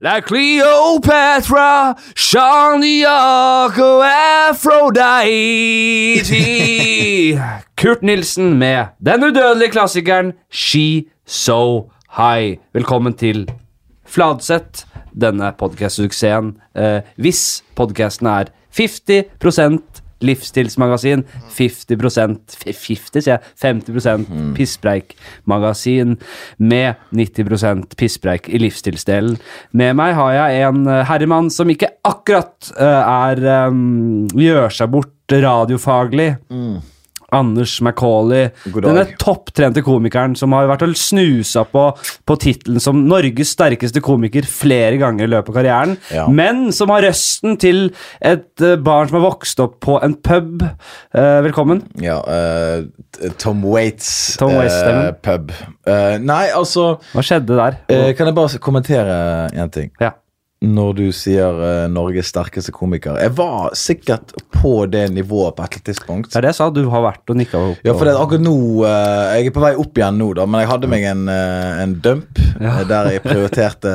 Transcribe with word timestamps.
Like 0.00 0.26
Cleopatra, 0.26 1.96
Sean 2.14 2.82
Diaco, 2.82 4.02
Aphrodite. 4.02 4.60
Kurt 7.80 8.02
Nilsen 8.02 8.58
med 8.58 8.86
den 9.06 9.24
udødelige 9.24 9.70
klassikeren 9.70 10.32
She 10.52 11.04
So 11.26 11.90
High. 12.16 12.58
Velkommen 12.72 13.14
til 13.14 13.50
Fladseth, 14.06 14.84
denne 15.20 15.52
podcast-suksessen. 15.58 16.60
Eh, 16.76 17.00
hvis 17.16 17.64
podcasten 17.74 18.26
er 18.26 18.44
50 18.76 19.00
livsstilsmagasin, 20.24 21.24
50 21.52 21.96
f- 22.56 22.66
50, 22.72 23.20
sier 23.20 23.36
jeg, 23.36 23.40
50% 23.60 24.54
pisspreikmagasin 24.56 26.16
med 26.58 26.94
90% 27.16 27.96
pisspreik 28.00 28.48
i 28.48 28.60
livsstilsdelen. 28.62 29.36
Med 29.76 29.96
meg 29.98 30.14
har 30.18 30.32
jeg 30.38 30.66
en 30.70 30.86
eh, 30.88 31.02
herremann 31.08 31.50
som 31.52 31.68
ikke 31.72 31.90
akkurat 32.06 32.72
eh, 32.78 33.12
er 33.30 33.68
um, 33.68 34.26
gjør 34.32 34.72
seg 34.72 34.92
bort 34.94 35.12
radiofaglig. 35.32 36.32
Anders 37.34 37.80
Macauley, 37.82 38.50
denne 38.70 39.04
topptrente 39.18 39.82
komikeren 39.86 40.36
som 40.38 40.52
har 40.54 40.68
vært 40.70 40.84
og 40.86 40.92
snusa 40.98 41.64
på, 41.66 41.86
på 42.26 42.36
tittelen 42.42 42.82
som 42.82 43.00
Norges 43.08 43.54
sterkeste 43.56 44.02
komiker 44.04 44.46
flere 44.46 44.98
ganger 45.00 45.26
i 45.26 45.30
løpet 45.32 45.50
av 45.50 45.56
karrieren, 45.58 45.96
Ja. 46.14 46.26
men 46.28 46.70
som 46.76 46.92
har 46.94 47.02
røsten 47.06 47.56
til 47.62 47.88
et 48.20 48.62
eh, 48.62 48.76
barn 48.76 49.08
som 49.10 49.18
har 49.20 49.26
vokst 49.30 49.60
opp 49.64 49.78
på 49.84 49.98
en 50.04 50.14
pub. 50.14 50.62
Eh, 50.62 51.40
velkommen. 51.46 51.82
Ja, 52.02 52.20
uh, 52.22 52.84
Tom 53.42 53.64
Waits, 53.66 54.36
Tom 54.40 54.54
Waits, 54.56 54.76
uh, 54.86 55.10
pub. 55.22 55.50
Uh, 55.86 56.16
nei, 56.22 56.44
altså 56.54 56.96
Hva 57.12 57.24
skjedde 57.26 57.58
der? 57.58 57.80
Kan 58.16 58.30
jeg 58.30 58.36
bare 58.38 58.62
kommentere 58.62 59.18
en 59.54 59.70
ting? 59.74 59.90
ja. 60.00 60.14
Når 60.64 60.92
du 60.96 61.04
sier 61.12 61.58
uh, 61.60 61.84
Norges 61.92 62.30
sterkeste 62.32 62.72
komiker. 62.72 63.18
Jeg 63.20 63.34
var 63.36 63.74
sikkert 63.76 64.32
på 64.54 64.86
det 64.88 65.04
nivået 65.12 65.52
på 65.52 65.66
et 65.66 65.68
eller 65.68 65.76
annet 65.76 65.90
tidspunkt. 65.90 66.30
Det 66.32 66.40
er 66.40 66.46
det 66.46 66.52
jeg 66.54 66.58
sa. 66.58 66.70
Du 66.72 66.80
har 66.92 67.04
vært 67.04 67.32
og 67.32 67.36
nikka 67.36 67.60
opp. 67.72 67.82
Ja, 67.84 67.92
for 67.92 68.08
det 68.08 68.14
akkurat 68.16 68.44
nå 68.46 68.56
uh, 68.80 69.36
Jeg 69.36 69.50
er 69.50 69.54
på 69.56 69.64
vei 69.66 69.74
opp 69.76 70.00
igjen 70.00 70.16
nå, 70.22 70.30
da, 70.38 70.46
men 70.48 70.64
jeg 70.64 70.70
hadde 70.72 70.90
meg 70.94 71.04
en, 71.10 71.26
uh, 71.28 71.82
en 71.82 71.92
dump 72.00 72.40
ja. 72.56 72.78
der 72.88 73.12
jeg 73.12 73.24
prioriterte 73.26 73.92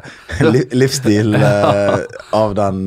li 0.50 0.64
livsstil 0.74 1.38
av 1.38 2.58
den 2.58 2.84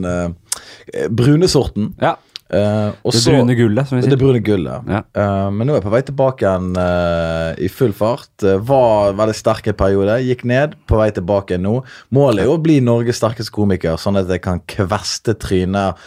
brune 1.15 1.47
sorten. 1.47 1.93
ja. 2.03 2.17
Eh, 2.53 2.89
og 3.01 3.15
Det 3.15 3.21
brune 3.25 3.55
gullet, 3.57 3.89
som 3.89 3.97
vi 3.97 4.09
Det 4.09 4.19
brune 4.19 4.41
gullet. 4.45 4.89
Ja. 4.89 5.01
Uh, 5.17 5.49
men 5.53 5.67
nå 5.67 5.73
er 5.73 5.79
jeg 5.79 5.87
på 5.87 5.93
vei 5.93 6.01
tilbake 6.05 6.45
igjen 6.45 6.77
uh, 6.77 7.53
i 7.57 7.69
full 7.71 7.93
fart. 7.97 8.31
Uh, 8.45 8.59
var 8.61 9.15
veldig 9.17 9.37
sterk 9.37 9.71
en 9.71 9.79
periode. 9.79 10.19
Gikk 10.27 10.45
ned, 10.49 10.77
på 10.89 10.99
vei 11.01 11.09
tilbake 11.15 11.57
nå. 11.61 11.79
Målet 12.13 12.43
er 12.43 12.51
jo 12.51 12.57
å 12.59 12.63
bli 12.63 12.79
Norges 12.83 13.21
sterkeste 13.21 13.53
komiker, 13.55 13.97
sånn 14.01 14.21
at 14.21 14.29
jeg 14.31 14.43
kan 14.45 14.61
kveste 14.69 15.37
trynet 15.41 15.99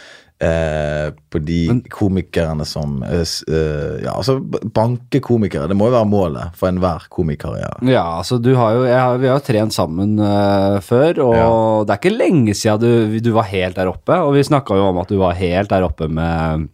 eh, 0.43 1.09
på 1.29 1.41
de 1.43 1.59
komikerne 1.93 2.65
som 2.67 3.01
eh, 3.03 3.23
eh, 3.23 3.97
Ja, 4.05 4.13
altså 4.13 4.37
banke 4.41 5.21
komikere. 5.23 5.67
Det 5.69 5.77
må 5.77 5.89
jo 5.89 5.97
være 5.97 6.09
målet 6.09 6.57
for 6.57 6.69
enhver 6.69 7.07
komikerkarriere. 7.13 7.81
Ja, 7.89 8.05
altså 8.19 8.39
du 8.41 8.53
har 8.57 8.77
jo 8.77 8.85
jeg 8.87 8.99
har, 8.99 9.21
Vi 9.21 9.29
har 9.31 9.39
jo 9.39 9.47
trent 9.47 9.75
sammen 9.75 10.17
eh, 10.19 10.79
før, 10.85 11.21
og 11.25 11.87
det 11.87 11.95
er 11.95 12.01
ikke 12.01 12.17
lenge 12.17 12.57
siden 12.57 12.81
du, 12.83 13.19
du 13.23 13.31
var 13.35 13.49
helt 13.51 13.79
der 13.79 13.91
oppe. 13.91 14.17
Og 14.23 14.35
vi 14.37 14.47
snakka 14.47 14.77
jo 14.77 14.89
om 14.91 15.01
at 15.03 15.13
du 15.13 15.19
var 15.21 15.37
helt 15.39 15.73
der 15.73 15.87
oppe 15.87 16.09
med 16.11 16.67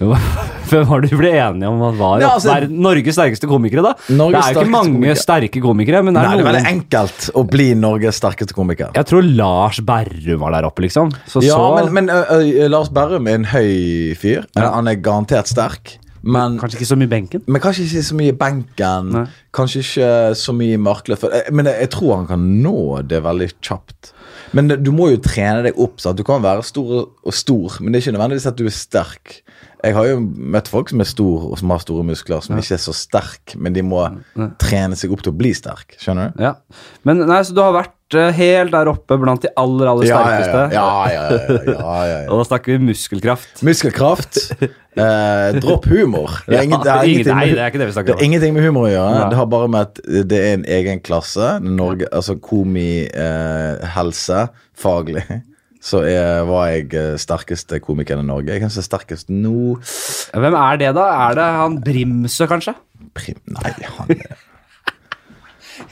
Hvem 0.70 0.84
var 0.86 1.02
det 1.02 1.10
du 1.10 1.16
ble 1.18 1.30
enige 1.34 1.68
om 1.68 1.80
at 1.82 1.96
var 1.98 2.22
Ja, 2.22 2.28
altså- 2.36 2.68
Norges 2.70 3.16
sterkeste 3.18 3.48
komikere, 3.50 3.82
da? 3.82 3.92
Norges 4.14 4.46
det 4.46 4.50
er 4.50 4.54
jo 4.54 4.60
ikke 4.62 4.72
mange 4.72 4.92
komiker. 4.94 5.18
sterke 5.18 5.62
komikere, 5.64 6.02
men 6.06 6.14
det 6.14 6.22
Nei, 6.22 6.30
er 6.30 6.36
det 6.38 6.44
er 6.44 6.48
veldig 6.52 6.70
enkelt 6.70 7.26
å 7.34 7.44
bli 7.50 7.66
Norges 7.74 8.20
sterkeste 8.22 8.54
komiker. 8.56 8.92
Jeg 8.94 9.08
tror 9.10 9.26
Lars 9.26 9.80
Berrum 9.84 10.44
var 10.44 10.54
der 10.56 10.68
oppe, 10.70 10.84
liksom. 10.86 11.10
Så 11.26 11.42
Ja, 11.44 11.56
så 11.58 11.90
men, 11.90 11.92
men 12.06 12.12
uh, 12.14 12.30
uh, 12.38 12.68
Lars 12.70 12.88
Berrum 12.94 13.26
er 13.26 13.40
en 13.40 13.48
høy 13.50 14.14
fyr. 14.16 14.46
Ja. 14.56 14.70
Han 14.76 14.88
er 14.88 14.94
garantert 15.02 15.50
sterk. 15.50 15.96
Men 16.22 16.58
Kanskje 16.60 16.78
ikke 16.80 16.88
så 16.90 16.96
mye 17.00 17.08
benken? 17.08 17.42
Men 17.48 17.62
kanskje 17.64 17.84
ikke 17.86 18.02
så 18.04 18.16
mye 18.18 18.32
benken. 18.36 19.10
Nei. 19.14 19.26
Kanskje 19.56 19.80
ikke 19.84 20.08
så 20.36 20.52
mye 20.56 20.76
markløft. 20.78 21.24
Eh, 21.32 21.50
Men 21.52 21.66
jeg, 21.70 21.80
jeg 21.86 21.90
tror 21.90 22.16
han 22.16 22.26
kan 22.28 22.42
nå 22.62 22.74
det 23.08 23.22
veldig 23.24 23.48
kjapt. 23.62 24.12
Men 24.52 24.68
det- 24.68 24.82
du 24.82 24.90
må 24.92 25.10
jo 25.10 25.16
trene 25.22 25.62
deg 25.62 25.78
opp. 25.78 26.00
Sant? 26.00 26.16
Du 26.18 26.24
kan 26.26 26.42
være 26.42 26.62
stor 26.66 27.08
og 27.24 27.32
stor, 27.34 27.78
men 27.80 27.92
det 27.92 28.00
er 28.00 28.10
ikke 28.10 28.18
nødvendigvis 28.18 28.46
at 28.50 28.56
du 28.56 28.64
er 28.66 28.74
sterk. 28.74 29.42
Jeg 29.82 29.94
har 29.94 30.04
jo 30.10 30.18
møtt 30.20 30.68
folk 30.68 30.90
som 30.90 31.00
er 31.00 31.04
stor 31.08 31.46
og 31.52 31.58
som 31.58 31.70
har 31.70 31.78
store 31.80 32.04
muskler, 32.04 32.42
som 32.44 32.58
ikke 32.58 32.74
er 32.76 32.82
så 32.82 32.92
sterk, 32.92 33.54
men 33.56 33.72
de 33.72 33.80
må 33.82 34.02
trene 34.60 34.94
seg 34.98 35.10
opp 35.14 35.22
til 35.22 35.32
å 35.32 35.38
bli 35.38 35.54
sterk. 35.56 35.96
Skjønner 35.98 36.34
du? 36.36 36.42
Ja. 36.42 36.54
Men 37.04 37.22
nei, 37.26 37.40
så 37.42 37.54
du 37.54 37.62
har 37.62 37.72
vært 37.72 37.94
helt 38.14 38.72
der 38.74 38.90
oppe 38.90 39.16
blant 39.20 39.44
de 39.44 39.50
aller, 39.60 39.90
aller 39.92 40.08
sterkeste. 40.08 40.62
ja. 40.74 40.86
ja, 41.12 41.24
ja. 42.08 42.20
Og 42.30 42.40
da 42.40 42.46
snakker 42.48 42.74
vi 42.74 42.90
muskelkraft. 42.90 43.62
Muskelkraft. 43.66 44.40
Eh, 44.60 45.60
dropp 45.62 45.86
humor. 45.86 46.40
Det 46.46 46.58
er, 46.58 46.64
ingen, 46.66 46.80
det, 46.82 46.90
er 46.90 47.06
ingenting 47.06 47.36
nei, 47.36 47.44
med, 47.46 47.60
det 47.60 47.66
er 47.66 47.92
det 47.92 48.06
det 48.08 48.16
er 48.16 48.24
ingenting 48.26 48.56
med 48.56 48.66
humor 48.66 48.88
å 48.88 48.90
gjøre. 48.90 49.28
Det 49.30 49.38
har 49.38 49.46
bare 49.52 49.70
med 49.70 49.86
at 49.86 50.02
det 50.32 50.40
er 50.40 50.56
en 50.58 50.66
egen 50.78 51.04
klasse. 51.06 51.52
Norge, 51.62 52.10
altså 52.10 52.36
komi, 52.42 53.06
eh, 53.06 54.34
faglig. 54.74 55.24
Så 55.80 56.02
jeg, 56.04 56.44
var 56.44 56.66
jeg 56.68 56.90
eh, 56.92 57.14
sterkeste 57.16 57.78
komikeren 57.80 58.26
i 58.26 58.28
Norge. 58.28 58.52
Jeg 58.52 58.60
kan 58.60 58.72
se 58.72 58.84
sterkest 58.84 59.30
nå. 59.32 59.78
Hvem 60.34 60.58
er 60.60 60.82
det, 60.82 60.92
da? 60.98 61.06
Er 61.30 61.38
det 61.38 61.48
han 61.56 61.80
Brimsø, 61.86 62.50
kanskje? 62.50 62.76
Prim, 63.16 63.40
nei, 63.56 63.72
han 63.96 64.16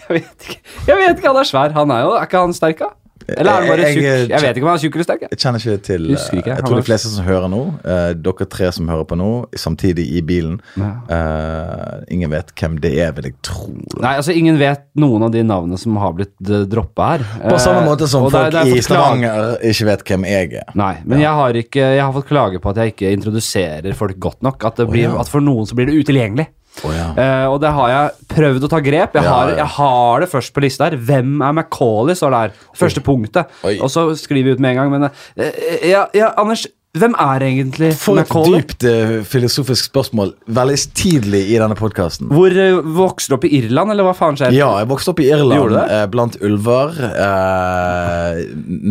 Jeg 0.09 0.21
vet 0.21 0.49
ikke. 0.49 0.60
Jeg 0.88 0.97
vet 1.03 1.19
ikke, 1.19 1.28
Han 1.32 1.43
er 1.43 1.49
svær. 1.53 1.76
Han 1.76 1.91
er 1.94 2.06
jo, 2.06 2.16
er 2.16 2.26
ikke 2.31 2.47
han 2.47 2.56
sterk, 2.56 2.78
da? 2.84 2.94
Eller 3.28 3.50
er 3.53 3.60
han 3.60 3.69
bare 3.69 3.88
tjukk? 3.93 4.03
jeg- 4.03 4.28
Jeg 4.31 4.41
vet 4.41 4.56
ikke 4.56 4.65
om 4.65 4.69
han 4.71 4.78
er 4.78 4.82
tjukk 4.82 4.94
eller 4.94 5.04
sterk. 5.04 5.21
jeg. 5.21 5.31
Kjenner 5.37 5.59
ikke 5.60 5.82
til 5.84 6.03
ikke, 6.09 6.49
eh, 6.49 6.56
Jeg 6.56 6.65
tror 6.65 6.76
de 6.76 6.87
fleste 6.87 7.09
som 7.12 7.25
hører 7.26 7.49
nå, 7.53 7.60
eh, 7.84 8.12
dere 8.15 8.47
tre 8.49 8.72
som 8.72 8.88
hører 8.88 9.04
på 9.04 9.19
nå, 9.19 9.28
samtidig 9.53 10.06
i 10.16 10.22
bilen 10.22 10.60
eh, 10.78 12.04
Ingen 12.10 12.31
vet 12.31 12.53
hvem 12.56 12.78
det 12.81 12.94
er, 12.99 13.12
vil 13.12 13.25
jeg 13.25 13.34
tro. 13.43 13.69
Nei, 14.00 14.15
altså 14.16 14.34
Ingen 14.34 14.59
vet 14.59 14.81
noen 14.97 15.25
av 15.25 15.32
de 15.34 15.43
navnene 15.43 15.78
som 15.78 15.97
har 16.00 16.15
blitt 16.16 16.32
uh, 16.49 16.65
droppa 16.65 17.19
her. 17.19 17.26
På 17.50 17.59
samme 17.60 17.84
måte 17.84 18.09
som 18.09 18.25
uh, 18.25 18.31
folk 18.31 18.50
det 18.53 18.65
det 18.65 18.78
i 18.78 18.81
Stavanger 18.81 19.59
ikke 19.60 19.88
vet 19.91 20.05
hvem 20.09 20.25
jeg 20.28 20.53
er. 20.62 20.72
Nei, 20.78 20.94
men 21.05 21.20
jeg 21.20 21.34
har 21.41 21.53
ikke 21.53 21.84
Jeg 21.99 22.00
har 22.00 22.12
fått 22.12 22.28
klage 22.28 22.60
på 22.62 22.70
at 22.70 22.76
jeg 22.76 22.94
ikke 22.94 23.12
introduserer 23.12 23.94
folk 23.94 24.19
godt 24.19 24.43
nok. 24.43 24.65
At, 24.65 24.76
det 24.76 24.88
blir, 24.88 25.09
ja. 25.10 25.19
at 25.20 25.28
for 25.28 25.41
noen 25.44 25.69
så 25.69 25.76
blir 25.76 25.87
det 25.91 26.00
utilgjengelig. 26.00 26.49
Ja. 26.86 27.08
Eh, 27.12 27.46
og 27.50 27.58
det 27.62 27.72
har 27.74 27.92
jeg 27.92 28.30
prøvd 28.34 28.68
å 28.68 28.72
ta 28.72 28.80
grep. 28.84 29.18
Jeg, 29.18 29.26
Ja, 29.26 29.34
har, 29.34 29.52
jeg 29.56 29.70
har 29.78 30.24
det 30.24 30.30
først 30.32 30.54
på 30.54 30.64
lista 30.64 30.88
her. 30.88 30.98
Hvem 31.10 31.38
er 31.42 31.60
Macauley, 31.60 32.18
står 32.18 32.34
det 32.34 32.42
her. 32.46 32.56
Første 32.78 33.04
punktet. 33.04 33.54
Oi. 33.66 33.78
Og 33.82 33.92
så 33.92 34.08
skriver 34.18 34.52
vi 34.52 34.58
ut 34.58 34.64
med 34.64 34.76
en 34.76 34.82
gang, 34.82 34.92
men 34.94 35.08
uh, 35.10 35.62
ja, 35.86 36.06
ja, 36.16 36.32
Anders, 36.38 36.66
hvem 36.98 37.12
er 37.20 37.42
egentlig 37.44 37.90
For 38.00 38.18
et 38.20 38.30
dypt 38.32 38.86
uh, 38.88 39.18
filosofisk 39.28 39.90
spørsmål. 39.90 40.32
Veldig 40.56 40.78
tidlig 40.96 41.42
i 41.52 41.58
denne 41.60 41.76
podkasten. 41.78 42.30
Hvor 42.32 42.54
uh, 42.54 42.80
vokste 42.96 43.34
du 43.34 43.36
opp 43.38 43.44
i 43.48 43.52
Irland, 43.60 43.92
eller 43.92 44.08
hva 44.08 44.14
faen 44.16 44.38
skjer? 44.40 44.56
Ja, 44.56 44.70
jeg 44.80 44.88
vokste 44.90 45.12
opp 45.12 45.20
i 45.22 45.28
Irland, 45.28 45.76
uh, 45.76 46.06
blant 46.10 46.38
ulver. 46.40 46.96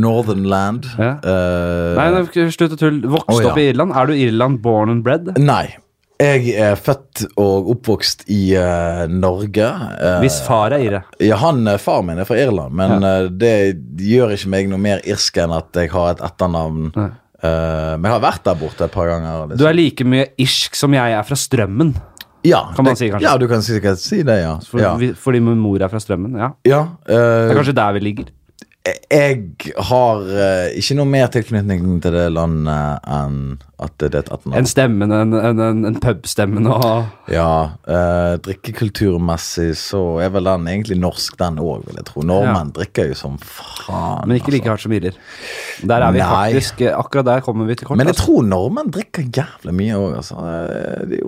Northern 0.06 0.46
Land. 0.52 0.88
Ja. 1.00 1.18
Nei, 1.98 2.08
slutt 2.54 2.78
å 2.78 2.80
tulle. 2.80 3.02
Vokste 3.18 3.34
oh, 3.34 3.44
ja. 3.44 3.52
opp 3.52 3.60
i 3.62 3.68
Irland. 3.72 3.98
Er 3.98 4.10
du 4.10 4.16
Irland 4.16 4.62
born 4.64 4.94
and 4.94 5.06
bred? 5.08 5.34
nei. 5.42 5.66
Jeg 6.18 6.50
er 6.58 6.74
født 6.82 7.28
og 7.38 7.68
oppvokst 7.76 8.24
i 8.34 8.56
uh, 8.58 9.04
Norge. 9.12 9.68
Uh, 9.70 10.16
Hvis 10.24 10.40
far 10.48 10.74
er 10.74 10.82
ire? 10.82 11.02
Ja, 11.22 11.38
han, 11.44 11.62
eh, 11.70 11.78
Far 11.82 12.02
min 12.06 12.18
er 12.18 12.26
fra 12.26 12.40
Irland, 12.42 12.74
men 12.78 13.06
eh, 13.06 13.28
det 13.30 13.52
gjør 14.02 14.34
ikke 14.34 14.50
meg 14.50 14.72
noe 14.72 14.82
mer 14.82 15.04
irsk 15.06 15.38
enn 15.44 15.54
at 15.54 15.78
jeg 15.78 15.92
har 15.94 16.16
et 16.16 16.24
etternavn. 16.26 16.90
Ja. 16.96 17.08
Men 17.38 18.08
jeg 18.08 18.14
har 18.16 18.22
vært 18.24 18.48
der 18.48 18.56
borte 18.58 18.88
et 18.88 18.94
par 18.96 19.12
ganger. 19.12 19.44
liksom. 19.52 19.60
Du 19.62 19.68
er 19.70 19.76
like 19.78 20.06
mye 20.10 20.24
irsk 20.42 20.74
som 20.76 20.96
jeg 20.98 21.14
er 21.14 21.22
fra 21.28 21.36
Strømmen. 21.38 21.92
ja, 22.48 22.64
kan 22.74 22.84
man 22.84 22.96
det- 22.96 22.98
si, 22.98 23.10
kanskje. 23.12 23.28
Ja, 23.28 23.38
du 23.38 23.46
kan 23.48 23.62
sikkert 23.62 24.02
si 24.02 24.24
det, 24.26 24.40
ja. 24.42 24.56
For, 24.66 24.82
ja. 24.82 24.96
vi, 24.98 25.12
fordi 25.14 25.40
min 25.46 25.62
mor 25.62 25.78
er 25.78 25.88
fra 25.88 26.02
Strømmen. 26.02 26.34
Ja. 26.34 26.50
ja 26.66 26.82
Det 27.06 27.14
er 27.14 27.54
kanskje 27.60 27.76
der 27.78 27.94
vi 27.94 28.00
ligger. 28.08 28.34
Jeg 29.12 29.44
har 29.92 30.26
ikke 30.74 30.98
noe 30.98 31.06
mer 31.14 31.30
tilknytning 31.30 32.02
til 32.02 32.18
det 32.18 32.26
landet 32.34 33.06
enn 33.06 33.60
at 33.80 33.94
det 34.02 34.08
er 34.16 34.20
et 34.24 34.30
En 34.32 34.38
etternavn. 34.38 34.66
stemmen, 34.72 35.12
en, 35.14 35.34
en, 35.38 35.60
en, 35.62 35.84
en 35.86 35.98
pubstemmen 36.02 36.66
og 36.66 37.06
Ja, 37.30 37.50
eh, 37.86 38.38
drikkekulturmessig 38.42 39.76
så 39.78 40.00
er 40.24 40.32
vel 40.34 40.48
den 40.50 40.66
egentlig 40.72 40.98
norsk, 41.02 41.36
den 41.38 41.60
òg, 41.62 41.84
vil 41.86 42.00
jeg 42.00 42.08
tro. 42.10 42.24
Nordmenn 42.26 42.72
drikker 42.74 43.12
jo 43.12 43.18
som 43.20 43.36
faen. 43.42 44.26
Men 44.28 44.40
ikke 44.40 44.54
like 44.56 44.64
altså. 44.66 44.72
hardt 44.74 44.86
som 44.88 44.96
irer. 44.98 45.20
Der 45.92 46.06
er 46.08 46.16
vi 46.16 46.22
Nei. 46.24 46.30
faktisk 46.32 46.82
Akkurat 46.98 47.26
der 47.28 47.42
kommer 47.46 47.68
vi 47.70 47.76
til 47.78 47.88
kort. 47.88 47.98
Men 48.00 48.08
jeg 48.10 48.16
altså. 48.16 48.26
tror 48.32 48.48
nordmenn 48.50 48.90
drikker 48.96 49.28
jævlig 49.38 49.76
mye 49.78 50.00
òg, 50.00 50.16
altså. 50.24 50.40
Eh, 50.42 51.06
Det. 51.08 51.22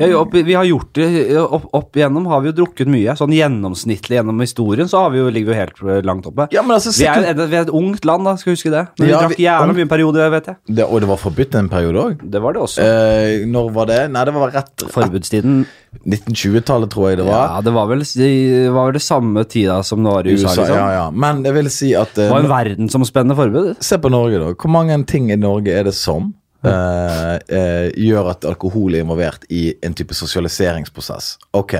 Ja, 0.00 0.06
jo, 0.12 0.20
opp, 0.22 0.32
vi 0.46 0.54
har 0.54 0.64
gjort 0.68 0.92
det 0.94 1.08
opp, 1.40 1.66
opp 1.74 1.96
igjennom 1.98 2.26
har 2.30 2.40
vi 2.44 2.52
jo 2.52 2.56
drukket 2.62 2.88
mye. 2.92 3.16
Sånn 3.18 3.34
gjennomsnittlig 3.34 4.20
gjennom 4.20 4.40
historien 4.44 4.88
så 4.88 5.02
har 5.06 5.10
vi 5.14 5.18
jo, 5.24 5.26
ligger 5.32 5.50
vi 5.50 5.56
jo 5.56 5.60
helt 5.64 5.82
eh, 5.82 6.02
langt 6.06 6.26
oppe. 6.30 6.46
Ja, 6.54 6.62
men 6.62 6.76
altså, 6.78 6.94
Vi 6.96 7.06
er, 7.10 7.34
vi 7.34 7.56
er 7.58 7.66
et 7.66 7.74
ungt 7.74 8.04
land, 8.06 8.24
da, 8.28 8.36
skal 8.40 8.54
huske 8.54 8.70
det. 8.72 8.86
Men 9.00 9.08
Ja, 9.10 9.20
vi 9.26 9.34
drakk 9.34 9.42
jævlig 9.42 9.76
mye 9.80 9.86
en 9.88 9.92
periode, 9.96 10.30
vet 10.36 10.50
jeg. 10.52 10.56
det, 10.76 10.86
Og 10.86 11.00
det 11.02 11.08
var 11.10 11.20
forbudt 11.20 11.54
en 11.58 11.68
periode 11.72 11.95
forbud 11.96 12.22
òg. 12.22 12.30
Det 12.30 12.42
var 12.42 12.54
det 12.56 12.62
også. 12.62 12.84
Eh, 12.84 13.46
når 13.48 13.72
var 13.74 13.88
det? 13.90 13.98
Nei, 14.12 14.24
det 14.28 14.34
var 14.36 14.52
rett 14.54 14.84
Forbudstiden 14.92 15.66
1920-tallet, 16.04 16.90
tror 16.92 17.10
jeg 17.10 17.20
det 17.20 17.26
var. 17.28 17.56
Ja, 17.56 17.60
det 17.64 17.74
var 17.74 17.90
vel, 17.90 18.04
det 18.04 18.30
var 18.74 18.88
vel 18.90 18.98
det 18.98 19.04
samme 19.04 19.44
tida 19.48 19.82
som 19.86 20.02
det 20.04 20.12
var 20.12 20.26
i 20.26 20.34
USA. 20.36 20.48
USA, 20.48 20.62
liksom. 20.62 20.80
ja, 20.80 20.88
ja. 20.96 21.04
Men 21.10 21.44
jeg 21.46 21.56
vil 21.56 21.70
si 21.72 21.92
at 21.96 22.16
eh, 22.16 22.26
Det 22.26 22.32
var 22.34 22.44
en 22.44 22.52
verdensomspennende 22.52 23.38
forbud. 23.38 23.70
Se 23.84 24.00
på 24.02 24.12
Norge, 24.12 24.40
da. 24.42 24.52
Hvor 24.54 24.74
mange 24.76 24.98
ting 25.08 25.30
i 25.32 25.38
Norge 25.40 25.72
er 25.74 25.88
det 25.88 25.94
som 25.96 26.32
eh, 26.66 27.36
eh, 27.48 27.86
gjør 28.06 28.32
at 28.34 28.48
alkohol 28.48 28.96
er 28.96 29.06
involvert 29.06 29.46
i 29.50 29.68
en 29.86 29.96
type 29.96 30.16
sosialiseringsprosess? 30.16 31.36
Ok. 31.56 31.78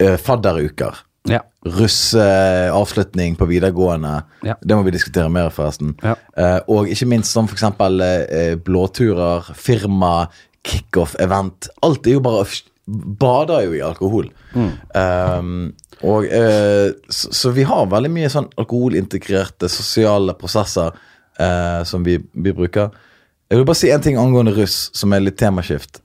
Eh, 0.00 0.16
fadderuker. 0.20 1.04
Ja. 1.28 1.42
Russeavslutning 1.66 3.36
på 3.36 3.48
videregående. 3.50 4.22
Ja. 4.46 4.56
Det 4.62 4.76
må 4.76 4.86
vi 4.86 4.94
diskutere 4.94 5.28
mer, 5.32 5.50
forresten. 5.52 5.92
Ja. 6.04 6.16
Uh, 6.38 6.60
og 6.72 6.88
ikke 6.92 7.08
minst 7.10 7.34
som 7.34 7.48
for 7.50 7.58
eksempel 7.58 8.00
eh, 8.04 8.54
blåturer, 8.56 9.52
firma, 9.56 10.30
kickoff-event. 10.66 11.68
Alt 11.84 12.08
er 12.08 12.18
jo 12.18 12.24
bare 12.24 12.46
Bader 12.90 13.68
jo 13.68 13.74
i 13.76 13.82
alkohol. 13.86 14.32
Um, 14.56 15.68
og 16.02 16.24
uh, 16.26 16.90
så, 17.12 17.28
så 17.30 17.52
vi 17.54 17.62
har 17.68 17.90
veldig 17.92 18.10
mye 18.10 18.30
sånn 18.32 18.48
alkoholintegrerte 18.58 19.68
sosiale 19.70 20.34
prosesser 20.34 20.90
uh, 20.90 21.82
som 21.86 22.02
vi, 22.02 22.16
vi 22.32 22.54
bruker. 22.56 22.90
Jeg 23.50 23.60
vil 23.60 23.68
bare 23.68 23.78
si 23.78 23.92
en 23.94 24.02
ting 24.02 24.18
angående 24.18 24.56
russ, 24.56 24.88
som 24.96 25.14
er 25.14 25.22
litt 25.22 25.38
temaskift. 25.38 26.00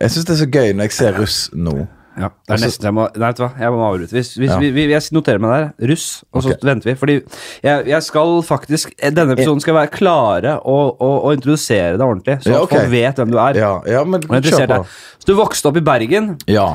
Jeg 0.00 0.12
syns 0.12 0.28
det 0.28 0.34
er 0.34 0.40
så 0.42 0.50
gøy 0.50 0.74
når 0.74 0.90
jeg 0.90 0.96
ser 0.98 1.16
russ 1.16 1.38
nå. 1.56 1.86
Ja, 2.12 2.28
det 2.28 2.48
er 2.48 2.52
Altså- 2.52 2.66
nesten 2.66 2.84
jeg 2.84 2.94
må, 2.94 3.06
Nei, 3.16 3.26
vet 3.28 3.36
du 3.36 3.42
hva, 3.42 3.50
jeg 3.58 3.72
må 3.72 3.84
avbryte. 3.88 4.12
Hvis, 4.12 4.30
hvis 4.36 4.50
Ja. 4.50 4.58
vi, 4.58 4.70
vi, 4.70 4.86
jeg 4.90 5.02
noterer 5.12 5.40
meg 5.40 5.50
der. 5.78 5.88
Russ, 5.88 6.24
og 6.32 6.42
så 6.42 6.56
venter 6.62 6.90
vi. 6.90 6.94
Fordi 6.94 7.14
jeg, 7.62 7.86
jeg 7.86 8.02
skal 8.02 8.42
faktisk 8.42 8.92
Denne 9.00 9.32
episoden 9.32 9.60
skal 9.60 9.74
være 9.74 9.90
klare 9.90 10.60
og, 10.60 11.00
og, 11.00 11.24
og 11.24 11.34
introdusere 11.34 11.96
deg 11.96 12.06
ordentlig, 12.06 12.42
så 12.42 12.50
Ja, 12.52 12.62
at 12.62 12.68
folk 12.68 12.90
vet 12.90 13.16
hvem 13.16 13.30
du 13.32 13.38
er. 13.38 13.54
Ja, 13.56 13.80
ja 13.86 14.04
men 14.04 14.20
kjør 14.20 14.66
på. 14.76 14.86
Så 15.18 15.26
du 15.26 15.34
vokste 15.38 15.66
opp 15.72 15.76
i 15.76 15.80
Bergen. 15.80 16.36
Ja. 16.46 16.74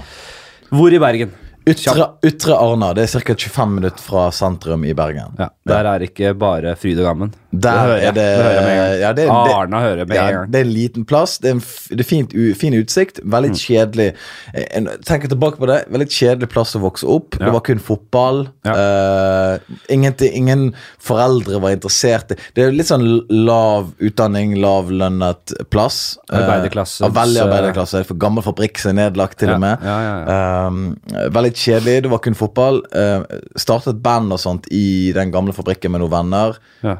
Hvor 0.71 0.91
i 0.93 0.99
Bergen? 0.99 1.31
Ytre, 1.67 2.05
Ytre 2.23 2.55
Arna. 2.55 2.93
Det 2.95 3.03
er 3.03 3.19
ca. 3.19 3.33
25 3.35 3.73
minutter 3.75 3.99
fra 4.03 4.29
sentrum 4.31 4.85
i 4.87 4.93
Bergen. 4.95 5.35
Ja, 5.37 5.49
Der 5.67 5.83
er 5.85 5.99
ikke 6.05 6.33
bare 6.39 6.75
fryd 6.79 6.99
og 7.01 7.09
gammen. 7.09 7.33
Der 7.51 7.77
hører 7.79 8.01
er 8.09 8.11
det, 8.11 8.23
Det 8.27 8.43
hører 8.43 8.61
med 8.61 8.71
en 8.71 8.77
gang. 8.77 8.99
ja, 9.01 9.11
det, 9.13 9.23
det, 9.27 9.53
Arna 9.55 9.79
hører 9.79 10.05
med 10.07 10.15
ja, 10.17 10.23
en 10.27 10.33
gang. 10.35 10.51
det 10.51 10.59
er 10.59 10.65
en 10.65 10.73
liten 10.73 11.05
plass. 11.07 11.37
Det 11.39 11.47
er, 11.49 11.55
en, 11.55 11.61
det 11.95 11.99
er 12.03 12.09
fint, 12.09 12.33
u, 12.35 12.53
fin 12.59 12.73
utsikt. 12.75 13.21
Veldig 13.23 13.51
Mm. 13.53 13.55
kjedelig. 13.61 14.07
Eh, 14.53 14.65
En, 14.77 14.89
tenker 15.05 15.29
tilbake 15.31 15.57
på 15.57 15.67
det. 15.69 15.77
Veldig 15.89 16.07
kjedelig 16.11 16.49
plass 16.51 16.75
å 16.75 16.81
vokse 16.83 17.07
opp. 17.07 17.37
Ja. 17.39 17.45
Det 17.45 17.53
var 17.53 17.61
kun 17.61 17.79
fotball. 17.79 18.41
Eh, 18.67 19.57
ingenting, 19.89 20.33
ingen 20.35 20.73
foreldre 20.99 21.61
var 21.61 21.71
interessert 21.71 22.33
Det 22.53 22.63
er 22.65 22.71
litt 22.75 22.87
sånn 22.89 23.05
lav 23.31 23.93
utdanning, 24.03 24.57
lavlønnet 24.59 25.53
plass. 25.71 26.17
Arbeiderklasse. 26.29 27.05
Uh, 27.05 27.11
veldig 27.15 27.39
eh, 27.39 27.45
arbeiderklasse. 27.47 28.03
For 28.05 28.15
gammel 28.19 28.43
fabrikk 28.43 28.77
som 28.81 28.91
er 28.91 29.07
nedlagt, 29.07 29.37
til 29.39 29.53
og 29.55 29.61
med. 29.63 29.79
Um, 30.27 30.97
veldig 31.31 31.53
kjedelig. 31.55 32.01
Det 32.03 32.11
var 32.11 32.19
kun 32.27 32.35
fotball. 32.37 32.81
Uh, 32.91 33.23
startet 33.55 34.01
band 34.03 34.33
og 34.35 34.39
sånt 34.43 34.67
i 34.73 35.13
den 35.15 35.31
gamle 35.31 35.53
fabrikken 35.55 35.91
med 35.95 36.03
noen 36.03 36.11
venner. 36.17 36.57
Ja. 36.83 36.97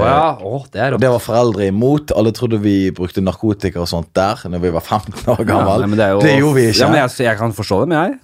Eh, 0.00 0.06
Å 0.06 0.08
ja, 0.08 0.30
oh, 0.46 0.64
det. 0.72 0.88
Det 1.02 1.10
var 1.12 1.20
foreldre 1.24 1.68
imot. 1.70 2.12
Alle 2.16 2.32
trodde 2.32 2.58
vi 2.62 2.90
brukte 2.96 3.20
narkotika 3.22 3.80
og 3.84 3.88
sånt 3.90 4.10
der 4.16 4.40
Når 4.48 4.60
vi 4.64 4.70
var 4.74 4.80
15 4.82 5.14
år 5.28 5.38
Ja, 5.38 5.44
gammel. 5.44 5.86
nei, 5.88 5.96
det, 6.00 6.08
jo, 6.14 6.20
det 6.24 6.34
gjorde 6.38 6.54
vi 6.56 6.66
ikke. 6.72 6.80
Ja, 6.84 6.88
men 6.92 7.00
jeg, 7.04 7.14
jeg 7.26 7.38
kan 7.38 7.52
forstå 7.52 7.80
det, 7.84 7.88
men 7.94 7.98
jeg 8.04 8.18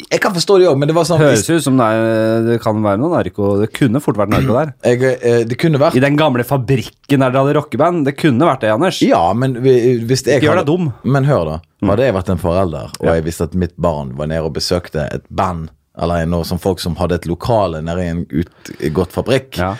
jeg 0.00 0.20
kan 0.22 0.32
forstå 0.32 0.54
det 0.62 0.66
òg, 0.70 0.78
men 0.80 0.88
det 0.88 0.94
var 0.96 1.04
sånn 1.04 1.18
Høres 1.20 1.42
ut 1.50 1.60
som 1.64 1.76
det, 1.76 1.84
er, 1.84 2.44
det 2.46 2.54
kan 2.62 2.78
være 2.80 2.96
noe 3.02 3.10
narko 3.18 3.48
Det 3.60 3.66
kunne 3.74 4.00
fort 4.00 4.16
vært 4.16 4.30
narko 4.32 4.54
der. 4.56 4.70
jeg, 4.86 5.02
eh, 5.20 5.42
Det 5.44 5.58
kunne 5.60 5.80
vært 5.82 5.98
I 5.98 6.00
den 6.00 6.16
gamle 6.16 6.44
fabrikken 6.46 7.20
der 7.20 7.34
dere 7.34 7.42
hadde 7.42 7.56
rockeband. 7.58 8.06
Det 8.06 8.14
kunne 8.16 8.46
vært 8.48 8.62
det, 8.64 8.70
Anders. 8.72 9.00
Ja, 9.04 9.20
men 9.36 9.58
vi- 9.60 9.98
hvis 10.08 10.22
jeg 10.24 10.40
Ikke 10.40 10.46
gjør 10.48 10.62
deg 10.62 10.70
dum. 10.70 10.86
Men 11.04 11.26
hør, 11.28 11.44
da. 11.50 11.58
Hadde 11.90 12.06
jeg 12.06 12.14
vært 12.16 12.30
en 12.32 12.40
forelder, 12.40 12.94
og 12.96 13.04
Ja. 13.10 13.18
jeg 13.18 13.24
visste 13.28 13.44
at 13.50 13.54
mitt 13.54 13.76
barn 13.76 14.14
var 14.16 14.30
nede 14.30 14.46
og 14.46 14.54
besøkte 14.56 15.04
et 15.12 15.26
band, 15.28 15.68
eller 16.00 16.24
noe 16.32 16.44
som 16.48 16.56
folk 16.62 16.80
som 16.80 16.96
hadde 16.96 17.18
et 17.20 17.26
lokale 17.28 17.82
nede 17.84 18.00
i 18.06 18.08
en 18.14 18.24
utgått 18.30 19.12
fabrikk, 19.12 19.58
Ja. 19.58 19.74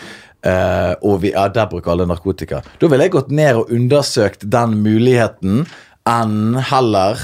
Eh, 0.47 0.93
og 1.03 1.21
vi, 1.25 1.35
ja, 1.35 1.47
der 1.53 1.69
bruker 1.71 1.95
alle 1.95 2.09
narkotika, 2.11 2.63
da 2.81 2.91
ville 2.91 3.07
jeg 3.07 3.15
gått 3.17 3.31
ned 3.35 3.61
og 3.61 3.73
undersøkt 3.75 4.47
den 4.51 4.79
muligheten 4.85 5.65
enn 6.09 6.59
heller 6.71 7.21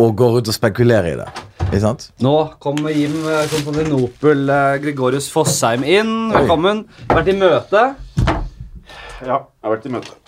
å 0.00 0.10
gå 0.10 0.30
rundt 0.34 0.50
og 0.50 0.56
spekulere 0.56 1.14
i 1.14 1.18
det. 1.20 1.28
Ikke 1.68 1.82
sant? 1.82 2.08
Nå 2.22 2.34
kommer 2.62 2.94
Jim 2.94 3.14
eh, 3.24 3.44
Konstantinopel 3.50 4.48
eh, 4.52 4.76
Gregorius 4.82 5.30
Fossheim 5.32 5.86
inn. 5.86 6.14
Velkommen. 6.34 6.84
Vært 7.10 7.30
i 7.32 7.36
møte. 7.38 7.84
Ja, 9.24 9.38
jeg 9.38 9.64
har 9.64 9.72
vært 9.72 9.88
i 9.88 9.94
møte. 9.94 10.18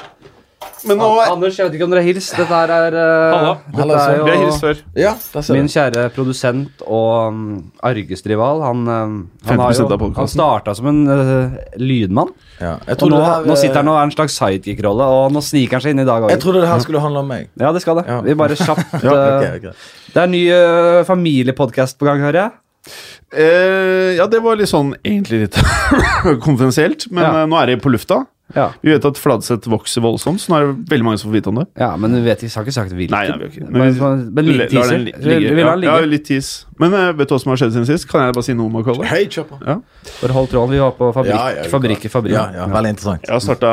Men 0.84 0.99
nå 1.00 1.06
Anders, 1.25 1.56
jeg 1.56 1.69
vet 1.69 1.76
ikke 1.78 1.87
om 1.87 1.93
dere 1.94 2.02
har 2.02 2.08
hilst. 2.11 2.34
Dette 2.37 2.52
her 2.52 2.73
er, 2.75 2.96
uh, 2.96 3.62
dette 3.73 3.96
er 3.96 4.17
jo, 4.19 4.25
Vi 4.26 4.32
har 4.34 4.43
hilst 4.43 4.64
før. 4.64 4.82
Ja, 4.99 5.12
Min 5.56 5.70
kjære 5.73 6.02
produsent 6.17 6.84
og 6.84 7.32
um, 7.32 7.46
argesrival, 7.87 8.61
han, 8.67 8.82
um, 8.84 9.14
han, 9.49 9.62
jo, 9.73 10.11
han 10.19 10.31
starta 10.31 10.75
som 10.76 10.90
en 10.93 11.00
uh, 11.08 11.56
lydmann. 11.81 12.34
Ja. 12.61 12.75
Jeg 12.84 13.00
Og 13.00 13.11
nå, 13.12 13.17
det 13.17 13.31
her, 13.31 13.49
nå 13.49 13.56
sitter 13.61 13.81
han 13.81 13.88
eh, 13.88 13.94
og 13.94 14.00
er 14.00 14.11
en 14.11 14.14
slags 14.14 14.37
sidekick-rolle, 14.40 15.08
og 15.17 15.32
nå 15.34 15.43
sniker 15.44 15.78
han 15.78 15.87
seg 15.87 15.96
inn 15.96 16.05
i 16.05 16.06
dag 16.08 16.28
Jeg 16.32 16.40
trodde 16.44 16.62
det 16.64 16.70
her 16.70 16.84
skulle 16.84 17.02
handle 17.05 17.25
om 17.25 17.32
meg. 17.32 17.50
Ja, 17.61 17.73
det 17.76 17.84
skal 17.84 18.00
det. 18.00 18.06
Ja. 18.11 18.20
Vi 18.25 18.37
bare 18.38 18.56
kjapt 18.61 18.94
Ja, 19.06 19.17
okay, 19.17 19.58
okay. 19.62 19.75
Det 20.12 20.23
er 20.23 20.28
en 20.28 20.37
ny 20.37 20.44
uh, 20.52 21.02
familiepodkast 21.08 22.00
på 22.00 22.08
gang, 22.08 22.23
hører 22.25 22.43
jeg. 22.44 22.56
Uh, 23.34 24.14
ja, 24.17 24.28
det 24.31 24.40
var 24.44 24.56
litt 24.61 24.70
sånn 24.70 24.94
egentlig 25.02 25.46
litt 25.46 25.61
konfidensielt, 26.46 27.08
men 27.11 27.25
Ja. 27.26 27.34
uh, 27.43 27.50
nå 27.50 27.61
er 27.61 27.73
det 27.73 27.81
på 27.84 27.93
lufta. 27.93 28.23
Ja. 28.55 28.69
Vi 28.79 28.93
vet 28.93 29.05
at 29.09 29.19
Fladseth 29.19 29.67
vokser 29.69 30.05
voldsomt, 30.05 30.39
så 30.39 30.53
nå 30.53 30.59
er 30.61 30.67
det 30.69 30.91
veldig 30.93 31.07
mange 31.09 31.19
som 31.19 31.33
får 31.33 31.35
vite 31.41 31.51
om 31.51 31.57
det. 31.59 31.65
ja, 31.83 31.89
men 31.99 32.15
vi 32.15 32.21
vet, 32.29 32.45
vi 32.45 32.51
har 32.53 32.63
ikke 32.63 32.75
sagt 32.77 32.93
hvilken. 32.95 33.17
Nei, 33.17 33.25
nei, 33.27 33.39
vi 33.41 33.47
har 33.49 33.51
ikke. 33.51 33.71
Men, 33.75 33.97
men, 33.99 34.23
men 34.37 34.51
litt 34.53 34.71
teaser. 34.71 35.03
ligge. 35.03 35.55
vi 35.59 35.87
Ja, 35.89 35.97
litt 36.07 36.25
tis. 36.29 36.51
Men 36.79 36.95
eh, 36.95 37.09
vet 37.19 37.27
du 37.29 37.35
hva 37.35 37.41
som 37.43 37.51
har 37.51 37.59
skjedd 37.63 37.75
siden 37.75 37.89
sist? 37.91 38.07
Kan 38.11 38.23
jeg 38.23 38.37
bare 38.39 38.47
si 38.47 38.55
noe 38.55 38.71
om 38.71 38.77
Macaulay? 38.79 39.09
Hei, 39.11 39.25
kjør 39.27 39.49
på. 39.51 39.59
Ja. 39.67 39.81
Bare 40.23 40.39
hold 40.39 40.51
tråden. 40.53 40.77
Vi 40.77 40.83
var 40.85 40.95
på 40.95 41.11
fabrikk, 41.17 41.35
Ja, 41.35 41.47
ja, 41.59 41.69
fabrikk 41.73 42.07
fabrikk. 42.13 42.37
Ja, 42.39 42.47
ja, 42.55 42.67
veldig 42.71 42.95
interessant. 42.95 43.27
Jeg 43.27 43.35
har 43.35 43.43
starta 43.43 43.73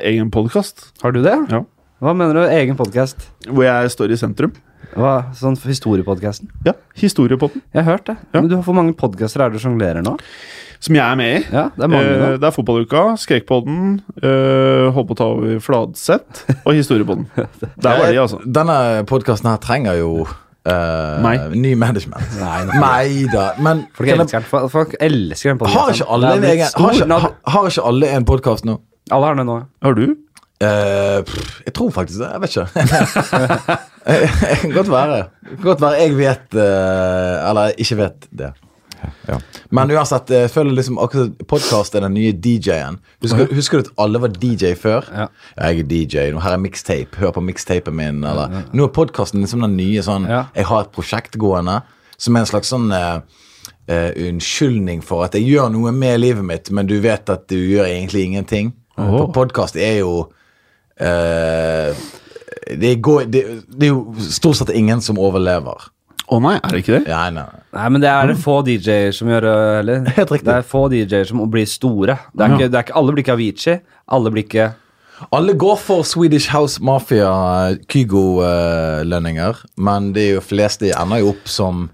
egen 0.00 0.32
podkast 0.32 0.88
Har 1.04 1.12
du 1.12 1.20
det? 1.26 1.36
Ja. 1.52 1.64
Hva 2.00 2.12
mener 2.16 2.40
du? 2.40 2.44
Egen 2.56 2.76
podkast? 2.76 3.28
hvor 3.48 3.64
jeg 3.68 3.92
står 3.92 4.12
i 4.16 4.18
sentrum. 4.20 4.52
Hva, 4.96 5.32
sånn 5.36 5.56
historiepodkasten? 5.60 6.48
Ja, 6.64 6.72
Historiepodden, 6.96 7.60
Jeg 7.74 7.84
har 7.84 7.96
hørt 7.98 8.06
det. 8.08 8.16
Ja. 8.32 8.40
Men 8.40 8.48
du, 8.48 8.56
Hvor 8.64 8.76
mange 8.76 8.94
podkaster 8.96 9.42
er 9.44 9.50
det 9.52 9.58
du 9.60 9.64
sjonglerer 9.64 10.04
nå? 10.04 10.16
Som 10.80 10.94
jeg 10.98 11.02
er 11.04 11.18
med 11.18 11.30
i. 11.36 11.42
Ja, 11.52 11.66
det 11.76 11.84
er 11.86 11.92
mange 11.92 12.16
uh, 12.16 12.32
det 12.40 12.48
er 12.48 12.54
Fotballuka, 12.54 13.02
Skrekkpodden, 13.20 14.00
uh, 14.22 14.88
Holdt 14.96 15.08
på 15.10 15.16
å 15.16 15.18
ta 15.18 15.28
over 15.36 15.60
Fladseth 15.64 16.44
og 16.64 16.74
Historiepodden. 16.76 17.28
Der 17.84 18.00
var 18.00 18.10
de, 18.12 18.18
altså. 18.22 18.40
Denne 18.46 18.78
podkasten 19.08 19.50
her 19.52 19.62
trenger 19.62 20.00
jo 20.02 20.26
Uh, 20.66 21.22
ny 21.54 21.76
management. 21.78 22.26
Nei, 22.82 23.22
da. 23.30 23.52
Men 23.62 23.84
Folk 23.94 24.08
jeg, 24.10 24.16
elsker 24.18 24.40
den. 24.42 24.48
Folk- 24.50 24.72
Folk 24.72 24.94
elsker 24.98 25.52
den 25.52 25.60
podkasten. 25.60 25.78
har, 25.78 25.92
ikke 25.94 26.08
alle 26.16 26.32
en 26.40 26.46
egen, 26.48 26.64
har, 26.74 26.96
ikke, 26.96 27.18
har, 27.22 27.34
har 27.54 27.68
ikke 27.70 27.84
alle 27.86 28.08
en 28.16 28.26
podkast 28.26 28.66
nå? 28.66 28.74
Alle 29.14 29.28
har 29.28 29.38
den 29.38 29.46
nå. 29.46 29.60
Har 29.86 29.94
du? 29.94 30.02
Uh, 30.58 31.20
pff, 31.28 31.60
jeg 31.68 31.74
tror 31.76 31.92
faktisk 31.94 32.18
det. 32.18 32.32
Jeg 32.32 32.42
vet 32.42 32.56
ikke. 32.56 33.78
Godt 34.80 34.90
være. 34.90 35.20
Godt 35.62 35.80
være 35.86 36.02
jeg 36.02 36.16
vet 36.18 36.58
uh, 36.58 37.48
Eller 37.50 37.78
ikke 37.78 38.00
vet 38.02 38.26
det. 38.42 38.50
Ja. 39.26 39.38
Men 39.74 39.90
uansett, 39.90 40.30
jeg 40.30 40.50
føler 40.52 40.76
liksom 40.76 40.98
podkast 41.48 41.96
er 41.96 42.06
den 42.06 42.14
nye 42.16 42.32
DJ-en. 42.32 43.00
Husker, 43.24 43.48
husker 43.54 43.80
du 43.80 43.88
at 43.88 44.04
alle 44.04 44.20
var 44.22 44.34
DJ 44.34 44.74
før? 44.78 45.06
Ja. 45.12 45.26
Jeg 45.56 45.82
er 45.82 45.90
DJ, 45.90 46.28
nå 46.34 46.42
her 46.44 46.56
er 46.56 46.62
mixtape. 46.62 47.18
Hør 47.20 47.34
på 47.36 47.44
mixtapen 47.44 47.96
min. 47.98 48.22
Eller. 48.26 48.62
Nå 48.72 48.86
er 48.88 48.94
podkasten 48.96 49.42
liksom 49.44 49.66
den 49.66 49.76
nye 49.78 50.04
sånn 50.06 50.28
Ja. 50.30 50.46
Jeg 50.56 50.68
har 50.70 50.86
et 50.86 50.94
prosjekt 50.94 51.38
gående 51.40 51.80
som 52.16 52.36
er 52.36 52.44
en 52.44 52.48
slags 52.48 52.70
sånn 52.72 52.88
uh, 52.94 53.18
uh, 53.90 54.10
unnskyldning 54.28 55.02
for 55.04 55.26
at 55.26 55.36
jeg 55.36 55.46
gjør 55.50 55.70
noe 55.74 55.92
med 55.92 56.20
livet 56.22 56.46
mitt, 56.46 56.70
men 56.72 56.88
du 56.88 56.96
vet 57.04 57.28
at 57.32 57.46
du 57.52 57.58
gjør 57.58 57.88
egentlig 57.88 58.26
ingenting. 58.30 58.72
For 58.96 59.28
podkast 59.34 59.76
er 59.76 59.98
jo 60.00 60.12
uh, 60.24 61.90
det, 62.72 62.94
går, 63.04 63.26
det, 63.28 63.42
det 63.68 63.90
er 63.90 63.92
jo 63.92 64.30
stort 64.32 64.56
sett 64.60 64.72
ingen 64.74 65.02
som 65.04 65.20
overlever. 65.20 65.90
Å 66.26 66.38
nei, 66.42 66.56
er 66.58 66.72
det 66.74 66.80
ikke 66.82 66.96
det? 66.96 67.02
Ja, 67.12 67.26
nei. 67.30 67.44
Nei, 67.76 67.86
men 67.92 68.02
det 68.02 68.08
er 68.10 68.32
det 68.32 68.38
få 68.42 68.56
DJ-er 68.66 69.12
som 69.14 69.28
gjør 69.30 69.46
øh, 69.50 69.74
heller. 69.78 70.08
Helt 70.18 70.32
riktig. 70.34 70.48
Det 70.48 70.56
er 70.56 70.66
få 70.66 70.86
DJ-er 70.90 71.28
som 71.28 71.44
blir 71.52 71.68
store. 71.70 72.18
Det 72.32 72.46
er 72.46 72.56
ikke, 72.56 72.70
det 72.72 72.80
er 72.80 72.86
ikke, 72.88 72.96
alle 72.98 73.14
blir 73.14 73.26
ikke 73.26 73.36
Avicii. 73.36 73.76
Alle 74.16 74.32
blir 74.34 74.46
ikke 74.46 74.72
Alle 75.32 75.54
går 75.56 75.78
for 75.80 76.04
Swedish 76.04 76.50
House 76.52 76.82
Mafia 76.84 77.30
Kygo-lønninger, 77.88 79.62
men 79.80 80.10
de 80.12 80.26
fleste 80.44 80.90
ender 80.92 81.22
jo 81.22 81.30
opp 81.32 81.48
som 81.48 81.86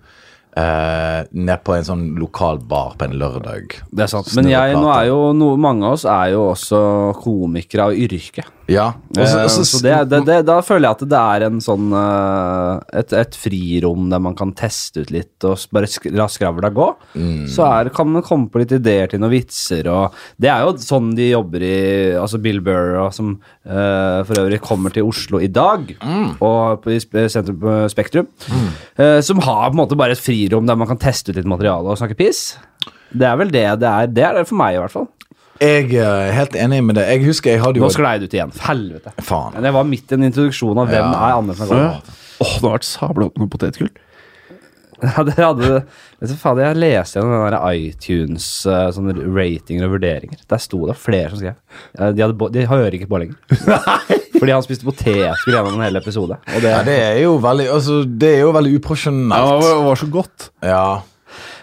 eh, 0.58 1.20
ned 1.30 1.62
på 1.64 1.76
en 1.76 1.86
sånn 1.86 2.02
lokal 2.18 2.58
bar 2.68 2.96
på 2.98 3.06
en 3.06 3.16
lørdag. 3.20 3.76
Det 3.92 4.06
er 4.06 4.10
sant. 4.10 4.32
Men 4.38 4.50
jeg, 4.50 4.74
nå 4.74 4.90
er 4.94 5.06
jo 5.10 5.20
no, 5.36 5.52
mange 5.60 5.86
av 5.86 5.98
oss 5.98 6.06
er 6.08 6.32
jo 6.34 6.48
også 6.50 6.82
komikere 7.22 7.90
av 7.90 7.96
yrke. 8.08 8.46
Ja. 8.72 8.86
Også, 9.12 9.22
også, 9.22 9.42
Eh, 9.42 9.48
så- 9.52 9.64
så 9.68 9.80
det, 9.84 9.96
det, 10.10 10.20
det, 10.26 10.38
da 10.48 10.56
føler 10.64 10.88
jeg 10.88 10.96
at 10.96 11.04
det 11.12 11.18
er 11.20 11.44
en 11.46 11.58
sånn 11.60 11.90
eh, 11.92 12.98
et, 13.02 13.12
et 13.20 13.36
frirom 13.36 14.08
der 14.12 14.22
man 14.24 14.34
kan 14.38 14.52
teste 14.56 15.02
ut 15.04 15.10
litt 15.12 15.44
og 15.48 15.60
bare 15.74 15.90
la 16.16 16.26
skravla 16.32 16.70
gå. 16.72 16.86
Mm. 17.14 17.44
Så 17.52 17.66
er, 17.68 17.90
kan 17.94 18.08
man 18.12 18.24
komme 18.26 18.48
på 18.52 18.62
litt 18.62 18.72
ideer 18.78 19.10
til 19.12 19.20
noen 19.22 19.34
vitser 19.34 19.88
og 19.92 20.16
Det 20.40 20.48
er 20.50 20.64
jo 20.64 20.72
sånn 20.80 21.12
de 21.18 21.30
jobber 21.32 21.62
i 21.66 21.76
Altså 22.16 22.40
Bill 22.42 22.60
Burr, 22.64 23.10
som 23.12 23.34
uh, 23.66 24.22
for 24.26 24.40
øvrig 24.42 24.60
kommer 24.64 24.92
til 24.94 25.04
Oslo 25.08 25.38
i 25.42 25.48
dag, 25.52 25.92
Mm. 26.02 26.36
og 26.42 26.82
på, 26.82 26.90
i 26.96 27.28
sentrum 27.28 27.58
på 27.62 27.72
Spektrum, 27.92 28.26
eh, 28.98 29.20
som 29.24 29.38
har 29.44 29.68
på 29.70 29.74
en 29.76 29.80
måte 29.82 29.96
bare 29.98 30.16
et 30.16 30.22
frirom 30.22 30.66
der 30.66 30.76
man 30.78 30.88
kan 30.88 30.98
teste 31.02 31.30
ut 31.32 31.36
litt 31.38 31.48
materiale 31.48 31.92
og 31.92 31.98
snakke 32.00 32.16
piss. 32.18 32.56
Det 33.12 33.26
er 33.28 33.36
vel 33.36 33.50
det 33.52 33.66
det 33.82 33.88
er. 33.88 34.06
Det 34.08 34.24
er 34.24 34.38
det 34.38 34.46
for 34.48 34.56
meg, 34.56 34.74
i 34.76 34.80
hvert 34.80 34.94
fall. 34.94 35.08
Jeg 35.62 35.88
er 36.02 36.32
helt 36.34 36.56
enig 36.58 36.80
med 36.84 36.98
det. 36.98 37.04
Jeg 37.12 37.24
husker 37.28 37.54
jeg 37.54 37.62
hadde 37.62 37.78
jo 37.78 37.86
Nå 37.86 37.90
sklei 37.94 38.16
det 38.18 38.28
ut 38.30 38.36
igjen. 38.38 38.52
Helvete. 38.66 39.12
Faen. 39.22 39.52
Men 39.56 39.66
det 39.68 39.74
var 39.76 39.86
midt 39.88 40.10
i 40.10 40.16
en 40.18 40.26
introduksjon 40.28 40.78
av 40.82 40.88
hvem 40.90 41.04
Ja. 41.12 41.28
er 41.28 41.36
Andersen 41.38 41.70
Åh, 41.72 42.00
oh, 42.42 42.54
det 42.58 42.64
har 42.66 42.72
vært 42.80 42.88
sabla 42.88 43.28
opp 43.30 43.38
noe 43.38 43.52
potetgull. 43.52 43.92
Ja, 45.02 45.22
det 45.26 45.34
hadde 45.34 45.68
vet 46.20 46.30
du, 46.30 46.34
faen, 46.38 46.60
Jeg 46.62 46.76
leste 46.78 47.18
gjennom 47.18 47.32
den 47.34 47.54
der 47.56 47.74
iTunes 47.74 48.44
eh, 48.70 48.84
sånne 48.94 49.14
ratinger 49.34 49.88
og 49.88 49.96
vurderinger. 49.96 50.38
Der 50.46 50.60
sto 50.62 50.78
det 50.86 50.94
flere 51.02 51.32
som 51.32 51.40
skrev. 51.40 51.56
De, 52.14 52.22
hadde, 52.22 52.48
de 52.54 52.66
hører 52.70 52.94
ikke 52.94 53.08
på 53.10 53.18
lenger. 53.18 53.34
Fordi 54.38 54.54
han 54.54 54.62
spiste 54.62 54.86
potetgull 54.86 55.56
gjennom 55.56 55.74
en 55.80 55.82
hel 55.88 55.98
episode. 55.98 56.38
Og 56.38 56.62
det, 56.62 56.70
Ja, 56.70 56.84
det 56.86 56.94
er 57.02 57.18
jo 57.24 57.34
veldig 57.42 57.66
Altså, 57.74 57.98
det 58.06 58.30
er 58.36 58.44
jo 58.44 58.52
veldig 58.54 58.72
Ja, 58.76 58.78
uprofesjonelt. 58.78 59.66
det 59.66 59.74
var 59.88 59.98
så 60.04 60.08
godt. 60.18 60.48
Ja. 60.70 60.84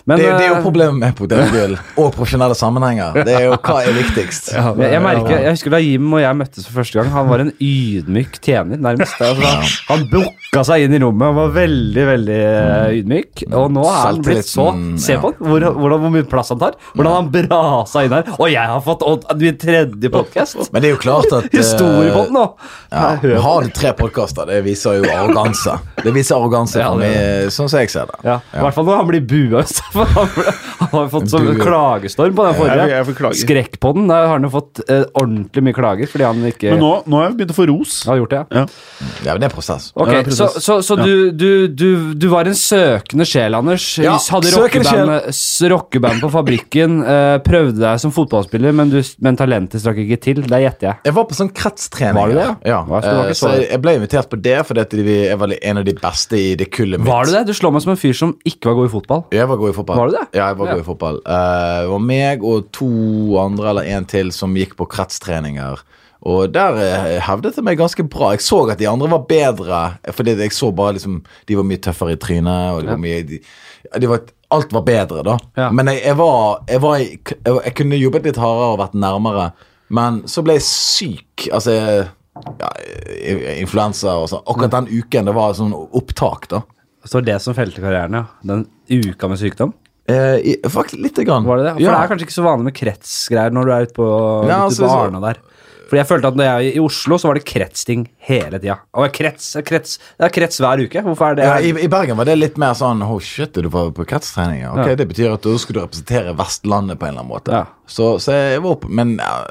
Men 0.05 0.19
det, 0.19 0.27
det 0.29 0.45
er 0.45 0.51
jo 0.51 0.57
eh, 0.57 0.63
problemet 0.63 0.99
med 1.01 1.15
potetgull 1.17 1.75
og 1.99 2.09
profesjonelle 2.15 2.55
sammenhenger. 2.57 3.19
Det 3.27 3.35
er 3.35 3.45
jo 3.47 3.57
hva 3.57 3.79
er 3.83 3.95
viktigst. 3.97 4.51
jeg, 4.53 4.91
jeg 4.93 5.01
merker, 5.03 5.35
jeg 5.35 5.55
husker 5.57 5.73
da 5.75 5.81
Jim 5.83 6.13
og 6.13 6.21
jeg 6.23 6.39
møttes 6.39 6.67
for 6.67 6.79
første 6.81 6.99
gang. 6.99 7.11
Han 7.13 7.29
var 7.31 7.43
en 7.43 7.51
ydmyk 7.55 8.39
tjener, 8.45 8.79
nærmest. 8.81 9.17
Altså, 9.19 9.49
han, 9.49 9.67
han 9.89 10.05
booka 10.11 10.63
seg 10.67 10.85
inn 10.85 10.95
i 10.95 11.01
rommet 11.03 11.27
og 11.29 11.37
var 11.39 11.53
veldig 11.57 12.05
veldig 12.11 12.39
eh, 12.39 12.99
ydmyk. 13.01 13.43
Og 13.49 13.67
nå 13.75 13.85
er 13.89 13.99
han 14.05 14.23
blitt 14.25 14.49
så 14.49 14.69
Se 14.99 15.17
på 15.19 15.31
han, 15.31 15.37
hvor, 15.43 15.65
hvordan, 15.77 16.03
hvor 16.03 16.13
mye 16.13 16.27
plass 16.29 16.53
han 16.53 16.61
tar. 16.61 16.77
Hvordan 16.93 17.17
han 17.17 17.31
brasa 17.33 18.05
inn 18.05 18.15
her. 18.15 18.31
Og 18.37 18.49
jeg 18.51 18.73
har 18.73 18.83
fått 18.85 19.05
og, 19.05 19.27
min 19.39 19.59
tredje 19.59 20.13
podkast! 20.13 20.59
Men 20.73 20.83
det 20.83 20.91
er 20.91 20.95
jo 20.95 21.01
klart 21.01 21.29
at 21.33 21.49
eh, 21.49 21.59
Historiepodden 21.59 22.35
nå! 22.37 22.45
ja, 22.89 23.13
Har 23.43 23.65
du 23.65 23.73
tre 23.75 23.93
podkaster, 23.97 24.49
det 24.49 24.63
viser 24.65 24.99
jo 24.99 25.09
arroganse. 25.13 25.75
Det 25.99 26.13
viser 26.15 26.37
arroganse 26.39 26.81
Ja, 26.81 26.91
det 26.99 27.53
sånn 27.53 27.69
som 27.69 27.81
jeg 27.81 27.91
ser 27.91 28.09
det. 28.09 28.19
Ja, 28.25 28.39
I 28.55 28.63
hvert 28.63 28.77
fall 28.77 28.87
når 28.87 29.01
han 29.01 29.09
blir 29.09 29.25
bua. 29.29 29.63
For 29.99 30.13
han, 30.19 30.29
ble- 30.35 30.53
han 30.79 30.89
har 30.95 31.09
fått 31.11 31.29
sånn 31.33 31.49
klagestorm 31.59 32.35
på 32.37 32.45
den 32.47 32.55
forrige. 32.57 32.87
jeg 32.93 33.05
på 33.83 33.91
den. 33.97 34.07
Der 34.09 34.25
har 34.27 34.33
han 34.37 34.45
jo 34.47 34.51
fått 34.53 34.81
eh, 34.87 35.03
ordentlig 35.19 35.63
mye 35.67 35.75
klager 35.77 36.09
fordi 36.11 36.25
han 36.27 36.43
ikke 36.49 36.71
Men 36.75 36.79
nå, 36.83 36.91
nå 37.09 37.19
har 37.19 37.27
jeg 37.29 37.37
begynt 37.39 37.53
å 37.53 37.57
få 37.59 37.67
ros. 37.69 37.97
har 38.09 38.19
gjort 38.21 38.33
det. 38.35 38.41
ja. 38.55 38.59
Ja. 38.59 38.65
Ja, 39.25 39.33
men 39.35 39.41
det 39.43 39.49
er 39.49 39.53
prosess. 39.55 39.89
Ok, 39.95 40.07
Ja, 40.13 40.21
Så, 40.23 40.29
prosess. 40.47 40.63
så, 40.65 40.77
så 40.83 40.97
Ja. 40.99 41.03
du, 41.05 41.31
du, 41.31 41.67
du, 41.67 41.89
du 42.15 42.27
var 42.31 42.47
en 42.47 42.55
søkende 42.55 43.25
sjel, 43.27 43.55
Anders. 43.55 43.85
Ja, 43.99 44.15
Hadde 44.31 44.51
rockeband, 45.69 46.21
på 46.23 46.29
fabrikken. 46.33 46.99
eh, 47.03 47.37
prøvde 47.43 47.79
deg 47.83 47.99
som 47.99 48.11
fotballspiller, 48.15 48.73
men, 48.75 48.89
du, 48.93 48.99
men 49.19 49.35
talentet 49.39 49.81
strakk 49.83 49.97
ikke 50.03 50.19
til. 50.21 50.41
Det 50.43 50.61
gjetter 50.63 50.87
jeg. 50.89 50.95
Jeg 51.09 51.13
var 51.17 51.25
på 51.29 51.35
sånn 51.37 51.51
kretstrening. 51.55 52.15
Var 52.19 52.27
du 52.27 52.37
det, 52.39 52.45
ja? 52.45 52.55
Ja. 52.65 52.79
Så 52.85 52.89
var 52.89 53.25
eh, 53.27 53.31
så 53.33 53.47
så- 53.49 53.55
jeg 53.69 53.81
ble 53.81 53.95
invitert 53.99 54.29
på 54.29 54.41
det 54.41 54.57
fordi 54.67 54.79
jeg 54.81 54.89
vi 55.05 55.17
er 55.27 55.37
en 55.63 55.77
av 55.77 55.85
de 55.85 55.93
beste 55.93 56.33
i 56.37 56.55
det 56.55 56.69
kullet 56.71 56.99
mitt. 56.99 57.07
Var 57.07 57.25
du 57.25 57.31
det? 57.31 57.45
Du 57.47 57.53
slår 57.53 57.71
meg 57.73 57.81
som 57.81 57.91
en 57.91 57.97
fyr 57.97 58.13
som 58.13 58.33
ikke 58.45 58.65
var 58.69 58.75
god 58.75 58.85
i 58.89 58.93
fotball. 58.93 59.23
Jeg 59.31 59.47
var 59.47 59.57
god 59.57 59.69
i 59.69 59.73
fotball. 59.73 59.78
Var 59.87 60.07
du 60.11 60.17
det? 60.17 60.25
Ja, 60.35 60.47
jeg 60.51 60.57
var 60.57 60.67
Ja. 60.67 60.73
god 60.73 60.81
i 60.81 60.87
fotball. 60.87 61.21
Uh, 61.25 61.79
det 61.83 61.89
var 61.93 61.99
meg 61.99 62.43
og 62.43 62.71
to 62.75 62.89
andre 63.39 63.69
eller 63.69 63.83
en 63.95 64.05
til 64.05 64.31
som 64.35 64.55
gikk 64.55 64.75
på 64.79 64.87
kretstreninger. 64.89 65.79
Og 66.27 66.51
der 66.51 66.75
eh, 66.83 67.19
hevdet 67.23 67.55
jeg 67.55 67.63
meg 67.63 67.77
ganske 67.79 68.03
bra. 68.11 68.33
Jeg 68.35 68.41
så 68.43 68.57
at 68.69 68.77
de 68.81 68.89
andre 68.91 69.07
var 69.07 69.21
bedre, 69.29 69.77
fordi 70.11 70.33
jeg 70.35 70.51
så 70.51 70.67
bare 70.75 70.97
liksom 70.97 71.21
De 71.47 71.55
var 71.55 71.63
mye 71.63 71.79
tøffere 71.79 72.11
i 72.11 72.19
trynet, 72.19 72.73
og 72.75 72.81
de 72.83 72.89
var 72.91 72.99
mye 72.99 73.21
de, 73.23 73.39
de 74.03 74.09
var, 74.11 74.19
Alt 74.51 74.73
var 74.73 74.81
bedre, 74.83 75.23
da. 75.23 75.37
Ja. 75.55 75.69
Men 75.71 75.87
jeg, 75.87 76.01
jeg 76.03 76.17
var, 76.17 76.63
jeg, 76.67 76.81
var 76.81 76.97
jeg, 76.97 77.19
jeg 77.45 77.73
kunne 77.77 77.95
jobbet 78.01 78.25
litt 78.27 78.39
hardere 78.41 78.73
og 78.73 78.79
vært 78.81 78.95
nærmere, 78.99 79.51
men 79.95 80.23
så 80.27 80.43
ble 80.43 80.57
jeg 80.57 80.65
syk. 80.67 81.47
Altså 81.53 81.77
ja, 82.59 82.69
influensa 83.59 84.17
og 84.19 84.27
sånn. 84.31 84.43
Akkurat 84.49 84.73
den 84.75 84.89
uken 84.99 85.29
det 85.29 85.35
var 85.37 85.55
sånn 85.57 85.71
opptak, 85.75 86.49
da. 86.51 86.61
Så 87.09 87.21
det 87.25 87.33
var 87.39 87.41
som 87.41 87.55
felte 87.57 87.81
karrieren, 87.81 88.13
ja. 88.19 88.25
Den 88.45 88.67
uka 88.89 89.27
med 89.31 89.39
sykdom. 89.41 89.73
Eh, 90.09 90.37
i, 90.41 90.55
faktisk 90.69 91.01
lite 91.01 91.23
grann. 91.25 91.45
Var 91.45 91.57
det 91.57 91.63
det? 91.67 91.73
For 91.77 91.81
Ja. 91.85 91.91
det 91.95 91.99
er 92.03 92.09
kanskje 92.13 92.25
ikke 92.27 92.37
så 92.39 92.43
vanlig 92.45 92.67
med 92.69 92.75
kretsgreier 92.77 93.53
når 93.53 93.65
du 93.65 93.71
er 93.73 93.85
ute 93.87 93.93
på, 93.97 94.09
Ja, 94.49 94.57
ute 94.59 94.65
altså, 94.69 94.83
på 94.85 94.89
så- 94.89 94.99
Arna 95.07 95.19
der. 95.25 95.39
Fordi 95.89 95.97
jeg 96.03 96.05
følte 96.07 96.27
at 96.29 96.35
når 96.37 96.45
jeg 96.45 96.75
I 96.75 96.79
Oslo 96.85 97.17
så 97.17 97.27
var 97.31 97.33
det 97.39 97.45
kretsting 97.49 98.03
hele 98.29 98.59
tida. 98.61 98.75
Og 98.93 99.09
krets, 99.11 99.47
krets, 99.65 99.97
det 100.19 100.25
er 100.27 100.29
krets 100.35 100.59
hver 100.61 100.83
uke. 100.85 101.01
Hvorfor 101.01 101.31
er 101.31 101.35
det 101.39 101.45
Ja, 101.49 101.55
i, 101.57 101.71
I 101.85 101.87
Bergen 101.89 102.15
var 102.17 102.25
det 102.29 102.35
litt 102.37 102.57
mer 102.61 102.73
sånn 102.77 103.01
Oh 103.01 103.17
shit, 103.19 103.53
du 103.57 103.69
var 103.69 103.89
på 103.89 104.05
kretstrening? 104.05 104.61
ja. 104.61 104.71
Ok, 104.75 104.85
Ja. 104.85 104.95
Det 104.95 105.07
betyr 105.09 105.33
at 105.33 105.41
da 105.41 105.57
skulle 105.57 105.81
du 105.81 105.87
representere 105.87 106.35
Vestlandet 106.37 106.99
på 106.99 107.07
en 107.09 107.15
eller 107.17 107.21
annen 107.25 107.33
måte. 107.33 107.51
Ja. 107.51 107.65
Så, 107.87 108.19
så 108.21 108.31
jeg 108.37 108.61
var 108.61 108.71
opp 108.77 108.85
Men 108.87 109.17
ja, 109.17 109.41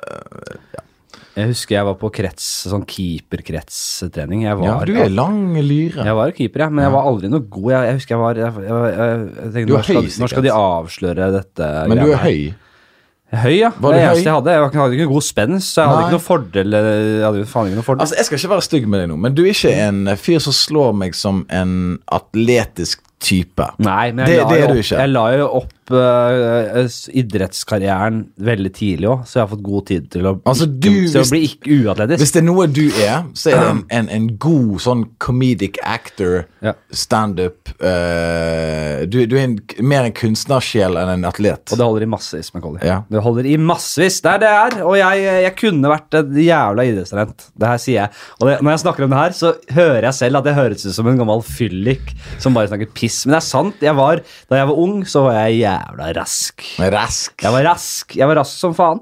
Jeg 1.39 1.53
husker 1.53 1.77
jeg 1.77 1.87
var 1.87 1.95
på 2.01 2.09
krets, 2.11 2.47
sånn 2.67 2.83
keeperkretstrening. 2.89 4.45
Ja, 4.49 4.55
du 4.85 4.95
er 4.99 5.11
lang 5.13 5.55
lyre. 5.63 6.05
jeg 6.05 6.17
var 6.19 6.33
keeper, 6.35 6.65
ja, 6.65 6.69
men 6.73 6.85
jeg 6.85 6.95
var 6.95 7.07
aldri 7.11 7.31
noe 7.31 7.45
god. 7.47 7.69
Jeg, 7.73 7.85
jeg 7.89 7.99
husker 8.01 8.15
jeg 8.17 8.23
var 8.23 8.41
Jeg, 8.43 8.65
jeg, 8.65 9.53
tenkte, 9.55 9.69
når, 9.73 9.85
skal, 9.87 10.09
når 10.25 10.33
skal 10.35 10.47
de 10.49 10.55
avsløre 10.55 11.29
dette? 11.37 11.69
Men 11.93 12.03
du 12.03 12.11
er 12.13 12.25
høy. 12.25 12.41
Høy, 13.29 13.59
ja. 13.59 13.69
Var 13.77 13.93
det 13.93 14.01
eneste 14.07 14.25
jeg 14.25 14.33
hadde. 14.39 14.53
Jeg 14.57 14.71
hadde 14.73 14.97
ikke 14.97 15.05
noe 15.05 15.13
god 15.13 15.25
spenst, 15.27 15.75
så 15.75 15.83
jeg 15.83 15.89
hadde 15.91 15.99
Nei. 16.01 16.07
ikke 16.09 16.17
noe 16.17 16.25
fordel. 16.25 16.77
Jeg 16.79 17.25
hadde 17.27 17.43
faen 17.51 17.67
ikke 17.69 17.79
noe 17.79 17.85
fordel. 17.91 18.05
Altså, 18.07 18.17
Jeg 18.17 18.29
skal 18.29 18.41
ikke 18.41 18.53
være 18.55 18.65
stygg 18.69 18.87
med 18.89 19.03
deg 19.03 19.11
nå, 19.13 19.19
men 19.27 19.37
du 19.37 19.43
er 19.45 19.51
ikke 19.53 19.75
en 19.85 20.01
fyr 20.17 20.41
som 20.41 20.57
slår 20.57 20.97
meg 20.97 21.19
som 21.19 21.43
en 21.53 21.75
atletisk 22.19 23.05
type. 23.21 23.67
Nei, 23.85 24.13
men 24.17 24.25
jeg, 24.27 24.39
Det- 24.39 24.45
la, 24.45 24.49
det 24.49 24.61
jo 24.63 24.69
opp, 24.73 24.93
jeg 25.03 25.13
la 25.13 25.27
jo 25.37 25.49
opp 25.61 25.75
s- 25.97 27.09
idrettskarrieren 27.17 28.25
veldig 28.45 28.73
tidlig 28.77 29.09
òg, 29.09 29.23
så 29.27 29.39
jeg 29.39 29.43
har 29.47 29.51
fått 29.55 29.63
god 29.67 29.87
tid 29.89 30.11
til 30.13 30.27
å, 30.29 30.35
Altså, 30.45 30.67
ikke, 30.69 30.83
til 30.83 30.99
hvis, 31.01 31.17
å 31.17 31.33
bli 31.33 31.41
ikke 31.49 31.79
uatletisk. 31.87 32.21
Hvis 32.23 32.33
det 32.37 32.43
er 32.43 32.47
noe 32.49 32.67
du 32.69 32.83
er, 33.05 33.25
så 33.39 33.51
er 33.53 33.59
det 33.63 33.69
en, 33.73 33.83
en, 33.99 34.09
en 34.19 34.29
god 34.39 34.79
sånn 34.85 35.05
comedic 35.23 35.79
actor, 35.83 36.45
Ja. 36.61 36.73
standup 36.91 37.71
uh, 37.79 39.05
du, 39.07 39.21
du 39.31 39.37
er 39.39 39.45
en, 39.47 39.53
mer 39.87 40.09
en 40.09 40.15
kunstnersjel 40.17 40.97
enn 40.99 41.13
en 41.13 41.27
atlet. 41.29 41.63
Og 41.73 41.79
det 41.79 41.87
holder 41.87 42.07
i 42.07 42.11
massevis, 42.11 42.51
Macauley. 42.55 42.83
Ja. 42.87 43.01
Det 43.11 43.23
holder 43.23 43.47
i 43.47 43.57
massevis. 43.63 44.21
Det 44.25 44.33
er 44.33 44.43
det 44.43 44.49
jeg 44.51 44.73
er. 44.73 44.77
Og 44.89 44.97
jeg, 44.99 45.23
jeg 45.45 45.55
kunne 45.61 45.93
vært 45.93 46.19
et 46.19 46.33
jævla 46.49 46.87
idrettstalent. 46.89 47.47
Det 47.59 47.71
her 47.71 47.83
sier 47.83 47.99
jeg. 48.01 48.13
Og 48.41 48.49
det, 48.51 48.57
når 48.65 48.75
jeg 48.75 48.83
snakker 48.85 49.07
om 49.07 49.15
det 49.15 49.21
her, 49.23 49.37
så 49.39 49.53
hører 49.77 50.09
jeg 50.09 50.19
selv 50.19 50.41
at 50.41 50.51
jeg 50.51 50.59
høres 50.59 50.87
ut 50.89 50.97
som 50.99 51.11
en 51.13 51.21
gammel 51.23 51.45
fyllik 51.47 52.13
som 52.43 52.57
bare 52.59 52.71
snakker 52.73 52.91
piss. 52.99 53.21
Men 53.27 53.37
det 53.37 53.41
er 53.43 53.47
sant. 53.49 53.79
Jeg 53.89 53.95
var, 53.99 54.23
da 54.51 54.61
jeg 54.61 54.71
var 54.73 54.83
ung, 54.87 54.99
så 55.09 55.25
var 55.29 55.39
jeg 55.47 55.63
jævla 55.79 56.13
rask. 56.19 56.65
Rask. 56.79 57.35
Jeg 57.43 57.55
var 57.55 57.67
rask. 57.73 58.17
Jeg 58.19 58.29
var 58.31 58.41
rask 58.43 58.59
som 58.61 58.75
faen. 58.77 59.01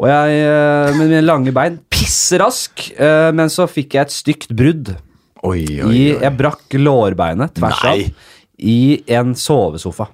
Og 0.00 0.08
jeg 0.08 0.38
eh, 0.46 0.94
med 0.96 1.06
mine 1.10 1.24
lange 1.24 1.52
bein 1.56 1.78
pisserask. 1.92 2.86
eh, 2.96 3.30
Men 3.36 3.50
så 3.52 3.66
fikk 3.68 3.96
jeg 3.98 4.08
et 4.08 4.14
stygt 4.14 4.54
brudd. 4.56 4.94
Oi, 5.42 5.64
oi, 5.80 5.80
I, 5.80 5.82
oi. 5.84 6.00
jeg 6.20 6.36
brakk 6.36 6.74
lårbeinet 6.76 7.54
tvers 7.56 7.84
Nei. 7.84 7.92
av 7.92 8.64
i 8.70 8.80
en 9.16 9.30
sovesofa. 9.40 10.10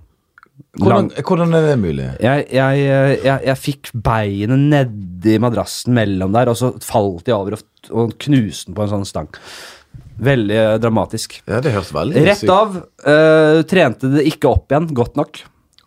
Hvordan, 0.76 1.08
hvordan 1.24 1.54
er 1.56 1.64
det 1.70 1.78
mulig? 1.80 2.04
jeg, 2.22 2.44
jeg, 2.52 2.82
eh, 2.84 3.14
jeg, 3.24 3.40
jeg 3.48 3.58
fikk 3.58 3.90
beinet 4.06 4.60
nedi 4.70 5.38
madrassen 5.42 5.96
mellom 5.96 6.34
der, 6.36 6.50
og 6.52 6.58
så 6.60 6.70
falt 6.84 7.26
jeg 7.26 7.34
over 7.36 7.56
og, 7.56 7.64
og 7.90 8.14
knuste 8.22 8.70
den 8.70 8.76
på 8.76 8.84
en 8.84 8.92
sånn 8.92 9.08
stang. 9.08 9.30
Veldig 10.16 10.60
dramatisk. 10.80 11.40
Ja, 11.48 11.58
det 11.64 11.74
høres 11.74 11.90
veldig 11.92 12.22
Rett 12.24 12.52
av. 12.52 12.78
Øh, 13.04 13.60
trente 13.68 14.08
det 14.14 14.24
ikke 14.30 14.48
opp 14.52 14.72
igjen 14.72 14.86
godt 14.96 15.18
nok. 15.18 15.42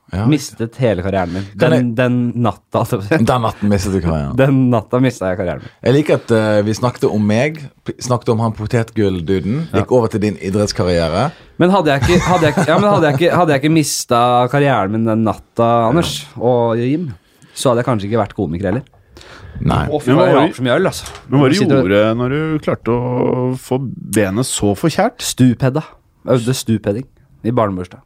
Ja. 0.09 0.25
Mistet 0.29 0.77
hele 0.81 1.03
karrieren 1.05 1.33
min. 1.33 1.45
Den, 1.53 1.71
Den, 1.71 1.89
den 1.95 2.43
natta 2.43 2.81
Den 3.11 3.27
natten 3.43 3.69
mistet 3.69 3.93
du 3.93 4.01
karrieren. 4.01 4.35
Den 4.41 4.69
natta 4.71 4.99
mista 5.03 5.29
jeg 5.29 5.37
karrieren 5.37 5.63
min. 5.63 5.73
Jeg 5.85 5.95
liker 5.99 6.17
at 6.17 6.33
uh, 6.33 6.61
vi 6.65 6.75
snakket 6.77 7.05
om 7.09 7.27
meg, 7.29 7.59
snakket 8.01 8.33
om 8.33 8.41
han 8.43 8.55
potetgullduden, 8.57 9.67
gikk 9.75 9.93
over 9.93 10.11
til 10.11 10.23
din 10.25 10.39
idrettskarriere. 10.41 11.29
Men 11.61 11.73
hadde 11.75 11.93
jeg 11.93 12.05
ikke, 12.05 12.19
hadde 12.25 12.49
jeg, 12.49 12.67
ja, 12.71 12.79
men 12.79 12.89
hadde 12.89 13.11
jeg 13.11 13.19
ikke, 13.19 13.33
hadde 13.37 13.53
jeg 13.55 13.63
ikke 13.63 13.75
mista 13.75 14.21
karrieren 14.51 14.95
min 14.95 15.05
den 15.09 15.27
natta, 15.27 15.69
Anders 15.91 16.15
og 16.37 16.81
Jim, 16.81 17.11
så 17.53 17.71
hadde 17.71 17.83
jeg 17.83 17.91
kanskje 17.91 18.09
ikke 18.09 18.23
vært 18.23 18.35
komiker 18.37 18.71
heller. 18.71 18.87
Nei. 19.59 19.85
Å, 19.91 19.99
Men 20.07 20.15
hva 20.15 20.27
var 20.31 20.51
det 20.55 20.73
øl, 20.73 20.87
altså. 20.87 21.07
Men 21.27 21.41
hva 21.41 21.49
du 21.51 21.57
gjorde 21.59 22.03
når 22.15 22.33
du 22.33 22.59
klarte 22.63 22.93
å 22.95 23.47
få 23.59 23.79
benet 23.83 24.47
så 24.47 24.71
forkjært? 24.77 25.19
Stupedda. 25.25 25.83
Øvde 26.29 26.55
stupedding 26.55 27.07
i 27.43 27.51
barnebursdag. 27.55 28.01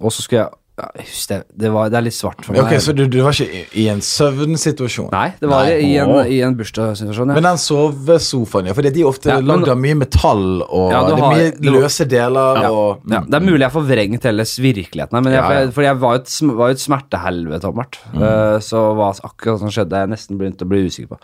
Og 0.00 0.12
så 0.12 0.24
skulle 0.24 0.44
jeg 0.44 0.48
ja, 0.48 0.54
jeg 0.54 0.65
det, 0.76 1.36
det, 1.56 1.70
var, 1.72 1.88
det 1.88 1.96
er 1.96 2.04
litt 2.04 2.14
svart 2.14 2.42
for 2.44 2.52
meg. 2.52 2.66
Ok, 2.66 2.74
Så 2.84 2.92
du, 2.92 3.06
du 3.08 3.22
var 3.24 3.32
ikke 3.32 3.48
i, 3.48 3.62
i 3.80 3.86
en 3.88 4.02
søvnsituasjon? 4.04 5.08
Nei, 5.14 5.30
det 5.40 5.48
var 5.48 5.64
Nei. 5.64 5.76
i 5.86 5.94
en, 6.02 6.10
i 6.28 6.40
en 6.44 6.56
bursdagssituasjon. 6.58 7.32
Ja. 7.32 7.36
Men 7.38 7.46
den 7.48 7.60
sovesofaen, 7.62 8.68
ja, 8.68 8.74
for 8.76 8.84
de 8.84 8.92
er 8.92 9.08
ofte 9.08 9.30
Ja, 9.32 9.38
lagd 9.40 9.70
av 9.72 9.80
mye 9.80 9.96
metall, 9.96 10.44
og 10.66 10.92
Ja, 10.92 11.00
det 11.08 11.14
er 11.16 11.22
mye 11.22 11.46
det 11.56 11.72
løse 11.72 12.04
deler, 12.10 12.60
Ja, 12.66 12.72
og 12.76 13.08
ja, 13.08 13.22
det 13.24 13.38
er 13.38 13.46
mulig 13.46 13.62
jeg 13.62 13.70
har 13.70 13.74
forvrengt 13.78 14.26
hele 14.28 14.44
virkeligheten 14.66 15.16
her, 15.16 15.24
men 15.24 15.32
jeg, 15.32 15.40
Ja, 15.40 15.62
ja. 15.62 15.70
for 15.78 15.86
jeg, 15.86 16.00
var 16.02 16.18
jo 16.18 16.20
et, 16.22 16.34
var 16.60 16.72
jo 16.72 16.76
et 16.76 16.82
smertehelvete, 16.84 17.62
Tommert. 17.64 17.98
Mm. 18.12 18.20
Uh, 18.20 18.56
så 18.62 18.82
hva 18.98 19.08
akkurat 19.30 19.62
som 19.62 19.72
skjedde, 19.72 20.02
jeg 20.04 20.12
nesten 20.12 20.40
begynte 20.40 20.68
å 20.68 20.70
bli 20.70 20.82
usikker 20.90 21.14
på. 21.14 21.18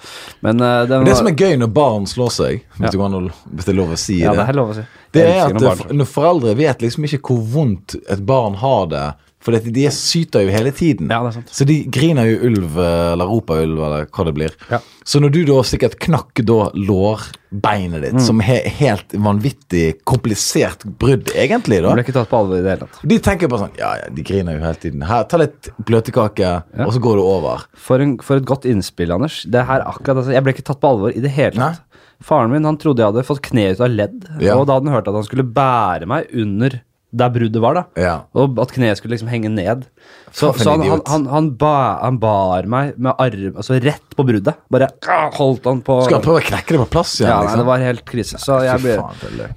Men 0.46 0.64
eh, 0.64 0.78
den 0.88 1.02
Men 1.02 1.10
det 1.10 1.18
som 1.18 1.28
er 1.28 1.36
gøy 1.36 1.58
når 1.60 1.70
barn 1.76 2.08
slår 2.08 2.32
seg, 2.32 2.62
hvis, 2.78 2.86
Ja. 2.86 2.90
det, 2.90 3.02
går 3.02 3.28
hvis 3.52 3.68
det 3.68 3.74
er 3.74 3.78
lov 3.78 3.92
å 3.92 4.00
si 4.00 4.16
Ja, 4.22 4.32
det, 4.32 4.40
det 4.40 4.48
er 4.48 4.58
lov 4.58 4.72
å 4.72 4.78
si. 4.80 4.86
det 5.12 5.26
er 5.28 5.42
at 5.44 5.60
det, 5.60 5.96
når 6.00 6.08
foreldre 6.08 6.56
vet 6.56 6.82
liksom 6.84 7.04
ikke 7.04 7.20
hvor 7.28 7.44
vondt 7.52 7.98
et 8.08 8.24
barn 8.26 8.56
har 8.62 8.88
det, 8.88 9.04
for 9.42 9.52
det, 9.56 9.72
de 9.74 9.88
syter 9.90 10.44
jo 10.46 10.52
hele 10.54 10.70
tiden. 10.70 11.08
Ja, 11.10 11.18
det 11.24 11.32
er 11.32 11.36
sant. 11.40 11.48
Så 11.50 11.66
de 11.66 11.80
griner 11.90 12.28
jo 12.30 12.36
ulv, 12.46 12.76
eller 12.78 13.26
roper 13.26 13.64
ulv, 13.66 13.80
eller 13.82 14.06
hva 14.06 14.24
det 14.28 14.34
blir. 14.36 14.54
Ja. 14.70 14.78
Så 15.04 15.18
når 15.18 15.32
du 15.34 15.40
da 15.48 15.56
sikkert 15.66 15.96
knakk 15.98 16.44
da 16.46 16.68
lårbeinet 16.78 18.00
Mm. 18.00 18.04
ditt, 18.04 18.22
som 18.22 18.40
er 18.40 18.68
helt 18.78 19.12
vanvittig 19.12 19.98
komplisert 20.08 20.84
brudd, 20.98 21.28
egentlig, 21.34 21.82
da 21.82 21.90
Du 21.90 21.94
ble 21.98 22.04
ikke 22.06 22.14
tatt 22.16 22.30
på 22.30 22.38
alvor 22.38 22.58
i 22.58 22.62
det 22.62 22.70
hele 22.70 22.86
tatt. 22.86 23.00
De 23.08 23.18
tenker 23.18 23.48
bare 23.50 23.66
sånn 23.66 23.76
Ja, 23.78 23.90
ja, 23.98 24.08
de 24.14 24.22
griner 24.22 24.54
jo 24.56 24.60
hele 24.64 24.78
tiden. 24.80 25.02
Her, 25.02 25.24
ta 25.24 25.36
litt 25.42 25.68
bløtkake, 25.84 26.38
Ja. 26.38 26.86
og 26.86 26.92
så 26.94 27.00
går 27.02 27.16
det 27.16 27.24
over. 27.24 27.64
For, 27.74 28.00
en, 28.00 28.18
for 28.18 28.36
et 28.36 28.44
godt 28.48 28.64
innspill, 28.64 29.12
Anders. 29.12 29.42
Det 29.44 29.66
her 29.66 29.80
akkurat, 29.82 30.16
altså, 30.22 30.32
jeg 30.32 30.42
ble 30.44 30.52
ikke 30.54 30.64
tatt 30.70 30.80
på 30.80 30.88
alvor 30.94 31.10
i 31.16 31.20
det 31.20 31.30
hele 31.30 31.56
Nei. 31.58 31.72
tatt. 31.72 31.82
Faren 32.22 32.50
min 32.52 32.62
han 32.64 32.76
trodde 32.78 32.98
jeg 33.02 33.10
hadde 33.12 33.24
fått 33.26 33.42
kne 33.42 33.72
ut 33.72 33.80
av 33.80 33.90
ledd, 33.90 34.24
og 34.38 34.66
da 34.68 34.74
hadde 34.78 34.86
han 34.86 34.94
hørt 34.94 35.08
at 35.08 35.14
han 35.14 35.24
skulle 35.26 35.42
bære 35.52 36.06
meg 36.06 36.28
under 36.32 36.80
der 37.12 37.32
bruddet 37.32 37.60
var. 37.60 37.74
da 37.76 37.84
Ja. 38.00 38.14
Og 38.34 38.58
at 38.62 38.72
kneet 38.72 38.96
skulle 38.98 39.14
liksom 39.16 39.28
henge 39.28 39.50
ned. 39.52 39.84
Så, 40.32 40.48
så 40.56 40.70
han, 40.72 40.80
han, 40.88 41.02
han, 41.06 41.26
han, 41.28 41.48
ba, 41.60 41.98
han 42.00 42.16
bar 42.18 42.64
meg 42.64 42.94
med 42.96 43.12
arm 43.20 43.58
Altså 43.60 43.76
rett 43.84 44.14
på 44.16 44.24
bruddet. 44.24 44.56
Bare 44.72 44.88
holdt 45.36 45.66
han 45.68 45.82
på 45.84 45.98
Skal 46.06 46.16
han 46.18 46.24
prøve 46.24 46.40
å 46.40 46.46
knekke 46.46 46.72
det 46.72 46.80
på 46.80 46.88
plass 46.94 47.18
igjen? 47.20 47.28
Ja, 47.28 47.36
nei, 47.36 47.50
liksom? 47.50 47.60
det 47.60 47.66
var 47.68 47.84
helt 47.84 48.04
krise. 48.08 48.40
Så 48.40 48.62
jeg 48.64 48.80
ble 48.80 48.96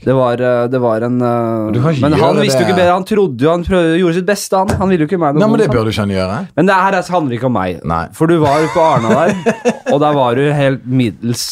det 0.03 0.15
var, 0.17 0.43
eh, 0.43 0.65
det 0.71 0.81
var 0.83 1.05
en 1.07 1.21
eh, 1.23 1.93
Men 2.03 2.17
han 2.19 2.41
visste 2.41 2.59
jo 2.59 2.67
ikke 2.67 2.75
bedre. 2.77 2.91
Han 2.91 3.07
trodde 3.07 3.47
jo 3.47 3.53
Han 3.53 3.63
prøvde, 3.67 3.95
gjorde 4.01 4.17
sitt 4.19 4.27
beste, 4.27 4.59
han. 4.59 4.75
Han 4.81 4.91
ville 4.91 5.07
jo 5.07 5.11
ikke 5.11 5.21
meg 5.21 5.37
noe 5.37 5.45
Nei, 5.45 5.51
men 5.53 5.63
det 5.63 5.69
vondt, 5.71 5.87
du 5.87 5.93
ikke 5.95 6.19
gjøre. 6.19 6.41
Men 6.59 6.71
det 6.71 6.81
her 6.81 6.99
handler 7.15 7.37
ikke 7.39 7.47
om 7.47 7.55
meg. 7.55 7.79
Nei. 7.87 8.01
For 8.17 8.31
du 8.31 8.35
var 8.43 8.59
jo 8.65 8.73
på 8.75 8.83
Arna 8.83 9.15
der, 9.15 9.63
og 9.93 10.03
der 10.03 10.19
var 10.19 10.35
du 10.35 10.43
helt 10.59 10.83
middels. 10.83 11.47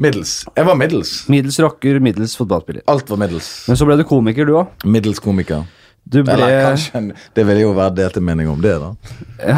Middels. 0.00 0.38
Jeg 0.56 0.64
var 0.64 0.78
middels. 0.80 1.10
Middels 1.28 1.58
rocker, 1.60 1.98
middels 2.00 2.32
fotballspiller. 2.38 2.86
Alt 2.88 3.10
var 3.12 3.20
middels. 3.20 3.50
Men 3.68 3.76
så 3.76 3.88
ble 3.88 3.98
du 4.00 4.06
komiker, 4.08 4.48
du 4.48 4.56
òg. 4.62 4.88
Middels 4.88 5.20
komiker. 5.20 5.66
Du 6.10 6.22
ble 6.24 6.32
Eller 6.32 6.62
kanskje 6.64 7.00
Det 7.36 7.42
vil 7.44 7.58
jo 7.60 7.74
være 7.76 7.92
delte 7.98 8.22
meninger 8.24 8.50
om 8.50 8.62
det, 8.64 8.72
da. 8.80 8.88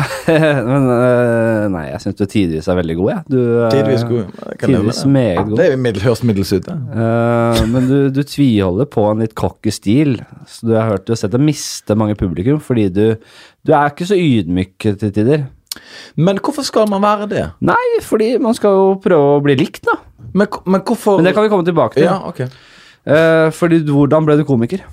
Men 0.72 0.88
eh, 0.90 1.68
Nei, 1.72 1.84
jeg 1.92 2.02
syns 2.02 2.18
du 2.18 2.24
tidvis 2.26 2.68
er 2.68 2.78
veldig 2.80 2.96
god, 2.98 3.10
jeg. 3.12 3.22
Du, 3.30 3.38
eh, 3.38 3.68
Tidvis 3.76 4.04
god. 4.10 4.34
Kan 4.58 4.74
Tidvis 4.74 5.04
meget 5.06 5.40
god. 5.46 5.54
Det 5.60 5.68
er 5.70 5.80
middel, 5.86 6.04
høres 6.08 6.24
middels 6.26 6.52
ut, 6.52 6.66
det. 6.66 6.76
Uh, 6.90 7.62
men 7.70 7.88
du, 7.88 7.96
du 8.12 8.20
tviholder 8.26 8.90
på 8.90 9.06
en 9.12 9.22
litt 9.22 9.36
cocky 9.38 9.72
stil. 9.72 10.18
Så 10.50 10.68
du 10.68 10.74
har 10.76 10.90
hørt 10.90 11.06
du 11.06 11.14
har 11.14 11.22
sett 11.22 11.32
deg 11.32 11.46
miste 11.46 11.96
mange 11.98 12.18
publikum 12.18 12.60
fordi 12.62 12.90
du 12.92 13.04
Du 13.62 13.76
er 13.78 13.94
ikke 13.94 14.10
så 14.10 14.18
ydmyk 14.18 14.90
til 14.90 15.14
tider. 15.14 15.46
Men 16.16 16.40
hvorfor 16.44 16.66
skal 16.66 16.88
man 16.90 17.02
være 17.04 17.28
det? 17.30 17.44
Nei, 17.64 17.84
fordi 18.04 18.34
man 18.42 18.56
skal 18.58 18.76
jo 18.76 18.88
prøve 19.02 19.36
å 19.38 19.44
bli 19.44 19.56
likt, 19.60 19.84
da. 19.88 19.98
Men, 20.32 20.48
men 20.64 20.82
hvorfor 20.86 21.20
Men 21.20 21.28
det 21.28 21.34
kan 21.36 21.46
vi 21.46 21.52
komme 21.52 21.66
tilbake 21.68 21.98
til. 22.00 22.08
Ja, 22.08 22.18
ok. 22.28 22.44
Eh, 23.02 23.48
fordi 23.56 23.82
hvordan 23.88 24.28
ble 24.28 24.36
du 24.40 24.44
komiker? 24.48 24.84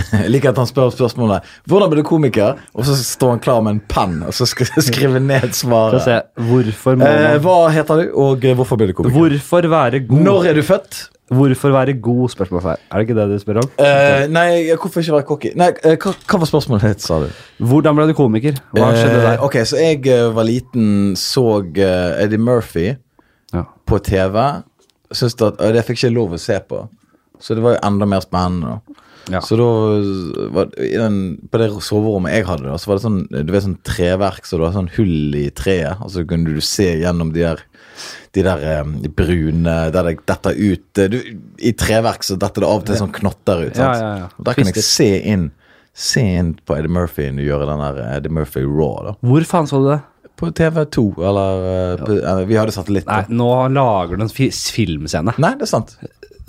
Jeg 0.14 0.30
liker 0.30 0.52
at 0.52 0.58
han 0.60 0.68
spør 0.70 0.92
spørsmålet 0.94 1.46
Hvordan 1.68 1.90
ble 1.90 2.02
du 2.02 2.06
komiker? 2.06 2.60
Og 2.78 2.86
så 2.86 2.94
står 2.94 3.32
han 3.34 3.40
klar 3.42 3.62
med 3.66 3.74
en 3.74 3.80
penn 3.90 4.20
og 4.22 4.34
så 4.36 4.46
skri 4.48 4.68
skriver 4.86 5.22
ned 5.24 5.50
svaret. 5.56 6.04
se, 6.04 6.18
hvorfor 6.46 7.00
må 7.00 7.08
Eh, 7.08 7.38
hva 7.42 7.56
heter 7.74 8.04
du, 8.04 8.12
og 8.22 8.44
eh, 8.46 8.54
hvorfor 8.56 8.80
ble 8.80 8.90
du 8.92 8.94
komiker? 8.96 9.16
Hvorfor 9.18 9.66
være 9.72 10.04
god? 10.06 10.22
Når 10.28 10.50
er 10.52 10.60
du 10.60 10.62
født? 10.66 11.00
Hvorfor 11.30 11.70
være 11.70 11.92
god? 12.02 12.28
Spørsmålstegn. 12.32 12.80
Er 12.90 12.98
det 12.98 13.06
ikke 13.08 13.14
det 13.20 13.26
du 13.30 13.36
spør 13.38 13.60
om? 13.62 13.68
Uh, 13.78 14.24
nei, 14.34 14.46
hvorfor 14.74 14.98
ikke 15.04 15.14
være 15.14 15.26
cocky? 15.28 15.52
Nei, 15.60 15.68
uh, 15.84 15.94
hva, 15.94 16.12
hva 16.26 16.40
var 16.42 16.50
spørsmålet 16.50 16.88
ditt, 16.88 17.04
sa 17.06 17.20
du? 17.22 17.28
Hvordan 17.70 17.98
ble 18.00 18.06
du 18.10 18.14
komiker? 18.18 18.58
Hva 18.74 18.88
skjedde 18.96 19.20
Eh, 19.20 19.26
der? 19.28 19.44
ok, 19.46 19.58
så 19.70 19.78
jeg 19.78 20.02
var 20.34 20.48
liten, 20.48 20.88
så 21.20 21.44
Eddie 21.70 22.38
Murphy 22.42 22.88
Ja. 23.54 23.64
på 23.86 23.98
TV. 24.02 24.40
Syns 25.14 25.38
at 25.42 25.58
Det 25.58 25.84
fikk 25.86 25.98
ikke 26.02 26.14
lov 26.14 26.34
å 26.34 26.38
se 26.38 26.58
på. 26.66 26.88
Så 27.40 27.54
det 27.54 27.62
var 27.62 27.76
jo 27.78 27.80
enda 27.88 28.06
mer 28.06 28.20
spennende. 28.26 28.80
Ja. 29.30 29.38
Så 29.40 29.54
da 29.56 29.66
var, 30.50 30.66
den, 30.74 31.38
På 31.52 31.58
det 31.60 31.70
soverommet 31.84 32.32
jeg 32.34 32.46
hadde, 32.48 32.64
da, 32.66 32.74
så 32.80 32.88
var 32.90 32.96
det 32.98 33.04
sånn 33.04 33.18
Du 33.46 33.52
vet 33.52 33.62
sånn 33.62 33.78
treverk, 33.86 34.42
så 34.48 34.56
det 34.58 34.64
var 34.66 34.72
sånn 34.74 34.90
hull 34.96 35.34
i 35.38 35.50
treet. 35.54 36.00
Og 36.02 36.10
så 36.10 36.24
kunne 36.26 36.50
du 36.54 36.60
se 36.64 36.88
gjennom 37.04 37.30
de 37.32 37.44
der 37.44 37.62
de 38.36 38.42
der 38.46 38.60
um, 38.84 38.92
brune 39.16 39.72
Der 39.90 40.04
det 40.06 40.12
detter 40.30 40.54
ut 40.54 40.98
eh, 41.02 41.08
du, 41.10 41.16
I 41.58 41.72
treverk 41.74 42.22
så 42.22 42.36
detter 42.38 42.62
det 42.62 42.68
av 42.70 42.82
og 42.82 42.84
til 42.86 43.00
sånn 43.00 43.10
knotter 43.16 43.64
ut. 43.66 43.74
Ja, 43.74 43.88
Sant? 43.90 44.04
ja, 44.04 44.12
ja. 44.20 44.28
Og 44.38 44.46
Der 44.46 44.54
kan 44.60 44.70
jeg 44.70 44.84
se 44.86 45.08
inn 45.32 45.48
Se 45.92 46.22
inn 46.22 46.52
på 46.64 46.76
Eddie 46.78 46.92
Murphy 46.94 47.26
når 47.32 47.42
du 47.42 47.48
gjør 47.48 47.64
den 47.72 47.82
der 47.82 47.98
eh, 48.04 48.12
Eddie 48.20 48.30
Murphy 48.38 48.62
Raw. 48.62 48.94
da 49.08 49.16
Hvor 49.26 49.48
faen 49.50 49.66
så 49.70 49.82
du 49.82 49.90
det? 49.90 49.98
På 50.40 50.48
TV2, 50.56 51.02
eller 51.28 51.66
eh, 51.68 52.14
eh, 52.22 52.44
Vi 52.48 52.56
hadde 52.56 52.72
satellitt. 52.72 53.04
Nei, 53.10 53.24
nå 53.34 53.50
lager 53.74 54.16
du 54.16 54.22
en 54.24 54.30
fi 54.32 54.46
filmscene. 54.54 55.34
Nei, 55.42 55.50
det 55.60 55.66
er 55.66 55.72
sant. 55.74 55.96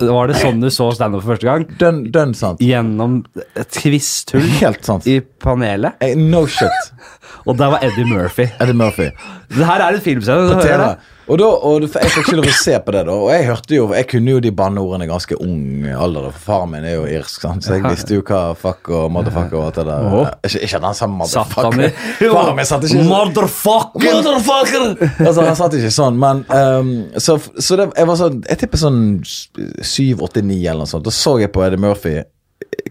Var 0.02 0.30
det 0.30 0.38
sånn 0.40 0.62
du 0.62 0.70
så 0.72 0.86
standup 0.96 1.20
for 1.22 1.34
første 1.34 1.46
gang? 1.50 1.66
Dønn 1.78 1.98
dønn 2.14 2.32
sant. 2.34 2.62
Gjennom 2.64 3.18
et 3.36 3.76
kvisthull 3.76 4.46
Helt 4.62 4.86
sant. 4.88 5.04
i 5.06 5.18
panelet? 5.20 5.98
Hey, 6.00 6.16
No 6.18 6.46
shit. 6.50 6.72
Og 7.46 7.56
der 7.58 7.72
var 7.72 7.82
Eddie 7.84 8.06
Murphy. 8.06 8.46
Eddie 8.60 8.76
Murphy. 8.76 9.10
Det 9.52 9.66
her 9.66 9.82
er 9.84 9.96
en 9.96 10.04
filmscene. 10.04 10.48
Du 10.48 10.54
hører 10.54 10.96
Og, 11.30 11.38
da, 11.38 11.46
og 11.46 11.84
jeg 11.86 12.10
fikk 12.10 12.26
ikke 12.26 12.34
lov 12.40 12.48
å 12.50 12.54
se 12.58 12.72
på 12.82 12.92
det, 12.96 13.02
da. 13.06 13.14
Og 13.14 13.28
jeg 13.30 13.44
hørte 13.46 13.76
jo 13.76 13.84
Jeg 13.94 14.08
kunne 14.10 14.32
jo 14.34 14.40
de 14.42 14.50
banneordene 14.58 15.06
ganske 15.06 15.36
ung 15.40 15.86
alder. 15.94 16.26
For 16.34 16.46
faren 16.48 16.72
min 16.74 16.86
er 16.88 16.96
jo 16.96 17.04
irsk, 17.06 17.44
sant? 17.44 17.64
så 17.64 17.76
jeg 17.76 17.84
visste 17.86 18.18
jo 18.18 18.24
hva 18.26 18.40
fuck 18.58 18.90
og 18.90 19.06
motherfucker 19.14 19.60
og 19.60 19.68
alt 19.68 19.78
det 19.78 19.86
der. 19.86 20.18
Ikke, 20.48 20.64
ikke 20.66 20.80
den 20.82 20.88
han 20.88 20.98
sa 20.98 21.08
Satt 21.30 21.54
han 21.56 21.70
motherfucker. 21.78 22.34
Faren 22.36 22.58
min 22.58 22.68
satt 22.72 22.88
ikke 22.88 22.98
sånn. 22.98 23.12
Motherfucker! 23.12 24.08
Motherfucker! 24.08 24.86
Altså, 25.28 25.46
han 25.46 25.58
satt 25.62 25.78
ikke 25.78 25.94
sånn, 25.94 26.20
men 26.22 26.44
um, 26.50 26.92
Så, 27.22 27.38
så 27.58 27.78
det, 27.80 27.88
jeg 27.96 28.10
var 28.10 28.18
sånn 28.20 28.42
Jeg 28.48 28.62
tipper 28.64 28.82
sånn 28.82 29.00
syv, 29.24 30.26
åtte, 30.26 30.42
ni 30.44 30.60
eller 30.64 30.84
noe 30.84 30.90
sånt. 30.90 31.06
Da 31.06 31.14
så 31.14 31.38
jeg 31.42 31.54
på 31.54 31.62
Eddie 31.64 31.80
Murphy. 31.80 32.18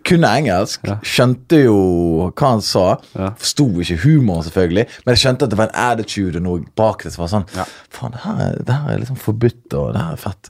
Kunne 0.06 0.28
engelsk, 0.28 0.82
Ja. 0.88 0.96
skjønte 1.06 1.63
jo 1.63 2.32
hva 2.36 2.50
han 2.56 2.62
sa. 2.62 2.98
Ja. 3.17 3.30
Forsto 3.38 3.67
ikke 3.82 3.98
humoren, 4.04 4.44
selvfølgelig, 4.44 4.86
men 5.06 5.15
jeg 5.15 5.22
skjønte 5.24 5.44
at 5.44 5.50
det 5.50 5.58
var 5.58 5.70
en 5.70 5.76
attitude 5.91 6.36
og 6.38 6.44
noe 6.44 6.63
bak 6.76 7.04
det 7.04 7.13
som 7.13 7.24
var 7.26 7.30
sånn 7.34 7.46
Ja. 7.56 7.65
Faen, 7.89 8.12
det 8.12 8.22
her, 8.26 8.39
er- 8.48 8.63
det 8.63 8.76
her 8.76 8.89
er 8.96 9.00
liksom 9.00 9.17
forbudt, 9.17 9.74
og 9.74 9.94
det 9.94 10.02
her 10.02 10.12
er 10.13 10.17
fett. 10.17 10.50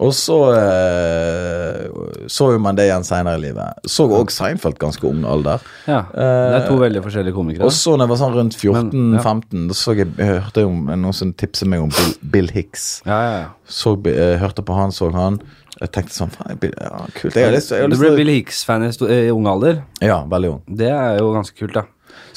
Og 0.00 0.12
så 0.14 0.38
eh, 0.54 1.88
så 2.30 2.52
jo 2.52 2.58
man 2.62 2.76
det 2.78 2.86
igjen 2.88 3.04
seinere 3.06 3.38
i 3.38 3.42
livet. 3.48 3.80
Så 3.88 4.06
òg 4.08 4.30
Seinfeld 4.30 4.78
ganske 4.78 5.02
ung 5.08 5.24
alder. 5.26 5.60
Ja, 5.88 6.02
Det 6.12 6.62
er 6.62 6.68
to 6.68 6.76
veldig 6.78 7.02
forskjellige 7.02 7.34
komikere. 7.34 7.64
Og 7.66 7.72
så 7.74 7.96
når 7.96 8.06
jeg 8.06 8.12
var 8.12 8.20
sånn 8.22 8.36
rundt 8.38 8.56
14-15, 8.56 9.68
da 9.68 9.74
så 9.74 9.96
jeg, 9.98 10.12
jeg 10.16 10.40
hørte 10.42 10.62
jeg 10.62 10.66
om 10.70 10.86
noen 10.86 11.14
som 11.14 11.32
tipset 11.32 11.68
meg 11.68 11.80
om 11.82 11.90
Bill, 11.90 12.14
Bill 12.30 12.48
Hicks. 12.54 13.02
Ja, 13.06 13.18
ja, 13.22 13.38
ja. 13.40 13.46
Så, 13.68 13.96
eh, 14.06 14.38
hørte 14.38 14.62
på 14.64 14.74
han, 14.78 14.90
så 14.94 15.10
han. 15.12 15.40
Jeg 15.78 15.92
tenkte 15.94 16.16
sånn 16.16 16.32
faen, 16.34 16.58
ja, 16.64 17.04
kult. 17.14 17.36
Jeg 17.36 17.46
har 17.46 17.54
lyst, 17.54 17.70
jeg 17.70 17.84
har 17.84 17.90
Du 17.90 17.94
lyst 17.94 18.02
ble 18.02 18.16
Bill 18.18 18.32
Hicks-fan 18.34 18.88
i, 18.88 18.90
i 19.14 19.30
ung 19.30 19.46
alder. 19.46 19.84
Ja, 20.02 20.24
veldig 20.26 20.56
ung. 20.56 20.60
Det 20.80 20.90
er 20.90 21.20
jo 21.20 21.30
ganske 21.36 21.54
kult, 21.58 21.76
da. 21.76 21.86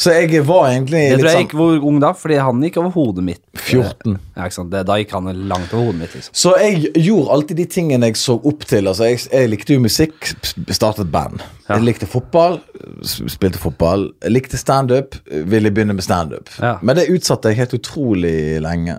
Så 0.01 0.13
jeg 0.15 0.41
var 0.47 0.69
egentlig 0.71 0.99
Jeg 1.01 1.17
tror 1.19 1.27
jeg 1.27 1.35
sånn 1.35 1.43
gikk 1.43 1.55
hvor 1.59 1.83
ung 1.89 1.97
da, 2.01 2.11
fordi 2.17 2.37
han 2.41 2.61
gikk 2.65 2.77
over 2.81 2.93
hodet 2.95 3.25
mitt. 3.25 3.41
14. 3.57 4.15
Ja, 4.35 4.45
ikke 4.47 4.55
sant? 4.55 4.71
Det, 4.73 4.81
da 4.89 4.97
gikk 4.97 5.13
han 5.13 5.29
langt 5.49 5.73
over 5.75 5.89
hodet 5.91 5.99
mitt, 5.99 6.15
liksom. 6.17 6.37
Så 6.43 6.53
jeg 6.61 6.91
gjorde 6.95 7.35
alltid 7.35 7.61
de 7.61 7.65
tingene 7.75 8.09
jeg 8.09 8.19
så 8.21 8.37
opp 8.37 8.65
til. 8.69 8.89
Altså, 8.89 9.09
jeg, 9.11 9.21
jeg 9.29 9.51
likte 9.51 9.77
jo 9.77 9.83
musikk, 9.83 10.31
startet 10.73 11.11
band. 11.13 11.43
Ja. 11.67 11.75
Jeg 11.75 11.85
likte 11.89 12.09
fotball, 12.09 12.59
spilte 13.05 13.61
fotball. 13.61 14.07
Jeg 14.25 14.35
likte 14.35 14.61
standup, 14.61 15.17
ville 15.53 15.73
begynne 15.73 15.97
med 15.97 16.05
standup. 16.07 16.49
Ja. 16.61 16.77
Men 16.81 16.97
det 16.97 17.09
utsatte 17.13 17.51
jeg 17.51 17.61
helt 17.61 17.77
utrolig 17.77 18.35
lenge. 18.63 18.97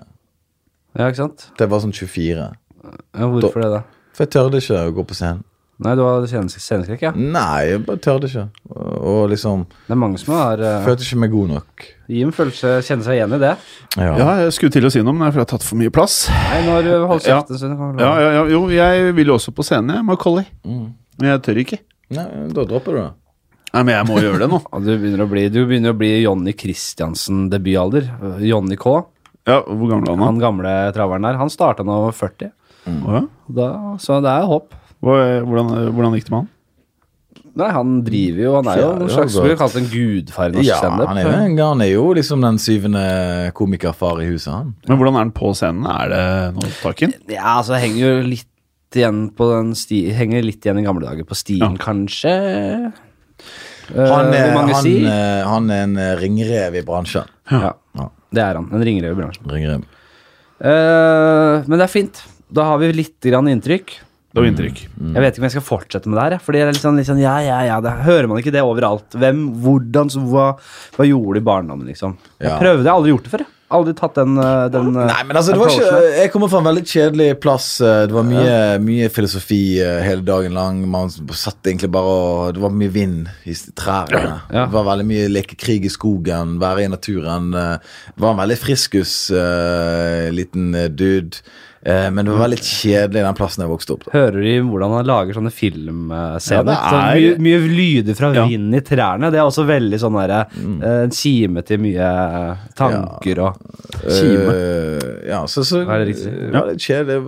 Ja, 0.99 1.09
ikke 1.09 1.25
sant? 1.25 1.49
Det 1.59 1.71
var 1.73 1.83
sånn 1.83 1.97
24. 1.97 2.47
Ja, 2.83 3.27
hvorfor 3.33 3.63
det, 3.65 3.73
da? 3.79 3.83
For 4.13 4.25
jeg 4.27 4.33
tørde 4.35 4.61
ikke 4.63 4.83
å 4.87 4.93
gå 4.99 5.05
på 5.09 5.17
scenen. 5.19 5.43
Nei, 5.83 5.95
du 5.99 6.03
scenes- 6.31 6.61
sceneskrekk, 6.63 7.01
ja. 7.03 7.11
Nei, 7.17 7.73
jeg 7.73 7.81
bare 7.87 7.99
tørde 7.99 8.29
ikke. 8.29 8.45
Og, 8.71 8.91
og 9.13 9.23
liksom 9.33 9.65
Det 9.67 9.95
er 9.95 9.99
mange 9.99 10.21
som 10.21 10.35
har 10.37 10.61
uh, 10.63 10.85
Følte 10.85 11.03
ikke 11.03 11.19
meg 11.25 11.33
god 11.33 11.49
nok. 11.57 11.87
Jim 12.13 12.31
føler 12.37 12.53
kjenner 12.87 13.07
seg 13.09 13.17
igjen 13.17 13.35
i 13.35 13.41
det. 13.43 13.53
Ja. 13.97 14.13
Ja, 14.21 14.29
jeg 14.45 14.53
skulle 14.55 14.75
til 14.77 14.87
å 14.87 14.93
si 14.93 15.03
noe, 15.03 15.17
men 15.17 15.25
det 15.25 15.31
er 15.31 15.35
fordi 15.35 15.43
jeg 15.43 15.49
har 15.49 15.53
tatt 15.57 15.67
for 15.67 15.81
mye 15.81 15.95
plass. 15.95 16.19
Nei, 16.31 16.61
nå 16.69 16.77
har 16.77 16.87
du 16.87 16.93
holdt 17.11 17.27
Ja. 17.27 17.41
kjeft 17.41 17.65
Ja, 17.65 18.13
ja, 18.21 18.31
ja, 18.37 18.45
jo, 18.53 18.61
jeg 18.71 19.17
vil 19.17 19.33
jo 19.33 19.39
også 19.41 19.55
på 19.57 19.67
scenen, 19.67 19.97
jeg, 19.97 20.07
Macaulay. 20.07 20.47
Mm. 20.63 20.87
Men 21.19 21.33
jeg 21.33 21.43
tør 21.49 21.61
ikke. 21.65 21.81
Nei, 22.13 22.29
da 22.53 22.65
dropper 22.69 22.93
du 22.95 23.01
det. 23.01 23.11
Nei, 23.73 23.83
men 23.89 23.95
jeg 23.97 24.07
må 24.13 24.21
gjøre 24.21 24.43
det 24.45 24.51
nå. 24.53 24.61
Du, 24.87 24.93
begynner 24.93 25.25
å 25.25 25.31
bli, 25.33 25.47
du 25.51 25.63
begynner 25.67 25.97
å 25.97 25.99
bli 25.99 26.13
Jonny 26.21 26.55
Christiansen 26.63 27.47
debutalder. 27.51 28.07
Jonny 28.45 28.77
K, 28.79 28.99
Ja, 29.49 29.59
Hvor 29.67 29.89
gammel 29.91 30.07
er 30.07 30.15
han 30.15 30.23
han 30.29 30.39
gamle 30.39 30.73
traveren 30.95 31.25
der, 31.27 31.41
han 31.41 31.51
starta 31.51 31.83
nå 31.83 31.97
over 32.05 32.13
40. 32.15 32.53
Å, 32.87 33.13
ja. 33.17 33.23
Da, 33.61 33.69
så 34.03 34.19
det 34.25 34.31
er 34.33 34.49
håp. 34.51 34.75
Hvordan, 35.03 35.71
hvordan 35.95 36.15
gikk 36.17 36.27
det 36.29 36.33
med 36.35 36.41
han? 36.43 36.49
Nei, 37.53 37.67
han 37.69 37.89
driver 38.07 38.41
jo 38.47 38.53
Han 38.57 38.69
er 38.73 38.79
jo 38.81 38.87
en 38.97 39.11
slags 39.13 39.35
godt. 39.37 39.59
kalt 39.61 39.75
en 39.77 39.89
gudfar 39.93 40.49
i 40.49 40.55
norsk 40.57 40.69
Ja, 40.71 40.77
standup. 40.81 41.09
han 41.11 41.19
er, 41.21 41.27
jo, 41.53 41.67
han 41.69 41.83
er 41.85 41.91
jo 41.91 42.05
liksom 42.17 42.41
den 42.47 42.57
syvende 42.63 43.03
komikerfar 43.59 44.23
i 44.25 44.29
huset, 44.31 44.53
han. 44.55 44.71
Men 44.89 44.97
hvordan 45.01 45.19
er 45.19 45.25
han 45.27 45.33
på 45.37 45.51
scenen? 45.59 45.85
Er 45.93 46.09
det 46.15 46.23
noe 46.57 46.71
tak 46.81 47.03
i? 47.05 47.11
Ja, 47.35 47.59
altså, 47.59 47.77
henger 47.83 48.01
jo 48.07 48.23
litt 48.31 48.49
igjen 48.97 49.21
på 49.37 49.51
den 49.53 49.75
sti 49.77 50.01
Henger 50.17 50.43
litt 50.45 50.65
igjen 50.65 50.81
i 50.81 50.87
gamle 50.87 51.05
dager 51.05 51.29
på 51.29 51.37
stilen, 51.37 51.77
Ja. 51.77 51.85
kanskje. 51.85 52.33
Eh, 53.93 54.09
Han 54.09 54.33
er, 54.33 54.49
vil 54.55 54.73
han, 54.73 54.75
si. 54.85 54.95
eh, 55.05 55.43
han 55.49 55.71
er 55.73 55.83
en 55.91 55.97
eh, 56.01 56.15
ringrev 56.23 56.77
i 56.81 56.85
bransjen. 56.89 57.29
Ja, 57.51 57.75
Ja. 57.99 58.09
det 58.33 58.43
er 58.49 58.55
han. 58.63 58.71
En 58.73 58.85
ringrev 58.89 59.13
i 59.13 59.21
bransjen. 59.21 59.45
Ringrev. 59.51 59.85
Uh, 60.63 61.65
men 61.67 61.75
det 61.81 61.85
er 61.89 61.91
fint. 61.91 62.21
Da 62.53 62.67
har 62.69 62.79
vi 62.83 62.93
litt 62.93 63.21
grann 63.25 63.49
inntrykk. 63.49 63.95
Det 64.33 64.41
var 64.41 64.47
inntrykk. 64.49 64.79
Jeg 65.13 65.21
vet 65.21 65.35
ikke 65.35 65.43
om 65.43 65.45
jeg 65.49 65.53
skal 65.59 65.65
fortsette 65.67 66.09
med 66.09 66.17
det 66.17 66.23
her. 66.25 66.39
Fordi 66.41 66.61
det 66.61 66.69
er 66.69 66.73
litt 66.73 66.85
sånn, 66.85 66.97
litt 67.01 67.09
sånn 67.09 67.21
ja, 67.21 67.35
ja, 67.45 67.59
ja, 67.69 67.81
det 67.85 67.91
hører 68.07 68.29
man 68.31 68.39
ikke 68.41 68.53
det 68.55 68.63
overalt. 68.65 69.13
Hvem, 69.21 69.43
hvordan, 69.65 70.09
så, 70.13 70.23
hva, 70.25 70.47
hva 70.97 71.05
gjorde 71.09 71.37
de 71.37 71.43
i 71.43 71.49
barndommen, 71.51 71.89
liksom? 71.93 72.15
Jeg 72.41 72.49
Ja. 72.49 72.59
prøvde, 72.61 72.85
jeg 72.85 72.89
har 72.93 72.97
aldri 73.01 73.13
gjort 73.13 73.27
det 73.29 73.33
før. 73.35 73.45
jeg. 73.45 73.53
Aldri 73.73 73.93
tatt 73.97 74.15
den, 74.21 74.37
eh, 74.37 74.69
den 74.69 74.89
eh, 75.01 75.07
Nei, 75.09 75.23
men 75.25 75.37
altså, 75.37 75.53
det 75.53 75.61
var 75.63 75.71
ikke, 75.73 76.01
jeg 76.21 76.31
kommer 76.33 76.49
fra 76.53 76.59
en 76.61 76.67
veldig 76.69 76.83
kjedelig 76.85 77.29
plass. 77.41 77.69
eh, 77.81 78.07
Det 78.07 78.13
var 78.13 78.25
mye, 78.29 78.57
mye 78.85 79.09
filosofi 79.09 79.61
eh, 79.81 80.03
hele 80.05 80.21
dagen 80.29 80.53
lang. 80.53 80.83
Man 80.89 81.09
satt 81.09 81.63
egentlig 81.65 81.91
bare 81.91 82.05
og 82.05 82.55
Det 82.55 82.61
var 82.61 82.71
mye 82.71 82.93
vind 82.93 83.29
i 83.49 83.53
trærne. 83.77 84.41
Ja. 84.53 84.67
Det 84.67 84.73
var 84.77 84.85
veldig 84.85 85.07
mye 85.09 85.29
leke 85.33 85.57
krig 85.57 85.85
i 85.89 85.93
skogen, 85.93 86.59
være 86.61 86.85
i 86.85 86.89
naturen. 86.89 87.53
eh, 87.55 87.77
Det 88.17 88.21
var 88.21 88.33
en 88.33 88.43
veldig 88.45 88.59
friskus 88.61 89.31
uh, 89.31 90.29
liten 90.33 90.75
eh, 90.75 90.89
dude. 90.89 91.41
Eh, 91.85 92.11
men 92.15 92.25
det 92.25 92.31
var 92.31 92.45
veldig 92.45 92.61
kjedelig 92.63 93.23
den 93.27 93.35
plassen 93.35 93.65
jeg 93.65 93.71
vokste 93.73 93.95
opp. 93.97 94.05
Da. 94.07 94.13
Hører 94.15 94.43
de 94.45 94.53
hvordan 94.63 94.93
han 94.95 95.07
lager 95.09 95.35
sånne 95.35 95.51
filmscener? 95.51 96.39
Ja, 96.55 96.63
det 96.63 96.77
Sånn 96.79 97.01
er- 97.03 97.17
mye, 97.19 97.39
mye 97.43 97.61
lyder 97.73 98.15
fra 98.15 98.33
Ja. 98.37 98.45
vinden 98.47 98.75
i 98.79 98.81
trærne. 98.87 99.31
Det 99.33 99.41
er 99.41 99.47
også 99.49 99.65
veldig 99.67 99.99
sånn 99.99 100.15
derre 100.21 100.47
Mm. 100.55 100.83
eh, 100.83 101.03
En 101.03 101.11
kime 101.11 101.65
til 101.67 101.79
mye 101.79 102.59
tanker 102.77 103.03
tanker 103.03 103.39
og 103.43 103.57
Kime. 104.03 104.53
Uh, 104.53 105.29
ja, 105.29 105.43
så, 105.47 105.63
så 105.65 105.83
Er 105.89 106.05
det 106.05 106.15
riktig? 106.15 106.31
det 106.33 106.53
var 106.53 106.67
litt 106.67 106.79
kjedelig. 106.81 107.19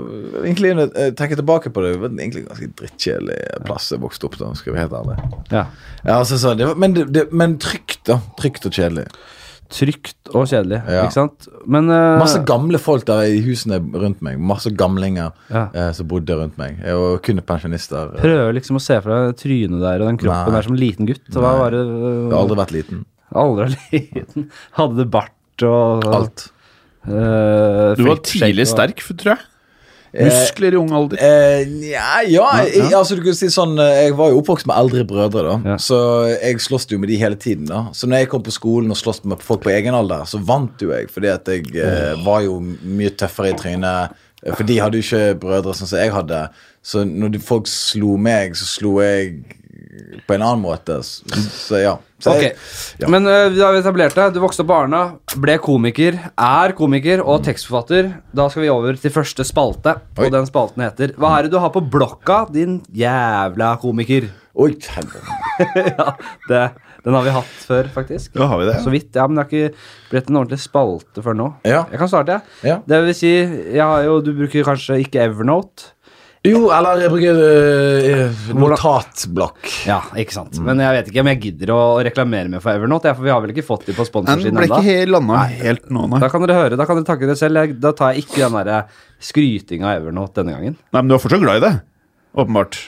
Egentlig, 0.44 0.70
når 0.76 0.94
jeg 0.94 1.16
tenker 1.16 1.36
tilbake 1.36 1.70
på 1.72 1.82
det, 1.82 1.92
det 1.92 2.00
var 2.00 2.08
egentlig 2.08 2.42
en 2.42 2.48
ganske 2.48 2.74
drittkjedelig 2.78 3.64
plass 3.66 3.90
jeg 3.90 4.00
vokste 4.00 4.24
opp 4.24 4.38
da, 4.38 4.52
skal 4.54 4.72
vi 4.74 4.78
helt 4.80 4.92
ærlig. 4.92 5.16
Ja. 5.52 5.66
Ja, 6.04 6.18
altså, 6.20 6.38
så 6.38 6.56
det 6.56 6.66
var, 6.66 6.74
men, 6.76 6.94
det, 6.94 7.12
det, 7.12 7.32
men 7.32 7.58
trygt, 7.58 8.04
da. 8.06 8.20
Trygt 8.40 8.66
og 8.66 8.72
kjedelig. 8.72 9.06
Trygt 9.72 10.28
og 10.34 10.44
kjedelig, 10.46 10.82
Ja. 10.86 11.04
ikke 11.06 11.14
sant? 11.16 11.46
Men 11.66 11.88
uh, 11.90 12.18
Masse 12.20 12.42
gamle 12.46 12.78
folk 12.78 13.04
der 13.08 13.22
i 13.32 13.40
husene 13.42 13.78
rundt 13.80 14.20
meg. 14.22 14.38
Masse 14.38 14.70
gamlinger 14.70 15.32
Ja. 15.50 15.64
uh, 15.74 15.92
som 15.96 16.06
bodde 16.10 16.36
rundt 16.36 16.58
meg. 16.60 16.78
Og 16.92 17.22
kun 17.24 17.40
pensjonister. 17.40 18.12
Uh. 18.14 18.20
Prøver 18.20 18.52
liksom 18.58 18.76
å 18.76 18.82
se 18.84 19.00
for 19.00 19.10
deg 19.10 19.36
trynet 19.40 19.80
der 19.80 20.00
og 20.04 20.10
den 20.12 20.18
kroppen 20.20 20.52
Nei. 20.52 20.58
der 20.60 20.68
som 20.68 20.76
liten 20.78 21.06
gutt. 21.08 21.24
Hva 21.32 21.40
Nei. 21.54 21.58
var 21.62 21.70
det 21.70 21.82
har 21.86 22.38
aldri 22.42 22.60
vært 22.60 22.74
liten. 22.76 23.04
Aldri 23.34 23.78
liten. 23.92 24.50
Hadde 24.76 24.96
det 25.00 25.08
bart 25.10 25.64
og 25.66 26.04
Alt. 26.12 26.50
eh, 27.08 27.94
Du 27.98 28.04
var 28.06 28.20
tidlig 28.22 28.66
og- 28.68 28.72
sterk, 28.76 29.02
tror 29.16 29.34
jeg. 29.36 29.44
Eh, 30.14 30.28
Muskler 30.28 30.76
i 30.76 30.78
ung 30.78 30.92
alder. 30.94 31.18
Eh, 31.18 31.64
ja, 31.90 32.20
ja, 32.22 32.46
ja. 32.70 32.84
altså 33.00 33.16
du 33.18 33.22
kan 33.24 33.34
si 33.34 33.48
sånn 33.50 33.72
eh, 33.82 34.04
Jeg 34.04 34.14
var 34.14 34.30
jo 34.30 34.38
oppvokst 34.44 34.68
med 34.70 34.76
eldre 34.78 35.02
brødre, 35.10 35.42
da. 35.48 35.72
Ja. 35.72 35.78
Så 35.82 35.98
jeg 36.36 36.60
sloss 36.62 36.86
jo 36.90 37.00
med 37.02 37.10
de 37.10 37.18
hele 37.18 37.34
tiden. 37.40 37.66
da 37.66 37.88
Så 37.96 38.06
når 38.06 38.22
jeg 38.22 38.30
kom 38.30 38.44
på 38.46 38.54
skolen 38.54 38.94
og 38.94 39.00
sloss 39.00 39.24
med 39.26 39.42
folk 39.42 39.64
på 39.66 39.72
egen 39.74 39.96
alder, 39.98 40.22
så 40.30 40.38
vant 40.38 40.78
jo 40.84 40.92
jeg. 40.94 41.10
Fordi 41.10 41.32
at 41.32 41.50
jeg 41.50 41.66
eh, 41.82 42.14
var 42.24 42.44
jo 42.46 42.60
mye 42.62 43.10
tøffere 43.18 43.50
i 43.50 43.58
trynet. 43.58 44.14
eh, 44.44 44.54
For 44.54 44.62
de 44.68 44.78
hadde 44.78 45.00
jo 45.00 45.06
ikke 45.08 45.40
brødre 45.42 45.74
sånn 45.74 45.90
som 45.90 45.98
jeg 45.98 46.14
hadde. 46.14 46.44
Så 46.84 47.02
når 47.08 47.40
folk 47.42 47.66
slo 47.70 48.14
meg, 48.20 48.54
så 48.54 48.68
slo 48.70 48.98
jeg 49.02 49.40
på 50.26 50.34
en 50.34 50.42
annen 50.42 50.62
måte. 50.62 50.98
Så, 51.04 51.78
ja. 51.80 51.96
Så 52.22 52.32
Ok, 52.32 52.42
jeg, 52.42 52.54
ja. 53.02 53.08
Men 53.12 53.26
uh, 53.28 53.50
da 53.52 53.66
har 53.66 53.74
vi 53.76 53.82
etablert 53.82 54.16
det. 54.16 54.28
Du 54.34 54.40
vokste 54.42 54.64
opp 54.64 54.70
på 54.70 54.78
Arna, 54.84 55.02
ble 55.40 55.56
komiker, 55.62 56.16
er 56.32 56.74
komiker 56.78 57.22
og 57.24 57.42
tekstforfatter. 57.46 58.12
Da 58.34 58.48
skal 58.52 58.64
vi 58.64 58.72
over 58.72 58.96
til 59.00 59.12
første 59.14 59.46
spalte, 59.46 59.98
Oi. 60.16 60.26
og 60.26 60.32
den 60.34 60.48
spalten 60.48 60.86
heter 60.86 61.12
Hva 61.20 61.34
er 61.36 61.46
det 61.46 61.54
du 61.54 61.60
har 61.62 61.74
på 61.74 61.84
blokka, 61.84 62.44
din 62.54 62.80
jævla 62.94 63.74
komiker? 63.82 64.30
Oi, 64.54 64.70
ja, 65.98 66.12
det, 66.48 66.60
Den 67.02 67.16
har 67.16 67.24
vi 67.26 67.32
hatt 67.34 67.56
før, 67.66 67.88
faktisk. 67.92 68.36
Ja, 68.38 68.46
har 68.52 68.60
vi 68.62 68.68
det? 68.70 68.76
Så 68.84 68.92
vidt. 68.94 69.10
Ja, 69.16 69.26
men 69.26 69.36
det 69.36 69.44
har 69.44 69.50
ikke 69.50 70.12
blitt 70.12 70.30
en 70.30 70.38
ordentlig 70.40 70.60
spalte 70.62 71.24
før 71.24 71.36
nå. 71.36 71.48
Ja. 71.66 71.82
Jeg 71.90 72.00
kan 72.00 72.10
starte, 72.12 72.38
jeg. 72.38 72.70
Ja. 72.70 72.78
Det 72.86 73.02
vil 73.08 73.18
si, 73.18 73.34
jeg 73.74 73.82
har 73.82 74.06
jo, 74.06 74.20
du 74.24 74.30
bruker 74.38 74.64
kanskje 74.70 75.00
ikke 75.02 75.26
Evernote. 75.26 75.90
Jo, 76.44 76.66
eller 76.76 77.00
jeg 77.00 77.08
bruker 77.08 77.38
uh, 77.40 78.48
notatblokk. 78.60 79.62
Ja, 79.88 80.02
ikke 80.20 80.34
sant. 80.36 80.58
Men 80.60 80.82
jeg 80.82 80.98
vet 80.98 81.06
ikke 81.08 81.22
om 81.22 81.30
jeg 81.30 81.40
gidder 81.40 81.70
å 81.72 81.78
reklamere 82.04 82.52
med 82.52 82.60
for 82.60 82.76
Evernote, 82.76 83.08
jeg, 83.08 83.16
for 83.16 83.24
vi 83.24 83.32
har 83.32 83.40
vel 83.40 83.54
ikke 83.54 83.64
fått 83.64 83.86
de 83.88 83.94
på 83.96 84.04
Den 84.04 84.10
sponsorsiden 84.10 84.52
ennå. 84.52 84.60
Da 86.20 86.28
kan 86.28 86.44
dere 86.44 86.58
høre, 86.58 86.76
da 86.76 86.84
kan 86.84 87.00
dere 87.00 87.08
takke 87.08 87.30
dere 87.30 87.40
selv. 87.40 87.62
Jeg, 87.62 87.78
da 87.80 87.94
tar 87.96 88.12
jeg 88.12 88.26
ikke 88.26 88.42
den 88.42 88.58
der 88.60 89.00
skrytinga 89.24 89.88
av 89.88 90.02
Evernote 90.02 90.42
denne 90.42 90.58
gangen. 90.58 90.76
Nei, 90.84 91.00
Men 91.00 91.14
du 91.14 91.16
er 91.16 91.24
fortsatt 91.24 91.46
glad 91.46 91.62
i 91.62 91.64
det? 91.64 91.72
Åpenbart. 92.36 92.80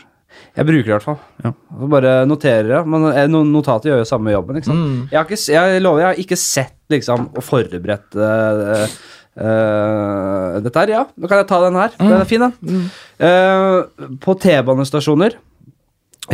Jeg 0.57 0.69
bruker 0.69 0.85
det 0.85 0.91
i 0.91 0.95
hvert 0.99 1.09
fall. 1.09 1.19
Ja. 1.45 1.53
Bare 1.97 2.15
noterer 2.29 2.71
det. 2.75 2.85
Men 2.93 3.09
eh, 3.11 3.27
notatet 3.33 3.89
gjør 3.91 4.03
jo 4.03 4.09
samme 4.09 4.37
jobben. 4.37 4.61
ikke 4.61 4.69
sant? 4.69 5.13
Jeg, 5.13 5.17
har 5.17 5.29
ikke, 5.29 5.43
jeg 5.57 5.85
lover, 5.85 6.03
jeg 6.03 6.11
har 6.11 6.23
ikke 6.27 6.39
sett 6.41 6.77
liksom 6.93 7.31
og 7.33 7.45
forberedt 7.45 8.21
eh, 8.21 8.97
eh, 9.37 10.61
dette 10.65 10.83
her. 10.83 10.95
Ja, 10.95 11.03
nå 11.17 11.31
kan 11.31 11.43
jeg 11.43 11.51
ta 11.51 11.61
den 11.65 11.81
her. 11.81 11.97
Den 11.99 12.15
er 12.19 12.29
fin, 12.29 12.47
den. 12.47 12.87
Uh, 13.21 14.09
på 14.23 14.37
T-banestasjoner 14.43 15.39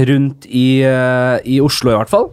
rundt 0.09 0.47
i, 0.49 0.83
uh, 0.87 1.37
i 1.45 1.61
Oslo 1.63 1.93
i 1.93 1.99
hvert 1.99 2.13
fall, 2.13 2.31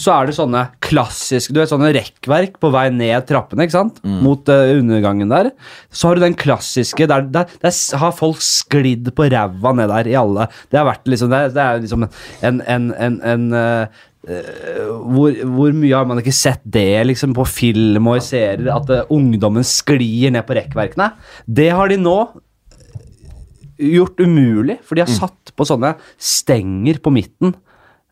så 0.00 0.14
er 0.14 0.28
det 0.28 0.36
sånne 0.38 0.62
klassiske 0.84 1.52
Du 1.52 1.58
vet 1.60 1.68
sånne 1.68 1.90
rekkverk 1.92 2.56
på 2.62 2.70
vei 2.72 2.86
ned 2.94 3.26
trappene, 3.28 3.66
ikke 3.66 3.76
sant? 3.76 3.98
Mot 4.24 4.48
eh, 4.48 4.72
undergangen 4.78 5.28
der. 5.28 5.50
Så 5.92 6.08
har 6.08 6.16
du 6.16 6.24
den 6.24 6.36
klassiske 6.40 7.04
Der, 7.10 7.26
der, 7.28 7.52
der 7.60 8.00
har 8.00 8.16
folk 8.16 8.40
sklidd 8.44 9.12
på 9.16 9.28
ræva 9.28 9.74
ned 9.76 9.92
der 9.92 10.10
i 10.10 10.16
alle. 10.18 10.48
Det 10.72 10.80
har 10.80 10.88
vært 10.88 11.12
liksom 11.12 11.32
Det, 11.34 11.42
det 11.56 11.66
er 11.66 11.84
liksom 11.84 12.08
en, 12.08 12.62
en, 12.64 12.90
en, 12.96 13.20
en 13.34 13.46
hvor, 14.24 15.34
hvor 15.56 15.74
mye 15.76 15.92
har 15.92 16.06
man 16.08 16.20
ikke 16.22 16.32
sett 16.32 16.62
det 16.64 17.02
liksom 17.10 17.34
på 17.36 17.44
film 17.48 18.08
og 18.08 18.20
i 18.20 18.24
serier, 18.24 18.70
at 18.72 18.88
uh, 18.88 19.12
ungdommen 19.12 19.66
sklir 19.66 20.32
ned 20.32 20.46
på 20.48 20.56
rekkverkene? 20.56 21.10
Det 21.44 21.68
har 21.76 21.92
de 21.92 22.00
nå 22.00 22.16
gjort 23.74 24.20
umulig, 24.22 24.78
for 24.86 24.96
de 24.96 25.04
har 25.04 25.12
satt 25.12 25.52
på 25.56 25.66
sånne 25.68 25.96
stenger 26.20 27.00
på 27.04 27.12
midten. 27.12 27.54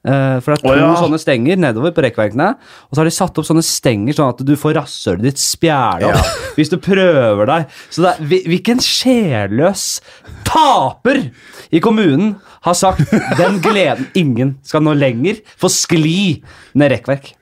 Uh, 0.03 0.43
for 0.43 0.51
det 0.51 0.57
er 0.57 0.63
to 0.65 0.71
oh, 0.73 0.81
ja. 0.81 0.95
sånne 0.99 1.19
stenger 1.23 1.61
nedover 1.63 1.93
på 1.95 2.03
rekkverkene, 2.03 2.49
og 2.59 2.91
så 2.91 3.01
har 3.01 3.07
de 3.07 3.15
satt 3.15 3.37
opp 3.39 3.47
sånne 3.47 3.63
stenger 3.63 4.17
sånn 4.19 4.33
at 4.35 4.41
du 4.43 4.57
får 4.59 4.75
rasshølet 4.81 5.29
ditt 5.29 5.39
spjæla 5.39 6.11
opp 6.11 6.57
hvis 6.59 6.73
du 6.73 6.77
prøver 6.83 7.47
deg. 7.47 7.77
Så 7.87 8.03
det 8.03 8.11
er, 8.17 8.49
hvilken 8.51 8.83
sjelløs 8.83 9.87
taper 10.49 11.29
i 11.71 11.81
kommunen 11.85 12.35
har 12.63 12.75
sagt 12.79 13.13
den 13.39 13.61
gleden 13.65 14.09
ingen 14.19 14.57
skal 14.67 14.85
nå 14.85 14.95
lenger 14.99 15.41
få 15.61 15.71
skli 15.73 16.43
ned 16.79 16.95
rekkverk. 16.95 17.33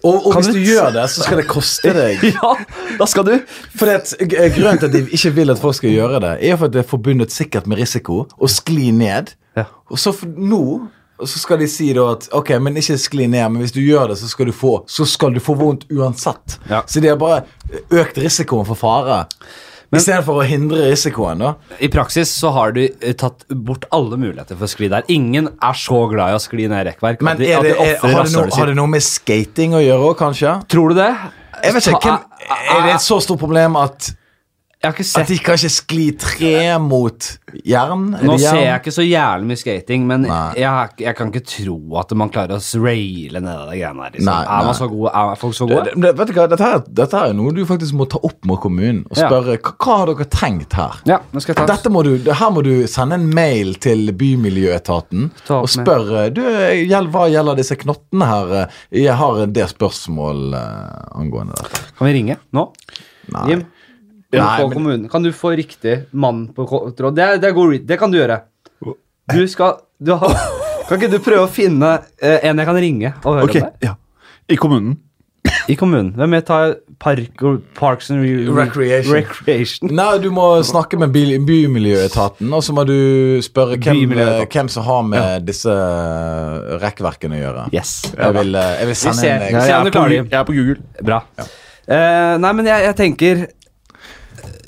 Og, 0.00 0.26
og 0.26 0.36
hvis 0.38 0.48
du 0.48 0.56
du 0.56 0.62
gjør 0.64 0.92
det, 0.94 1.04
så 1.12 1.24
skal 1.24 1.42
det 1.42 1.48
koste 1.48 1.92
deg. 1.92 2.22
Ja, 2.38 2.52
da 2.96 3.08
skal 3.08 3.26
du 3.26 3.34
For 3.76 3.90
eh, 3.92 4.46
Grunnen 4.54 4.80
til 4.80 4.88
at 4.88 4.94
de 4.94 5.02
ikke 5.12 5.32
vil 5.36 5.52
at 5.52 5.60
folk 5.60 5.76
skal 5.76 5.92
gjøre 5.92 6.22
det, 6.24 6.34
er 6.40 6.56
for 6.56 6.70
at 6.70 6.76
det 6.76 6.84
er 6.84 6.88
forbundet 6.88 7.34
sikkert 7.34 7.68
med 7.68 7.80
risiko 7.82 8.22
å 8.24 8.50
skli 8.52 8.92
ned. 8.96 9.34
Ja. 9.58 9.66
Og 9.92 10.00
så 10.00 10.14
for, 10.16 10.30
nå 10.32 10.62
så 11.26 11.40
skal 11.42 11.58
de 11.58 11.66
si 11.66 11.88
da 11.96 12.04
at 12.12 12.28
ok, 12.36 12.52
men 12.62 12.78
ikke 12.78 12.94
skli 13.00 13.26
ned, 13.26 13.42
men 13.50 13.64
hvis 13.64 13.74
du 13.74 13.80
gjør 13.82 14.12
det, 14.12 14.20
så 14.20 14.28
skal 14.30 14.46
du 14.46 14.54
få, 14.54 14.76
så 14.86 15.06
skal 15.08 15.34
du 15.34 15.40
få 15.42 15.56
vondt 15.58 15.88
uansett. 15.90 16.60
Ja. 16.70 16.84
Så 16.86 17.02
de 17.02 17.10
har 17.10 17.18
bare 17.18 17.42
økt 17.90 18.20
risikoen 18.22 18.68
for 18.68 18.78
fare. 18.78 19.24
Istedenfor 19.88 20.42
å 20.42 20.44
hindre 20.44 20.90
risikoen, 20.90 21.40
da. 21.40 21.54
I 21.80 21.88
praksis 21.92 22.28
så 22.36 22.50
har 22.52 22.74
du 22.76 22.82
eh, 22.84 23.14
tatt 23.16 23.46
bort 23.48 23.86
alle 23.94 24.18
muligheter 24.20 24.58
for 24.58 24.68
å 24.68 24.70
skli 24.70 24.90
der. 24.92 25.06
Ingen 25.12 25.48
er 25.64 25.78
så 25.80 26.02
glad 26.10 26.34
i 26.34 26.36
å 26.36 26.42
skli 26.42 26.66
ned 26.68 26.84
rekkverk. 26.90 27.24
Men 27.24 27.40
de, 27.40 27.48
det, 27.48 27.72
er, 27.72 27.96
har, 28.02 28.20
det 28.26 28.34
noe, 28.34 28.50
har 28.52 28.68
det 28.68 28.76
noe 28.76 28.92
med 28.92 29.04
skating 29.04 29.78
å 29.78 29.80
gjøre 29.80 30.10
òg, 30.10 30.16
kanskje? 30.20 30.58
Tror 30.68 30.92
du 30.92 31.00
det? 31.00 31.08
Jeg 31.64 31.74
vet 31.78 31.88
ikke, 31.90 32.02
hvem, 32.04 32.52
Er 32.58 32.84
det 32.84 32.92
et 32.98 33.06
så 33.06 33.18
stort 33.24 33.40
problem 33.40 33.78
at, 33.80 34.12
Jeg 34.78 34.92
har 34.92 34.94
ikke 34.94 35.20
at 35.20 35.30
de 35.32 35.36
kan 35.42 35.56
ikke 35.58 35.70
skli 35.74 36.04
tre 36.22 36.50
mot 36.78 37.24
jern? 37.66 38.02
Er 38.14 38.28
Nå 38.28 38.36
jern? 38.38 38.42
ser 38.44 38.60
jeg 38.62 38.78
ikke 38.78 38.92
så 38.94 39.02
jævlig 39.02 39.48
mye 39.50 39.58
skating, 39.58 40.04
men 40.06 40.26
jeg, 40.28 40.90
jeg 41.02 41.14
kan 41.18 41.32
ikke 41.32 41.42
tro 41.50 41.78
at 41.98 42.12
man 42.20 42.30
klarer 42.30 42.60
å 42.60 42.82
raile 42.84 43.40
ned 43.42 43.64
de 43.72 43.80
greiene 43.80 44.04
her. 44.04 44.12
Liksom. 44.14 44.28
Nei, 44.28 44.36
er, 44.44 44.68
man 44.68 44.76
så 44.78 44.86
god, 44.92 45.08
er 45.10 45.40
folk 45.40 45.56
så 45.58 45.66
gode? 45.66 45.94
det, 45.96 46.12
vet 46.20 46.30
du 46.30 46.34
hva, 46.36 46.44
dette, 46.52 46.68
her, 46.70 46.84
dette 47.00 47.18
her 47.18 47.32
er 47.32 47.34
noe 47.40 47.54
du 47.56 47.58
faktisk 47.66 47.96
må 47.98 48.06
ta 48.12 48.20
opp 48.22 48.46
med 48.46 48.60
kommunen 48.62 49.00
og 49.08 49.18
Ja. 49.18 49.26
spørre 49.26 49.56
hva, 49.56 49.72
hva 49.82 49.96
har 49.98 50.12
dere 50.12 50.26
tenkt 50.36 50.76
her. 50.78 51.00
Ja, 51.10 51.18
nå 51.34 51.42
skal 51.42 51.56
jeg 51.56 51.58
ta 51.58 51.66
Dette 51.72 51.90
må 51.90 52.04
du, 52.06 52.12
her 52.30 52.52
må 52.54 52.62
du 52.62 52.70
sende 52.86 53.18
en 53.18 53.26
mail 53.34 53.74
til 53.82 54.12
Bymiljøetaten 54.14 55.26
og 55.56 55.66
spørre 55.74 56.28
du, 56.30 56.44
hva 56.44 57.24
gjelder 57.32 57.58
disse 57.58 57.74
knottene 57.82 58.30
her. 58.30 58.54
Jeg 58.94 59.18
har 59.18 59.42
det 59.58 59.66
spørsmål 59.74 60.54
eh, 60.54 61.18
angående 61.18 61.58
dette. 61.58 61.82
Kan 61.98 62.06
vi 62.12 62.14
ringe 62.20 62.38
nå? 62.54 62.68
Nei. 63.34 63.44
Jim? 63.50 63.66
Få 64.32 64.38
men- 64.68 64.72
kommunen. 64.72 65.08
kan 65.08 65.22
du 65.24 65.30
få 65.32 65.54
riktig 65.56 66.06
mann 66.12 66.48
på 66.52 66.66
tråd? 66.96 67.14
Det, 67.16 67.40
det, 67.40 67.52
det 67.88 67.98
kan 67.98 68.10
du 68.12 68.18
gjøre. 68.18 68.42
Du 69.32 69.46
skal 69.48 69.78
Du 70.00 70.12
har 70.14 70.34
Kan 70.88 70.98
ikke 71.00 71.10
du 71.10 71.18
prøve 71.20 71.44
å 71.44 71.50
finne 71.52 71.98
eh, 72.22 72.38
en 72.48 72.56
jeg 72.60 72.66
kan 72.68 72.76
ringe 72.80 73.10
og 73.24 73.34
høre 73.34 73.44
okay, 73.44 73.60
med? 73.60 73.72
ja. 73.84 73.94
I 74.48 74.56
kommunen. 74.56 74.94
I 75.68 75.74
kommunen. 75.76 76.14
Hvem 76.16 76.32
vet 76.32 76.46
tar 76.48 76.70
park, 76.98 77.42
Parks 77.76 78.08
and 78.10 78.22
Re 78.24 78.46
Recreation. 78.56 79.12
Recreation. 79.12 79.90
Nei, 79.92 80.18
du 80.24 80.30
må 80.32 80.46
snakke 80.64 80.96
med 80.98 81.12
bil- 81.12 81.36
Bymiljøetaten, 81.44 82.48
og 82.56 82.64
så 82.64 82.72
må 82.72 82.86
du 82.88 83.38
spørre 83.44 83.76
hvem, 83.76 84.14
hvem 84.48 84.68
som 84.72 84.84
har 84.88 85.02
med 85.12 85.44
disse 85.48 85.68
eh, 85.68 86.72
rekkverkene 86.80 87.36
å 87.36 87.42
gjøre. 87.42 87.66
Yes. 87.76 87.94
Jeg 88.16 88.36
vil, 88.40 88.56
eh, 88.56 88.72
jeg 88.80 88.88
vil 88.88 88.96
Vi 88.96 89.00
sende 89.04 89.20
ser. 89.20 89.28
en 89.28 89.40
Ja, 89.40 89.60
jeg, 89.60 89.68
jeg, 89.68 89.76
er 89.76 89.92
på, 89.92 90.08
jeg 90.16 90.40
er 90.40 90.48
på 90.48 90.56
Google. 90.56 90.78
Bra. 91.04 91.20
Eh, 91.88 92.34
nei, 92.40 92.52
men 92.52 92.66
jeg, 92.72 92.84
jeg 92.88 92.96
tenker 92.96 93.46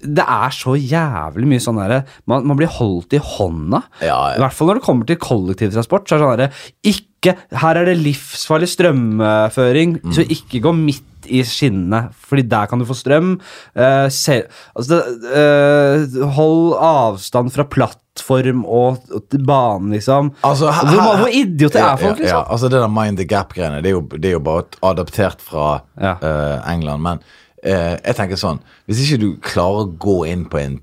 Det 0.02 0.24
er 0.24 0.50
så 0.56 0.74
jævlig 0.78 1.46
mye 1.50 1.60
sånn 1.64 1.76
derre 1.80 2.02
man, 2.26 2.46
man 2.46 2.56
blir 2.56 2.68
holdt 2.72 3.12
i 3.12 3.18
hånda. 3.18 3.82
Ja, 4.00 4.16
ja. 4.32 4.36
I 4.36 4.40
hvert 4.44 4.56
fall 4.56 4.68
når 4.72 4.80
det 4.80 4.86
kommer 4.86 5.06
til 5.06 5.16
kollektivtransport. 5.20 6.08
Så 6.08 6.16
er 6.16 6.18
det 6.18 6.24
sånn 6.24 6.36
derre 6.38 6.52
Ikke 6.94 7.36
Her 7.60 7.76
er 7.76 7.84
det 7.90 7.98
livsfarlig 8.00 8.68
strømføring, 8.72 9.98
Mm. 10.02 10.12
så 10.16 10.22
ikke 10.24 10.62
gå 10.64 10.72
midt 10.74 11.04
i 11.28 11.42
skinnene, 11.44 12.08
Fordi 12.16 12.42
der 12.48 12.66
kan 12.66 12.78
du 12.80 12.86
få 12.88 12.94
strøm. 12.96 13.34
Uh, 13.76 14.08
se, 14.08 14.38
altså 14.74 14.88
det, 14.88 15.34
eh, 15.36 16.24
hold 16.32 16.72
avstand 16.80 17.52
fra 17.52 17.64
plattform 17.68 18.64
og, 18.64 19.02
og 19.12 19.22
banen, 19.46 19.90
liksom. 19.92 20.32
Altså, 20.42 20.70
her- 20.72 20.88
hvor, 20.96 21.16
hvor 21.20 21.28
idioter 21.28 21.78
Ja, 21.78 21.92
er 21.92 21.96
folk, 22.00 22.18
liksom? 22.18 22.46
Altså 22.48 22.70
Det 22.70 22.80
der 22.80 22.88
Mind 22.88 23.18
the 23.18 23.26
Gap-greiene, 23.26 23.82
det, 23.82 23.92
det 24.20 24.30
er 24.30 24.38
jo 24.38 24.40
bare 24.40 24.64
adaptert 24.82 25.40
fra 25.44 25.82
eh, 26.00 26.72
England. 26.72 27.02
Men 27.02 27.20
eh, 27.62 27.96
jeg 28.04 28.16
tenker 28.16 28.36
sånn 28.40 28.58
Hvis 28.88 29.00
ikke 29.04 29.18
du 29.20 29.28
klarer 29.44 29.84
å 29.84 29.96
gå 30.00 30.14
inn 30.28 30.46
på 30.50 30.58
en 30.60 30.80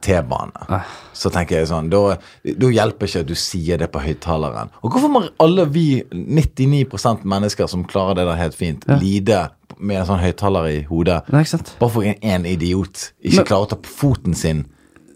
T-bane, 0.00 0.52
Ah. 0.68 0.84
så 1.12 1.30
tenker 1.32 1.58
jeg 1.58 1.68
sånn 1.68 1.88
Da, 1.90 2.16
da 2.44 2.66
hjelper 2.72 3.06
ikke 3.08 3.20
at 3.20 3.26
du 3.30 3.34
sier 3.34 3.78
det 3.78 3.90
på 3.92 4.00
høyttaleren. 4.00 4.70
Og 4.82 4.92
hvorfor 4.92 5.08
må 5.12 5.22
alle 5.40 5.64
vi 5.66 6.02
99% 6.12 7.24
mennesker 7.24 7.66
som 7.68 7.84
klarer 7.88 8.14
det 8.18 8.26
der 8.28 8.36
helt 8.40 8.54
fint, 8.58 8.84
lide 9.00 9.48
med 9.78 10.00
en 10.00 10.06
sånn 10.08 10.22
høyttaler 10.22 10.68
i 10.72 10.82
hodet? 10.88 11.22
Nei? 11.32 11.44
Bare 11.78 11.90
for 11.92 12.02
en, 12.06 12.16
en 12.22 12.46
idiot 12.46 13.12
ikke 13.22 13.42
Men- 13.42 13.46
klarer 13.46 13.66
å 13.66 13.70
ta 13.74 13.76
på 13.76 13.88
foten 14.00 14.34
sin 14.34 14.66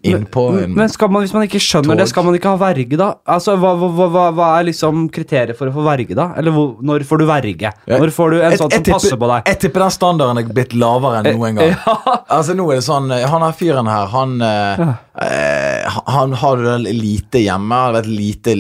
innpå 0.03 0.43
en 0.62 0.75
Men 0.75 0.91
skal 0.91 1.11
man, 1.12 1.23
hvis 1.25 1.33
man 1.35 1.45
ikke 1.47 1.61
skjønner 1.62 1.93
tog. 1.95 2.01
det, 2.03 2.07
skal 2.11 2.25
man 2.27 2.37
ikke 2.38 2.53
ha 2.53 2.59
verge 2.61 2.99
da? 2.99 3.09
Altså, 3.35 3.55
hva, 3.61 3.73
hva, 3.79 4.07
hva, 4.11 4.25
hva 4.35 4.49
er 4.59 4.67
liksom 4.71 5.05
kriteriet 5.15 5.59
for 5.59 5.71
å 5.71 5.75
få 5.75 5.85
verge 5.87 6.17
da? 6.19 6.31
Eller 6.41 6.55
hvor, 6.55 6.73
når 6.83 7.05
får 7.09 7.23
du 7.23 7.27
verge? 7.29 7.73
Når 7.91 8.12
får 8.17 8.35
du 8.35 8.38
en 8.41 8.57
sånn 8.59 8.75
som 8.75 8.87
passer 8.88 9.21
på 9.21 9.31
deg? 9.31 9.51
Jeg 9.53 9.61
tipper 9.67 9.85
den 9.85 9.95
standarden 9.95 10.43
er 10.43 10.53
blitt 10.59 10.75
lavere 10.79 11.23
enn 11.23 11.38
noen 11.38 11.61
gang. 11.61 11.77
Altså 12.33 12.55
nå 12.57 12.65
er 12.73 12.79
det 12.81 12.85
sånn 12.87 13.11
eh, 13.12 13.27
Han 13.29 13.43
her 13.45 13.53
fyren 13.57 13.88
her, 13.91 14.07
han 14.09 14.38
ja. 14.41 14.87
eh, 15.21 15.99
Han 16.15 16.33
har 16.41 16.62
det 16.65 16.95
lite 16.97 17.43
hjemme. 17.45 17.81
Han 17.93 18.09
lite 18.09 18.55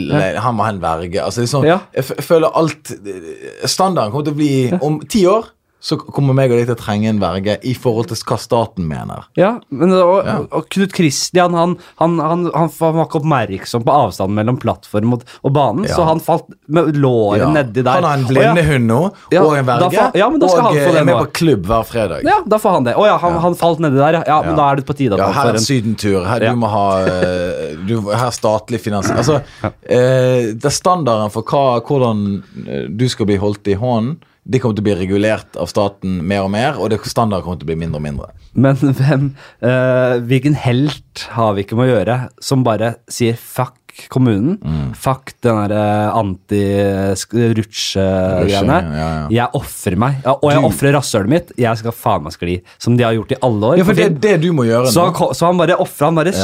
Han 0.44 0.58
må 0.58 0.66
ha 0.66 0.74
en 0.74 0.82
verge. 0.82 1.22
Altså 1.24 1.44
det 1.44 1.50
sånn 1.52 1.66
Ja. 1.68 1.78
Jeg 1.96 2.22
føler 2.26 2.52
alt 2.58 2.92
eh, 2.98 3.66
Standarden 3.70 4.12
kommer 4.12 4.28
til 4.28 4.34
å 4.36 4.40
bli 4.42 4.52
Om 4.82 5.00
ti 5.10 5.24
år 5.30 5.48
så 5.82 5.96
kommer 5.98 6.36
meg 6.36 6.52
og 6.52 6.60
deg 6.60 6.68
til 6.68 6.76
å 6.76 6.78
trenge 6.78 7.10
en 7.10 7.18
verge 7.18 7.56
i 7.66 7.72
forhold 7.74 8.12
til 8.12 8.20
hva 8.28 8.36
staten 8.38 8.86
mener. 8.86 9.24
Ja, 9.38 9.56
men 9.74 9.90
og, 9.96 10.20
Ja. 10.22 10.36
og 10.54 10.68
Knut 10.70 10.94
Kristian 10.94 11.56
han, 11.58 11.74
han, 11.98 12.14
han, 12.22 12.44
han, 12.54 12.70
var 12.78 13.08
ikke 13.08 13.18
oppmerksom 13.18 13.82
på 13.82 13.96
avstanden 14.04 14.38
mellom 14.38 14.60
plattform 14.62 15.16
og, 15.16 15.26
og 15.42 15.52
banen, 15.56 15.88
Ja. 15.88 15.96
så 15.96 16.06
han 16.06 16.22
falt 16.22 16.46
med 16.68 16.94
låret 16.94 17.42
Ja. 17.42 17.50
nedi 17.50 17.82
der. 17.82 17.98
Han 17.98 18.06
har 18.06 18.14
en 18.14 18.28
blindehund 18.30 18.86
nå, 18.86 19.00
og 19.10 19.58
en 19.58 19.66
verge, 19.66 19.90
og 19.90 20.22
han 20.22 20.38
få 20.38 20.86
eh, 20.86 21.00
er 21.02 21.04
med 21.10 21.18
på 21.18 21.30
klubb 21.42 21.66
hver 21.66 21.84
fredag. 21.90 22.22
Ja, 22.30 22.38
da 22.46 22.62
får 22.62 22.78
han 22.78 22.86
det. 22.86 22.94
Å 22.94 23.06
ja, 23.10 23.18
han, 23.18 23.42
han 23.42 23.58
falt 23.58 23.82
nedi 23.82 23.98
der, 23.98 24.22
ja. 24.22 24.40
Men 24.46 24.54
da 24.54 24.70
er 24.70 24.78
det 24.78 24.86
på 24.86 24.94
tide 24.94 25.18
Ja, 25.18 25.32
her 25.34 25.50
er 25.50 25.58
en 25.58 25.66
sydentur. 25.66 26.22
Her, 26.30 26.46
du 26.46 26.62
må 26.62 26.70
ha 26.70 26.86
eh, 27.02 27.74
du, 27.82 27.98
Her 28.06 28.28
er 28.30 28.36
statlig 28.38 28.78
finansiering. 28.86 29.18
Altså, 29.18 29.42
eh, 29.82 30.54
det 30.54 30.70
er 30.70 30.78
standarden 30.78 31.34
for 31.34 31.42
hva, 31.42 31.80
hvordan 31.82 32.42
du 32.86 33.08
skal 33.10 33.26
bli 33.26 33.42
holdt 33.42 33.66
i 33.66 33.74
hånden. 33.74 34.20
Det 34.42 34.58
kommer 34.58 34.74
til 34.74 34.82
å 34.82 34.88
bli 34.88 34.96
regulert 34.98 35.58
av 35.60 35.68
staten 35.70 36.16
mer 36.26 36.46
og 36.46 36.50
mer, 36.54 36.78
og 36.80 36.90
standarden 37.06 37.44
kommer 37.46 37.60
til 37.60 37.68
å 37.68 37.70
bli 37.70 37.78
mindre 37.84 38.00
og 38.00 38.06
mindre. 38.06 38.30
Men 38.58 38.80
hvem 38.98 39.28
eh, 39.62 40.16
Hvilken 40.28 40.58
helt 40.64 41.26
har 41.36 41.54
vi 41.54 41.66
ikke 41.66 41.78
med 41.78 41.90
å 41.90 41.94
gjøre 41.94 42.18
som 42.42 42.66
bare 42.66 42.96
sier 43.10 43.38
fuck 43.38 43.78
kommunen? 44.12 44.58
Mm. 44.62 44.92
Fuck 44.98 45.32
den 45.44 45.56
derre 45.58 45.84
anti-rutsje-greiene. 46.18 48.78
Ja, 48.82 48.88
ja. 48.98 49.06
Jeg 49.36 49.46
ofrer 49.58 49.96
meg. 50.00 50.12
Ja, 50.24 50.32
og 50.36 50.48
jeg 50.52 50.60
ofrer 50.68 50.90
rasshølet 50.96 51.30
mitt. 51.32 51.46
Jeg 51.60 51.74
skal 51.80 51.92
faen 51.96 52.22
meg 52.26 52.32
skli. 52.36 52.54
Som 52.82 52.92
de 52.98 53.02
har 53.06 53.12
gjort 53.16 53.32
i 53.34 53.36
alle 53.48 53.62
år. 53.72 53.76
Ja, 53.80 53.84
for 53.88 53.94
det 53.98 54.06
er 54.06 54.14
det 54.26 54.36
du 54.44 54.50
må 54.56 54.62
gjøre 54.68 54.86
så, 54.92 55.02
nå. 55.10 55.14
så 55.36 55.42
han 55.50 55.56
bare 55.60 55.74
ofra. 55.82 56.04
Han 56.10 56.16
bare 56.18 56.30
Ja. 56.32 56.36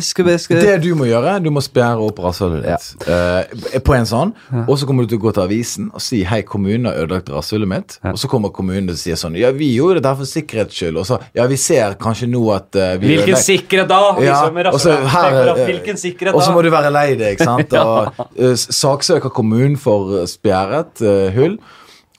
skulle, 0.00 0.38
skulle, 0.38 0.60
Det 0.60 0.82
du 0.82 0.94
må 0.98 1.04
gjøre, 1.06 1.38
du 1.42 1.50
må 1.50 1.60
spjære 1.64 1.98
opp 2.06 2.18
rasshølet 2.24 2.62
ditt 2.66 2.84
uh, 3.08 3.42
på 3.80 3.92
en 3.94 4.06
sånn, 4.08 4.30
og 4.66 4.78
så 4.78 4.84
kommer 4.88 5.02
du 5.04 5.08
til 5.14 5.20
å 5.20 5.24
gå 5.26 5.30
til 5.36 5.42
avisen 5.44 5.84
og 5.94 6.00
si 6.00 6.24
'hei, 6.24 6.42
kommunen 6.42 6.86
har 6.86 6.94
ødelagt 7.04 7.28
rasshølet 7.30 7.68
mitt', 7.68 7.98
og 8.04 8.18
så 8.18 8.28
kommer 8.28 8.48
kommunen 8.50 8.90
og 8.90 8.96
sier 8.96 9.14
sånn 9.16 9.34
'ja, 9.38 9.50
vi 9.50 9.74
gjorde 9.76 9.94
det 10.00 10.04
der 10.08 10.14
for 10.14 10.24
sikkerhets 10.24 10.74
skyld', 10.74 10.98
og 10.98 11.06
så 11.06 11.18
'ja, 11.34 11.46
vi 11.46 11.56
ser 11.56 11.94
kanskje 11.94 12.26
nå 12.30 12.50
at 12.54 12.76
uh, 12.76 12.96
vi 13.00 13.06
Hvilken 13.14 13.36
sikkerhet 13.36 13.88
da? 13.88 14.00
Ja, 14.20 14.40
Liksom, 14.40 14.56
og 14.72 14.80
så 14.80 14.90
her, 14.96 15.56
eh, 15.56 15.64
Hvilken 15.66 15.96
sikkerhet 15.96 16.34
Og 16.34 16.42
så 16.42 16.52
må 16.54 16.62
du 16.62 16.70
være 16.70 16.79
lei 16.88 17.16
deg, 17.20 17.36
ikke 17.36 17.44
sant? 17.44 17.74
Og 17.84 18.20
eh, 18.40 18.56
saksøker 18.56 19.32
kommunen 19.34 19.76
for 19.80 20.22
eh, 20.22 20.28
spjæret 20.30 21.02
uh, 21.04 21.28
hull. 21.36 21.58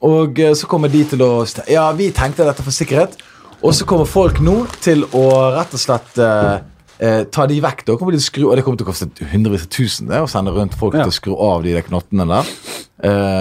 Og 0.05 0.37
uh, 0.37 0.51
så 0.57 0.69
kommer 0.69 0.91
de 0.93 1.01
til 1.09 1.23
å 1.25 1.31
Ja, 1.69 1.87
vi 1.97 2.11
tenkte 2.13 2.45
dette 2.45 2.61
for 2.65 2.75
sikkerhet. 2.75 3.17
Og 3.61 3.73
så 3.77 3.85
kommer 3.89 4.05
folk 4.09 4.39
nå 4.41 4.63
til 4.81 5.05
å 5.13 5.25
rett 5.57 5.73
og 5.73 5.81
slett 5.81 6.15
ta 6.17 7.45
de 7.49 7.57
vekk. 7.61 7.83
Da 7.87 7.95
kommer 7.97 8.13
de 8.13 8.19
til 8.19 8.25
å 8.25 8.29
skru 8.29 8.43
Og 8.45 8.55
det 8.57 8.63
kommer 8.65 8.77
til 8.77 8.85
å 8.85 8.89
koste 8.91 9.27
hundrevis 9.31 9.63
av 9.65 9.69
tusen 9.73 10.09
det, 10.09 10.19
å 10.21 10.29
sende 10.29 10.53
rundt 10.53 10.75
folk 10.77 10.93
Ja. 10.93 11.05
til 11.05 11.13
å 11.13 11.17
skru 11.17 11.33
av 11.37 11.61
de 11.65 11.73
der 11.73 11.85
knottene 11.85 12.25
der. 12.29 12.49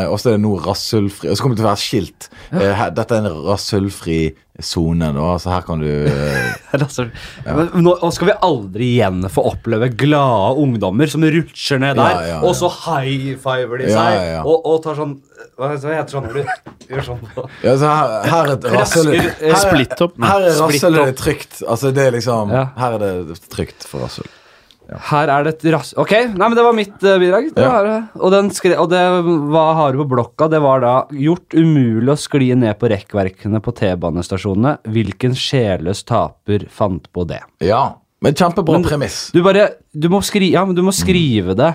Og 0.09 0.17
så 0.21 0.31
er 0.31 0.37
det 0.37 0.43
nå 0.45 0.55
rasshølfri 0.65 1.29
Og 1.29 1.37
så 1.37 1.45
kommer 1.45 1.57
det 1.57 1.61
til 1.61 1.69
å 1.69 1.71
være 1.71 1.85
skilt. 1.85 2.29
Dette 2.53 3.17
er 3.17 3.21
en 3.21 3.45
rasshølfri 3.49 4.21
sone, 4.67 5.11
da. 5.17 5.27
Så 5.43 5.53
her 5.53 5.65
kan 5.67 5.83
du 5.83 5.89
eh, 6.11 6.51
Altså, 6.77 7.09
men 7.47 7.71
nå, 7.85 7.95
skal 8.15 8.31
vi 8.31 8.37
aldri 8.47 8.91
igjen 8.97 9.25
få 9.33 9.45
oppleve 9.51 9.89
glade 9.99 10.61
ungdommer 10.63 11.11
som 11.11 11.25
rutsjer 11.25 11.83
ned 11.83 11.99
der, 11.99 12.15
Ja, 12.15 12.21
ja, 12.21 12.33
ja. 12.37 12.41
og 12.47 12.55
så 12.59 12.71
high-fiver 12.71 13.83
de 13.83 13.89
seg, 13.91 14.17
ja, 14.17 14.27
ja. 14.37 14.43
Og, 14.45 14.67
og 14.71 14.83
tar 14.85 14.99
sånn 14.99 15.17
Hva 15.59 15.73
heter 15.75 16.13
sånn 16.13 16.29
når 16.29 16.41
du 16.41 16.93
gjør 16.95 17.07
sånn 17.11 17.25
Ja, 17.67 17.75
så 17.81 17.91
her, 17.91 18.17
her 18.31 18.43
er 18.45 18.55
et 18.57 18.69
rasshøl 18.77 19.15
eh, 19.15 19.31
her, 19.41 19.87
her 20.31 20.47
er 20.49 20.61
rasshølet 20.63 21.17
trygt. 21.21 21.63
Altså, 21.67 21.95
det 21.97 22.09
er 22.09 22.19
liksom 22.19 22.55
Ja. 22.55 22.69
Her 22.79 22.99
er 22.99 23.09
det 23.09 23.41
trygt 23.51 23.89
for 23.89 24.07
rasshøl. 24.07 24.29
Her 25.11 25.31
er 25.31 25.47
det 25.47 25.53
et 25.57 25.67
rass... 25.75 25.93
Ok, 26.01 26.13
nei, 26.35 26.47
men 26.49 26.57
det 26.59 26.65
var 26.67 26.77
mitt 26.77 27.05
eh, 27.07 27.19
bidrag. 27.23 27.51
Det 27.55 27.67
var, 27.67 27.91
og 28.19 28.35
den 28.35 28.51
skre, 28.55 28.75
og 28.81 28.91
det, 28.93 29.01
hva 29.53 29.67
har 29.79 29.95
du 29.95 30.03
på 30.03 30.09
blokka? 30.17 30.49
Det 30.51 30.61
var 30.65 30.83
da 30.85 30.95
gjort 31.15 31.55
umulig 31.55 32.15
å 32.15 32.19
skli 32.19 32.51
ned 32.59 32.79
på 32.81 32.91
rekkverkene 32.91 33.63
på 33.63 33.75
T-banestasjonene. 33.79 34.79
Hvilken 34.91 35.37
sjelløs 35.39 36.03
taper 36.09 36.67
fant 36.73 37.07
på 37.15 37.27
det? 37.31 37.43
Ja. 37.65 37.85
Men 38.21 38.35
kjempebra 38.37 38.77
Men- 38.77 38.85
premiss. 38.85 39.31
Du 39.33 39.41
bare, 39.43 39.63
du 39.97 40.09
må, 40.13 40.19
skri, 40.21 40.51
ja, 40.53 40.65
men 40.69 40.77
du 40.77 40.83
må 40.85 40.93
skrive 40.93 41.55
det 41.57 41.71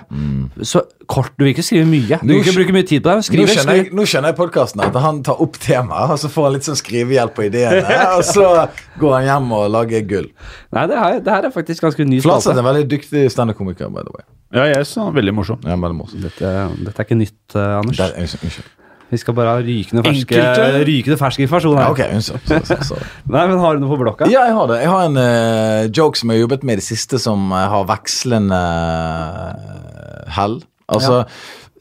så 0.61 0.83
kort. 1.09 1.31
Du 1.37 1.43
vil 1.43 1.53
ikke 1.55 1.65
skrive 1.65 1.87
mye. 1.89 2.19
Du 2.21 2.27
vil 2.29 2.43
ikke 2.43 2.53
bruke 2.59 2.75
mye 2.75 2.85
tid 2.85 3.01
på 3.01 3.09
det. 3.09 3.33
Nå 3.33 3.47
skjønner, 3.49 3.79
jeg, 3.79 3.89
nå 3.97 4.05
skjønner 4.05 4.29
jeg 4.29 4.37
podkasten 4.37 4.83
at 4.85 4.99
han 5.01 5.23
tar 5.25 5.41
opp 5.41 5.57
temaet, 5.57 6.13
og 6.13 6.21
så 6.21 6.29
får 6.29 6.47
han 6.47 6.53
litt 6.53 6.69
sånn 6.69 6.77
skrivehjelp 6.77 7.33
på 7.33 7.47
ideene, 7.47 7.97
og 8.19 8.23
så 8.29 8.69
går 9.01 9.17
han 9.17 9.27
hjem 9.31 9.51
og 9.57 9.65
lager 9.73 10.05
gull. 10.05 10.29
Nei, 10.77 10.85
det 10.91 11.01
her, 11.01 11.19
det 11.25 11.33
her 11.33 11.49
er 11.49 11.55
faktisk 11.57 11.87
ganske 11.87 12.05
ny 12.05 12.21
Flatseth 12.21 12.53
er 12.53 12.61
en 12.61 12.69
veldig 12.69 12.87
dyktig 12.93 13.25
standup-komiker, 13.33 13.89
by 13.89 14.05
the 14.05 14.13
way. 14.13 14.25
Ja, 14.53 14.69
jeg 14.69 14.85
synes 14.85 15.01
han 15.01 15.11
er 15.11 15.17
veldig 15.19 15.33
morsom. 15.41 15.65
Ja, 15.65 15.75
veldig 15.81 15.97
morsom. 15.97 16.21
Dette, 16.23 16.55
dette 16.77 16.95
er 17.01 17.09
ikke 17.09 17.17
nytt, 17.25 17.41
eh, 17.57 17.77
Anders. 17.81 17.97
Der, 17.97 18.13
unnskyld. 18.21 18.73
Vi 19.11 19.19
skal 19.21 19.35
bare 19.37 19.51
ha 19.53 19.61
rykende 19.61 20.01
ferske, 20.05 20.39
rykende 20.87 21.17
ferske 21.19 21.43
informasjon 21.45 21.77
her. 21.77 21.85
Ja, 21.85 21.91
okay. 21.93 22.21
så, 22.25 22.39
så, 22.65 22.77
sorry. 22.89 23.05
Nei, 23.29 23.43
men 23.51 23.59
Har 23.61 23.77
du 23.77 23.83
noe 23.83 23.91
på 23.93 23.99
blokka? 24.01 24.29
Ja, 24.31 24.47
jeg 24.49 24.55
har 24.57 24.71
det. 24.71 24.79
Jeg 24.81 24.89
har 24.91 25.03
en 25.09 25.19
uh, 25.19 25.91
joke 25.93 26.17
som 26.19 26.31
jeg 26.33 26.39
har 26.39 26.45
jobbet 26.47 26.65
med 26.65 26.77
i 26.77 26.81
det 26.81 26.87
siste, 26.87 27.19
som 27.21 27.51
uh, 27.53 27.59
har 27.71 27.85
vekslende 27.91 28.61
uh, 29.05 30.25
hell. 30.39 30.57
Altså, 30.89 31.21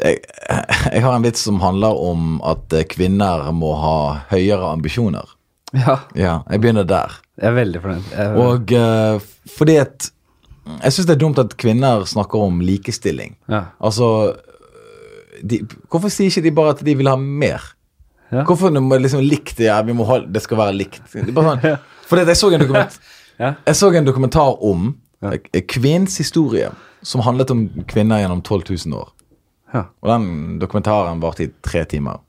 jeg, 0.02 0.20
jeg 0.92 1.04
har 1.04 1.16
en 1.16 1.24
vits 1.24 1.44
som 1.48 1.60
handler 1.64 1.96
om 2.00 2.38
at 2.44 2.72
kvinner 2.92 3.48
må 3.56 3.72
ha 3.80 3.96
høyere 4.32 4.72
ambisjoner. 4.74 5.32
Ja, 5.74 5.98
Ja, 6.14 6.34
jeg 6.52 6.60
begynner 6.62 6.84
der. 6.86 7.16
jeg 7.40 7.48
er 7.50 7.54
veldig 7.56 7.80
fornøyd. 7.82 8.10
Jeg, 8.14 8.34
Og 8.38 8.74
fordi 9.56 9.74
at 9.82 10.10
Jeg 10.84 10.92
syns 10.94 11.08
det 11.08 11.16
er 11.16 11.20
dumt 11.20 11.38
at 11.42 11.56
kvinner 11.60 12.04
snakker 12.08 12.40
om 12.46 12.60
likestilling. 12.64 13.34
ja. 13.50 13.64
Altså 13.80 14.34
de, 15.44 15.60
Hvorfor 15.92 16.12
sier 16.12 16.30
ikke 16.32 16.42
de 16.46 16.52
bare 16.56 16.74
at 16.76 16.82
de 16.86 16.94
vil 16.98 17.08
ha 17.10 17.16
mer? 17.20 17.62
Ja. 18.32 18.42
Hvorfor 18.48 18.72
når 18.72 18.82
man 18.82 19.02
liksom 19.04 19.22
likt 19.22 19.56
det, 19.60 19.68
ja, 19.68 19.76
vi 19.86 19.94
må 19.96 20.06
ha, 20.08 20.18
det 20.24 20.42
skal 20.42 20.58
være 20.58 20.74
likt? 20.78 21.02
Sånn, 21.12 21.30
for 22.08 22.18
det, 22.18 22.26
jeg 22.32 22.40
så 22.40 22.50
en 22.56 22.66
Ja. 23.42 23.54
Jeg 23.66 23.74
så 23.76 23.90
en 23.94 24.06
dokumentar 24.06 24.60
om 24.62 24.92
Ja. 25.24 25.32
kvinnens 25.70 26.18
historie, 26.20 26.68
som 27.02 27.22
handlet 27.24 27.50
om 27.50 27.66
kvinner 27.90 28.20
gjennom 28.22 28.42
12 28.44 28.62
000 28.86 28.98
år. 28.98 29.08
Ja. 29.74 29.84
Og 30.04 30.10
den 30.10 30.26
dokumentaren 30.62 31.20
varte 31.22 31.46
i 31.46 31.50
tre 31.64 31.84
timer. 31.88 32.20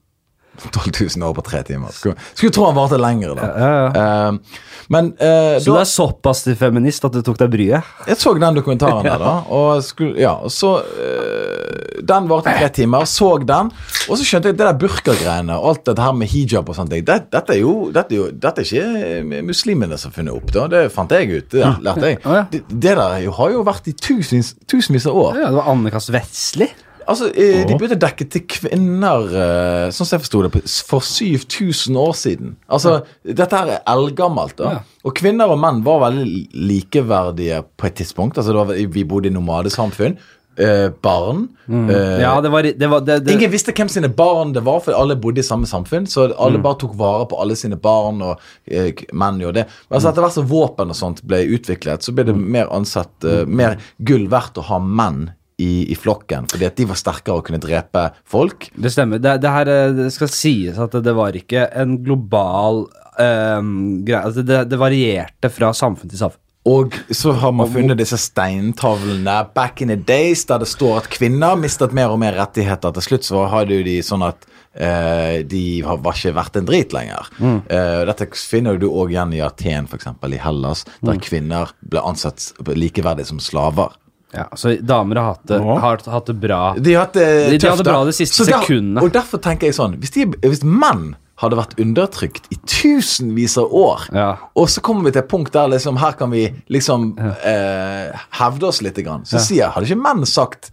12 0.71 1.17
000 1.17 1.27
år 1.29 1.33
på 1.37 1.43
tre 1.45 1.61
timer. 1.67 1.91
Skulle, 1.95 2.15
skulle 2.33 2.53
tro 2.55 2.65
han 2.69 2.75
varte 2.77 2.97
lenger, 3.01 3.35
da. 3.37 3.49
Ja, 3.49 3.73
ja. 3.75 4.05
Eh, 4.29 4.63
men 4.93 5.07
uh, 5.17 5.55
Så 5.57 5.71
du 5.71 5.79
er 5.79 5.87
såpass 5.89 6.43
til 6.45 6.53
feminist 6.59 7.05
at 7.07 7.15
du 7.15 7.23
tok 7.25 7.39
deg 7.39 7.49
bryet? 7.55 7.87
jeg 8.05 8.17
så 8.21 8.35
den 8.37 8.53
dokumentaren 8.59 9.01
der, 9.07 9.17
da. 9.17 9.31
Og 9.49 9.81
skulle, 9.81 10.13
ja, 10.21 10.35
så 10.53 10.75
uh, 10.83 12.01
Den 12.05 12.27
varte 12.29 12.53
tre 12.53 12.69
timer. 12.69 13.07
Så 13.09 13.31
den. 13.41 13.71
Og 14.05 14.19
så 14.19 14.27
skjønte 14.27 14.51
jeg 14.51 14.59
det 14.59 14.67
der 14.67 14.77
burkagreiene 14.77 15.57
og 15.57 15.71
alt 15.71 15.85
dette 15.89 16.05
her 16.05 16.13
med 16.13 16.29
hijab 16.29 16.69
og 16.69 16.77
sånne 16.77 16.93
ting. 16.93 17.05
Det, 17.07 17.17
dette, 17.33 17.55
er 17.55 17.63
jo, 17.63 17.73
dette, 17.95 18.13
er 18.13 18.19
jo, 18.21 18.27
dette 18.45 18.61
er 18.61 18.69
ikke 18.69 19.41
muslimene 19.49 19.97
som 19.97 20.11
har 20.13 20.19
funnet 20.19 20.37
opp, 20.37 20.53
da. 20.53 20.67
Det 20.75 20.83
fant 20.93 21.15
jeg 21.17 21.31
ut. 21.33 21.49
Det 21.55 21.73
lærte 21.85 22.11
jeg. 22.13 22.21
Det, 22.53 22.61
det 22.69 22.95
der 23.01 23.17
jo- 23.25 23.33
har 23.39 23.55
jo 23.57 23.63
vært 23.65 23.89
i 23.89 23.95
tusenvis, 23.97 24.53
tusenvis 24.69 25.09
av 25.09 25.17
år. 25.23 25.39
Ja, 25.41 25.49
det 25.49 25.57
var 25.63 25.71
Anne-Kast 25.73 26.13
Vestli. 26.13 26.69
Altså, 27.07 27.27
eh, 27.35 27.65
De 27.67 27.75
begynte 27.77 27.97
å 27.97 28.03
dekke 28.05 28.25
til 28.33 28.41
kvinner, 28.49 29.25
eh, 29.29 29.89
sånn 29.93 30.05
som 30.07 30.17
jeg 30.19 30.23
forsto 30.25 30.41
det, 30.49 30.61
for 30.87 30.99
7000 31.05 31.95
år 32.01 32.13
siden. 32.17 32.55
Altså, 32.69 33.03
Dette 33.23 33.51
her 33.55 33.67
er 33.75 33.83
eldgammelt. 33.87 34.55
da. 34.57 34.71
Ja. 34.71 34.79
Og 35.05 35.13
kvinner 35.15 35.49
og 35.53 35.59
menn 35.59 35.83
var 35.83 35.99
veldig 36.09 36.49
likeverdige 36.53 37.63
på 37.77 37.85
et 37.87 37.95
tidspunkt. 37.95 38.37
Altså, 38.37 38.53
var, 38.53 38.73
Vi 38.73 39.03
bodde 39.03 39.27
i 39.27 39.35
nomadesamfunn. 39.35 40.17
Eh, 40.57 40.87
barn. 41.03 41.49
Eh, 41.69 42.21
Ja, 42.21 42.39
det 42.39 42.49
var, 42.49 42.61
det 42.63 42.87
var 42.89 43.01
det, 43.01 43.27
Ingen 43.29 43.51
visste 43.51 43.73
hvem 43.75 43.89
sine 43.89 44.07
barn 44.07 44.53
det 44.53 44.63
var, 44.63 44.79
for 44.79 44.93
alle 44.93 45.17
bodde 45.17 45.39
i 45.39 45.43
samme 45.43 45.65
samfunn. 45.67 46.07
Så 46.07 46.29
Mm. 46.29 46.35
alle 46.39 46.57
bare 46.59 46.77
tok 46.79 46.95
vare 46.95 47.25
på 47.27 47.37
alle 47.41 47.55
sine 47.57 47.75
barn, 47.75 48.21
og 48.21 48.39
eh, 48.71 48.93
menn 49.13 49.43
og 49.45 49.53
det. 49.53 49.67
Altså, 49.91 50.09
etter 50.13 50.21
hvert 50.23 50.31
som 50.31 50.47
våpen 50.47 50.89
og 50.89 50.95
sånt 50.95 51.21
ble 51.27 51.43
utviklet, 51.45 51.99
så 52.01 52.15
ble 52.15 52.23
det 52.23 52.35
Mm. 52.35 52.47
mer 52.51 52.67
ansett 52.71 53.23
eh, 53.25 53.43
mer 53.45 53.77
gull 54.03 54.27
verdt 54.29 54.53
å 54.55 54.63
ha 54.63 54.79
menn 54.79 55.31
i, 55.57 55.91
i 55.91 55.95
flokken, 55.95 56.49
fordi 56.51 56.67
at 56.67 56.77
de 56.77 56.87
var 56.89 56.99
sterkere 56.99 57.39
og 57.39 57.45
kunne 57.47 57.61
drepe 57.63 58.09
folk. 58.27 58.69
Det 58.75 58.91
stemmer. 58.91 59.21
Det, 59.23 59.37
det 59.43 59.53
her 59.53 59.71
eh, 59.71 59.93
det 60.03 60.09
skal 60.15 60.31
sies 60.31 60.79
at 60.81 60.97
det 61.05 61.15
var 61.15 61.37
ikke 61.37 61.67
en 61.79 61.99
global 62.03 62.85
um, 63.19 63.75
greie. 64.05 64.23
Altså 64.23 64.43
det, 64.45 64.65
det 64.71 64.81
varierte 64.81 65.51
fra 65.53 65.71
samfunn 65.75 66.11
til 66.11 66.19
samfunn. 66.25 66.41
Og 66.65 66.95
så 67.13 67.29
har 67.37 67.51
man 67.53 67.69
funnet 67.69 67.99
disse 67.99 68.17
steintavlene 68.17 69.35
back 69.53 69.83
in 69.85 69.91
the 69.93 69.99
days 70.01 70.47
der 70.49 70.63
det 70.63 70.69
står 70.71 71.03
at 71.03 71.09
kvinner 71.13 71.53
mistet 71.61 71.93
mer 71.93 72.09
og 72.09 72.17
mer 72.23 72.33
rettigheter. 72.39 72.95
Til 72.95 73.05
slutt 73.05 73.27
så 73.27 73.43
har 73.51 73.67
du 73.69 73.75
de 73.85 73.99
sånn 74.03 74.25
at 74.25 74.47
eh, 74.73 75.43
de 75.45 75.61
har, 75.85 75.99
var 76.01 76.17
ikke 76.17 76.33
verdt 76.33 76.57
en 76.57 76.65
drit 76.65 76.95
lenger. 76.95 77.29
Eh, 77.69 78.01
dette 78.09 78.31
finner 78.41 78.81
du 78.81 78.87
òg 78.89 79.13
igjen 79.13 79.35
i 79.37 79.43
Aten, 79.45 79.85
f.eks. 79.85 80.09
i 80.09 80.41
Hellas, 80.41 80.81
der 81.05 81.21
kvinner 81.21 81.75
ble 81.85 82.01
ansett 82.01 82.49
likeverdig 82.65 83.27
som 83.29 83.43
slaver. 83.43 83.93
Ja, 84.35 84.45
så 84.59 84.75
damer 84.83 85.15
har 85.21 85.29
hatt 85.33 85.45
det, 85.47 85.59
har 85.63 85.97
hatt 86.11 86.25
det 86.27 86.35
bra. 86.41 86.73
De 86.77 86.93
har 86.93 87.05
hatt 87.05 87.13
det 87.13 87.27
De- 87.51 87.57
de 87.57 87.69
hadde 87.71 87.83
bra 87.87 88.03
de 88.05 88.11
siste 88.11 88.45
der- 88.45 88.59
sekundene. 88.61 89.01
Og 89.03 89.11
derfor 89.15 89.39
tenker 89.41 89.67
jeg 89.69 89.75
sånn 89.77 89.95
Hvis, 90.01 90.11
de, 90.11 90.25
hvis 90.43 90.63
menn 90.63 91.15
hadde 91.41 91.57
vært 91.59 91.73
undertrykt 91.79 92.45
i 92.51 92.55
tusenvis 92.65 93.57
av 93.59 93.71
år, 93.73 94.05
Ja. 94.13 94.37
og 94.55 94.67
så 94.71 94.79
kommer 94.81 95.03
vi 95.03 95.11
til 95.11 95.19
et 95.23 95.27
punkt 95.29 95.51
der 95.51 95.67
liksom 95.67 95.97
her 95.99 96.13
kan 96.13 96.31
vi 96.31 96.45
liksom 96.69 97.17
eh, 97.19 98.11
hevde 98.39 98.63
oss 98.69 98.81
litt, 98.81 98.95
grann, 99.03 99.25
så 99.25 99.39
sier 99.39 99.65
jeg 99.65 99.71
Hadde 99.71 99.85
ikke 99.89 100.01
menn 100.03 100.25
sagt 100.25 100.71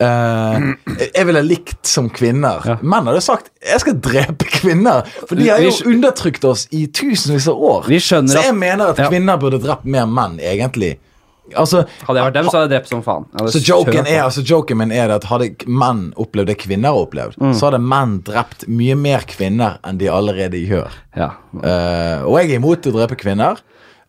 eh, 0.00 0.60
jeg 1.14 1.26
ville 1.28 1.42
likt 1.44 1.86
som 1.86 2.08
kvinner. 2.10 2.64
Ja. 2.66 2.76
Menn 2.82 3.06
hadde 3.06 3.20
sagt 3.22 3.50
'jeg 3.62 3.80
skal 3.80 3.94
drepe 4.00 4.44
kvinner', 4.44 5.06
for 5.28 5.34
de 5.36 5.48
har 5.48 5.58
jo 5.60 5.70
undertrykt 5.86 6.44
oss 6.44 6.66
i 6.72 6.86
tusenvis 6.86 7.48
av 7.48 7.56
år. 7.56 7.84
Så 8.00 8.26
jeg 8.42 8.54
mener 8.54 8.88
at 8.90 8.98
Ja. 8.98 9.08
kvinner 9.08 9.36
burde 9.38 9.60
drept 9.62 9.84
mer 9.84 10.06
menn, 10.06 10.38
egentlig. 10.40 10.98
Altså, 11.52 11.82
Hadde 12.06 12.18
jeg 12.20 12.24
vært 12.24 12.34
dem, 12.38 12.46
så 12.48 12.56
hadde 12.56 12.64
jeg 12.68 12.72
drept 12.72 12.88
som 12.88 13.02
faen. 13.04 13.26
Så 13.52 13.60
joken, 13.60 14.06
er, 14.08 14.22
altså 14.24 14.40
joken 14.48 14.78
min 14.80 14.92
er 14.96 15.10
at 15.12 15.26
hadde 15.28 15.50
menn 15.68 16.06
opplevd 16.16 16.48
det 16.48 16.56
kvinner 16.62 16.88
har 16.94 17.02
opplevd, 17.04 17.36
Mm. 17.36 17.52
så 17.54 17.68
hadde 17.68 17.82
menn 17.84 18.14
drept 18.24 18.64
mye 18.68 18.96
mer 18.96 19.26
kvinner 19.28 19.76
enn 19.84 19.98
de 20.00 20.08
allerede 20.08 20.56
gjør. 20.64 20.90
Ja. 21.16 21.32
Uh, 21.52 22.24
og 22.24 22.38
jeg 22.40 22.50
er 22.54 22.56
imot 22.62 22.88
å 22.88 22.94
drepe 22.96 23.18
kvinner. 23.20 23.60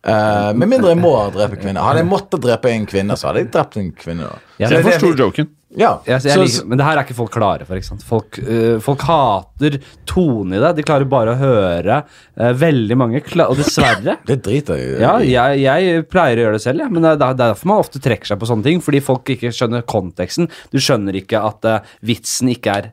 Uh, 0.06 0.52
med 0.54 0.68
mindre 0.70 0.92
jeg 0.94 1.00
må 1.02 1.12
drepe 1.34 1.58
kvinner. 1.60 1.82
Hadde 1.82 1.98
jeg 2.04 2.08
måttet 2.08 2.40
drepe 2.40 2.70
en 2.70 2.86
kvinne, 2.86 3.16
så 3.18 3.28
hadde 3.28 3.42
jeg 3.44 3.52
drept 3.52 3.76
en 3.82 3.92
kvinne. 3.92 4.22
da. 4.30 4.38
Ja, 4.58 4.68
Så 4.68 4.74
Jeg 4.74 4.84
det 4.84 4.92
forsto 4.94 5.14
joken. 5.18 5.48
Ja, 5.74 5.96
Jeg, 6.06 6.20
jeg 6.22 6.30
så, 6.30 6.42
liker, 6.44 6.66
men 6.70 6.78
det 6.78 6.84
her 6.86 6.94
er 7.00 7.02
ikke 7.02 7.16
folk 7.18 7.32
klare 7.34 7.64
for. 7.66 7.80
Folk, 8.06 8.36
uh, 8.46 8.76
folk 8.82 9.02
hater 9.02 9.80
tonen 10.06 10.54
i 10.54 10.60
det. 10.62 10.70
De 10.78 10.84
klarer 10.86 11.08
bare 11.10 11.32
å 11.34 11.40
høre. 11.40 11.96
uh, 12.38 12.52
veldig 12.54 12.96
mange 12.96 13.22
Og 13.48 13.56
dessverre. 13.58 14.14
det 14.28 14.36
driter 14.46 14.78
jeg 14.78 15.00
Ja, 15.02 15.16
jeg, 15.18 15.64
jeg 15.64 16.04
pleier 16.06 16.38
å 16.38 16.44
gjøre 16.44 16.60
det 16.60 16.62
selv, 16.62 16.84
ja. 16.84 16.90
men 16.92 17.02
det 17.02 17.16
er 17.16 17.24
er 17.26 17.40
derfor 17.40 17.70
man 17.72 17.82
ofte 17.82 17.98
trekker 18.02 18.30
seg 18.30 18.38
på 18.38 18.46
sånne 18.46 18.68
ting. 18.68 18.82
Fordi 18.84 19.00
folk 19.02 19.32
ikke 19.34 19.50
skjønner 19.50 19.82
konteksten. 19.90 20.46
Du 20.70 20.78
skjønner 20.78 21.18
ikke 21.18 21.42
at 21.50 21.66
uh, 21.66 21.90
vitsen 22.06 22.52
ikke 22.54 22.78
er 22.78 22.88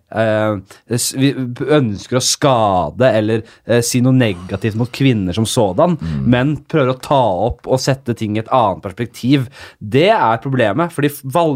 Vi 0.90 1.30
ønsker 1.78 2.18
å 2.18 2.24
skade 2.24 3.10
eller 3.20 3.44
si 3.86 4.00
noe 4.04 4.16
negativt 4.16 4.78
mot 4.80 4.90
kvinner 4.94 5.36
som 5.36 5.46
sådan, 5.50 5.96
men 6.30 6.56
prøver 6.70 6.94
å 6.94 7.02
ta 7.04 7.22
opp 7.48 7.68
og 7.68 7.82
sette 7.82 8.16
ting 8.18 8.38
i 8.38 8.42
et 8.42 8.52
annet 8.54 8.84
perspektiv. 8.84 9.46
Det 9.78 10.10
er 10.14 10.42
problemet, 10.44 10.94
fordi 10.94 11.12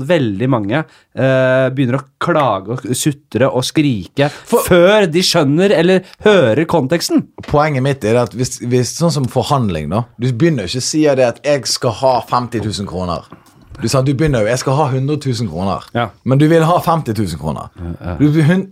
veldig 0.07 0.49
mange 0.51 0.83
eh, 1.17 1.67
begynner 1.73 1.99
å 1.99 2.05
klage 2.23 2.77
og 2.77 2.85
sutre 2.97 3.49
og 3.49 3.65
skrike 3.67 4.29
før 4.29 5.07
de 5.11 5.23
skjønner 5.25 5.73
eller 5.75 6.05
hører 6.25 6.67
konteksten. 6.69 7.25
Poenget 7.49 7.85
mitt 7.85 8.07
er 8.07 8.21
at 8.23 8.37
hvis, 8.37 8.59
hvis 8.63 8.95
sånn 8.99 9.13
som 9.13 9.27
forhandling, 9.31 9.89
da 9.93 10.05
Du 10.17 10.29
begynner 10.31 10.69
ikke 10.69 10.83
å 10.83 10.89
si 10.89 11.03
det 11.07 11.25
at 11.25 11.41
'jeg 11.43 11.67
skal 11.67 11.91
ha 12.01 12.15
50 12.21 12.63
000 12.63 12.87
kroner'. 12.89 13.46
Du 13.81 13.87
sa, 13.87 14.01
du 14.01 14.13
begynner 14.17 14.41
jo 14.41 14.47
'jeg 14.47 14.57
skal 14.59 14.73
ha 14.73 14.85
100 14.89 15.17
000 15.25 15.49
kroner', 15.51 15.83
Ja. 15.93 16.09
men 16.25 16.37
du 16.39 16.47
vil 16.47 16.63
ha 16.63 16.79
50 16.79 17.13
000 17.13 17.37
kroner. 17.37 17.69
Du, 18.17 18.25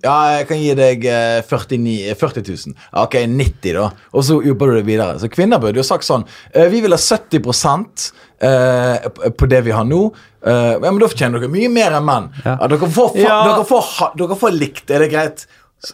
ja, 0.04 0.38
jeg 0.40 0.48
kan 0.48 0.58
gi 0.58 0.74
deg 0.74 1.06
eh, 1.06 1.42
49, 1.42 2.16
40 2.16 2.42
000. 2.50 2.76
Ok, 3.04 3.14
90 3.28 3.74
da. 3.74 3.92
Og 4.14 4.24
så 4.24 4.42
jobber 4.44 4.66
du 4.68 4.76
det 4.80 4.86
videre. 4.88 5.20
Så 5.20 5.30
kvinner 5.30 5.60
burde 5.60 5.78
jo 5.78 5.84
sagt 5.84 6.04
sånn 6.04 6.26
eh, 6.54 6.68
Vi 6.70 6.82
vil 6.82 6.92
ha 6.92 6.98
70 6.98 8.12
eh, 8.42 9.30
på 9.38 9.48
det 9.48 9.62
vi 9.64 9.72
har 9.72 9.86
nå. 9.86 10.12
Eh, 10.46 10.80
men 10.82 11.00
da 11.00 11.08
fortjener 11.08 11.40
dere 11.40 11.50
mye 11.54 11.70
mer 11.70 11.92
enn 12.00 12.06
menn. 12.06 12.30
Dere, 12.44 12.78
får, 12.90 13.14
dere, 13.14 13.64
får, 13.66 14.12
dere 14.18 14.36
får 14.42 14.52
likt, 14.58 14.90
er 14.90 15.00
det 15.06 15.12
greit? 15.12 15.46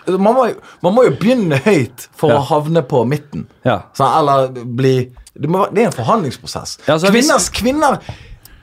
Man 0.07 0.33
må, 0.37 0.47
man 0.83 0.93
må 0.95 1.03
jo 1.03 1.11
begynne 1.19 1.59
høyt 1.65 2.07
for 2.15 2.29
Ja. 2.31 2.39
å 2.39 2.45
havne 2.47 2.81
på 2.87 3.03
midten. 3.05 3.47
Ja. 3.65 3.81
Så, 3.93 4.05
eller 4.07 4.47
bli 4.63 5.11
det, 5.35 5.47
må, 5.49 5.65
det 5.73 5.83
er 5.83 5.85
en 5.91 5.91
forhandlingsprosess. 5.99 6.77
Ja, 6.87 6.95
så 6.97 7.07
hvis- 7.11 7.49
kvinner 7.51 7.99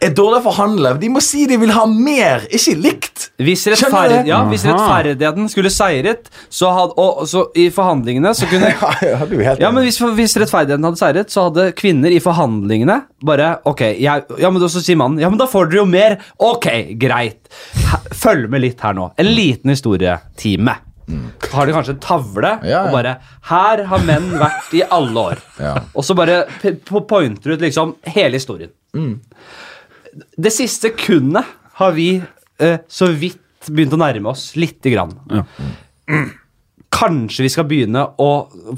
er 0.02 0.14
dårlig 0.14 0.40
å 0.40 0.44
forhandle. 0.46 0.92
De 1.00 1.10
må 1.12 1.22
si 1.24 1.44
de 1.50 1.58
vil 1.60 1.72
ha 1.74 1.84
mer, 1.90 2.44
ikke 2.54 2.74
likt. 2.78 3.28
Hvis, 3.42 3.64
rettferd, 3.70 4.26
ja, 4.28 4.40
hvis 4.50 4.64
rettferdigheten 4.66 5.50
skulle 5.50 5.70
seiret, 5.74 6.30
så 6.50 6.70
hadde, 6.74 6.96
og, 6.98 7.22
så 7.30 7.44
i 7.58 7.68
forhandlingene 7.74 8.32
så 8.36 8.48
kunne 8.50 8.72
Ja, 8.78 8.90
ja, 9.02 9.18
helt 9.22 9.62
Ja, 9.62 9.70
men 9.74 9.86
hvis, 9.86 10.00
hvis 10.18 10.36
rettferdigheten 10.38 10.86
hadde 10.86 11.00
seiret, 11.00 11.32
så 11.34 11.48
hadde 11.48 11.70
kvinner 11.78 12.14
i 12.14 12.20
forhandlingene 12.22 13.00
bare 13.26 13.52
Ok, 13.68 13.84
jeg, 13.98 14.26
ja, 14.38 14.50
men 14.52 14.62
så 14.62 14.82
sier 14.82 14.98
mannen 15.00 15.22
Ja, 15.22 15.30
men 15.30 15.40
da 15.40 15.48
får 15.50 15.70
dere 15.70 15.82
jo 15.82 15.86
mer. 15.88 16.18
Ok, 16.42 16.68
greit. 17.00 17.48
Følg 18.14 18.50
med 18.52 18.62
litt 18.66 18.82
her 18.84 18.94
nå. 18.98 19.10
En 19.18 19.32
liten 19.32 19.72
historietime. 19.72 20.76
Har 21.52 21.66
de 21.66 21.72
kanskje 21.72 21.94
en 21.96 22.02
tavle 22.04 22.50
Mm. 22.58 22.66
Ja, 22.68 22.70
ja. 22.70 22.82
og 22.86 22.92
bare 22.92 23.14
Her 23.48 23.84
har 23.90 24.04
menn 24.04 24.28
vært 24.38 24.74
i 24.76 24.82
alle 24.84 25.24
år. 25.32 25.40
Ja. 25.60 25.74
Og 25.94 26.04
så 26.04 26.14
bare 26.14 26.44
pointer 27.08 27.54
ut 27.54 27.64
liksom 27.64 27.96
hele 28.04 28.36
historien. 28.36 28.70
Mm. 28.94 29.20
Det 30.36 30.52
siste 30.54 30.90
kunnet 30.96 31.46
har 31.78 31.94
vi 31.96 32.10
eh, 32.60 32.78
så 32.88 33.10
vidt 33.12 33.40
begynt 33.70 33.94
å 33.94 34.00
nærme 34.00 34.30
oss 34.32 34.52
lite 34.58 34.90
grann. 34.90 35.12
Kanskje 36.98 37.44
vi 37.44 37.50
skal 37.52 37.66
begynne 37.68 38.00
å 38.18 38.28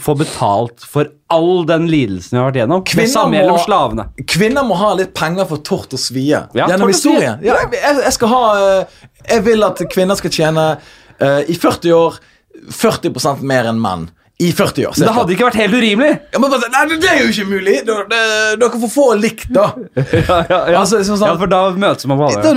få 0.03 0.15
betalt 0.19 0.83
for 0.85 1.09
all 1.31 1.63
den 1.69 1.87
lidelsen 1.89 2.35
vi 2.35 2.41
har 2.41 2.49
vært 2.51 2.59
gjennom. 2.61 2.83
Kvinner 2.85 3.07
det 3.07 3.13
samme 3.13 3.39
gjelder 3.39 3.55
må- 3.55 3.65
slavene. 3.65 4.07
Kvinner 4.27 4.67
må 4.67 4.79
ha 4.81 4.91
litt 4.99 5.15
penger 5.15 5.47
for 5.49 5.63
tort 5.65 5.95
og 5.95 6.03
svie 6.03 6.43
Ja, 6.59 6.67
gjennom 6.67 6.91
historien. 6.91 7.39
Ja, 7.47 7.61
jeg, 7.63 7.81
jeg 8.03 8.13
skal 8.17 8.33
ha 8.35 8.43
eh, 8.59 8.99
Jeg 9.31 9.45
vil 9.47 9.63
at 9.65 9.85
kvinner 9.93 10.19
skal 10.19 10.35
tjene 10.35 10.65
uh, 11.23 11.41
i 11.47 11.55
40 11.55 11.95
år 11.95 12.19
40% 12.75 13.45
mer 13.47 13.69
enn 13.71 13.81
menn. 13.81 14.09
I 14.41 14.51
40 14.57 14.87
år. 14.89 14.95
Men 14.97 15.05
det 15.09 15.15
hadde 15.19 15.35
ikke 15.35 15.47
vært 15.51 15.59
helt 15.61 15.75
urimelig! 15.77 16.11
Ja, 16.33 16.41
men 16.41 16.53
bare, 16.53 16.69
nei, 16.73 16.83
det 17.03 17.09
er 17.11 17.19
jo 17.21 17.33
ikke 17.33 17.45
mulig! 17.51 17.75
Dere, 17.85 18.71
får 18.85 18.93
få 18.95 19.05
likt, 19.21 19.51
da. 19.53 19.67
ja, 20.01 20.39
ja, 20.49 20.61
ja. 20.73 20.77
Altså, 20.81 21.01
liksom 21.03 21.19
sånn- 21.21 21.35
ja, 21.35 21.37
for 21.43 21.53
da 21.53 21.61
møtes 21.77 22.09
man 22.09 22.23
på 22.23 22.31
alle. 22.31 22.55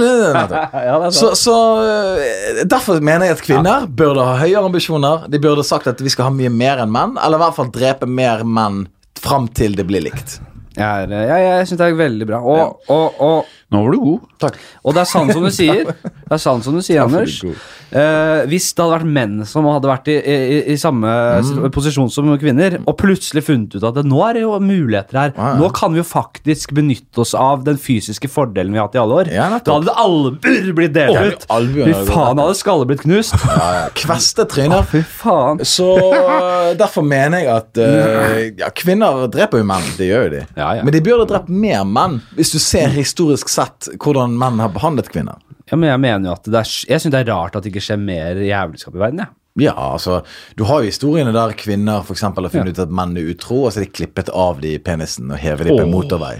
Ja, 0.87 1.11
Så, 1.11 1.33
så 1.39 1.57
øh, 1.83 2.63
Derfor 2.71 3.03
mener 3.03 3.27
jeg 3.27 3.35
at 3.39 3.43
kvinner 3.43 3.87
burde 3.89 4.23
ha 4.23 4.37
høyere 4.39 4.63
ambisjoner. 4.69 5.27
De 5.31 5.41
burde 5.43 5.65
sagt 5.67 5.91
at 5.91 5.99
vi 6.03 6.11
skal 6.13 6.29
ha 6.29 6.33
mye 6.35 6.51
mer 6.53 6.85
enn 6.85 6.93
menn, 6.93 7.17
eller 7.19 7.41
i 7.41 7.43
hvert 7.43 7.59
fall 7.59 7.71
drepe 7.75 8.07
mer 8.07 8.45
menn 8.47 8.85
fram 9.23 9.49
til 9.55 9.75
det 9.75 9.85
blir 9.87 10.03
likt. 10.07 10.39
Er, 10.73 11.05
jeg, 11.11 11.41
jeg 11.45 11.67
syns 11.69 11.79
det 11.83 11.85
er 11.91 11.99
veldig 11.99 12.25
bra. 12.31 12.39
Og, 12.41 12.79
og, 12.89 13.19
og 13.21 13.51
Nå 13.73 13.81
var 13.83 13.91
du 13.95 13.99
god. 14.03 14.25
Takk. 14.43 14.57
Og 14.85 14.93
det 14.95 15.01
er 15.03 15.09
sant 15.09 15.33
som 15.33 15.43
du 15.43 15.49
sier, 15.53 15.83
det 16.29 16.35
er 16.37 16.41
sant 16.41 16.63
som 16.65 16.75
du 16.77 16.81
sier, 16.85 17.01
Anders. 17.03 17.39
er. 17.43 17.55
Eh, 17.93 18.43
hvis 18.49 18.67
det 18.73 18.81
hadde 18.83 18.95
vært 18.99 19.09
menn 19.15 19.35
som 19.49 19.65
hadde 19.69 19.89
vært 19.89 20.07
i, 20.13 20.15
i, 20.21 20.59
i 20.73 20.77
samme 20.81 21.09
Mm. 21.33 21.65
posisjon 21.73 22.09
som 22.13 22.27
kvinner, 22.39 22.75
og 22.87 22.95
plutselig 22.99 23.43
funnet 23.47 23.73
ut 23.75 23.83
at 23.85 23.95
det, 23.97 24.03
nå 24.09 24.19
er 24.27 24.37
det 24.37 24.41
jo 24.43 24.53
muligheter 24.61 25.17
her, 25.19 25.31
Ja, 25.35 25.47
ja. 25.53 25.55
nå 25.59 25.69
kan 25.75 25.93
vi 25.93 25.99
jo 26.01 26.05
faktisk 26.07 26.73
benytte 26.77 27.21
oss 27.23 27.33
av 27.37 27.63
den 27.65 27.77
fysiske 27.81 28.29
fordelen 28.31 28.71
vi 28.73 28.79
har 28.79 28.87
hatt 28.87 28.95
i 28.97 29.01
alle 29.01 29.17
år, 29.23 29.31
Ja, 29.33 29.47
da 29.63 29.75
hadde 29.79 29.93
albuer 29.99 30.69
blitt 30.77 30.93
delt 30.95 31.17
ut. 31.17 31.45
Fy 31.49 31.93
faen, 32.07 32.39
hadde 32.41 32.55
skallet 32.59 32.89
blitt 32.91 33.03
knust. 33.05 33.35
Ja, 33.47 33.67
ja. 33.79 33.83
Kveste 33.97 34.45
tryner. 34.49 34.83
Fy 34.89 35.01
faen. 35.05 35.61
Så 35.65 35.87
øh, 35.97 36.73
derfor 36.79 37.05
mener 37.07 37.43
jeg 37.43 37.51
at 37.53 37.81
uh, 37.81 38.39
ja, 38.61 38.69
kvinner 38.75 39.25
dreper 39.33 39.61
jo 39.63 39.67
menn. 39.69 39.85
Det 39.97 40.09
gjør 40.09 40.27
jo 40.27 40.31
de. 40.37 40.41
Ja, 40.59 40.69
ja. 40.79 40.83
Men 40.85 40.93
de 40.95 41.01
burde 41.05 41.27
drept 41.29 41.49
mer 41.49 41.83
menn, 41.87 42.19
hvis 42.37 42.53
du 42.53 42.59
ser 42.61 42.91
historisk 42.93 43.49
sett 43.49 43.62
hvordan 43.99 44.35
menn 44.39 44.59
har 44.63 44.69
behandlet 44.73 45.09
kvinner. 45.13 45.39
Ja, 45.71 45.77
men 45.79 45.89
jeg 45.89 45.99
mener 46.03 46.29
jo 46.29 46.35
at 46.35 46.43
det 46.49 46.59
er, 46.59 46.71
jeg 46.89 46.99
synes 47.01 47.13
det 47.15 47.21
er 47.23 47.31
rart 47.33 47.55
at 47.55 47.63
det 47.63 47.71
ikke 47.71 47.83
skjer 47.85 47.99
mer 48.01 48.35
jævelskap 48.43 48.95
i 48.95 49.03
verden, 49.05 49.23
Ja. 49.25 49.31
Ja, 49.55 49.73
altså, 49.77 50.23
Du 50.57 50.63
har 50.65 50.81
jo 50.81 50.89
historiene 50.89 51.31
der 51.31 51.51
kvinner 51.53 52.01
for 52.01 52.15
eksempel, 52.15 52.43
har 52.47 52.49
funnet 52.49 52.73
ut 52.73 52.79
at 52.87 52.89
menn 52.89 53.11
er 53.15 53.27
utro, 53.35 53.67
og 53.67 53.71
så 53.71 53.81
er 53.81 53.85
de 53.85 53.91
klippet 53.93 54.31
av 54.33 54.59
de 54.63 54.79
penisen 54.81 55.29
og 55.29 55.37
hevet 55.37 55.67
de 55.67 55.75
på 55.75 55.83
en 55.83 55.91
motorvei. 55.93 56.39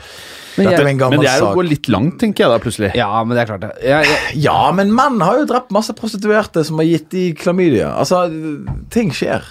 Men 0.58 0.66
Dette 0.66 0.82
er 0.82 0.88
jeg- 0.88 1.02
en 1.02 1.10
Men 1.12 1.20
det 1.22 1.30
er 1.30 1.40
jo 1.40 1.46
å 1.46 1.54
gå 1.56 1.68
litt 1.70 1.88
langt, 1.90 2.18
tenker 2.20 2.44
jeg 2.44 2.50
da, 2.50 2.58
plutselig. 2.60 2.96
Ja, 2.96 3.24
men 3.24 3.38
det 3.38 3.44
er 3.44 3.52
klart 3.52 3.62
det. 3.62 3.84
Jeg, 3.84 4.06
jeg, 4.06 4.42
Ja, 4.42 4.72
men 4.72 4.92
menn 4.92 5.22
har 5.22 5.38
jo 5.38 5.46
drept 5.46 5.70
masse 5.70 5.94
prostituerte 5.94 6.66
som 6.66 6.78
har 6.78 6.86
gitt 6.86 7.10
de 7.12 7.34
klamydia. 7.34 7.94
Altså, 7.98 8.26
ting 8.90 9.12
skjer. 9.12 9.44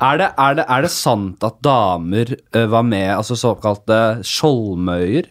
er, 0.00 0.18
det, 0.18 0.28
er, 0.36 0.54
det, 0.54 0.64
er 0.68 0.82
det 0.82 0.90
sant 0.90 1.42
at 1.42 1.62
damer 1.62 2.36
eh, 2.52 2.66
var 2.66 2.82
med, 2.82 3.08
altså 3.16 3.36
såkalte 3.40 4.20
skjoldmøyer? 4.22 5.30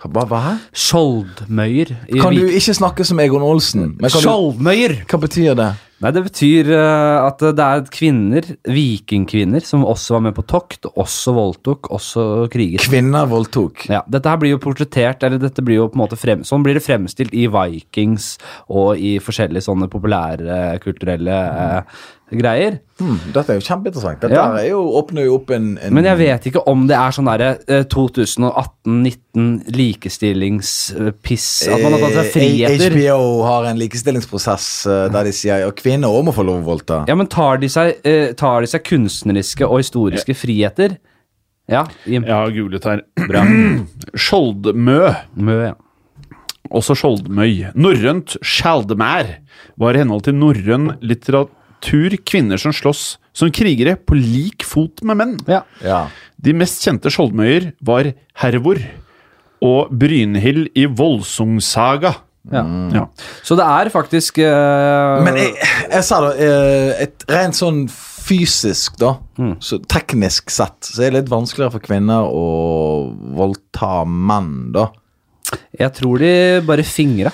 Hva, 0.00 0.24
hva? 0.24 0.56
Skjoldmøyer? 0.72 1.92
i 2.08 2.22
Kan 2.22 2.32
du 2.36 2.48
ikke 2.48 2.72
snakke 2.76 3.04
som 3.04 3.20
Egon 3.20 3.44
Olsen? 3.44 3.94
Du, 4.00 4.08
Skjoldmøyer! 4.08 5.02
hva 5.04 5.20
betyr 5.20 5.56
det? 5.58 5.70
Nei, 6.00 6.14
det 6.16 6.22
betyr 6.24 6.70
uh, 6.72 7.26
at 7.26 7.42
det 7.44 7.64
er 7.64 7.82
kvinner, 7.92 8.46
vikingkvinner, 8.64 9.60
som 9.68 9.82
også 9.84 10.14
var 10.16 10.22
med 10.24 10.36
på 10.38 10.46
tokt, 10.48 10.88
også 10.88 11.34
voldtok, 11.36 11.90
også 11.92 12.22
kriget. 12.52 12.86
Kvinner 12.86 13.28
voldtok. 13.28 13.84
Ja, 13.92 14.00
dette 14.08 14.32
her 14.32 14.40
blir 14.40 14.54
jo 14.54 14.62
portrettert, 14.64 15.26
eller 15.28 15.42
dette 15.42 15.60
blir 15.66 15.82
jo 15.82 15.90
på 15.92 16.00
en 16.00 16.04
måte 16.06 16.16
frem, 16.16 16.46
sånn 16.48 16.64
blir 16.64 16.78
det 16.78 16.84
fremstilt 16.86 17.36
i 17.36 17.44
Vikings 17.52 18.30
og 18.72 18.96
i 18.96 19.18
forskjellige 19.20 19.66
sånne 19.68 19.90
populære 19.92 20.80
kulturelle 20.80 21.36
eh, 21.36 22.00
greier. 22.38 22.78
Hmm, 23.00 23.16
dette 23.34 23.50
er 23.54 23.58
jo 23.58 23.64
kjempeinteressant. 23.66 24.20
Dette 24.22 24.34
Ja. 24.36 24.44
er 24.60 24.68
jo, 24.70 24.80
åpner 25.00 25.24
jo 25.24 25.34
opp 25.38 25.50
en, 25.56 25.78
en 25.82 25.94
Men 25.94 26.04
jeg 26.04 26.18
vet 26.18 26.46
ikke 26.50 26.62
om 26.68 26.86
det 26.86 26.96
er 26.96 27.10
sånn 27.16 27.26
derre 27.30 27.48
eh, 27.66 27.82
2018-19 27.90 29.74
likestillingspiss, 29.74 31.46
at 31.72 31.82
man 31.82 31.92
har 31.96 32.02
tatt 32.04 32.16
seg 32.16 32.24
Eh, 32.26 32.32
friheter. 32.34 32.94
HBO 32.94 33.42
har 33.46 33.64
en 33.70 33.78
likestillingsprosess 33.80 34.66
eh, 34.86 35.06
der 35.14 35.24
de 35.28 35.32
sier 35.34 35.66
at 35.66 35.76
kvinner 35.80 36.08
òg 36.12 36.24
må 36.28 36.34
få 36.36 36.44
lov 36.46 36.60
å 36.62 36.68
voldta. 36.72 37.02
Ja, 37.08 37.16
men 37.18 37.26
tar 37.30 37.58
de 37.62 37.68
seg, 37.72 37.96
eh, 38.04 38.32
tar 38.38 38.60
de 38.62 38.70
seg 38.70 38.84
kunstneriske 38.86 39.66
og 39.66 39.80
historiske 39.82 40.34
friheter? 40.36 40.98
Ja, 41.70 41.84
Jim. 42.04 42.24
Jeg 42.26 42.34
har 42.34 42.50
googlet 42.50 42.84
her. 42.84 43.02
Bra. 43.28 43.44
Skjoldmø, 44.18 45.14
Mø, 45.36 45.58
ja. 45.70 45.74
også 46.70 46.96
skjoldmøy. 46.98 47.70
Norrønt 47.78 48.36
skjaldmær 48.42 49.36
var 49.80 49.94
i 49.96 50.02
henhold 50.02 50.22
til 50.26 50.34
norrøn 50.38 50.92
litteratur 51.00 51.56
kvinner 51.82 52.60
som 52.60 52.72
slåss 52.74 53.18
som 53.32 53.50
krigere 53.54 53.96
på 53.96 54.14
lik 54.18 54.64
fot 54.66 55.02
med 55.06 55.16
menn. 55.16 55.36
ja. 55.48 55.62
Ja. 55.84 56.08
De 56.40 56.54
mest 56.56 56.80
kjente 56.82 57.10
skjoldmøyer 57.12 57.72
var 57.84 58.12
Hervor 58.40 58.78
og 59.60 59.90
Brynhild 59.92 60.70
i 60.74 60.86
Voldsungsaga. 60.86 62.14
ja. 62.50 62.62
Ja. 62.94 63.02
Så 63.44 63.56
det 63.58 63.66
er 63.68 63.90
faktisk 63.92 64.38
uh... 64.40 65.20
Men 65.24 65.36
jeg, 65.36 65.52
jeg 65.92 66.04
sa 66.06 66.20
det 66.24 66.48
uh, 66.48 67.02
Et 67.04 67.24
rent 67.28 67.54
sånn 67.58 67.82
fysisk, 67.90 68.96
da, 69.00 69.16
Mm. 69.40 69.56
så 69.64 69.78
teknisk 69.88 70.50
sett, 70.52 70.84
så 70.84 71.02
er 71.02 71.10
det 71.10 71.22
litt 71.22 71.30
vanskeligere 71.32 71.72
for 71.72 71.80
kvinner 71.84 72.28
å 72.28 73.10
voldta 73.36 74.04
menn, 74.06 74.70
da. 74.72 74.90
Jeg 75.80 75.92
tror 75.96 76.20
de 76.20 76.32
bare 76.68 76.84
fingra. 76.86 77.32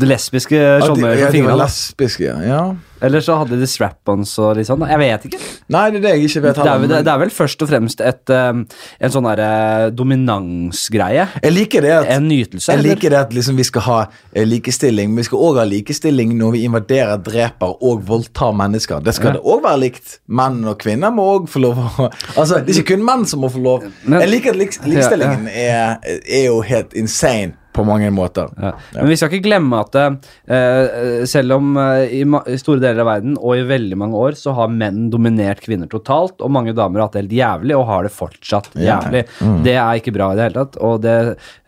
Det 0.00 0.08
lesbiske 0.08 0.58
skjoldmøyer 0.82 1.18
ja, 1.18 1.26
som 1.30 1.32
fingrene. 1.38 1.56
lesbiske, 1.62 2.34
ja. 2.46 2.60
Eller 3.04 3.20
så 3.20 3.34
hadde 3.36 3.58
de 3.60 3.66
strap-ons 3.68 4.30
og 4.40 4.54
litt 4.56 4.68
sånn. 4.68 4.80
Jeg 4.88 4.98
vet 5.02 5.24
ikke. 5.28 5.38
Nei, 5.74 5.82
det 5.92 5.98
er 5.98 6.04
det 6.06 6.12
jeg 6.14 6.30
ikke 6.30 6.42
vet 6.46 6.56
Det 6.56 6.70
er, 6.72 6.84
det, 7.04 7.12
er 7.12 7.18
vel 7.20 7.32
først 7.34 7.60
og 7.62 7.68
fremst 7.68 8.00
et, 8.00 8.32
eh, 8.32 8.52
en 8.56 9.12
sånn 9.12 9.26
derre 9.28 9.90
dominansgreie. 9.92 11.26
Jeg 11.44 11.52
liker 11.52 11.84
det 11.84 11.92
at 11.92 12.08
En 12.16 12.28
nytelse. 12.28 12.72
Jeg 12.72 12.82
liker 12.86 13.12
det 13.12 13.18
at 13.20 13.34
liksom 13.36 13.58
vi 13.60 13.66
skal 13.68 13.84
ha 13.86 13.98
eh, 14.32 14.46
likestilling, 14.48 15.10
men 15.12 15.20
vi 15.20 15.26
skal 15.28 15.44
òg 15.50 15.60
ha 15.60 15.66
likestilling 15.68 16.32
når 16.38 16.54
vi 16.56 16.64
invaderer, 16.68 17.20
dreper 17.26 17.76
og 17.84 18.06
voldtar 18.08 18.56
mennesker. 18.56 19.04
Det 19.04 19.14
skal 19.14 19.26
Ja. 19.26 19.32
det 19.36 19.42
òg 19.44 19.62
være 19.62 19.80
likt. 19.84 20.18
Menn 20.28 20.64
og 20.64 20.78
kvinner 20.80 21.12
må 21.12 21.26
òg 21.36 21.48
få 21.52 21.60
lov 21.60 21.76
å 21.76 22.10
Altså, 22.36 22.64
det 22.64 22.76
er 22.76 22.80
ikke 22.80 22.96
kun 22.96 23.04
menn 23.04 23.26
som 23.26 23.40
må 23.40 23.52
få 23.52 23.60
lov. 23.62 23.84
Men- 24.04 24.20
jeg 24.20 24.30
liker 24.30 24.50
at 24.50 24.56
lik 24.56 24.72
likestillingen 24.84 25.48
Er, 25.48 25.98
er 26.04 26.44
jo 26.46 26.60
helt 26.62 26.92
insane 26.94 27.52
på 27.76 27.84
mange 27.86 28.08
måter. 28.14 28.48
Ja. 28.60 28.72
Men 28.96 29.10
vi 29.12 29.16
skal 29.20 29.30
ikke 29.30 29.46
glemme 29.46 29.80
at 29.84 29.96
uh, 29.96 31.22
selv 31.28 31.56
om 31.58 31.74
uh, 31.76 32.02
i, 32.08 32.22
ma 32.28 32.40
i 32.48 32.56
store 32.60 32.80
deler 32.82 33.02
av 33.04 33.10
verden 33.10 33.36
og 33.38 33.56
i 33.58 33.64
veldig 33.68 33.98
mange 34.00 34.16
år 34.18 34.36
så 34.38 34.54
har 34.56 34.72
menn 34.72 35.06
dominert 35.12 35.60
kvinner 35.64 35.90
totalt, 35.92 36.40
og 36.40 36.52
mange 36.54 36.74
damer 36.76 37.02
har 37.02 37.08
hatt 37.10 37.18
det 37.18 37.24
helt 37.26 37.36
jævlig 37.38 37.76
og 37.78 37.86
har 37.90 38.08
det 38.08 38.14
fortsatt 38.16 38.72
Ja. 38.76 38.96
jævlig. 39.02 39.24
Det 39.66 39.76
er 39.76 40.00
ikke 40.00 40.14
bra 40.16 40.30
i 40.32 40.38
det 40.38 40.48
hele 40.48 40.58
tatt, 40.64 40.78
og 40.80 41.00
det, 41.04 41.16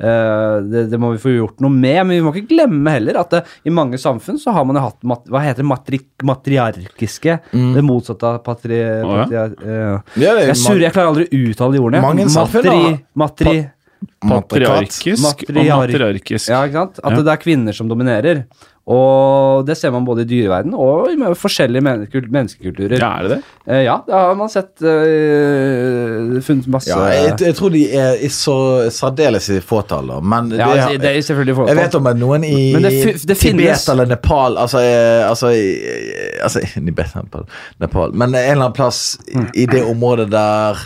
uh, 0.00 0.58
det, 0.64 0.86
det 0.92 1.00
må 1.00 1.12
vi 1.14 1.22
få 1.22 1.34
gjort 1.36 1.60
noe 1.64 1.72
med. 1.74 2.00
Men 2.08 2.14
vi 2.16 2.20
må 2.24 2.32
ikke 2.34 2.54
glemme 2.56 2.96
heller 2.98 3.20
at 3.22 3.36
det, 3.36 3.44
i 3.68 3.74
mange 3.74 3.98
samfunn 4.00 4.38
så 4.40 4.54
har 4.56 4.64
man 4.68 4.78
jo 4.80 4.86
hatt 4.88 5.02
mat 5.08 5.28
hva 5.28 5.42
heter 5.44 5.62
det, 5.64 5.68
matri 5.68 6.00
matriarkiske, 6.28 7.38
det 7.52 7.82
motsatte 7.84 8.26
av 8.34 8.38
patri... 8.46 8.78
eh, 8.80 9.16
Ja, 9.18 9.24
det 10.14 10.28
er 10.28 10.38
jeg, 10.48 10.56
surrer, 10.60 10.84
jeg 10.86 10.94
klarer 10.94 11.10
aldri 11.12 11.26
å 11.28 11.40
uttale 11.50 11.76
de 11.76 11.80
ordene. 11.82 12.02
Mange 12.04 12.26
samfunn 12.32 12.66
matri, 12.68 12.92
matri, 13.18 13.54
Patriarkisk 14.22 15.44
og 15.48 15.54
matriarkisk. 15.54 16.48
ja, 16.50 16.64
ikke 16.66 16.72
sant? 16.80 16.98
At 17.04 17.12
Ja. 17.12 17.22
det 17.22 17.32
er 17.32 17.36
kvinner 17.44 17.72
som 17.74 17.88
dominerer. 17.88 18.44
Og 18.88 19.66
det 19.68 19.74
ser 19.76 19.90
man 19.92 20.06
både 20.06 20.22
i 20.24 20.28
dyreverden 20.30 20.72
og 20.72 21.10
i 21.12 21.16
forskjellige 21.36 21.82
menneskekulturer. 21.84 22.96
Ja, 22.96 23.10
er 23.18 23.26
det 23.26 23.30
det? 23.34 23.38
Eh, 23.68 23.82
ja, 23.84 23.98
det 24.06 24.14
har 24.16 24.34
man 24.38 24.48
sett 24.48 24.80
uh, 24.80 26.38
Funnet 26.40 26.68
masse 26.72 26.88
Ja, 26.88 27.02
jeg, 27.12 27.34
jeg 27.50 27.56
tror 27.58 27.74
de 27.74 27.82
er 27.92 28.22
i 28.24 28.30
så 28.32 28.56
særdeles 28.94 29.50
i 29.52 29.58
fåtall, 29.60 30.08
da. 30.08 30.20
Men 30.24 30.48
Ja, 30.56 30.70
det, 30.72 30.80
altså, 30.80 31.02
det 31.04 31.10
er 31.10 31.20
selvfølgelig 31.28 31.56
fåtall. 31.60 31.74
jeg 31.74 31.80
vet 31.82 31.98
om 32.00 32.06
at 32.14 32.16
noen 32.22 32.48
i 32.48 32.56
det 32.78 32.82
det 33.28 33.36
Tibet 33.36 33.42
finnes- 33.42 33.88
eller 33.92 34.08
Nepal 34.08 34.56
Altså, 34.56 34.80
eh, 34.80 35.28
altså, 35.28 35.52
i- 35.52 36.40
altså 36.42 36.64
Tibet, 36.72 37.12
Nepal, 37.14 37.44
Nepal 37.80 38.12
Men 38.14 38.30
en 38.34 38.40
eller 38.40 38.64
annen 38.70 38.72
plass 38.72 39.18
mm. 39.34 39.50
i 39.54 39.66
det 39.66 39.84
området 39.84 40.30
der 40.32 40.80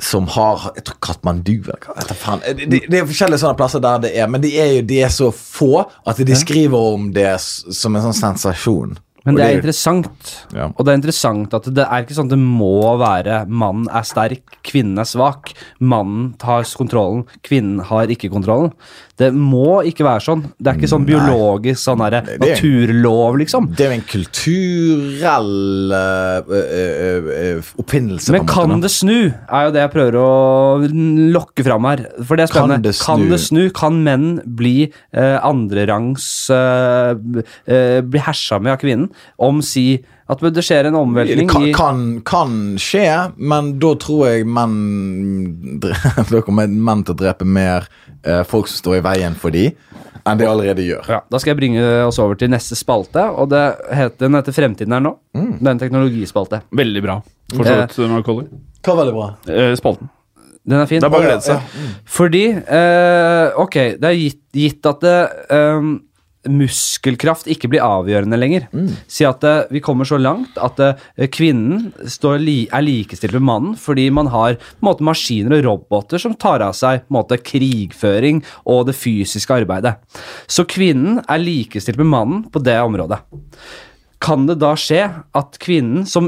som 0.00 0.28
har 0.28 0.70
Jeg 0.76 0.84
tror 0.88 0.96
Katmandu. 1.04 1.52
Det, 1.62 2.66
det, 2.70 2.80
det 2.88 3.00
er 3.00 3.08
forskjellige 3.08 3.42
sånne 3.42 3.58
plasser 3.58 3.82
der 3.84 4.02
det 4.06 4.14
er, 4.16 4.28
men 4.30 4.42
de 4.42 4.52
er 4.60 4.74
jo 4.78 4.82
de 4.88 5.00
er 5.04 5.12
så 5.12 5.30
få 5.34 5.84
at 6.08 6.20
de 6.26 6.36
skriver 6.38 6.94
om 6.96 7.10
det 7.14 7.28
som 7.40 7.96
en 7.96 8.08
sånn 8.08 8.20
sensasjon. 8.20 8.98
Men 9.26 9.36
det 9.36 9.44
er 9.44 9.56
interessant. 9.58 10.30
Ja. 10.56 10.70
Og 10.72 10.84
det 10.86 10.92
er 10.94 10.98
interessant 11.00 11.52
at 11.58 11.66
det 11.76 11.84
er 11.84 12.04
ikke 12.06 12.14
sånn 12.16 12.30
at 12.30 12.34
det 12.36 12.40
må 12.40 12.96
være 13.00 13.42
mannen 13.48 13.86
er 13.92 14.06
sterk, 14.08 14.56
kvinnen 14.64 14.96
er 15.02 15.04
svak. 15.10 15.52
Mannen 15.80 16.34
tar 16.40 16.64
kontrollen, 16.64 17.26
kvinnen 17.44 17.82
har 17.90 18.08
ikke 18.08 18.30
kontrollen. 18.32 18.72
Det 19.20 19.28
må 19.36 19.82
ikke 19.84 20.06
være 20.06 20.22
sånn. 20.24 20.46
Det 20.56 20.70
er 20.72 20.78
ikke 20.78 20.88
sånn 20.88 21.04
biologisk 21.04 21.82
sånn 21.84 22.00
det- 22.10 22.38
naturlov, 22.40 23.36
liksom. 23.42 23.66
Det 23.76 23.84
er 23.84 23.90
jo 23.90 23.98
en 23.98 24.06
kulturell 24.08 25.92
øh, 25.92 26.48
øh, 26.48 27.28
øh, 27.58 27.70
oppfinnelse. 27.82 28.32
Men 28.32 28.46
kan 28.48 28.80
det 28.80 28.90
snu, 28.94 29.18
er 29.50 29.66
jo 29.66 29.74
det 29.74 29.82
jeg 29.84 29.92
prøver 29.92 30.16
å 30.16 30.30
lokke 31.36 31.64
fram 31.66 31.84
her. 31.90 32.06
For 32.24 32.36
det 32.40 32.48
er 32.48 32.54
Kan 32.56 32.82
det 32.82 32.94
snu? 32.96 33.04
Kan 33.04 33.28
det 33.30 33.40
snu? 33.44 33.62
Kan 33.76 34.00
menn 34.06 34.26
bli 34.46 34.76
eh, 35.12 35.36
andrerangs 35.44 36.48
eh, 36.54 37.12
b- 37.20 37.44
eh, 37.68 38.00
Bli 38.00 38.20
hersa 38.24 38.58
med 38.60 38.72
av 38.72 38.80
kvinnen? 38.80 39.09
Om 39.40 39.60
si 39.64 39.86
at 40.30 40.42
det 40.54 40.62
skjer 40.62 40.86
en 40.90 40.98
omveltning 41.00 41.48
kan, 41.50 41.64
i 41.66 41.72
kan, 41.74 42.02
kan 42.26 42.52
skje, 42.80 43.06
men 43.36 43.72
da 43.82 43.94
tror 43.98 44.28
jeg 44.28 44.46
menn 44.46 45.80
Da 46.30 46.42
kommer 46.46 46.70
menn 46.70 47.02
til 47.06 47.16
å 47.16 47.20
drepe 47.24 47.48
mer 47.48 47.88
eh, 48.22 48.44
folk 48.46 48.70
som 48.70 48.78
står 48.82 49.00
i 49.00 49.02
veien 49.08 49.34
for 49.38 49.50
de, 49.54 49.70
enn 50.22 50.38
de 50.38 50.46
allerede 50.46 50.84
gjør. 50.86 51.08
ja, 51.16 51.20
Da 51.26 51.40
skal 51.42 51.54
jeg 51.54 51.60
bringe 51.62 51.82
oss 52.06 52.20
over 52.22 52.38
til 52.38 52.52
neste 52.52 52.78
spalte, 52.78 53.26
og 53.34 53.50
det 53.50 53.64
heter, 53.90 54.22
den 54.26 54.38
heter 54.38 54.54
Fremtiden 54.54 54.94
her 54.94 55.02
nå. 55.02 55.16
Mm. 55.34 55.52
Det 55.58 55.66
er 55.66 55.74
en 55.74 55.82
teknologispalte. 55.82 56.62
Veldig 56.78 57.04
bra. 57.08 57.18
For 57.56 57.66
så 57.66 57.76
vidt, 57.82 57.98
Macaulay. 58.14 58.48
Hva 58.86 58.96
veldig 59.02 59.16
bra? 59.16 59.28
Eh, 59.50 59.74
Spalten. 59.80 60.10
Den 60.70 60.76
er 60.82 60.86
fin. 60.86 61.00
Det 61.00 61.08
er 61.08 61.12
bare 61.12 61.24
å 61.24 61.30
glede 61.30 61.44
seg. 61.46 61.76
Fordi 62.10 62.42
eh, 62.52 63.58
Ok, 63.58 63.76
det 63.98 64.06
er 64.10 64.18
gitt, 64.18 64.42
gitt 64.54 64.86
at 64.90 65.00
det, 65.02 65.16
ehm, 65.56 65.94
muskelkraft 66.48 67.48
ikke 67.52 67.68
blir 67.72 67.84
avgjørende 67.84 68.38
lenger. 68.38 68.66
Si 69.10 69.26
at 69.28 69.44
uh, 69.44 69.66
vi 69.72 69.82
kommer 69.84 70.08
så 70.08 70.16
langt 70.20 70.56
at 70.62 70.80
uh, 70.80 71.26
kvinnen 71.32 71.90
står 72.08 72.40
li 72.40 72.58
er 72.72 72.84
likestilt 72.86 73.36
med 73.36 73.46
mannen 73.48 73.76
fordi 73.80 74.08
man 74.14 74.30
har 74.32 74.56
måte, 74.84 75.04
maskiner 75.04 75.58
og 75.58 75.66
roboter 75.66 76.22
som 76.22 76.36
tar 76.40 76.64
av 76.64 76.72
seg 76.78 77.04
måte, 77.12 77.40
krigføring 77.44 78.42
og 78.64 78.88
det 78.88 78.96
fysiske 78.96 79.60
arbeidet. 79.62 79.96
Så 80.48 80.64
kvinnen 80.68 81.20
er 81.26 81.42
likestilt 81.42 82.00
med 82.00 82.12
mannen 82.14 82.44
på 82.52 82.62
det 82.64 82.78
området. 82.80 83.20
Kan 84.20 84.44
det 84.44 84.58
da 84.60 84.74
skje 84.76 85.00
at 85.08 85.56
kvinnen, 85.62 86.04
som 86.08 86.26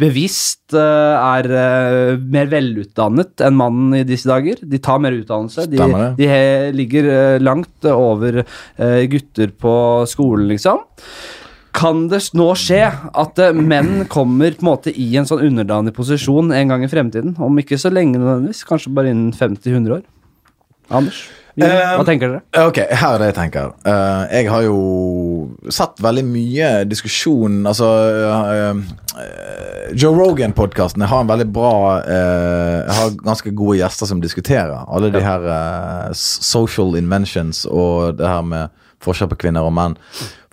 bevisst 0.00 0.74
eh, 0.76 1.16
er 1.16 1.46
eh, 1.48 2.20
mer 2.20 2.50
velutdannet 2.52 3.40
enn 3.46 3.56
mannen 3.56 3.96
i 3.96 4.04
disse 4.04 4.28
dager 4.28 4.60
De 4.60 4.80
tar 4.82 5.00
mer 5.00 5.16
utdannelse. 5.16 5.64
De, 5.72 5.80
de 6.18 6.28
ligger 6.76 7.08
eh, 7.08 7.40
langt 7.40 7.88
over 7.88 8.42
gutter 8.76 9.54
på 9.56 9.74
skolen, 10.10 10.50
liksom. 10.52 10.84
Kan 11.76 12.08
det 12.10 12.20
nå 12.36 12.50
skje 12.58 12.82
at 12.90 13.40
menn 13.56 14.04
kommer 14.10 14.52
på 14.52 14.64
en 14.64 14.68
måte 14.72 14.92
i 14.92 15.08
en 15.16 15.28
sånn 15.28 15.44
underdanig 15.46 15.94
posisjon 15.96 16.52
en 16.52 16.72
gang 16.72 16.84
i 16.84 16.90
fremtiden? 16.92 17.36
Om 17.40 17.62
ikke 17.62 17.78
så 17.80 17.92
lenge 17.94 18.18
nødvendigvis, 18.18 18.66
kanskje 18.68 18.92
bare 18.96 19.14
innen 19.14 19.32
50-100 19.36 20.00
år? 20.00 20.02
Anders, 20.90 21.22
hva 21.58 21.98
Um, 22.00 22.06
tenker 22.06 22.30
dere? 22.30 22.66
Ok, 22.68 22.78
her 22.78 23.14
er 23.14 23.22
det 23.22 23.28
jeg 23.30 23.36
tenker. 23.36 23.72
Eh, 23.84 24.34
jeg 24.38 24.50
har 24.52 24.64
jo 24.64 24.76
sett 25.72 25.98
veldig 26.02 26.22
mye 26.28 26.68
diskusjon 26.88 27.64
Altså 27.66 27.88
eh, 27.90 28.82
eh, 29.24 29.94
Joe 29.98 30.14
Rogan-podkasten 30.14 31.02
har 31.02 31.24
en 31.24 31.30
veldig 31.30 31.48
bra 31.50 31.72
har 32.00 33.16
ganske 33.24 33.50
gode 33.58 33.80
gjester 33.80 34.06
som 34.06 34.20
diskuterer 34.22 34.84
alle 34.86 35.10
de 35.10 35.22
her 35.24 35.42
social 36.14 36.94
inventions 36.98 37.64
og 37.66 38.20
det 38.20 38.28
her 38.28 38.44
med 38.46 38.76
forskjell 39.02 39.30
på 39.32 39.40
kvinner 39.46 39.66
og 39.66 39.74
menn. 39.74 39.96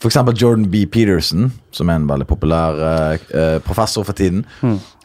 Eksempel 0.01 0.37
Jordan 0.39 0.65
B. 0.71 0.85
Peterson, 0.89 1.51
som 1.75 1.91
er 1.91 1.99
en 1.99 2.09
veldig 2.09 2.25
populær 2.29 2.81
professor 3.67 4.07
for 4.07 4.17
tiden. 4.17 4.45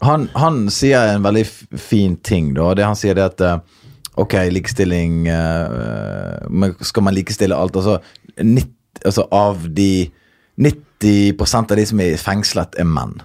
Han, 0.06 0.28
han 0.38 0.64
sier 0.72 1.12
en 1.12 1.26
veldig 1.26 1.44
fin 1.76 2.16
ting, 2.24 2.54
da. 2.56 2.70
Det 2.78 2.86
han 2.86 2.96
sier 2.96 3.18
det 3.18 3.28
at 3.34 3.44
Ok, 4.20 4.34
likestilling 4.52 5.26
eh, 5.32 6.48
men 6.50 6.74
Skal 6.84 7.06
man 7.06 7.14
likestille 7.16 7.56
alt? 7.56 7.76
Altså, 7.76 7.98
90, 8.36 8.72
altså 9.08 9.26
av 9.32 9.68
de 9.72 10.10
90% 10.60 11.72
av 11.72 11.78
de 11.78 11.86
som 11.88 12.02
er 12.04 12.18
fengslet, 12.20 12.76
er 12.78 12.88
menn. 12.88 13.16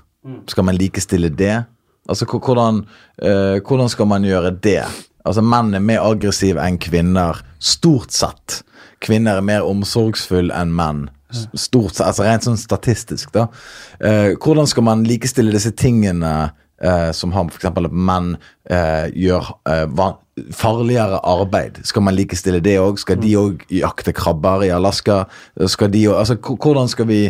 Skal 0.48 0.66
man 0.68 0.78
likestille 0.80 1.30
det? 1.30 1.66
Altså, 2.08 2.26
hvordan, 2.26 2.86
eh, 3.22 3.60
hvordan 3.68 3.90
skal 3.90 4.08
man 4.08 4.24
gjøre 4.24 4.52
det? 4.64 4.84
Altså, 5.26 5.42
Menn 5.44 5.74
er 5.76 5.84
mer 5.84 6.00
aggressive 6.08 6.64
enn 6.64 6.80
kvinner, 6.80 7.42
stort 7.60 8.16
sett. 8.16 8.62
Kvinner 9.04 9.38
er 9.38 9.46
mer 9.46 9.68
omsorgsfulle 9.68 10.56
enn 10.56 10.72
menn. 10.76 11.10
Stort 11.56 11.98
sett, 11.98 12.08
altså 12.08 12.24
Rent 12.24 12.48
sånn 12.48 12.60
statistisk, 12.60 13.34
da. 13.36 13.50
Eh, 14.00 14.36
hvordan 14.40 14.68
skal 14.68 14.88
man 14.88 15.04
likestille 15.04 15.52
disse 15.52 15.74
tingene 15.76 16.54
eh, 16.82 17.12
som 17.12 17.32
har 17.36 17.50
f.eks. 17.52 17.70
menn 17.92 18.36
eh, 18.70 19.08
gjør 19.14 19.52
eh, 19.70 20.08
farligere 20.54 21.20
arbeid? 21.26 21.82
Skal 21.88 22.06
man 22.06 22.16
likestille 22.18 22.62
det 22.64 22.78
òg? 22.82 23.00
Skal 23.02 23.20
de 23.22 23.36
òg 23.40 23.64
jakte 23.74 24.14
krabber 24.14 24.66
i 24.68 24.74
Alaska? 24.74 25.26
Skal 25.66 25.92
de, 25.94 26.08
også- 26.08 26.38
altså, 26.38 26.58
hvordan 26.58 26.90
skal 26.92 27.08
vi 27.10 27.22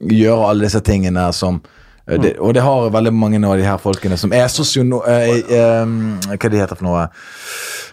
gjøre 0.00 0.48
alle 0.48 0.64
disse 0.68 0.80
tingene 0.80 1.26
som 1.36 1.60
eh, 2.08 2.18
det, 2.20 2.34
og 2.40 2.54
det 2.56 2.62
har 2.64 2.90
veldig 2.90 3.12
mange 3.14 3.40
av 3.46 3.56
de 3.60 3.66
her 3.68 3.78
folkene 3.78 4.16
som 4.20 4.32
er 4.32 4.48
sosiono... 4.48 5.02
Eh, 5.08 5.40
eh, 5.48 5.96
hva 6.36 6.50
de 6.50 6.60
heter 6.60 6.76
for 6.76 6.88
noe? 6.88 7.08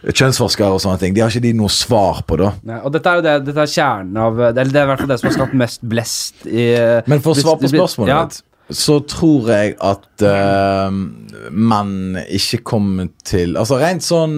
Kjønnsforskere 0.08 0.76
og 0.76 0.82
sånne 0.84 1.00
ting. 1.02 1.16
De 1.16 1.24
har 1.24 1.32
ikke 1.34 1.42
de 1.48 1.56
noe 1.58 1.72
svar 1.74 2.22
på, 2.30 2.38
da. 2.40 2.52
Ja, 2.70 2.82
og 2.86 2.94
dette 2.94 3.10
er 3.10 3.18
jo 3.18 3.24
det, 3.26 3.34
dette 3.48 3.64
er 3.64 3.72
kjernen 3.72 4.20
av 4.22 4.38
Eller 4.52 4.70
det 4.70 4.78
er 4.78 4.86
i 4.86 4.90
hvert 4.92 5.02
fall 5.02 5.10
det 5.10 5.18
som 5.20 5.30
har 5.32 5.36
skapt 5.40 5.56
mest 5.58 5.82
blest 5.90 6.46
i 6.46 6.68
Men 7.10 7.24
for 7.26 7.34
å 7.34 7.40
svare 7.40 7.64
på 7.64 7.72
spørsmålet 7.74 8.14
ja, 8.14 8.20
ditt, 8.30 8.44
så 8.74 8.98
tror 9.08 9.48
jeg 9.52 9.76
at 9.80 10.24
uh, 10.28 10.92
menn 11.52 12.20
ikke 12.26 12.60
kommer 12.68 13.08
til 13.24 13.56
Altså 13.56 13.78
rent 13.80 14.04
sånn 14.04 14.34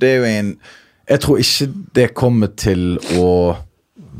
Det 0.00 0.10
er 0.10 0.18
jo 0.18 0.28
en 0.28 0.50
Jeg 1.08 1.22
tror 1.24 1.40
ikke 1.40 1.68
det 1.96 2.06
kommer 2.18 2.52
til 2.60 2.98
å 3.16 3.30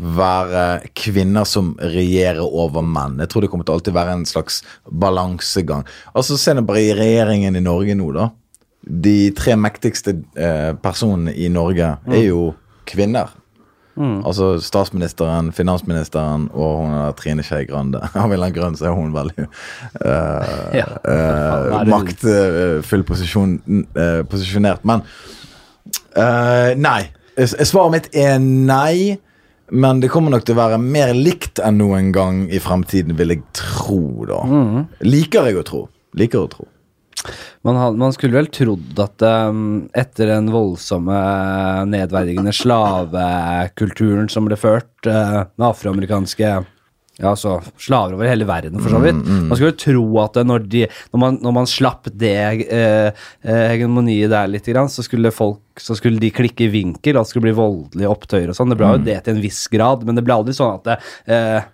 være 0.01 0.65
kvinner 0.97 1.45
som 1.45 1.75
regjerer 1.77 2.41
over 2.41 2.81
menn. 2.81 3.19
Jeg 3.21 3.29
tror 3.29 3.45
det 3.45 3.51
kommer 3.53 3.67
til 3.69 3.75
å 3.75 3.79
alltid 3.79 3.95
være 3.95 4.15
en 4.17 4.25
slags 4.25 4.63
balansegang. 4.89 5.85
Altså 6.17 6.39
Se 6.41 6.55
nå 6.57 6.65
bare 6.65 6.87
i 6.87 6.95
regjeringen 6.97 7.59
i 7.59 7.63
Norge 7.63 7.97
nå, 7.99 8.07
da. 8.17 8.31
De 8.81 9.29
tre 9.37 9.59
mektigste 9.61 10.17
eh, 10.41 10.73
personene 10.81 11.35
i 11.37 11.51
Norge 11.53 11.93
er 12.09 12.25
jo 12.31 12.47
kvinner. 12.89 13.37
Altså 13.99 14.53
statsministeren, 14.65 15.51
finansministeren 15.53 16.47
og 16.55 16.77
hun 16.85 16.93
er 16.95 17.13
Trine 17.19 17.43
Skei 17.45 17.67
Grande. 17.69 17.99
Av 18.15 18.25
en 18.29 18.33
eller 18.33 18.47
annen 18.47 18.57
grunn 18.57 18.77
så 18.79 18.87
er 18.89 18.95
hun 18.97 19.11
veldig 19.13 19.45
uh, 19.45 20.71
Ja. 20.81 20.87
eh, 21.05 21.81
er 21.81 21.85
det- 21.85 21.93
maktfull 21.93 23.03
posisjon, 23.09 23.59
uh, 23.97 24.23
posisjonert. 24.31 24.85
Men 24.89 25.03
eh, 26.17 26.75
nei. 26.81 27.01
Svaret 27.41 27.93
mitt 27.95 28.09
er 28.17 28.39
nei. 28.41 29.19
Men 29.71 30.01
det 30.03 30.09
kommer 30.11 30.33
nok 30.35 30.43
til 30.49 30.57
å 30.57 30.59
være 30.65 30.79
mer 30.83 31.13
likt 31.15 31.61
enn 31.63 31.77
noen 31.79 32.09
gang 32.13 32.41
i 32.51 32.59
fremtiden, 32.59 33.15
vil 33.19 33.37
jeg 33.37 33.45
tro, 33.55 34.01
da. 34.27 34.41
Mm. 34.51 34.81
Liker 35.07 35.47
jeg 35.47 35.61
å 35.61 35.63
tro. 35.69 35.85
Liker 36.19 36.43
å 36.43 36.49
tro. 36.51 36.67
Man, 37.67 37.77
had- 37.77 37.99
man 38.01 38.13
skulle 38.17 38.39
vel 38.39 38.49
trodd 38.55 38.99
at 39.05 39.23
um, 39.51 39.63
etter 39.93 40.31
den 40.33 40.49
voldsomme 40.55 41.21
nedverdigende 41.91 42.55
slavekulturen 42.57 44.29
som 44.33 44.49
ble 44.49 44.57
ført 44.61 45.09
uh, 45.11 45.43
med 45.57 45.67
afroamerikanske 45.73 46.53
ja, 47.21 47.35
altså 47.35 47.59
slaver 47.77 48.15
over 48.17 48.25
hele 48.31 48.47
verden, 48.49 48.81
for 48.81 48.95
så 48.95 49.01
vidt. 49.03 49.19
Man 49.29 49.53
skulle 49.59 49.77
tro 49.77 50.05
at 50.23 50.39
når, 50.47 50.63
de, 50.73 50.87
når, 51.13 51.21
man, 51.21 51.35
når 51.45 51.53
man 51.53 51.67
slapp 51.69 52.09
det 52.17 52.31
eh, 52.65 53.11
eh, 53.45 53.65
hegemoniet 53.75 54.31
der 54.33 54.49
litt, 54.49 54.65
så 54.65 55.05
skulle 55.05 55.29
folk 55.35 55.61
så 55.81 55.99
skulle 55.99 56.21
de 56.23 56.31
klikke 56.33 56.65
i 56.65 56.71
vinkel, 56.73 57.19
og 57.19 57.27
det 57.27 57.31
skulle 57.35 57.45
bli 57.51 57.55
voldelige 57.59 58.09
opptøyer 58.09 58.49
og 58.53 58.57
sånn. 58.57 58.73
Det 58.73 58.79
ble 58.81 58.89
jo 58.95 59.03
det 59.05 59.19
til 59.27 59.37
en 59.37 59.43
viss 59.45 59.61
grad, 59.73 60.07
men 60.09 60.17
det 60.17 60.25
ble 60.25 60.39
aldri 60.39 60.57
sånn 60.57 60.79
at 60.79 60.89
det, 60.89 60.97
eh, 61.37 61.69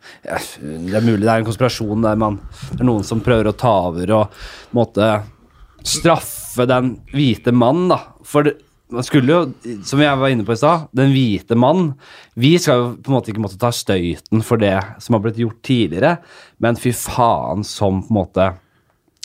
det 0.90 0.98
er 0.98 1.06
mulig 1.06 1.22
det 1.22 1.30
er 1.30 1.44
en 1.44 1.48
konspirasjon 1.52 2.02
der 2.08 2.18
man 2.18 2.40
Det 2.72 2.82
er 2.82 2.90
noen 2.90 3.06
som 3.06 3.22
prøver 3.22 3.52
å 3.52 3.56
ta 3.58 3.76
over 3.92 4.16
og 4.18 4.44
måte 4.74 5.12
straffe 5.86 6.66
den 6.68 6.96
hvite 7.14 7.54
mannen, 7.54 7.90
da. 7.92 8.00
For 8.26 8.46
det, 8.46 8.56
man 8.92 9.06
skulle 9.06 9.32
jo, 9.32 9.72
som 9.86 10.02
jeg 10.02 10.18
var 10.20 10.30
inne 10.30 10.46
på 10.46 10.54
i 10.54 10.60
stad, 10.60 10.86
den 10.94 11.10
hvite 11.10 11.56
mann 11.58 11.88
Vi 12.38 12.52
skal 12.62 12.78
jo 12.78 12.84
på 13.02 13.10
en 13.10 13.16
måte 13.16 13.32
ikke 13.32 13.42
måtte 13.42 13.58
ta 13.58 13.72
støyten 13.74 14.44
for 14.46 14.62
det 14.62 14.76
som 15.02 15.16
har 15.16 15.24
blitt 15.24 15.40
gjort 15.42 15.58
tidligere, 15.66 16.12
men 16.62 16.78
fy 16.78 16.92
faen 16.94 17.66
som 17.66 18.04
på 18.04 18.12
en 18.12 18.18
måte 18.20 18.46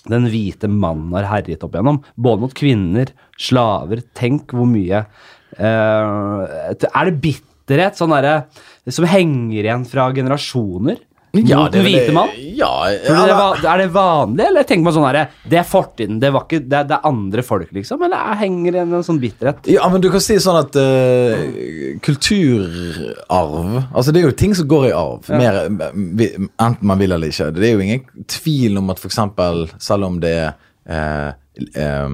den 0.09 0.25
hvite 0.33 0.65
mannen 0.65 1.13
har 1.13 1.27
herjet 1.29 1.61
opp 1.61 1.75
igjennom. 1.75 1.99
Både 2.17 2.41
mot 2.41 2.55
kvinner, 2.57 3.11
slaver. 3.37 4.01
Tenk 4.17 4.55
hvor 4.57 4.65
mye 4.65 5.03
eh, 5.61 6.73
Er 6.73 7.11
det 7.11 7.19
bitterhet 7.21 7.99
sånn 7.99 8.15
der, 8.15 8.47
som 8.89 9.05
henger 9.05 9.61
igjen 9.61 9.85
fra 9.85 10.09
generasjoner? 10.15 10.97
Mot 11.33 11.71
det 11.71 11.83
hvite 11.85 12.13
mann? 12.15 12.31
Ja, 12.57 12.89
ja, 12.91 13.19
det 13.61 13.67
er, 13.67 13.81
det 13.81 13.87
vanlig, 13.93 14.45
eller 14.49 14.65
tenker 14.67 14.83
man 14.85 14.95
sånn 14.95 15.05
herre 15.07 15.23
Det 15.47 15.59
er 15.61 15.67
fortiden, 15.67 16.19
det, 16.21 16.31
var 16.35 16.45
ikke, 16.45 16.59
det, 16.65 16.81
det 16.89 16.97
er 16.97 17.07
andre 17.07 17.45
folk, 17.45 17.71
liksom? 17.75 18.03
Eller 18.07 18.19
er- 18.19 18.39
henger 18.41 18.75
det 18.75 18.81
en 18.83 19.05
sånn 19.07 19.21
bitterhet? 19.21 19.69
Ja, 19.71 19.87
men 19.91 20.03
du 20.03 20.09
kan 20.13 20.23
si 20.23 20.37
sånn 20.43 20.59
at 20.59 20.75
uh, 20.75 21.45
kulturarv 22.03 23.61
Altså, 23.91 24.11
det 24.11 24.21
er 24.21 24.27
jo 24.27 24.35
ting 24.43 24.55
som 24.57 24.67
går 24.71 24.89
i 24.89 24.95
arv, 24.95 25.29
mer, 25.31 25.63
enten 25.71 26.87
man 26.87 26.99
vil 26.99 27.15
eller 27.15 27.31
ikke. 27.31 27.51
Det 27.55 27.69
er 27.69 27.75
jo 27.75 27.85
ingen 27.85 28.27
tvil 28.31 28.79
om 28.81 28.91
at 28.93 29.05
eksempel, 29.07 29.65
selv 29.81 30.07
om 30.07 30.19
det 30.23 30.35
er 30.41 30.51
uh, 30.89 31.31
eh, 31.75 32.09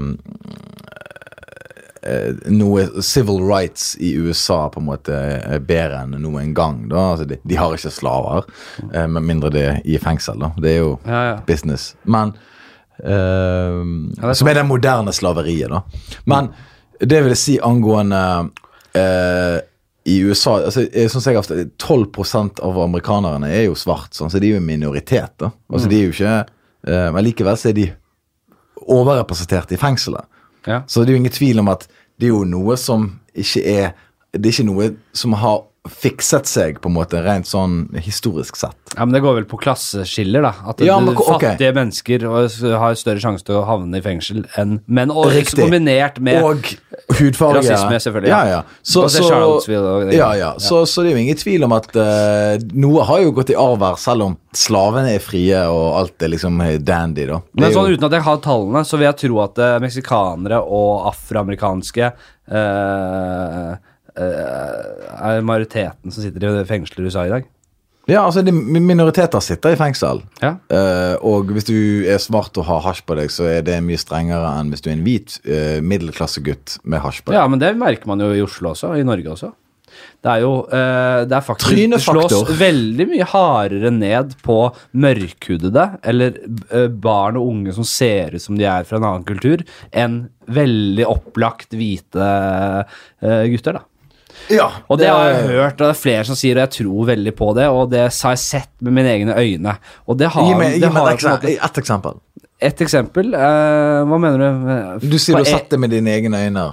noe 2.54 2.86
civil 3.04 3.42
rights 3.44 3.96
i 4.00 4.14
USA 4.18 4.70
på 4.74 4.80
en 4.82 4.88
måte 4.88 5.14
er 5.18 5.60
bedre 5.66 6.04
enn 6.06 6.16
noen 6.24 6.54
gang. 6.58 6.84
Da. 6.92 7.04
Altså, 7.14 7.26
de, 7.30 7.38
de 7.44 7.58
har 7.60 7.74
ikke 7.76 7.92
slaver, 7.94 8.46
eh, 8.94 9.08
med 9.08 9.26
mindre 9.28 9.52
det 9.54 9.64
er 9.68 9.80
i 9.86 9.98
fengsel. 10.02 10.40
Da. 10.44 10.52
Det 10.62 10.72
er 10.76 10.80
jo 10.82 10.92
Ja, 11.06 11.22
ja. 11.32 11.36
business. 11.48 11.96
Men 12.06 12.34
eh, 13.04 14.34
Som 14.34 14.48
er 14.52 14.60
det 14.60 14.66
moderne 14.68 15.14
slaveriet, 15.14 15.70
da. 15.72 15.82
Men 16.26 16.52
det 17.00 17.20
vil 17.24 17.34
jeg 17.36 17.42
si 17.44 17.58
angående 17.62 18.22
eh, 18.98 19.60
i 20.08 20.22
USA 20.24 20.56
altså, 20.64 20.86
eh, 20.88 21.10
sånn 21.12 21.26
jeg 21.28 21.38
har 21.42 21.66
12% 21.84 22.62
av 22.64 22.78
amerikanerne 22.82 23.50
er 23.52 23.66
jo 23.68 23.76
svart, 23.78 24.14
sånn, 24.16 24.32
så 24.32 24.40
de 24.40 24.48
er 24.50 24.56
jo 24.58 24.62
en 24.62 24.70
minoritet. 24.70 25.34
da. 25.38 25.52
Altså, 25.70 25.90
de 25.92 26.00
er 26.00 26.08
jo 26.08 26.14
ikke 26.16 26.36
eh, 26.88 27.10
Men 27.12 27.26
likevel 27.28 27.58
så 27.60 27.70
er 27.74 27.78
de 27.78 27.88
overrepresentert 28.88 29.72
i 29.76 29.80
fengselet. 29.82 30.24
Ja. 30.68 30.82
Så 30.88 31.04
det 31.04 31.14
er 31.14 31.18
jo 31.18 31.24
ingen 31.24 31.34
tvil 31.34 31.60
om 31.64 31.72
at 31.72 31.88
det 32.20 32.30
er 32.30 32.34
jo 32.34 32.44
noe 32.48 32.78
som 32.80 33.10
ikke 33.38 33.64
er 33.64 33.96
Det 34.34 34.46
er 34.46 34.52
ikke 34.52 34.68
noe 34.68 34.88
som 35.16 35.34
har 35.40 35.62
fikset 35.92 36.50
seg, 36.50 36.82
på 36.84 36.90
en 36.92 36.96
måte, 36.98 37.22
rent 37.26 37.48
sånn 37.50 37.88
historisk 38.04 38.58
sett. 38.60 38.78
Ja, 38.96 39.06
men 39.06 39.14
Det 39.16 39.22
går 39.24 39.40
vel 39.42 39.48
på 39.50 39.60
klasseskiller, 39.62 40.46
da. 40.46 40.54
At 40.70 40.82
Ja, 40.86 41.00
men 41.00 41.16
okay. 41.16 41.54
fattige 41.54 41.74
mennesker 41.76 42.26
har 42.80 42.98
større 43.00 43.22
sjanse 43.24 43.46
til 43.48 43.60
å 43.60 43.66
havne 43.68 44.00
i 44.00 44.04
fengsel 44.04 44.46
enn 44.58 44.80
menn. 44.88 45.12
Og 45.12 45.32
Riktig. 45.34 45.60
kombinert 45.60 46.20
med 46.24 46.44
Og 46.44 46.64
Hudfarge. 47.18 47.62
Rasisme, 47.62 48.00
selvfølgelig, 48.04 48.30
Ja, 48.30 48.42
ja. 48.48 48.62
Så, 48.84 49.08
så 49.10 49.24
det. 49.68 50.16
ja, 50.18 50.36
ja. 50.36 50.54
Så, 50.60 50.86
så 50.86 51.04
det 51.04 51.12
er 51.12 51.18
jo 51.18 51.24
ingen 51.24 51.40
tvil 51.40 51.64
om 51.64 51.76
at 51.78 51.88
uh, 51.96 52.58
noe 52.74 53.06
har 53.08 53.22
jo 53.24 53.34
gått 53.38 53.54
i 53.54 53.58
arv 53.60 53.84
her, 53.86 54.00
selv 54.02 54.28
om 54.28 54.38
slavene 54.58 55.16
er 55.16 55.24
frie 55.24 55.60
og 55.72 55.86
alt 56.02 56.24
er 56.24 56.34
liksom 56.34 56.60
dandy, 56.84 57.28
da. 57.30 57.40
Det 57.40 57.64
Men 57.64 57.76
sånn 57.76 57.92
jo, 57.92 57.98
uten 57.98 58.10
at 58.10 58.18
jeg 58.18 58.28
har 58.28 58.42
tallene, 58.44 58.84
så 58.88 59.00
vil 59.00 59.08
jeg 59.08 59.20
tro 59.24 59.44
at 59.46 59.62
uh, 59.64 59.78
meksikanere 59.84 60.62
og 60.64 61.08
afroamerikanske 61.14 62.12
uh, 62.12 63.78
er 64.18 65.46
majoriteten 65.46 66.14
som 66.14 66.24
sitter 66.24 66.48
i 66.50 66.66
fengsler 66.68 67.06
i 67.06 67.12
USA 67.12 67.28
i 67.28 67.32
dag. 67.36 67.46
ja, 68.08 68.24
altså 68.24 68.42
minoriteter 68.48 69.44
sitter 69.44 69.76
i 69.76 69.80
fengsel. 69.80 70.24
Ja. 70.42 70.56
Uh, 70.72 71.16
og 71.28 71.52
hvis 71.52 71.68
du 71.68 71.78
er 72.08 72.22
smart 72.24 72.58
og 72.58 72.66
har 72.70 72.82
hasj 72.86 73.04
på 73.06 73.18
deg, 73.20 73.32
så 73.34 73.50
er 73.52 73.66
det 73.68 73.82
mye 73.86 74.00
strengere 74.00 74.56
enn 74.58 74.72
hvis 74.72 74.84
du 74.86 74.90
er 74.90 74.96
en 74.96 75.06
hvit 75.06 75.38
uh, 75.46 75.78
middelklassegutt 75.84 76.80
med 76.84 77.04
hasj 77.04 77.24
på 77.24 77.34
deg. 77.34 77.42
ja, 77.42 77.48
men 77.52 77.62
det 77.62 77.74
merker 77.78 78.10
man 78.10 78.24
jo 78.24 78.32
i 78.34 78.44
Oslo 78.46 78.72
også, 78.74 78.96
i 78.98 79.06
Norge 79.08 79.34
også. 79.36 79.54
Det 80.24 80.32
er 80.32 80.44
jo 80.44 80.54
uh, 80.68 81.24
Det 81.28 81.36
er 81.38 81.46
faktisk 81.46 81.94
Det 81.94 82.00
slås 82.04 82.54
veldig 82.60 83.08
mye 83.12 83.28
hardere 83.32 83.92
ned 83.94 84.36
på 84.46 84.58
mørkhudede 84.98 85.86
eller 86.08 86.40
eh, 86.72 86.88
barn 86.88 87.38
og 87.40 87.52
unge 87.52 87.76
som 87.76 87.86
ser 87.88 88.36
ut 88.36 88.44
som 88.44 88.58
de 88.58 88.66
er 88.68 88.88
fra 88.88 89.00
en 89.00 89.08
annen 89.08 89.28
kultur, 89.28 89.64
enn 89.92 90.26
veldig 90.48 91.06
opplagt 91.08 91.76
hvite 91.76 92.28
eh, 92.28 93.46
gutter, 93.52 93.80
da. 93.80 93.86
Ja, 94.50 94.68
Og 94.90 94.98
det, 95.00 95.08
har 95.12 95.30
jeg 95.30 95.48
hørt, 95.50 95.74
og 95.82 95.88
det 95.88 95.90
er 95.92 96.00
flere 96.00 96.24
som 96.26 96.36
sier, 96.40 96.56
og 96.56 96.64
jeg 96.68 96.74
tror 96.86 97.06
veldig 97.10 97.34
på 97.36 97.50
det, 97.58 97.66
og 97.68 97.90
det 97.92 98.00
har 98.06 98.36
jeg 98.36 98.40
sett 98.44 98.70
med 98.82 98.94
mine 98.96 99.10
egne 99.12 99.36
øyne. 99.36 99.74
Og 100.08 100.18
det 100.18 100.30
har, 100.32 100.46
Gi 100.48 100.54
meg, 100.56 100.74
gi 100.78 100.80
det 100.86 100.92
meg 100.94 101.10
et, 101.14 101.26
måte- 101.28 101.56
et 101.68 101.80
eksempel. 101.84 102.14
Et 102.60 102.80
eksempel 102.82 103.34
eh, 103.38 104.04
Hva 104.10 104.18
mener 104.18 104.40
du? 104.42 105.08
Du 105.12 105.18
sier 105.20 105.36
du 105.38 105.44
har 105.44 105.50
e- 105.50 105.58
sett 105.60 105.70
det 105.70 105.80
med 105.80 105.92
dine 105.94 106.10
egne 106.16 106.40
øyne. 106.48 106.64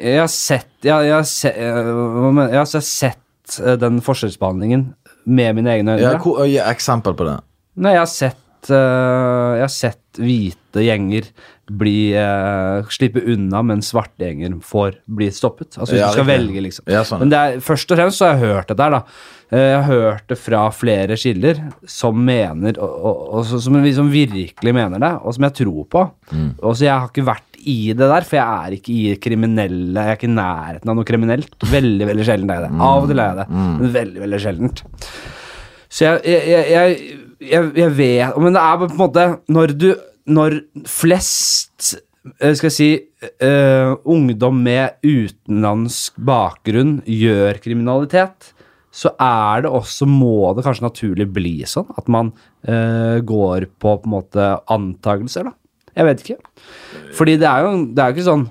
Jeg 0.00 0.18
har 0.20 0.30
sett 0.32 0.70
Jeg, 0.82 1.06
jeg 1.10 1.52
hva 1.58 2.30
mener- 2.32 2.48
jeg 2.48 2.58
har 2.58 2.64
altså 2.64 2.80
sett 2.82 3.58
eh, 3.60 3.76
den 3.76 4.00
forskjellsbehandlingen 4.00 4.94
med 5.26 5.54
mine 5.56 5.70
egne 5.74 5.98
øyne. 5.98 6.00
Ja, 6.06 6.14
hvor, 6.18 6.44
gi 6.46 6.58
eksempel 6.62 7.14
på 7.18 7.24
det. 7.28 7.36
Nei, 7.76 7.92
jeg 7.96 8.00
har 8.04 8.06
sett 8.06 8.36
eh, 8.36 8.43
Jeg 8.72 9.64
har 9.64 9.72
sett 9.72 10.00
hvite 10.20 10.82
gjenger 10.84 11.26
bli 11.74 12.12
uh, 12.12 12.84
slippe 12.92 13.22
unna, 13.32 13.62
mens 13.64 13.88
svarte 13.92 14.20
gjenger 14.26 14.58
får 14.62 14.98
bli 15.08 15.30
stoppet. 15.32 15.78
Altså 15.78 15.94
hvis 15.94 16.02
Ja, 16.02 16.10
du 16.12 16.18
skal 16.18 16.28
velge, 16.28 16.60
liksom. 16.66 16.84
Ja, 16.92 17.02
sånn. 17.08 17.22
Men 17.24 17.32
det 17.32 17.38
er, 17.40 17.62
først 17.64 17.90
og 17.94 17.98
fremst 17.98 18.20
så 18.20 18.28
har 18.28 18.36
jeg 18.36 18.52
hørt 18.52 18.68
det 18.68 18.76
der, 18.82 18.90
da. 18.98 19.00
Eh, 19.50 19.64
Jeg 19.70 19.78
har 19.80 19.88
hørt 19.88 20.26
det 20.28 20.38
fra 20.38 20.62
flere 20.76 21.16
kilder 21.20 21.62
som 21.88 22.20
mener 22.24 22.76
og, 22.82 22.92
og, 23.10 23.22
og 23.40 23.46
som, 23.48 23.80
som 23.96 24.10
virkelig 24.12 24.74
mener 24.76 25.00
det, 25.02 25.12
og 25.24 25.34
som 25.36 25.46
jeg 25.48 25.56
tror 25.62 25.84
på. 25.92 26.04
Mm. 26.32 26.50
Og 26.62 26.76
så 26.76 26.84
Jeg 26.88 26.94
har 26.98 27.08
ikke 27.08 27.26
vært 27.32 27.50
i 27.64 27.78
det 27.96 28.08
der, 28.12 28.26
for 28.28 28.36
jeg 28.36 28.44
er 28.66 28.74
ikke 28.76 28.92
i 28.92 29.14
kriminelle 29.24 30.02
Jeg 30.04 30.12
er 30.12 30.18
ikke 30.18 30.28
i 30.28 30.34
nærheten 30.36 30.90
av 30.92 30.98
noe 30.98 31.08
kriminelt. 31.08 31.54
Veldig 31.64 32.10
veldig 32.12 32.26
sjelden 32.28 32.50
er 32.52 32.60
jeg 32.60 32.70
Mm. 32.74 32.76
det. 32.76 32.84
Av 32.90 33.02
og 33.02 33.08
til 33.08 33.18
er 33.24 33.30
jeg 33.32 33.40
det, 33.40 33.48
men 33.56 33.94
veldig 33.96 34.20
veldig 34.26 34.40
sjeldent. 34.44 34.84
Så 35.94 36.08
jeg, 36.08 36.24
jeg, 36.26 36.64
jeg, 36.72 36.96
jeg, 37.44 37.70
jeg, 37.78 37.92
vet 37.94 38.38
Men 38.40 38.56
det 38.56 38.62
er 38.64 38.80
på 38.80 38.88
en 38.88 38.98
måte 38.98 39.26
Når 39.54 39.74
du 39.78 39.88
Når 40.26 40.56
flest 40.90 41.94
eh, 42.40 42.54
skal 42.56 42.70
jeg 42.70 42.74
si 42.74 42.88
uh, 43.44 43.94
ungdom 44.08 44.62
med 44.64 44.96
utenlandsk 45.04 46.16
bakgrunn 46.24 46.96
gjør 47.04 47.58
kriminalitet, 47.60 48.48
så 48.88 49.12
er 49.20 49.66
det 49.66 49.72
også, 49.76 50.08
må 50.08 50.54
det 50.56 50.64
kanskje 50.64 50.86
naturlig 50.86 51.26
bli 51.36 51.52
sånn 51.68 51.92
at 52.00 52.08
man 52.08 52.32
uh, 52.64 53.20
går 53.20 53.68
på 53.76 53.92
på 53.98 54.08
en 54.08 54.14
måte 54.14 54.48
antagelser, 54.72 55.50
da. 55.50 55.52
Jeg 55.94 56.08
vet 56.08 56.24
ikke. 56.24 56.38
Fordi 57.20 57.36
det 57.44 57.50
er 57.50 57.66
jo 57.66 57.76
det 57.92 58.02
er 58.02 58.16
ikke 58.16 58.26
sånn 58.26 58.48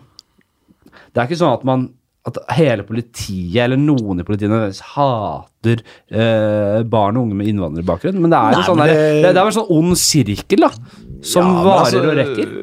Det 1.09 1.17
er 1.17 1.25
ikke 1.25 1.41
sånn 1.41 1.57
at 1.57 1.65
man 1.67 1.89
at 2.23 2.37
hele 2.55 2.85
politiet, 2.87 3.57
eller 3.65 3.79
noen 3.79 4.21
i 4.21 4.23
politiet, 4.23 4.79
hater 4.93 5.81
eh, 6.07 6.77
barn 6.87 7.17
og 7.19 7.25
unge 7.25 7.35
med 7.35 7.49
innvandrerbakgrunn. 7.51 8.21
Men 8.23 8.31
det 8.31 8.39
er 8.39 8.55
jo 8.55 8.61
sånn 8.69 8.79
det... 8.79 8.93
der, 8.93 9.25
det- 9.27 9.41
er 9.41 9.49
en 9.49 9.57
sånn 9.57 9.73
ond 9.75 9.97
sirkel, 9.99 10.63
da. 10.63 10.69
Som 11.23 11.47
Ja, 11.47 11.63
varer 11.63 11.83
altså, 11.83 11.99
og 12.03 12.17
rekker. 12.19 12.53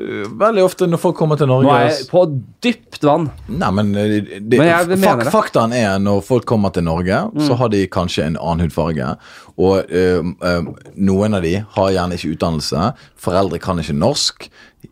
Veldig 0.41 0.65
ofte 0.65 0.89
når 0.89 1.01
folk 1.01 1.17
kommer 1.17 1.39
til 1.41 1.49
Norge 1.49 1.65
Nå 1.65 1.73
er 1.73 1.87
jeg 1.89 2.09
på 2.11 2.25
dypt 2.65 2.99
vann. 3.09 3.31
Nei, 3.49 3.71
men, 3.77 3.93
eh, 3.97 4.17
det, 4.41 4.61
Men 4.61 4.69
jeg 4.69 4.99
fak. 5.05 5.23
Faktaen 5.33 5.77
er 5.77 6.01
når 6.01 6.21
folk 6.25 6.49
kommer 6.49 6.73
til 6.77 6.85
Norge, 6.89 7.23
så 7.45 7.57
har 7.61 7.73
de 7.73 7.85
kanskje 7.89 8.27
en 8.31 8.37
annen 8.41 8.67
hudfarge. 8.67 9.15
Og 9.61 9.93
øh, 9.93 10.33
øh, 10.45 10.73
noen 10.97 11.37
av 11.37 11.45
de 11.45 11.55
har 11.77 11.93
gjerne 11.97 12.17
ikke 12.17 12.35
utdannelse. 12.37 12.91
Foreldre 13.21 13.61
kan 13.61 13.81
ikke 13.81 13.97
norsk. 13.97 14.49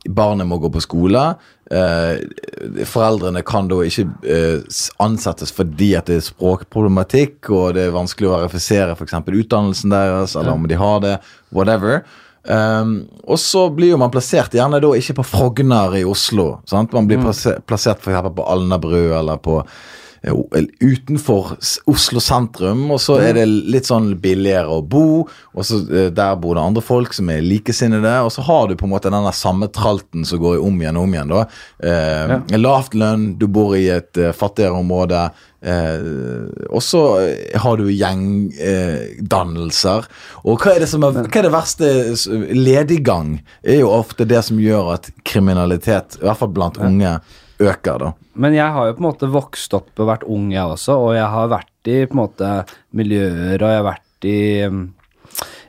Barnet 0.08 0.48
må 0.48 0.58
gå 0.60 0.68
på 0.72 0.80
skole. 0.84 1.22
Eh, 1.70 2.84
foreldrene 2.88 3.42
kan 3.44 3.66
da 3.68 3.82
ikke 3.84 4.06
eh, 4.24 4.78
ansettes 5.04 5.52
fordi 5.52 5.90
at 5.98 6.08
det 6.08 6.16
er 6.16 6.24
språkproblematikk, 6.24 7.50
og 7.52 7.76
det 7.76 7.88
er 7.88 7.96
vanskelig 7.96 8.30
å 8.30 8.38
verifisere 8.38 8.96
f.eks. 8.96 9.18
utdannelsen 9.26 9.92
deres, 9.92 10.36
eller 10.36 10.56
om 10.56 10.64
de 10.68 10.80
har 10.80 11.04
det, 11.04 11.18
whatever. 11.52 12.02
Um, 12.48 13.02
og 13.28 13.36
så 13.42 13.66
blir 13.74 13.90
jo 13.92 13.98
man 14.00 14.12
plassert 14.14 14.54
gjerne 14.56 14.80
da 14.80 14.90
ikke 14.96 15.18
på 15.18 15.26
Frogner 15.26 15.98
i 15.98 16.04
Oslo. 16.08 16.62
Sant? 16.70 16.94
Man 16.96 17.10
blir 17.10 17.20
plassert, 17.20 17.60
plassert 17.68 18.00
for 18.00 18.14
eksempel 18.14 18.38
på 18.38 18.46
Alnabru 18.48 19.12
eller 19.18 19.40
på 19.42 19.58
utenfor 20.22 21.56
Oslo 21.86 22.20
sentrum, 22.20 22.90
og 22.90 23.00
så 23.00 23.18
er 23.22 23.34
det 23.38 23.46
litt 23.46 23.86
sånn 23.88 24.20
billigere 24.20 24.78
å 24.78 24.82
bo. 24.82 25.28
Og 25.54 25.66
så 25.66 25.78
eh, 25.92 26.10
Der 26.14 26.36
bor 26.40 26.54
det 26.58 26.64
andre 26.64 26.82
folk 26.84 27.14
som 27.16 27.30
er 27.30 27.44
likesinnede, 27.44 28.20
og 28.24 28.32
så 28.34 28.42
har 28.46 28.68
du 28.68 28.76
på 28.78 28.86
en 28.88 28.94
måte 28.94 29.12
den 29.12 29.26
der 29.26 29.36
samme 29.36 29.68
tralten 29.70 30.24
som 30.28 30.38
går 30.42 30.58
om 30.64 30.82
igjen 30.82 30.98
og 30.98 31.06
om 31.06 31.14
igjen. 31.14 31.34
da 31.34 31.40
eh, 31.78 32.58
Lavt 32.58 32.92
lønn, 32.98 33.38
du 33.38 33.46
bor 33.46 33.76
i 33.78 33.88
et 33.94 34.18
eh, 34.18 34.36
fattigere 34.36 34.78
område. 34.78 35.28
Eh, 35.58 35.98
og 36.70 36.82
så 36.84 37.20
eh, 37.24 37.58
har 37.58 37.76
du 37.78 37.90
gjengdannelser. 37.90 40.04
og 40.44 40.62
hva 40.62 40.74
er, 40.74 40.80
det 40.84 40.90
som 40.90 41.04
er, 41.06 41.12
hva 41.24 41.38
er 41.40 41.44
det 41.48 41.54
verste? 41.54 41.86
Lediggang 42.54 43.28
er 43.62 43.76
jo 43.82 43.88
ofte 43.94 44.24
det 44.28 44.42
som 44.46 44.56
gjør 44.62 44.84
at 44.98 45.04
kriminalitet, 45.26 46.08
i 46.20 46.24
hvert 46.26 46.40
fall 46.42 46.54
blant 46.54 46.76
unge, 46.78 47.12
øker. 47.60 47.98
da 47.98 48.12
Men 48.34 48.54
jeg 48.56 48.72
har 48.74 48.86
jo 48.86 48.96
på 48.96 49.02
en 49.02 49.08
måte 49.08 49.30
vokst 49.32 49.74
opp 49.76 49.90
og 49.98 50.10
vært 50.10 50.26
ung, 50.28 50.52
jeg 50.54 50.64
også, 50.64 50.98
og 50.98 51.16
jeg 51.16 51.26
har 51.34 51.50
vært 51.52 51.90
i 51.90 51.98
på 52.06 52.16
en 52.16 52.22
måte 52.22 52.52
miljøer, 52.96 53.58
og 53.58 53.68
jeg 53.68 53.80
har 53.80 53.88
vært 53.88 54.28
i 54.28 54.38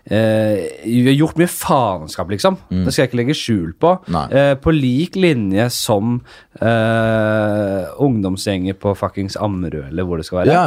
eh, 0.10 0.68
Vi 0.86 1.06
har 1.08 1.16
gjort 1.18 1.38
mye 1.40 1.48
faenskap, 1.54 2.30
liksom. 2.34 2.58
Det 2.70 2.92
skal 2.94 3.04
jeg 3.06 3.12
ikke 3.12 3.22
legge 3.22 3.38
skjul 3.38 3.74
på. 3.80 3.96
Eh, 4.32 4.54
på 4.62 4.74
lik 4.76 5.16
linje 5.16 5.70
som 5.72 6.20
eh, 6.60 7.86
ungdomsgjenger 8.04 8.74
på 8.80 8.94
fuckings 8.98 9.38
Ammerud, 9.40 9.88
eller 9.90 10.08
hvor 10.08 10.20
det 10.22 10.28
skal 10.30 10.44
være. 10.44 10.56
Ja, 10.56 10.66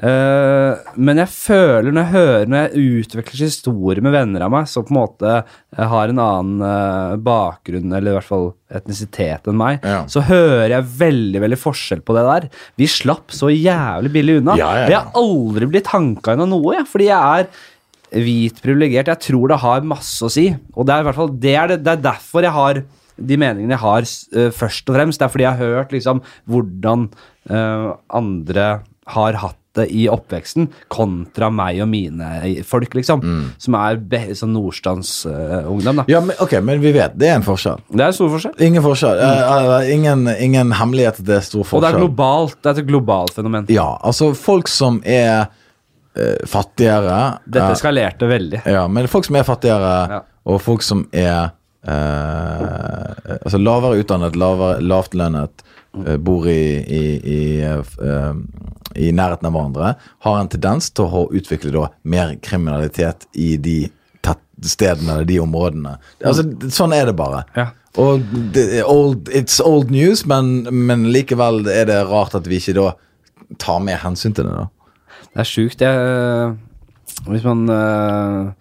Eh, 0.00 0.78
men 0.96 1.18
jeg 1.20 1.28
føler 1.28 1.92
når 1.92 2.06
jeg 2.06 2.12
hører 2.14 2.46
Når 2.48 2.62
jeg 2.62 2.84
utvikler 3.02 3.42
historier 3.44 4.00
med 4.00 4.14
venner 4.14 4.46
av 4.46 4.52
meg 4.54 4.68
som 4.70 4.86
på 4.86 4.94
en 4.94 4.96
måte 4.96 5.32
eh, 5.42 5.82
har 5.92 6.08
en 6.08 6.22
annen 6.24 6.62
eh, 6.64 7.16
bakgrunn, 7.20 7.92
eller 7.92 8.14
i 8.14 8.16
hvert 8.16 8.24
fall 8.30 8.46
etnisitet 8.72 9.50
enn 9.50 9.58
meg, 9.60 9.84
Ja. 9.84 9.98
så 10.08 10.22
hører 10.24 10.72
jeg 10.72 10.88
veldig 11.02 11.42
veldig 11.44 11.58
forskjell 11.60 12.00
på 12.00 12.16
det 12.16 12.24
der. 12.30 12.48
Vi 12.80 12.88
slapp 12.88 13.28
så 13.36 13.52
jævlig 13.52 14.14
billig 14.14 14.38
unna. 14.40 14.56
Ja, 14.56 14.70
ja. 14.78 14.88
Jeg 14.88 14.98
har 15.02 15.20
aldri 15.20 15.68
blitt 15.74 15.92
hanka 15.92 16.32
inn 16.32 16.46
av 16.46 16.48
noe, 16.54 16.78
jeg, 16.78 16.88
fordi 16.88 17.10
jeg 17.10 17.44
er 17.44 17.52
hvit 18.10 18.62
privilegert. 18.62 19.10
Jeg 19.12 19.24
tror 19.30 19.52
det 19.52 19.60
har 19.62 19.86
masse 19.86 20.24
å 20.26 20.32
si. 20.32 20.48
Og 20.74 20.86
det 20.86 20.94
er 20.94 21.04
i 21.04 21.08
hvert 21.08 21.20
fall 21.20 21.34
det 21.42 21.54
er, 21.54 21.74
det, 21.74 21.82
det 21.86 21.94
er 21.94 22.08
derfor 22.10 22.46
jeg 22.46 22.56
har 22.56 22.82
de 23.20 23.36
meningene 23.36 23.76
jeg 23.76 23.84
har, 23.84 24.10
uh, 24.36 24.50
først 24.56 24.88
og 24.88 24.96
fremst. 24.96 25.20
Det 25.20 25.26
er 25.26 25.32
fordi 25.34 25.46
jeg 25.46 25.58
har 25.58 25.74
hørt 25.78 25.94
liksom 25.94 26.22
hvordan 26.50 27.08
uh, 27.52 27.96
andre 28.20 28.68
har 29.10 29.40
hatt 29.42 29.60
det 29.78 29.86
i 29.94 30.06
oppveksten, 30.10 30.66
kontra 30.90 31.46
meg 31.54 31.78
og 31.84 31.88
mine 31.92 32.30
folk, 32.66 32.94
liksom. 32.98 33.22
Som 33.60 33.76
er 33.78 34.00
be 34.02 34.22
sånn 34.34 34.52
nordstandsungdom, 34.56 36.02
da. 36.02 36.06
ja 36.10 36.22
men, 36.24 36.34
ok, 36.42 36.56
men 36.66 36.82
vi 36.82 36.90
vet 36.96 37.14
det 37.20 37.30
er 37.30 37.38
en 37.38 37.46
forskjell. 37.46 37.84
Det 37.92 38.02
er 38.02 38.10
en 38.10 38.16
stor 38.16 38.32
forskjell. 38.34 38.56
Ingen 38.66 38.84
forskjell. 38.84 39.22
Mm. 39.22 39.70
eh, 39.76 39.92
ingen, 39.94 40.26
ingen 40.48 40.74
hemmelighet 40.80 41.22
det 41.22 41.38
er 41.38 41.46
stor 41.46 41.62
Og 41.62 41.70
det 41.70 41.76
er 41.76 41.80
forskjell. 41.84 42.02
globalt. 42.02 42.58
Det 42.58 42.72
er 42.72 42.82
et 42.82 42.90
globalt 42.90 43.38
fenomen. 43.38 43.70
Ja, 43.70 43.88
altså 44.02 44.32
folk 44.34 44.70
som 44.70 44.98
er 45.06 45.30
eh, 45.44 45.48
fattigere 46.48 47.16
Dette 47.44 47.72
eskalerte 47.74 47.80
skalerte 47.82 48.28
veldig. 48.30 48.62
Ja, 48.66 48.86
men 48.88 49.08
folk 49.08 49.24
som 49.28 49.36
er 49.40 49.46
fattigere, 49.48 49.92
Ja. 50.10 50.20
og 50.46 50.60
folk 50.64 50.82
som 50.86 51.06
er 51.12 51.50
eh, 51.86 53.36
altså 53.44 53.60
lavere 53.60 54.00
utdannet, 54.02 54.36
lavere, 54.36 54.80
lavtlønnet, 54.84 55.62
eh, 56.06 56.16
bor 56.16 56.48
i, 56.48 56.60
i, 56.84 57.04
i, 57.36 57.40
eh, 57.64 58.34
i 59.00 59.10
nærheten 59.16 59.48
av 59.48 59.54
hverandre, 59.56 59.94
har 60.26 60.40
en 60.40 60.50
tendens 60.52 60.90
til 60.90 61.06
å 61.08 61.26
utvikle 61.32 61.72
da 61.74 61.88
mer 62.04 62.36
kriminalitet 62.44 63.26
i 63.34 63.56
de 63.56 63.78
stedene 64.60 65.14
eller 65.14 65.24
de 65.24 65.38
områdene. 65.40 65.94
Altså, 66.20 66.42
sånn 66.68 66.92
er 66.92 67.06
det 67.08 67.14
bare. 67.16 67.44
Ja. 67.56 67.70
Og 67.98 68.20
det 68.52 68.82
old, 68.84 69.30
it's 69.32 69.56
old 69.64 69.88
news, 69.90 70.26
men, 70.28 70.66
men 70.68 71.06
likevel 71.14 71.62
er 71.72 71.88
det 71.88 71.96
rart 72.10 72.36
at 72.36 72.44
vi 72.46 72.58
ikke 72.60 72.74
da 72.76 72.90
tar 73.58 73.80
mer 73.82 73.96
hensyn 74.02 74.36
til 74.36 74.46
det. 74.46 74.52
da. 74.58 74.66
Det 75.34 75.44
er 75.44 75.48
sjukt. 75.48 75.80
Jeg 75.80 76.56
Hvis 77.26 77.44
man 77.44 77.68
uh, 77.68 78.52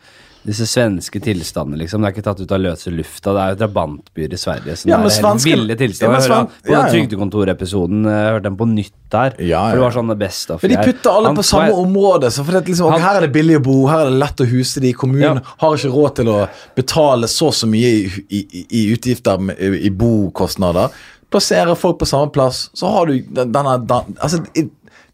disse 0.50 0.66
svenske 0.70 1.20
tilstandene, 1.22 1.78
liksom. 1.82 2.02
Det 2.02 2.10
er 2.10 2.14
ikke 2.16 2.24
tatt 2.26 2.40
ut 2.42 2.52
av 2.56 2.62
løse 2.64 2.92
lufta. 2.94 3.34
Det 3.36 3.42
er 3.44 3.52
jo 3.54 3.58
drabantbyer 3.60 4.34
i 4.34 4.40
Sverige. 4.40 4.76
Så 4.80 4.90
Ja, 4.90 4.98
det 5.04 5.12
er 5.12 5.16
svenske- 5.18 5.52
ville 5.52 5.76
tilstander. 5.76 6.16
Ja, 6.16 6.40
Jeg 6.40 6.48
På 6.66 6.72
ja, 6.74 6.80
ja. 6.80 6.92
Trygdekontorepisoden, 6.94 8.06
eh, 8.06 8.12
jeg 8.24 8.34
hørte 8.34 8.44
den 8.48 8.58
på 8.58 8.68
nytt 8.70 8.94
der. 9.12 9.36
Ja, 9.40 9.70
For 9.70 9.76
det 9.76 9.84
var 9.84 9.92
sånn 9.92 10.08
det 10.14 10.20
beste 10.20 10.54
of 10.54 10.64
Men 10.64 10.72
de 10.72 10.78
putter 10.78 11.12
alle 11.12 11.28
Han- 11.28 11.36
på 11.36 11.44
samme 11.44 11.74
område. 11.74 12.32
Så 12.32 12.46
for 12.46 12.52
det, 12.54 12.66
liksom, 12.68 12.92
Han- 12.92 13.02
her 13.02 13.16
er 13.18 13.22
det 13.28 13.34
billig 13.34 13.58
å 13.60 13.64
bo, 13.64 13.88
her 13.88 14.06
er 14.06 14.10
det 14.10 14.20
lett 14.20 14.38
å 14.38 14.50
huse 14.50 14.80
de. 14.80 14.94
Kommunen 14.94 15.42
har 15.58 15.76
ikke 15.76 15.92
råd 15.94 16.16
til 16.16 16.26
å 16.26 16.50
betale 16.76 17.28
så 17.28 17.48
og 17.48 17.54
så 17.54 17.68
mye 17.68 17.88
i, 17.88 18.26
i, 18.30 18.66
i 18.72 18.96
utgifter 18.96 19.40
i, 19.60 19.86
i 19.88 19.90
bokostnader. 19.90 20.90
Plasserer 21.30 21.76
folk 21.76 22.00
på 22.00 22.08
samme 22.08 22.32
plass, 22.32 22.70
så 22.74 22.90
har 22.92 23.06
du 23.06 23.22
denne, 23.22 23.52
denne 23.86 24.16
altså, 24.20 24.44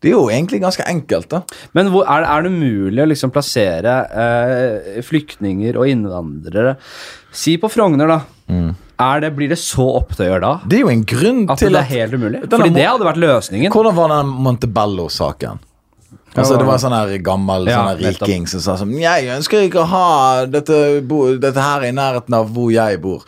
Det 0.02 0.12
er 0.12 0.16
jo 0.16 0.26
egentlig 0.30 0.62
ganske 0.64 0.86
enkelt, 0.88 1.30
da. 1.32 1.42
Men 1.78 1.92
hvor, 1.94 2.06
er, 2.08 2.22
det- 2.26 2.32
er 2.32 2.48
det 2.48 2.52
mulig 2.56 3.04
å 3.04 3.10
liksom 3.10 3.32
plassere 3.36 3.94
eh, 4.12 5.02
flyktninger 5.06 5.78
og 5.80 5.88
innvandrere 5.92 6.76
Si 7.36 7.58
på 7.60 7.68
Frogner, 7.68 8.08
da. 8.08 8.20
Mm. 8.48 8.76
Det, 9.22 9.30
blir 9.36 9.50
det 9.52 9.58
så 9.60 9.84
opptøyer 10.00 10.40
da? 10.40 10.54
Det 10.64 10.78
er 10.78 10.84
jo 10.86 10.92
en 10.94 11.04
grunn 11.04 11.42
At 11.52 11.60
til 11.60 11.74
det 11.76 11.82
er 11.82 11.90
helt 11.90 12.14
umulig? 12.16 12.44
Fordi 12.48 12.70
det 12.72 12.86
hadde 12.88 13.08
vært 13.10 13.20
løsningen. 13.20 13.74
Hvordan 13.74 13.96
var 13.98 14.14
den 14.14 14.30
Montebello-saken? 14.46 15.60
Altså, 16.36 16.58
det 16.60 16.68
var 16.68 16.76
en 16.76 16.84
sånn 16.84 16.96
her 16.96 17.12
gammel 17.24 17.68
Ja, 17.70 17.80
sånn 17.80 17.90
her 17.94 18.02
riking 18.12 18.48
som 18.52 18.64
sa 18.64 18.76
sånn 18.80 18.92
Jeg 19.00 19.28
ønsker 19.38 19.68
ikke 19.68 19.84
å 19.84 19.88
ha 19.88 20.08
dette, 20.52 20.80
dette 21.40 21.64
her 21.64 21.86
i 21.88 21.94
nærheten 21.96 22.36
av 22.36 22.50
hvor 22.56 22.72
jeg 22.76 23.00
bor. 23.04 23.24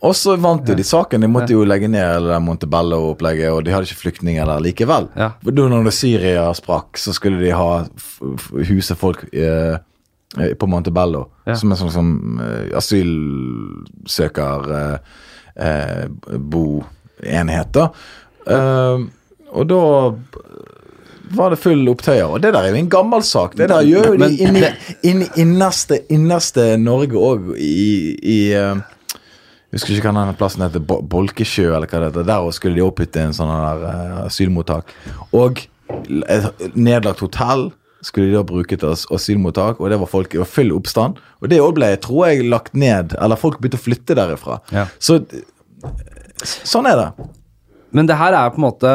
Og 0.00 0.14
så 0.16 0.32
vant 0.40 0.64
jo 0.64 0.72
de 0.72 0.84
saken. 0.86 1.20
De 1.20 1.28
måtte 1.28 1.52
jo 1.52 1.60
legge 1.68 1.88
ned 1.92 2.00
hele 2.00 2.38
Montebello-opplegget, 2.40 3.50
og 3.52 3.66
de 3.66 3.72
hadde 3.74 3.84
ikke 3.84 4.00
flyktninger 4.00 4.48
der 4.48 4.62
likevel. 4.64 5.10
Ja. 5.12 5.34
Når 5.44 5.84
det 5.90 5.92
Syria 5.92 6.46
sprakk, 6.56 6.96
så 6.96 7.12
skulle 7.12 7.36
de 7.42 7.50
ha 7.52 7.82
f 7.84 8.14
f 8.24 8.46
huse 8.70 8.96
folk 8.96 9.26
eh, 9.34 9.76
på 10.56 10.68
Montebello. 10.72 11.26
Ja. 11.44 11.58
Som 11.60 11.74
en 11.74 11.80
sånn 11.82 11.92
som 11.92 12.40
eh, 12.40 12.70
asylsøker 12.80 14.58
eh, 14.78 14.96
eh, 15.68 16.06
boenhet, 16.38 17.68
da. 17.76 17.90
Eh, 18.48 19.04
og 19.50 19.68
da 19.68 19.82
var 21.36 21.52
det 21.52 21.60
full 21.60 21.84
opptøyer. 21.92 22.24
Og 22.24 22.40
det 22.40 22.54
der 22.54 22.64
er 22.64 22.72
jo 22.72 22.80
en 22.80 22.88
gammel 22.90 23.22
sak. 23.26 23.52
Det 23.58 23.68
der 23.70 23.84
gjør 23.84 24.14
jo 24.14 24.16
de 24.22 24.30
inni, 24.46 24.64
inni 25.06 25.28
innerste, 25.44 26.00
innerste 26.08 26.72
Norge 26.80 27.20
òg, 27.20 27.52
i, 27.60 28.16
i 28.16 28.38
eh, 28.56 28.80
husker 29.74 29.94
ikke 29.94 30.10
hva 30.10 30.24
den 30.26 30.38
plassen 30.38 30.64
heter, 30.64 30.82
Bolkesjø 30.84 31.68
eller 31.70 31.90
hva 31.90 32.00
det 32.00 32.10
heter. 32.10 32.28
Der 32.30 32.48
skulle 32.56 32.78
de 32.78 32.86
opphytte 32.86 33.22
en 33.22 33.36
sånn 33.36 33.50
der 33.52 33.84
eh, 33.90 34.16
asylmottak. 34.24 34.94
Og 35.36 35.62
et 36.30 36.64
nedlagt 36.74 37.22
hotell 37.24 37.68
skulle 38.04 38.30
de 38.30 38.38
da 38.38 38.44
bruke 38.46 38.78
til 38.80 38.94
asylmottak, 39.14 39.80
og 39.80 39.92
det 39.92 39.98
var 40.00 40.08
folk, 40.10 40.34
i 40.34 40.46
full 40.48 40.72
oppstand. 40.72 41.20
Og 41.40 41.52
det 41.52 41.60
òg 41.60 41.74
ble, 41.76 41.90
tror 42.00 42.30
jeg, 42.30 42.46
lagt 42.48 42.76
ned, 42.78 43.14
eller 43.20 43.40
folk 43.40 43.60
begynte 43.60 43.80
å 43.80 43.84
flytte 43.84 44.16
derifra. 44.16 44.60
Ja. 44.72 44.86
Så 45.02 45.20
sånn 46.40 46.88
er 46.88 46.96
det. 46.96 47.28
Men 47.96 48.08
det 48.08 48.16
her 48.20 48.36
er 48.38 48.52
på 48.54 48.60
en 48.60 48.66
måte 48.68 48.90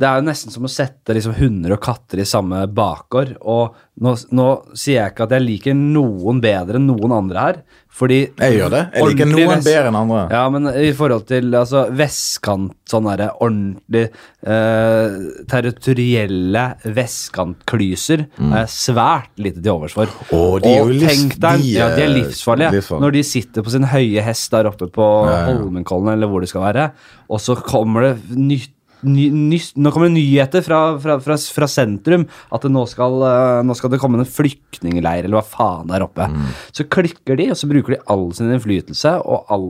Det 0.00 0.08
er 0.08 0.20
jo 0.22 0.26
nesten 0.30 0.54
som 0.54 0.64
å 0.64 0.72
sette 0.72 1.14
liksom 1.16 1.36
hunder 1.36 1.76
og 1.76 1.82
katter 1.84 2.22
i 2.22 2.28
samme 2.28 2.62
bakgård. 2.72 3.34
Og 3.44 3.76
nå, 4.00 4.14
nå 4.32 4.48
sier 4.72 5.02
jeg 5.02 5.12
ikke 5.12 5.26
at 5.28 5.34
jeg 5.36 5.44
liker 5.44 5.76
noen 5.76 6.40
bedre 6.40 6.80
enn 6.80 6.88
noen 6.88 7.12
andre 7.18 7.44
her. 7.44 7.60
Fordi 8.00 8.20
Jeg 8.38 8.54
gjør 8.54 8.70
det. 8.72 8.80
Jeg 8.94 9.08
liker 9.10 9.28
noen 9.28 9.62
bedre 9.66 9.90
enn 9.90 9.98
andre. 9.98 10.20
Ja, 10.32 10.44
men 10.54 10.68
i 10.78 10.92
forhold 10.96 11.26
til 11.28 11.50
altså, 11.58 11.82
vestkant, 11.98 12.76
sånn 12.88 13.08
derre 13.10 13.32
ordentlig 13.42 14.04
eh, 14.46 15.16
territorielle 15.50 16.64
vestkantklyser, 16.86 18.24
er 18.54 18.70
svært 18.70 19.32
lite 19.42 19.60
til 19.60 19.74
overs 19.74 19.98
for. 19.98 20.10
Mm. 20.30 20.64
De 20.64 20.74
jo 20.78 20.98
tenk 21.04 21.36
deg, 21.42 21.64
de 21.66 21.74
ja, 21.76 21.90
de 21.92 22.04
er 22.04 22.08
er 22.08 22.14
livsfarlige. 22.14 22.72
livsfarlige. 22.78 23.04
Når 23.04 23.16
de 23.18 23.24
sitter 23.34 23.66
på 23.66 23.74
sin 23.74 23.88
høye 23.90 24.24
hest 24.30 24.54
der 24.54 24.70
oppe 24.70 24.88
på 24.94 25.08
Ja, 25.26 25.36
ja. 25.42 25.46
Holmenkollen, 25.50 26.14
eller 26.14 26.30
hvor 26.30 26.40
det 26.46 26.50
skal 26.52 26.68
være, 26.70 26.90
og 27.28 27.42
så 27.42 27.58
kommer 27.58 28.08
det 28.12 28.38
nytt 28.38 28.76
Ny, 29.06 29.26
ny, 29.32 29.58
nå 29.80 29.92
kommer 29.94 30.12
nyheter 30.12 30.64
fra, 30.66 30.80
fra, 31.00 31.16
fra, 31.24 31.36
fra 31.40 31.68
sentrum 31.70 32.26
at 32.52 32.66
det 32.66 32.72
nå, 32.74 32.84
skal, 32.90 33.16
eh, 33.26 33.60
nå 33.66 33.76
skal 33.78 33.92
det 33.94 34.00
komme 34.02 34.20
en 34.20 34.28
flyktningleir 34.28 35.24
eller 35.24 35.40
hva 35.40 35.46
faen 35.46 35.90
der 35.90 36.04
oppe. 36.04 36.28
Mm. 36.28 36.48
Så 36.76 36.88
klikker 36.90 37.40
de, 37.40 37.50
og 37.54 37.60
så 37.60 37.70
bruker 37.70 37.96
de 37.96 38.02
all 38.12 38.28
sin 38.36 38.52
innflytelse 38.52 39.16
og 39.24 39.52
all, 39.52 39.68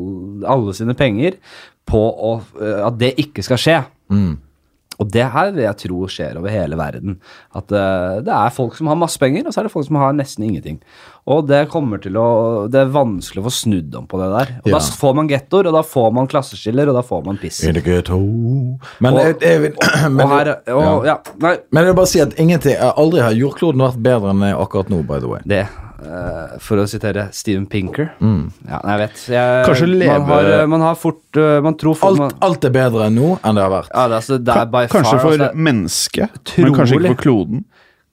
alle 0.51 0.77
sine 0.77 0.97
penger 0.99 1.39
på 1.91 2.01
å, 2.01 2.37
eh, 2.61 2.81
at 2.87 2.99
det 3.01 3.15
ikke 3.23 3.45
skal 3.47 3.61
skje. 3.61 3.81
Mm. 4.11 4.33
Og 5.01 5.09
det 5.11 5.25
her 5.33 5.51
vil 5.57 5.65
jeg 5.65 5.79
tro 5.81 6.03
skjer 6.13 6.37
over 6.37 6.53
hele 6.53 6.77
verden. 6.77 7.15
At 7.57 7.73
uh, 7.73 8.19
det 8.21 8.35
er 8.37 8.53
folk 8.53 8.75
som 8.77 8.91
har 8.93 8.99
masse 9.01 9.19
penger, 9.23 9.47
og 9.49 9.55
så 9.55 9.63
er 9.63 9.69
det 9.69 9.73
folk 9.73 9.87
som 9.89 9.97
har 9.97 10.13
nesten 10.13 10.45
ingenting. 10.45 10.77
Og 11.31 11.47
det 11.49 11.63
kommer 11.73 12.01
til 12.03 12.17
å 12.21 12.69
Det 12.73 12.81
er 12.81 12.93
vanskelig 12.93 13.41
å 13.43 13.47
få 13.49 13.53
snudd 13.53 13.95
om 13.97 14.07
på 14.11 14.21
det 14.21 14.29
der. 14.33 14.53
Og 14.65 14.69
Ja. 14.71 14.79
da 14.79 14.81
får 15.03 15.15
man 15.17 15.29
gettoer, 15.29 15.67
og 15.71 15.77
da 15.79 15.83
får 15.83 16.13
man 16.17 16.29
klasseskiller, 16.29 16.89
og 16.93 16.95
da 17.01 17.03
får 17.03 17.25
man 17.25 17.39
piss. 17.41 17.63
In 17.65 17.75
the 17.75 17.81
ghetto. 17.85 18.19
Men, 19.01 19.15
Og- 19.15 19.21
jeg, 19.25 19.41
jeg, 19.41 19.75
men, 20.11 20.21
og 20.27 20.33
her, 20.37 20.55
og, 20.75 21.07
ja. 21.07 21.17
nei, 21.41 21.57
men 21.73 21.85
jeg 21.85 21.91
vil 21.95 21.99
bare 22.03 22.13
si 22.13 22.21
at 22.21 22.37
ingenting 22.39 22.77
Aldri 22.91 23.21
har 23.25 23.33
jordkloden 23.37 23.81
vært 23.89 24.03
bedre 24.05 24.31
enn 24.35 24.43
akkurat 24.53 24.91
nå, 24.93 25.03
by 25.07 25.19
the 25.21 25.29
way. 25.29 25.41
det 25.47 25.67
eh, 26.05 26.55
For 26.65 26.81
å 26.81 26.87
sitere 26.91 27.29
Steven 27.37 27.67
Pinker. 27.71 28.13
Ja, 28.21 28.81
jeg 28.93 29.01
vet. 29.03 29.23
Jeg, 29.35 29.91
man, 30.07 30.27
har, 30.31 30.51
eh, 30.57 30.65
man 30.71 30.85
har 30.85 30.97
fort 30.99 31.41
uh, 31.41 31.59
Man 31.65 31.77
tror 31.81 31.99
fort 31.99 32.15
Alt, 32.15 32.23
man, 32.25 32.35
alt 32.49 32.67
er 32.67 32.75
bedre 32.75 33.11
nå 33.15 33.35
enn 33.39 33.59
det 33.59 33.67
har 33.67 33.75
vært. 33.75 33.93
ja, 33.93 34.07
det, 34.09 34.21
altså, 34.23 34.41
det 34.41 34.57
er 34.57 34.73
by 34.73 34.87
Kanskje 34.91 35.15
far 35.15 35.23
for 35.25 35.37
altså, 35.37 35.65
mennesket, 35.69 36.57
men 36.59 36.77
kanskje 36.77 36.99
ikke 37.01 37.15
for 37.15 37.23
kloden. 37.27 37.65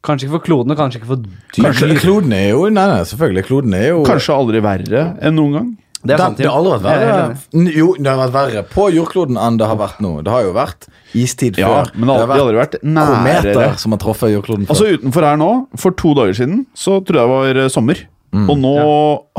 Kanskje 0.07 0.27
ikke 0.27 0.35
for 0.37 0.45
kloden, 0.45 0.71
og 0.71 0.79
kanskje 0.79 1.01
ikke 1.01 1.09
for 1.09 1.25
dyr. 1.25 1.65
Kanskje 1.65 1.99
kloden 1.99 2.35
er 2.37 2.47
jo 2.51 2.67
Nei, 2.69 2.85
nei, 2.91 3.01
selvfølgelig. 3.09 3.45
Kloden 3.49 3.75
er 3.75 3.89
jo 3.89 4.03
Kanskje 4.07 4.37
aldri 4.37 4.61
verre 4.63 5.03
enn 5.25 5.35
noen 5.39 5.57
gang. 5.57 5.71
Det 6.07 6.17
det, 6.17 6.27
det 6.39 6.47
har 6.47 6.57
aldri 6.57 6.77
vært 6.77 7.03
er 7.03 7.11
verre. 7.11 7.71
Jo, 7.77 7.87
det 7.99 8.07
har 8.11 8.19
vært 8.23 8.35
verre 8.37 8.63
på 8.71 8.87
jordkloden 8.95 9.37
enn 9.41 9.57
det 9.59 9.67
har 9.69 9.79
vært 9.79 9.99
nå. 10.03 10.11
Det 10.25 10.31
har 10.33 10.43
jo 10.47 10.53
vært 10.57 10.87
istid 11.17 11.57
Ja, 11.61 11.69
før. 11.83 11.91
men 11.95 12.09
det 12.11 12.17
har 12.23 12.35
aldri 12.39 12.57
vært 12.61 12.77
nærere. 12.83 13.43
kometer 13.43 13.77
som 13.83 13.91
har 13.95 13.99
truffet 14.03 14.33
jordkloden 14.33 14.67
før. 14.67 14.75
Altså 14.75 14.91
Utenfor 14.97 15.27
her 15.29 15.37
nå, 15.37 15.51
for 15.77 15.91
to 15.91 16.13
dager 16.17 16.33
siden, 16.41 16.65
så 16.75 16.99
tror 17.05 17.21
jeg 17.21 17.27
det 17.27 17.35
var 17.35 17.61
eh, 17.65 17.69
sommer. 18.33 18.49
Og 18.51 18.57
nå 18.59 18.73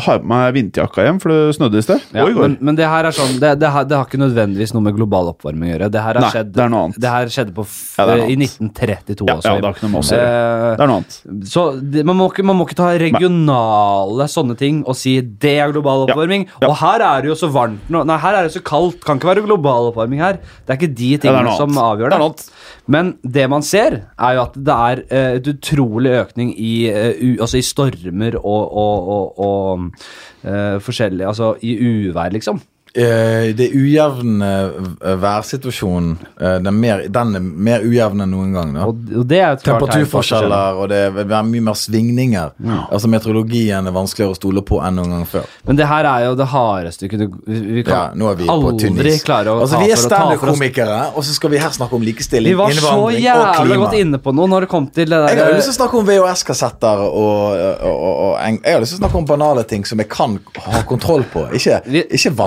har 0.04 0.16
jeg 0.16 0.22
på 0.22 0.28
meg 0.32 0.54
vinterjakka 0.56 1.04
hjem, 1.06 1.18
for 1.22 1.32
det 1.34 1.56
snødde 1.58 1.78
i 1.78 1.84
sted. 1.84 2.04
Ja, 2.14 2.24
og 2.24 2.30
i 2.30 2.36
går. 2.36 2.42
men, 2.46 2.56
men 2.68 2.78
det 2.78 2.86
her 2.88 3.08
er 3.08 3.14
sånn 3.16 3.34
det, 3.42 3.50
det, 3.60 3.68
har, 3.74 3.84
det 3.88 3.96
har 3.98 4.06
ikke 4.08 4.20
nødvendigvis 4.22 4.72
noe 4.74 4.84
med 4.86 4.96
global 4.96 5.30
oppvarming 5.34 5.68
å 5.68 5.72
gjøre. 5.74 5.90
Det 5.92 6.02
her 6.04 6.18
har 6.18 6.24
Nei, 6.24 6.30
skjedd, 6.32 6.52
det 6.56 6.62
er 6.64 6.72
noe 6.72 6.86
annet. 6.88 7.00
Det 7.04 7.12
her 7.12 7.32
skjedde 7.34 7.54
på 7.58 7.64
f 7.66 7.76
Ja, 7.98 8.06
det 8.08 8.14
er 8.14 8.22
noe 8.22 8.32
i 8.32 8.38
1932 8.38 9.28
ja, 9.28 9.36
også. 9.36 9.48
ja, 9.48 9.60
det 9.60 9.68
har 9.68 9.76
ikke 9.76 9.86
noe 9.86 9.92
med 9.92 10.00
oss 10.00 10.12
å 10.12 10.18
gjøre. 10.18 10.38
Eh, 10.38 10.76
Det 10.78 10.86
er 10.86 10.92
noe 10.92 11.02
annet. 11.02 11.18
så 11.52 11.64
man, 12.08 12.16
må 12.22 12.30
ikke, 12.32 12.46
man 12.48 12.58
må 12.58 12.68
ikke 12.68 12.78
ta 12.80 12.88
regionale 13.04 14.28
sånne 14.32 14.56
ting 14.58 14.80
og 14.88 14.96
si 14.98 15.14
det 15.20 15.54
er 15.62 15.74
global 15.74 16.06
oppvarming. 16.06 16.48
ja. 16.62 16.68
Og 16.70 16.76
her 16.82 17.04
er 17.04 17.24
det 17.24 17.32
jo 17.32 17.38
så 17.38 17.50
varmt 17.52 17.92
nå. 17.92 18.04
Nei, 18.08 18.18
her 18.22 18.40
er 18.40 18.48
det 18.48 18.54
så 18.56 18.64
kaldt. 18.64 19.02
Kan 19.04 19.20
ikke 19.20 19.30
være 19.32 19.44
global 19.46 19.90
oppvarming 19.92 20.22
her. 20.22 20.40
Det 20.64 20.74
er 20.74 20.80
ikke 20.80 20.94
de 20.94 21.12
Ja, 21.12 21.16
det 21.18 21.24
tingene 21.26 21.54
som 21.58 21.76
avgjør 21.80 22.12
Det 22.12 22.16
er 22.18 22.22
noe 22.22 22.32
annet. 22.32 22.44
Men 22.88 23.10
det 23.22 23.44
man 23.52 23.64
ser, 23.66 23.98
er 24.16 24.36
jo 24.36 24.42
at 24.46 24.54
det 24.56 24.76
er 24.88 25.02
uh, 25.10 25.36
et 25.38 25.48
utrolig 25.52 26.12
økning 26.22 26.52
i, 26.56 26.72
uh, 26.88 27.10
u, 27.20 27.28
altså 27.44 27.60
i 27.60 27.64
stormer 27.66 28.38
og, 28.38 28.62
og, 28.64 28.77
og, 28.78 29.38
og 29.42 29.84
eh, 30.44 30.78
forskjellig 30.84 31.26
Altså 31.28 31.54
i 31.62 31.76
uvær, 31.78 32.32
liksom. 32.34 32.60
Eh, 32.98 33.54
det 33.54 33.68
ujevne 33.74 34.70
eh, 35.04 35.16
værsituasjonen 35.16 36.18
eh, 36.40 36.54
den, 36.58 36.66
er 36.66 36.70
mer, 36.70 37.02
den 37.08 37.34
er 37.36 37.42
mer 37.42 37.84
ujevn 37.86 38.24
enn 38.24 38.32
noen 38.32 38.54
gang. 38.56 38.72
Da. 38.74 38.86
Og, 38.88 39.12
og 39.20 39.34
er. 39.34 39.58
Temperaturforskjeller, 39.62 40.78
og 40.80 40.88
det 40.90 41.02
vil 41.14 41.28
være 41.28 41.46
mye 41.50 41.66
mer 41.68 41.78
svingninger. 41.78 42.56
Altså 42.88 43.10
Meteorologien 43.10 43.86
er 43.86 43.94
vanskeligere 43.94 44.34
å 44.34 44.38
stole 44.38 44.64
på 44.66 44.80
enn 44.82 44.98
noen 44.98 45.14
gang 45.14 45.26
før. 45.30 45.46
Men 45.68 45.78
det 45.78 45.88
her 45.90 46.08
er 46.10 46.26
jo 46.26 46.34
det 46.38 46.48
hardeste 46.50 47.08
du, 47.08 47.24
Vi, 47.46 47.84
kan 47.86 47.92
Ja, 47.92 48.02
nå 48.18 48.30
er 48.32 48.38
vi 48.40 48.48
aldri 48.50 49.14
klare 49.24 49.54
å 49.54 49.62
Altså, 49.62 49.78
ta 49.78 49.82
vi 49.84 49.92
er 49.92 49.98
for 49.98 50.06
å 50.06 50.10
ta 50.10 50.18
for 50.18 50.32
oss 50.34 50.58
standup-komikere, 50.58 50.98
og 51.14 51.26
så 51.26 51.36
skal 51.36 51.52
vi 51.54 51.62
her 51.62 51.74
snakke 51.74 51.98
om 51.98 52.06
likestilling, 52.06 52.54
Vi 52.54 52.58
var 52.58 52.74
så 52.78 52.96
jævlig 53.14 53.54
klima. 53.58 53.78
godt 53.84 53.98
inne 53.98 54.22
på 54.22 54.34
noe 54.34 54.50
når 54.50 54.66
det 54.66 54.70
kom 54.74 54.88
til 54.94 55.10
det 55.12 55.22
Jeg 55.32 55.42
har 55.42 55.54
lyst 55.56 55.70
til 55.70 55.76
å 55.76 55.78
snakke 55.78 56.00
om 56.00 56.08
VHS-kassetter 56.08 57.04
og, 57.06 57.14
og, 57.18 57.92
og, 57.92 58.12
og 58.26 58.32
Jeg 58.42 58.74
har 58.78 58.84
lyst 58.84 58.96
til 58.96 59.00
å 59.00 59.04
snakke 59.04 59.22
om 59.22 59.28
banale 59.28 59.66
ting 59.68 59.86
som 59.88 60.02
jeg 60.02 60.10
kan 60.10 60.38
ha 60.68 60.82
kontroll 60.88 61.26
på. 61.30 61.46
Ikke, 61.58 61.80
ikke 62.10 62.28
ikke 62.28 62.38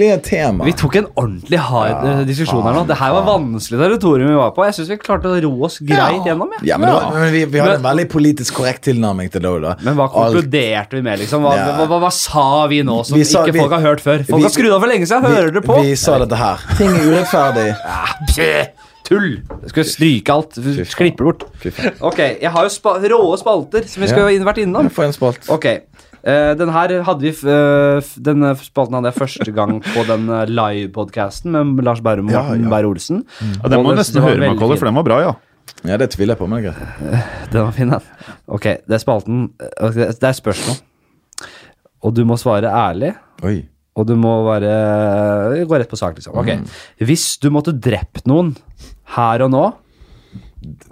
vanskelige 0.00 0.22
tema. 0.24 0.64
Vi 0.64 0.72
tok 0.72 0.96
en 0.96 1.06
ordentlig 1.16 1.58
hard 1.58 2.04
ja, 2.06 2.24
diskusjon 2.24 2.62
her 2.64 2.72
nå. 2.74 2.84
Det 2.88 2.96
her 2.98 3.12
var 3.12 3.24
vanskelig 3.26 3.78
territorium 3.80 4.28
vi 4.30 4.34
var 4.38 4.50
på. 4.56 4.64
Jeg 4.66 4.74
syns 4.78 4.88
vi 4.90 4.96
klarte 5.02 5.28
å 5.30 5.40
ro 5.44 5.52
oss 5.66 5.78
greit 5.80 6.24
gjennom. 6.26 6.50
jeg. 6.58 6.66
Ja, 6.70 6.78
men, 6.80 6.88
var, 6.92 7.10
men 7.14 7.32
vi, 7.32 7.44
vi 7.44 7.58
hadde 7.60 7.76
Men- 7.78 7.80
en 7.84 7.88
veldig 7.90 8.08
politisk 8.12 8.54
korrekt 8.54 8.82
tilnærming 8.88 9.30
til 9.30 9.40
det. 9.44 9.54
Da. 9.62 9.74
Men 9.82 9.96
hva 9.96 10.08
konkluderte 10.12 10.92
vi 10.96 11.02
med, 11.02 11.18
liksom? 11.20 11.42
Hva, 11.42 11.56
Ja. 11.56 11.76
hva, 11.76 11.86
hva, 11.86 12.00
hva 12.06 12.12
sa 12.12 12.66
vi 12.66 12.82
nå 12.82 13.04
som 13.04 13.18
Vi 13.18 13.24
sa- 13.24 13.44
ikke 13.44 13.52
vi- 13.52 13.60
folk 13.60 13.72
har 13.72 13.80
hørt 13.80 14.00
før? 14.00 14.24
Folk 14.24 14.36
vi- 14.36 14.42
har 14.42 14.50
skrudd 14.50 14.72
av 14.72 14.80
for 14.80 14.88
lenge 14.88 15.06
siden. 15.06 15.22
Hører 15.24 15.50
dere 15.52 15.62
på? 15.62 15.82
Vi, 15.82 15.94
sa 15.96 16.18
dette 16.18 16.36
her. 16.36 16.56
Ting 16.76 16.88
er 16.88 17.04
urettferdig. 17.12 17.76
Ja, 18.40 18.66
Tull! 19.10 19.42
Jeg 19.62 19.70
skal 19.70 19.84
stryke 19.84 20.28
alt. 20.30 20.52
Klippe 20.94 21.24
bort. 21.24 21.42
Ok, 22.00 22.18
jeg 22.40 22.50
har 22.50 22.62
jo 22.62 22.68
spa 22.70 22.92
råe 23.02 23.36
spalter 23.40 23.82
som 23.88 24.02
vi 24.04 24.06
Ja. 24.08 24.14
skulle 24.14 24.44
vært 24.46 24.58
innom. 24.62 24.88
Få 24.88 25.02
en 25.02 25.12
spalt. 25.12 25.48
Ok, 25.50 25.66
eh, 26.22 26.52
den 26.58 26.72
her 26.74 26.94
hadde 27.06 27.24
vi 27.24 27.32
uh, 27.46 27.50
eh, 28.00 28.10
Denne 28.20 28.52
spalten 28.60 28.96
hadde 28.98 29.12
jeg 29.12 29.18
første 29.18 29.54
gang 29.56 29.78
på 29.84 30.04
den 30.08 30.28
uh, 30.30 30.44
live-podcasten 30.48 31.54
med 31.74 31.84
Lars 31.86 32.02
Bærum 32.04 32.30
og 32.30 32.34
Ja, 32.34 32.42
Morten 32.48 32.66
ja. 32.66 32.72
Beyer-Olsen. 32.74 33.22
Ja, 33.40 33.72
den 33.72 33.84
må 33.84 33.94
du 33.94 34.00
nesten 34.00 34.22
høre, 34.22 34.38
veldig 34.38 34.56
Macaulay, 34.56 34.80
for 34.80 34.90
den 34.90 35.00
var 35.00 35.08
bra, 35.08 35.20
ja. 35.24 35.34
Ja, 35.86 35.96
det 36.00 36.10
tviler 36.12 36.34
jeg 36.34 36.40
på, 36.40 36.48
men 36.50 36.64
greit. 36.64 36.78
Den 37.52 37.62
var 37.62 37.70
fin, 37.72 37.92
den. 37.92 38.08
Ok, 38.50 38.64
det 38.84 38.96
er 38.96 39.00
spalten 39.00 39.44
Det 39.94 40.26
er 40.26 40.34
spørsmål. 40.36 40.80
Og 42.04 42.16
du 42.16 42.24
må 42.28 42.36
svare 42.40 42.68
ærlig, 42.68 43.12
Oi. 43.46 43.62
og 43.94 44.08
du 44.08 44.16
må 44.18 44.32
være 44.48 45.62
Gå 45.68 45.78
rett 45.78 45.90
på 45.90 46.00
sak, 46.00 46.18
liksom. 46.18 46.34
Ok. 46.40 46.50
Mm. 46.58 46.66
Hvis 47.06 47.36
du 47.40 47.48
måtte 47.54 47.76
drept 47.76 48.26
noen 48.28 48.54
her 49.16 49.46
og 49.46 49.52
nå 49.54 49.64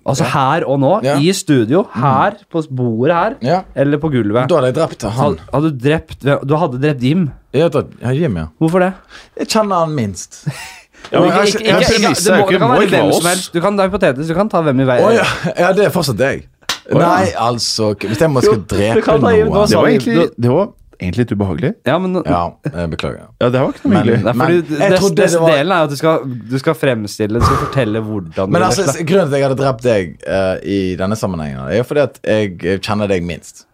Altså 0.07 0.25
her 0.25 0.65
og 0.67 0.79
nå, 0.81 1.01
Ja. 1.05 1.17
Mm. 1.19 1.23
i 1.29 1.33
studio, 1.33 1.83
her 1.95 2.37
på 2.51 2.63
bordet 2.75 3.15
her, 3.15 3.35
Ja. 3.43 3.61
eller 3.77 3.99
på 3.99 4.09
gulvet 4.11 4.49
Da 4.49 4.55
hadde 4.61 4.67
jeg 4.73 4.75
drept 4.75 5.03
han. 5.03 5.39
Hadde 5.53 5.71
du 5.71 5.79
drept 5.89 6.21
Du 6.49 6.57
hadde 6.57 6.81
drept 6.81 7.03
Jim. 7.03 7.31
Jeg 7.53 7.63
hadde 7.69 7.87
ja, 8.03 8.11
Jim, 8.17 8.37
ja. 8.37 8.47
Hvorfor 8.61 8.79
det? 8.81 8.93
Jeg 9.39 9.49
kjenner 9.49 9.85
han 9.85 9.95
minst. 9.95 10.45
Ja, 11.13 11.21
men 11.21 11.31
Ikke- 11.31 11.41
ikke- 11.41 11.61
ikke- 11.61 11.79
ikke- 11.79 12.25
det 12.25 12.39
må- 12.41 12.51
det 12.51 12.59
kan 12.59 12.71
være 12.71 12.89
hvem 12.91 13.13
som 13.13 13.27
helst. 13.31 13.53
Du 13.55 13.61
kan, 13.61 13.77
det 13.79 13.85
er 13.85 13.89
hypotetisk. 13.89 14.29
Du 14.29 14.35
kan 14.35 14.49
ta 14.49 14.61
hvem 14.63 14.81
i 14.81 14.85
vei. 14.85 14.99
Oh, 15.05 15.13
ja. 15.15 15.25
ja, 15.59 15.73
det 15.73 15.85
er 15.87 15.91
fortsatt 15.91 16.19
deg. 16.19 16.43
ja. 16.91 16.99
Nei, 16.99 17.27
altså 17.39 17.95
Hvis 17.95 18.19
jeg 18.19 18.31
må 18.31 18.41
skal 18.43 18.61
drepe 18.67 18.95
du 18.97 19.01
kan 19.03 19.21
noen 19.21 19.69
Det 19.69 19.77
var 19.77 19.87
egentlig, 19.87 20.31
det 20.41 20.51
var 20.51 20.69
egentlig 20.99 21.25
litt 21.25 21.33
ubehagelig. 21.37 21.73
Ja, 21.87 21.99
men 22.03 22.19
Ja, 22.27 22.43
jeg 22.65 22.91
beklager. 22.91 23.29
Ja, 23.41 23.49
det 23.55 23.61
var 23.63 23.69
ikke 23.73 23.85
noe 23.85 23.93
Men- 23.95 24.03
hyggelig. 24.03 24.25
Nei, 24.25 24.33
Men 24.33 24.81
jeg 24.81 24.99
trodde 24.99 25.15
det 25.17 25.41
var- 25.41 25.51
Delen 25.55 25.73
er 25.73 25.85
at 25.85 25.91
du 25.91 25.97
skal, 25.97 26.25
du 26.51 26.59
skal 26.59 26.75
fremstille 26.75 27.39
Du 27.39 27.45
skal 27.47 27.57
fortelle 27.67 28.03
hvordan 28.03 28.51
Men 28.51 28.63
altså, 28.63 28.83
grunnen 29.05 29.29
til 29.31 29.35
at 29.37 29.41
jeg 29.41 29.49
hadde 29.49 29.63
drept 29.63 29.83
deg 29.83 30.19
uh, 30.27 30.57
i 30.67 30.97
denne 30.97 31.15
sammenhengen, 31.17 31.63
er 31.69 31.77
jo 31.79 31.85
fordi 31.85 32.01
at 32.03 32.21
jeg 32.25 32.83
kjenner 32.83 33.07
deg 33.09 33.23
minst. 33.23 33.65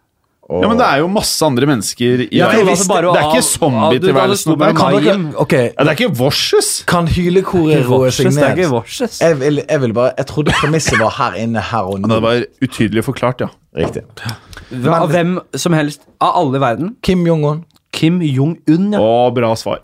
Og- 0.51 0.61
Ja, 0.63 0.69
men 0.69 0.77
det 0.77 0.85
er 0.87 0.99
jo 1.01 1.09
masse 1.09 1.43
andre 1.47 1.67
mennesker 1.67 2.21
i 2.21 2.29
Ja, 2.37 2.47
verden. 2.47 2.59
jeg 2.59 2.67
Det 2.67 2.73
visste- 2.75 2.93
er 2.93 3.31
ikke 3.31 3.43
zombietilværelsen. 3.43 4.29
det 4.29 4.39
sto 4.39 4.53
oppe 4.53 4.65
her. 4.65 4.73
mellom 4.73 4.77
kan 4.77 4.87
meg 4.87 4.95
og 4.95 5.03
dere, 5.03 5.15
Jim. 5.15 5.35
ok, 5.39 5.53
Ja, 5.53 5.85
det 5.85 5.89
er 5.89 5.95
ikke 6.07 6.17
vorses. 6.17 6.85
kan 6.87 7.07
hylekoret 7.07 7.89
roe 7.89 8.11
seg 8.11 8.27
ned? 8.27 8.35
det 8.35 8.45
er 8.45 8.83
ikke? 8.83 9.21
Jeg 9.21 9.39
vil, 9.41 9.63
jeg 9.69 9.81
vil 9.81 9.93
bare 9.95 10.13
Jeg 10.19 10.27
trodde 10.27 10.53
premisset 10.53 10.99
var 11.01 11.11
her 11.11 11.33
inne, 11.41 11.61
her 11.61 11.79
og 11.83 12.01
Men 12.01 12.11
nå. 12.11 12.15
det 12.15 12.23
var 12.23 12.45
utydelig 12.63 13.05
forklart, 13.05 13.41
ja. 13.41 13.49
Riktig. 13.77 14.03
Av 14.87 15.09
hvem 15.11 15.39
som 15.57 15.73
helst 15.73 16.01
av 16.21 16.33
alle 16.37 16.57
i 16.57 16.61
verden. 16.61 16.97
Kim 17.03 17.25
Jong-un. 17.27 17.65
Kim 17.93 18.21
Jong-un, 18.21 18.93
ja. 18.93 18.99
Å, 18.99 19.33
bra 19.35 19.55
svar. 19.55 19.79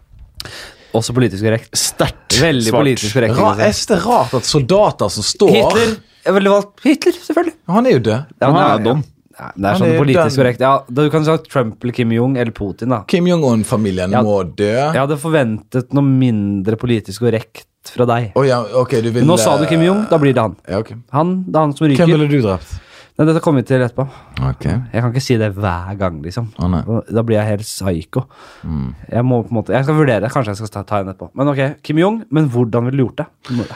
Også 0.94 1.14
politisk 1.14 1.42
korrekt. 1.42 1.70
Sterkt 1.76 2.36
Veldig 2.40 2.66
svart. 2.68 2.82
politisk 2.84 3.14
korrekt. 3.14 3.36
Ra, 3.38 3.54
det 3.54 3.90
er 3.90 4.00
rart 4.06 4.34
at 4.34 4.42
soldater 4.44 5.08
som 5.10 5.22
står 5.22 5.50
Hitler. 5.50 5.96
Jeg 6.26 6.34
ville 6.34 6.50
valgt 6.50 6.80
Hitler, 6.82 7.12
selvfølgelig. 7.12 7.54
Han 7.68 7.86
er 7.86 7.90
jo 7.92 7.98
død. 8.00 8.26
Ja, 8.40 8.46
Han 8.50 8.56
er 8.56 8.76
det 8.76 8.84
dum. 8.84 9.04
Ja, 9.04 9.19
det 9.56 9.64
er 9.70 9.78
sånn 9.80 9.96
politisk 9.98 10.36
den- 10.36 10.44
korrekt. 10.44 10.60
Ja, 10.60 10.82
Du 10.90 11.08
kan 11.10 11.24
si 11.24 11.36
Trump 11.48 11.82
eller 11.82 11.92
Kim 11.96 12.12
Jong 12.12 12.36
eller 12.36 12.52
Putin, 12.52 12.88
da. 12.90 13.02
Kim 13.08 13.24
Jong-un-familien 13.26 14.10
Ja. 14.12 14.22
må 14.22 14.42
dø. 14.44 14.64
Jeg 14.92 14.94
hadde 15.00 15.16
forventet 15.18 15.92
noe 15.92 16.02
mindre 16.04 16.76
politisk 16.76 17.20
korrekt 17.20 17.64
fra 17.84 18.04
deg. 18.06 18.32
Oh, 18.36 18.42
ja, 18.44 18.60
ok, 18.62 18.90
du 19.02 19.10
vil 19.10 19.24
Nå 19.24 19.38
sa 19.38 19.56
du 19.58 19.66
Kim 19.66 19.80
Jong, 19.82 20.06
da 20.10 20.18
blir 20.18 20.34
det 20.34 20.42
han. 20.42 20.56
Ja, 20.68 20.78
ok. 20.78 20.92
Han, 21.12 21.44
Det 21.44 21.56
er 21.56 21.60
han 21.60 21.72
som 21.76 21.86
ryker. 21.88 22.06
Hvem 22.06 22.18
ville 22.18 22.28
du 22.28 22.42
drept? 22.42 22.78
Nei, 23.18 23.26
dette 23.26 23.40
kommer 23.42 23.60
vi 23.60 23.66
til 23.68 23.80
etterpå. 23.80 24.08
Ok. 24.50 24.64
Jeg 24.66 25.02
kan 25.02 25.10
ikke 25.12 25.22
si 25.22 25.36
det 25.40 25.50
hver 25.56 25.96
gang, 26.00 26.20
liksom. 26.24 26.48
Oh, 26.62 27.00
Da 27.10 27.22
blir 27.26 27.36
jeg 27.38 27.46
helt 27.52 27.66
psycho. 27.66 28.22
Mm. 28.64 28.94
Jeg 29.10 29.24
må 29.26 29.42
på 29.44 29.50
en 29.52 29.58
måte 29.60 29.74
Jeg 29.74 29.84
skal 29.84 29.98
vurdere, 29.98 30.30
kanskje 30.32 30.54
jeg 30.54 30.60
skal 30.62 30.72
ta, 30.74 30.82
ta 30.88 31.00
en 31.02 31.10
etterpå. 31.12 31.30
Men 31.36 31.50
ok, 31.52 31.60
Kim 31.86 31.98
Jong, 32.00 32.20
men 32.30 32.48
hvordan 32.50 32.86
ville 32.88 33.00
du 33.02 33.04
gjort 33.08 33.20
det? 33.22 33.26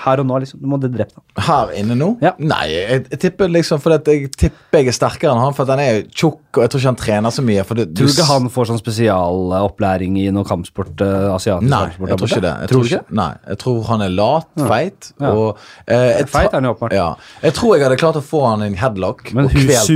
Her 0.05 0.23
og 0.23 0.27
nå, 0.31 0.39
liksom. 0.45 0.61
Du 0.63 0.69
må 0.71 0.79
ha 0.81 0.89
drept 0.89 1.15
ham. 1.19 1.25
Her 1.49 1.75
inne 1.81 1.97
nå? 1.99 2.11
Ja. 2.25 2.33
Nei, 2.39 2.65
jeg, 2.73 3.05
jeg 3.11 3.21
tipper 3.27 3.51
liksom 3.53 3.83
fordi 3.83 3.99
at 4.01 4.11
jeg 4.13 4.31
tipper 4.41 4.81
jeg 4.85 4.91
er 4.93 4.97
sterkere 4.97 5.35
enn 5.35 5.43
han, 5.43 5.55
for 5.57 5.65
at 5.67 5.75
han 5.77 5.83
er 5.85 6.01
tjukk, 6.11 6.41
og 6.57 6.63
jeg 6.65 6.73
tror 6.73 6.81
ikke 6.83 6.91
han 6.93 7.01
trener 7.05 7.35
så 7.35 7.45
mye. 7.47 7.65
For 7.69 7.79
det, 7.79 7.89
Tror 7.95 8.11
du 8.11 8.15
ikke 8.15 8.29
han 8.31 8.49
får 8.53 8.71
sånn 8.73 8.81
spesialopplæring 8.83 10.19
i 10.23 10.27
noe 10.35 10.47
kampsport? 10.49 10.95
Uh, 11.01 11.35
asiatisk 11.35 11.71
Nei, 11.71 11.83
kampsport? 11.91 12.09
jeg 12.11 12.19
tror 12.21 12.31
ikke 12.33 12.45
det. 12.45 12.55
Jeg 12.65 12.71
tror 12.73 12.85
tror 12.85 12.91
ikke? 12.91 13.17
nei, 13.21 13.31
jeg 13.51 13.61
tror 13.65 13.83
han 13.91 14.05
er 14.07 14.15
lat, 14.15 14.49
feit, 14.69 15.11
og 15.21 15.45
uh, 15.55 15.93
jeg 15.95 16.29
Feit 16.35 16.49
er 16.51 16.57
han 16.59 16.67
jo 16.69 16.73
åpenbart. 16.75 16.97
Ja. 16.97 17.09
Jeg 17.45 17.55
tror 17.59 17.75
jeg 17.77 17.85
hadde 17.87 17.99
klart 18.01 18.19
å 18.19 18.25
få 18.25 18.41
han 18.49 18.65
i 18.65 18.69
en 18.73 18.79
headlock. 18.81 19.29
Men 19.37 19.49
hun 19.51 19.55
kvelt- 19.61 19.87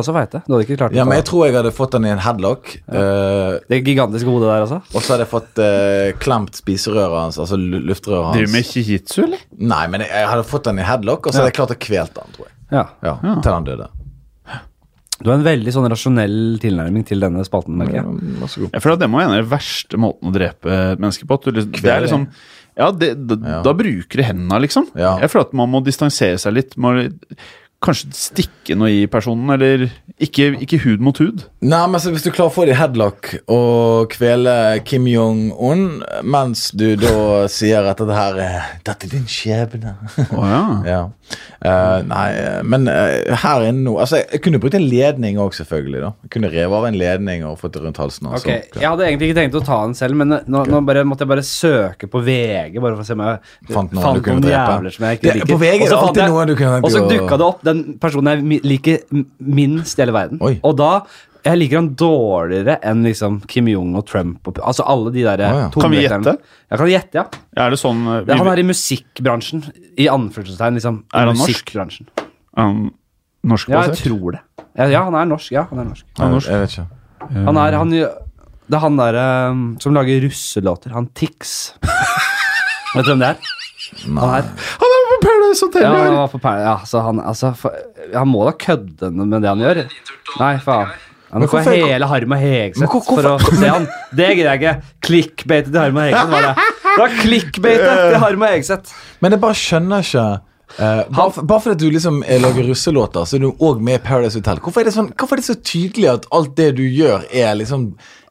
sumobryter 0.00 0.04
også 0.04 0.14
feite. 0.16 0.42
Du 0.46 0.54
hadde 0.54 0.66
ikke 0.66 0.78
klart 0.80 0.92
det. 0.94 0.98
Ja, 0.98 1.04
men 1.08 1.18
jeg 1.20 1.26
tror 1.28 1.46
jeg 1.46 1.56
hadde 1.56 1.72
fått 1.76 1.92
den 1.96 2.06
i 2.08 2.12
en 2.14 2.22
headlock, 2.24 2.72
eh, 2.88 3.58
det 3.70 3.80
gigantiske 3.84 4.28
hodet 4.30 4.48
der 4.48 4.64
altså? 4.66 4.80
og 4.94 5.04
så 5.04 5.14
hadde 5.14 5.26
jeg 5.26 5.32
fått 5.32 5.62
uh, 5.62 6.18
klemt 6.22 6.58
spiserøret 6.58 7.16
hans, 7.26 7.38
altså 7.38 7.58
luftrøret 7.60 8.30
hans. 8.30 8.36
Du 8.36 8.50
med 8.50 8.62
hans. 8.64 8.74
jiu-jitsu, 8.76 9.22
eller? 9.26 9.46
Nei, 9.58 9.84
men 9.92 10.04
jeg, 10.06 10.12
jeg 10.14 10.32
hadde 10.32 10.48
fått 10.50 10.68
den 10.70 10.82
i 10.82 10.86
headlock, 10.86 11.26
og 11.26 11.32
så 11.34 11.42
hadde 11.42 11.52
jeg 11.52 11.58
klart 11.60 11.74
å 11.76 11.80
kvelt 11.80 12.20
han, 12.22 12.36
tror 12.36 12.48
jeg. 12.48 12.54
Ja. 12.70 12.84
Ja, 13.02 13.16
Til 13.42 13.52
han 13.52 13.66
døde. 13.66 13.88
Du 15.20 15.28
har 15.28 15.36
en 15.36 15.44
veldig 15.44 15.72
sånn 15.74 15.88
rasjonell 15.92 16.56
tilnærming 16.62 17.04
til 17.04 17.20
denne 17.20 17.42
spalten, 17.44 17.74
merker 17.76 17.98
jeg. 17.98 18.36
Vær 18.40 18.48
så 18.48 18.62
god. 18.62 18.70
Jeg 18.72 18.84
føler 18.84 18.96
at 18.96 19.02
det 19.02 19.08
må 19.12 19.18
være 19.20 19.34
den 19.34 19.50
verste 19.50 20.00
måten 20.00 20.30
å 20.30 20.32
drepe 20.32 20.78
mennesker 20.96 21.28
på. 21.28 21.36
At 21.36 21.44
du 21.44 21.58
liksom, 21.58 21.74
det 21.76 21.92
er 21.92 22.06
liksom 22.06 22.24
Ja, 22.78 22.86
det, 22.96 23.10
da, 23.28 23.36
Ja. 23.36 23.58
da 23.66 23.74
bruker 23.76 24.16
du 24.16 24.22
hendene, 24.24 24.60
liksom. 24.64 24.86
Ja. 24.96 25.18
Jeg 25.20 25.28
føler 25.28 25.50
at 25.50 25.52
man 25.60 25.68
må 25.68 25.82
distansere 25.84 26.38
seg 26.40 26.54
litt. 26.56 26.78
Må 26.80 26.94
kanskje 27.80 28.10
stikke 28.12 28.76
noe 28.76 28.90
i 28.92 29.04
personen, 29.10 29.48
eller 29.54 29.86
ikke, 30.20 30.50
ikke 30.60 30.82
hud 30.84 31.00
mot 31.04 31.16
hud. 31.20 31.46
Nei, 31.64 31.80
men 31.88 32.02
så 32.02 32.12
Hvis 32.12 32.26
du 32.26 32.30
klarer 32.32 32.50
å 32.50 32.52
få 32.52 32.66
det 32.68 32.74
i 32.74 32.78
headlock 32.80 33.30
og 33.48 34.10
kvele 34.12 34.82
Kim 34.84 35.06
Jong-un 35.08 36.02
mens 36.28 36.68
du 36.76 36.92
da 37.00 37.46
sier 37.52 37.88
at 37.88 38.00
dette 38.02 38.16
her 38.16 38.40
er 38.44 38.68
Dette 38.84 39.08
er 39.08 39.14
din 39.14 39.24
skjebne. 39.30 39.94
Oh, 40.36 40.44
ja. 40.44 40.60
ja. 40.92 41.00
Uh, 41.60 42.00
nei, 42.08 42.26
men 42.66 42.88
uh, 42.88 43.36
her 43.42 43.62
inne 43.68 43.84
nå 43.84 43.92
Altså, 44.00 44.22
jeg, 44.24 44.40
kunne 44.42 44.58
brukt 44.58 44.74
en 44.74 44.86
ledning 44.88 45.38
òg, 45.40 45.54
selvfølgelig. 45.54 46.00
da 46.02 46.10
Jeg 46.24 46.32
kunne 46.34 46.50
revet 46.52 46.76
av 46.80 46.86
en 46.88 46.98
ledning 46.98 47.44
og 47.48 47.58
fått 47.60 47.76
det 47.76 47.84
rundt 47.84 48.00
halsen. 48.00 48.28
Altså. 48.28 48.48
Okay. 48.48 48.64
Jeg 48.80 48.88
hadde 48.88 49.06
egentlig 49.06 49.30
ikke 49.30 49.38
tenkt 49.40 49.58
å 49.60 49.64
ta 49.64 49.80
den 49.86 49.96
selv, 49.96 50.18
men 50.20 50.34
nå, 50.34 50.64
nå 50.68 50.82
bare, 50.88 51.04
måtte 51.08 51.24
jeg 51.24 51.32
bare 51.32 51.46
søke 51.46 52.10
på 52.10 52.22
VG 52.26 52.80
bare 52.80 52.96
for 52.96 53.04
å 53.04 53.08
se 53.08 53.16
om 53.16 53.24
jeg 53.24 53.40
Fant 53.70 53.92
noen 53.94 54.18
du 54.18 54.24
kunne 54.24 54.40
noen 54.40 54.46
drepe. 54.48 54.76
jævler 54.76 54.96
som 54.96 55.06
jeg 55.06 55.20
ikke 55.20 55.34
liker. 55.36 55.52
på 55.52 55.60
VG 55.60 55.84
er 55.84 55.92
det 55.92 56.00
alltid 56.00 56.22
noen 56.34 56.50
du 56.50 56.56
kunne 56.56 56.72
tenke 56.76 56.90
Og 56.90 56.96
så 56.96 57.04
dukka 57.06 57.40
det 57.40 57.46
opp 57.46 57.62
den 57.70 57.98
personen 58.02 58.36
jeg 58.36 58.62
liker 58.66 59.02
minst 59.40 59.98
i 59.98 60.04
hele 60.04 60.14
verden. 60.16 60.40
Oi. 60.44 60.58
Og 60.66 60.78
da 60.80 60.92
Jeg 61.40 61.56
liker 61.56 61.78
han 61.78 61.86
dårligere 61.96 62.74
enn 62.84 63.00
liksom 63.06 63.38
Kim 63.48 63.70
Jong 63.70 63.94
og 63.96 64.02
Trump. 64.04 64.44
Og, 64.44 64.58
altså 64.60 64.84
alle 64.84 65.08
de 65.14 65.22
der 65.24 65.40
Å, 65.40 65.52
ja. 65.56 65.68
Kan 65.72 65.94
vi 65.94 66.02
gjette? 66.02 66.34
Jeg 66.68 66.80
kan 66.82 66.90
gjette, 66.90 67.16
ja. 67.16 67.40
Er 67.64 67.72
det 67.72 67.78
sånn 67.80 68.02
vi... 68.04 68.16
Det 68.26 68.34
er 68.34 68.42
han 68.42 68.50
er 68.52 68.60
i 68.60 68.66
musikkbransjen. 68.68 69.62
I 69.96 70.10
anførselstegn, 70.12 70.76
liksom. 70.76 70.98
Er 71.16 71.30
han 71.30 71.40
norsk? 71.40 71.72
Er 71.72 71.86
han 72.60 72.90
Ja, 73.72 73.86
jeg 73.88 73.96
tror 74.02 74.36
det. 74.36 74.42
Ja, 74.76 74.90
ja, 74.92 75.04
han 75.08 75.16
er 75.16 75.30
norsk. 75.32 75.54
Ja, 75.56 75.64
han 75.70 75.80
er 75.80 75.88
norsk. 75.94 76.04
Han 76.18 76.26
er 76.26 76.36
norsk. 76.36 76.52
jeg 76.52 76.66
vet 76.66 76.76
ikke. 76.76 76.86
Han 77.48 77.62
er, 77.62 77.78
han, 77.80 77.96
det 78.70 78.76
er 78.76 78.84
han 78.84 79.00
der 79.00 79.20
um, 79.50 79.64
som 79.80 79.96
lager 79.96 80.20
russelåter. 80.26 80.92
Han 80.92 81.08
Tix. 81.16 81.72
Vet 82.94 83.06
du 83.06 83.14
hvem 83.14 83.24
det 83.24 83.32
er? 83.32 83.56
Han 84.04 84.18
er 84.22 84.48
Han 84.80 84.96
er 84.96 85.06
på 85.10 85.20
Paradise 85.26 85.66
Hotel! 85.66 85.84
Ja, 85.84 85.92
han 85.98 86.16
var 86.16 86.32
på 86.32 86.40
Perle, 86.42 86.64
ja, 86.64 86.74
så 86.86 87.04
han, 87.04 87.20
altså, 87.20 87.52
for, 87.58 87.78
han 88.14 88.28
må 88.30 88.44
da 88.48 88.56
kødde 88.66 89.10
med 89.16 89.38
det 89.40 89.50
han 89.50 89.64
gjør. 89.64 89.80
Nei, 90.40 90.52
faen. 90.64 90.92
Han 91.30 91.46
får 91.46 91.68
hele 91.70 92.06
Harm 92.10 92.32
og 92.34 92.40
Hegseth 92.42 92.94
for 93.06 93.28
å 93.30 93.36
se 93.38 93.68
han. 93.70 93.84
Det 94.18 94.32
gidder 94.32 94.48
jeg 94.50 94.60
ikke. 94.60 94.94
Klikkbeite 95.06 95.70
til 95.70 95.78
Harm 95.78 95.98
og 96.00 96.08
Hegseth 96.08 96.32
var 96.32 96.46
det. 96.48 96.54
Det 97.62 97.74
var 97.86 98.00
til 98.02 98.22
Harm 98.24 98.46
og 98.46 98.54
Hegseth. 98.56 98.94
Men 99.22 99.36
jeg 99.36 99.42
bare 99.46 99.58
skjønner 99.64 100.06
ikke 100.06 100.28
Uh, 100.78 101.02
bare, 101.10 101.32
for, 101.34 101.42
bare 101.42 101.60
fordi 101.64 101.82
du 101.82 101.90
liksom 101.90 102.20
eh, 102.22 102.38
lager 102.38 102.62
russelåter, 102.68 103.24
så 103.26 103.36
er 103.36 103.40
du 103.42 103.48
òg 103.58 103.80
med 103.82 103.96
i 103.98 104.02
Paradise 104.04 104.38
Hotel. 104.38 104.60
Hvorfor 104.62 104.84
er, 104.84 104.86
det 104.86 104.94
sånn, 104.94 105.08
hvorfor 105.18 105.34
er 105.34 105.42
det 105.42 105.48
så 105.48 105.56
tydelig 105.66 106.06
at 106.12 106.28
alt 106.36 106.52
det 106.60 106.68
du 106.78 106.84
gjør, 106.84 107.24
er 107.34 107.56
liksom 107.58 107.88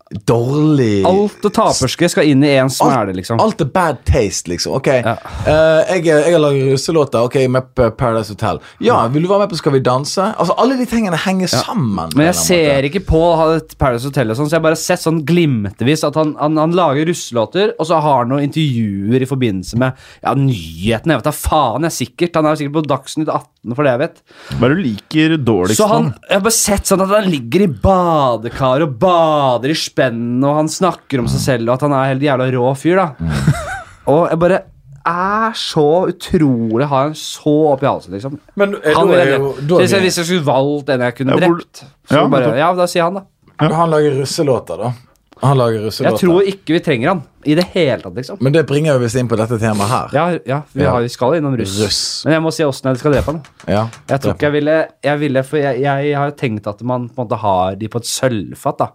dårlig 0.10 1.04
Alt 1.06 1.42
det 1.44 1.52
taperske 1.54 2.08
skal 2.10 2.30
inn 2.32 2.42
i 2.46 2.52
én 2.58 2.70
smæle, 2.74 3.14
liksom. 3.18 3.40
Alt 3.42 3.62
er 3.62 3.70
bad 3.74 4.00
taste, 4.08 4.50
liksom. 4.50 4.74
Ok, 4.80 4.88
Ja. 5.04 5.16
uh, 5.46 5.86
jeg, 5.94 6.06
jeg 6.10 6.34
har 6.34 6.42
laget 6.42 6.72
russelåter. 6.74 7.26
Ok, 7.28 7.36
med 7.50 7.68
på 7.78 7.90
Paradise 7.98 8.34
Hotel. 8.34 8.60
Ja, 8.82 9.08
vil 9.08 9.24
du 9.24 9.30
være 9.30 9.46
med 9.46 9.52
på 9.54 9.60
Skal 9.60 9.76
vi 9.76 9.80
danse? 9.86 10.26
Altså, 10.40 10.56
Alle 10.58 10.78
de 10.80 10.86
tingene 10.90 11.18
henger 11.18 11.48
sammen. 11.52 12.10
Men 12.16 12.30
jeg 12.32 12.36
ser 12.36 12.74
måte. 12.80 12.90
ikke 12.90 13.04
på 13.06 13.22
Paradise 13.78 14.10
Hotel, 14.10 14.32
og 14.32 14.40
sånn, 14.40 14.50
så 14.50 14.58
jeg 14.58 14.62
har 14.62 14.68
bare 14.70 14.80
sett 14.82 15.04
sånn 15.04 15.22
glimtevis 15.28 16.04
at 16.08 16.16
han, 16.20 16.34
han, 16.40 16.58
han 16.58 16.74
lager 16.78 17.06
russelåter, 17.10 17.76
og 17.78 17.86
så 17.90 18.00
har 18.02 18.24
han 18.24 18.34
noen 18.34 18.48
intervjuer 18.48 19.22
i 19.22 19.30
forbindelse 19.30 19.78
med 19.78 19.94
ja, 20.24 20.34
nyhetene. 20.34 21.14
Jeg 21.14 21.22
vet 21.22 21.30
da 21.30 21.36
faen, 21.36 21.86
jeg 21.86 21.94
er 21.94 21.98
sikkert. 22.00 22.36
Han 22.40 22.50
er 22.50 22.56
jo 22.56 22.62
sikkert 22.64 22.78
på 22.80 22.86
Dagsnytt 22.90 23.30
18, 23.30 23.76
for 23.76 23.86
det 23.86 23.94
jeg 23.94 24.02
vet. 24.06 24.22
Hva 24.58 24.66
er 24.66 24.74
det 24.74 24.80
du 24.80 24.84
liker 24.88 25.38
dårligst 25.44 25.82
Så 25.82 25.88
han, 25.92 26.12
jeg 26.30 26.40
har 26.40 26.46
bare 26.46 26.58
sett 26.58 26.90
sånn 26.90 27.04
at 27.06 27.14
han 27.14 27.30
ligger 27.30 27.66
i 27.66 27.72
badekar 27.84 28.86
og 28.88 28.98
bader 29.02 29.74
i 29.74 29.78
spenn, 30.00 30.44
og 30.48 30.60
han 30.62 30.70
snakker 30.72 31.20
om 31.22 31.28
seg 31.32 31.42
selv, 31.44 31.70
og 31.70 31.76
at 31.78 31.88
han 31.88 31.96
er 31.98 32.12
helt 32.14 32.24
jævla 32.24 32.50
rå 32.56 32.70
fyr, 32.80 33.00
da. 33.02 33.32
Og 34.10 34.30
jeg 34.32 34.40
bare 34.42 34.62
er 35.10 35.54
så 35.58 35.84
utrolig 36.12 36.88
Har 36.90 37.08
han 37.08 37.14
så 37.18 37.54
oppi 37.74 37.88
halsen, 37.88 38.14
liksom. 38.16 38.40
Men 38.60 38.76
er, 38.80 38.96
Han 38.98 39.12
er 39.16 39.30
jo 39.32 39.52
er 39.54 39.82
Hvis 39.82 39.94
jeg, 39.96 40.04
hvis 40.06 40.18
jeg 40.20 40.28
skulle 40.28 40.46
valgt 40.48 40.90
en 40.94 41.04
jeg 41.06 41.16
kunne 41.20 41.38
drept, 41.40 41.84
så 42.10 42.24
Ja, 42.24 42.24
bare. 42.32 42.56
Ja, 42.58 42.72
da 42.78 42.88
sier 42.90 43.08
han, 43.08 43.22
da. 43.22 43.70
Han 43.70 43.92
lager 43.94 44.18
russelåter, 44.20 44.82
da. 44.82 44.92
Han 45.42 45.56
lager 45.60 45.86
russelåter. 45.86 46.10
Jeg 46.10 46.20
tror 46.20 46.48
ikke 46.52 46.76
vi 46.76 46.80
trenger 46.84 47.14
han 47.14 47.22
i 47.48 47.56
det 47.56 47.66
hele 47.74 48.02
tatt, 48.04 48.16
liksom. 48.18 48.40
Men 48.44 48.56
det 48.56 48.66
bringer 48.68 48.98
jo 48.98 49.04
visst 49.06 49.20
inn 49.20 49.30
på 49.32 49.38
dette 49.40 49.60
temaet 49.62 49.92
her. 49.94 50.16
Ja, 50.16 50.26
ja 50.48 50.62
vi, 50.74 50.84
Ja. 50.84 50.96
har, 50.96 51.06
vi 51.06 51.12
skal 51.14 51.38
innom 51.38 51.56
russ. 51.60 51.78
Russ. 51.80 52.02
Men 52.26 52.38
jeg 52.38 52.44
må 52.44 52.52
si 52.56 52.66
åssen 52.68 52.92
jeg 52.92 53.00
skal 53.00 53.16
drepe 53.16 53.32
han. 53.32 53.40
Ja. 53.68 53.86
Jeg 54.10 54.20
tror 54.24 54.36
ikke 54.36 54.50
jeg 54.50 54.56
ville, 54.58 54.76
jeg 55.06 55.22
ville 55.24 55.46
For 55.48 55.62
jeg, 55.62 55.80
jeg 55.86 56.18
har 56.18 56.34
jo 56.34 56.36
tenkt 56.40 56.68
at 56.68 56.84
man 56.84 57.08
på 57.08 57.22
en 57.22 57.28
måte 57.28 57.40
har 57.40 57.80
de 57.80 57.92
på 57.92 58.04
et 58.04 58.10
sølvfat, 58.10 58.84
da. 58.84 58.90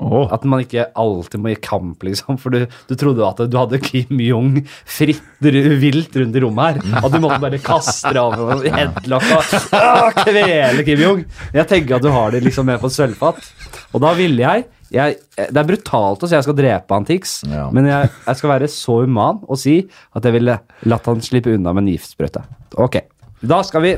Åh. 0.00 0.28
At 0.32 0.44
man 0.46 0.60
ikke 0.62 0.84
alltid 0.94 1.40
må 1.42 1.50
gi 1.50 1.58
kamp, 1.64 2.04
liksom. 2.06 2.36
For 2.38 2.54
du, 2.54 2.60
du 2.86 2.94
trodde 3.00 3.24
at 3.26 3.40
du 3.50 3.56
hadde 3.58 3.80
Kim 3.82 4.20
Jong 4.22 4.60
fritt 4.86 5.22
vilt 5.42 6.14
rundt 6.20 6.38
i 6.38 6.42
rommet 6.44 6.78
her. 6.78 7.02
At 7.02 7.12
du 7.14 7.18
måtte 7.22 7.40
bare 7.42 7.58
kaste 7.62 8.12
deg 8.14 8.22
over 8.22 8.62
i 8.66 8.72
headlock 8.74 9.26
og 9.34 10.20
kvele 10.22 10.84
Kim 10.86 11.02
Jong. 11.02 11.24
Jeg 11.56 11.66
tenker 11.70 11.98
at 11.98 12.06
du 12.06 12.10
har 12.14 12.30
det 12.34 12.44
liksom 12.46 12.68
med 12.70 12.78
på 12.82 12.90
et 12.90 12.96
sølvfat. 12.98 13.42
Og 13.96 14.02
da 14.04 14.12
ville 14.18 14.42
jeg, 14.44 14.66
jeg 14.94 15.18
Det 15.36 15.60
er 15.60 15.66
brutalt 15.68 16.22
å 16.24 16.28
si 16.30 16.36
jeg 16.36 16.46
skal 16.46 16.56
drepe 16.58 16.94
han 16.96 17.04
Tix, 17.08 17.38
Ja. 17.50 17.66
men 17.74 17.88
jeg, 17.90 18.10
jeg 18.26 18.38
skal 18.40 18.52
være 18.54 18.68
så 18.72 19.00
human 19.02 19.42
og 19.48 19.58
si 19.60 19.80
at 20.16 20.24
jeg 20.24 20.36
ville 20.38 20.58
latt 20.88 21.10
han 21.10 21.20
slippe 21.24 21.52
unna 21.58 21.74
med 21.76 21.84
en 21.88 21.90
giftsprøyte. 21.96 22.44
Ok, 22.80 23.00
da 23.42 23.60
skal 23.66 23.84
vi 23.84 23.92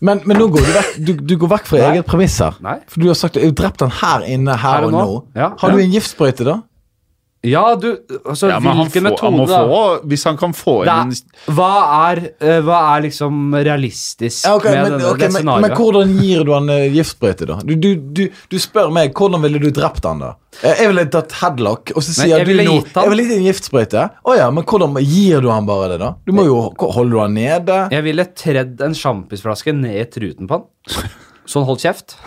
Men, 0.00 0.20
men 0.30 0.38
nå 0.38 0.46
går 0.54 0.62
du 0.62 0.72
vekk, 0.76 0.90
du, 1.02 1.12
du 1.26 1.32
går 1.42 1.48
vekk 1.56 1.64
fra 1.66 1.78
Nei. 1.80 1.86
eget 1.96 2.06
premiss 2.06 2.36
her. 2.38 2.54
Nei. 2.62 2.76
For 2.86 3.02
du 3.02 3.08
har 3.10 3.16
sagt 3.18 3.34
du 3.34 3.42
har 3.42 3.54
drept 3.58 3.82
han 3.82 3.90
her 3.98 4.26
inne, 4.30 4.54
her, 4.54 4.76
Her 4.78 4.86
og 4.86 4.92
og 4.92 4.94
nå. 4.94 5.00
nå. 5.04 5.22
Ja. 5.40 5.48
Har 5.58 5.74
du 5.74 5.80
en 5.82 5.90
giftsprøyte, 5.90 6.46
da? 6.46 6.58
Ja, 7.46 7.76
du 7.78 7.92
Altså, 8.26 8.48
Ja, 8.50 8.58
men 8.58 8.72
han, 8.74 8.88
han 8.90 9.32
må 9.36 9.44
da? 9.46 9.60
få 9.62 9.82
Hvis 10.10 10.24
han 10.26 10.36
kan 10.40 10.50
få 10.56 10.80
inn 10.82 10.90
en 10.90 11.54
hva, 11.54 11.68
eh, 12.18 12.58
hva 12.66 12.78
er 12.96 13.04
liksom 13.06 13.54
realistisk 13.54 14.42
Ja, 14.44 14.56
okay, 14.58 14.72
med 14.74 14.82
men, 14.82 14.92
denne, 14.96 15.12
okay, 15.12 15.28
det 15.28 15.36
scenarioet? 15.36 15.68
men 15.68 15.76
hvordan 15.78 16.16
gir 16.18 16.42
du 16.48 16.52
han 16.56 16.72
eh, 16.74 16.88
giftsprøyte, 16.96 17.46
da? 17.46 17.60
Du, 17.62 17.74
du, 17.78 17.88
du, 17.94 18.24
du 18.50 18.58
spør 18.58 18.90
meg 18.94 19.14
hvordan 19.14 19.44
ville 19.46 19.62
du 19.62 19.68
drept 19.70 20.08
han, 20.08 20.24
da? 20.24 20.32
Eh, 20.64 20.82
Jeg 20.82 20.90
ville 20.90 21.06
tatt 21.14 21.36
headlock, 21.38 21.94
og 21.94 22.02
så 22.02 22.16
sier 22.16 22.34
jeg 22.40 22.48
du 22.48 22.52
nå 22.58 22.74
Jeg 22.82 23.12
ville 23.12 23.28
gitt 23.28 23.36
en 23.38 23.46
giftsprøyte. 23.46 24.08
Å 24.26 24.36
ja, 24.40 24.50
men 24.50 24.66
hvordan 24.66 24.98
gir 25.04 25.44
du 25.44 25.50
han 25.52 25.68
bare 25.68 25.92
det, 25.94 26.00
da? 26.02 26.10
Du 26.26 26.34
må 26.34 26.48
jo 26.48 26.58
holde 26.90 27.22
han 27.22 27.38
nede? 27.38 27.78
Jeg 27.94 28.06
ville 28.08 28.26
tredd 28.34 28.82
en 28.82 28.98
sjampisflaske 28.98 29.76
ned 29.78 30.02
i 30.02 30.06
truten 30.10 30.50
på 30.50 30.58
han. 30.58 31.08
Så 31.46 31.62
han 31.62 31.70
holdt 31.70 31.86
kjeft. 31.86 32.18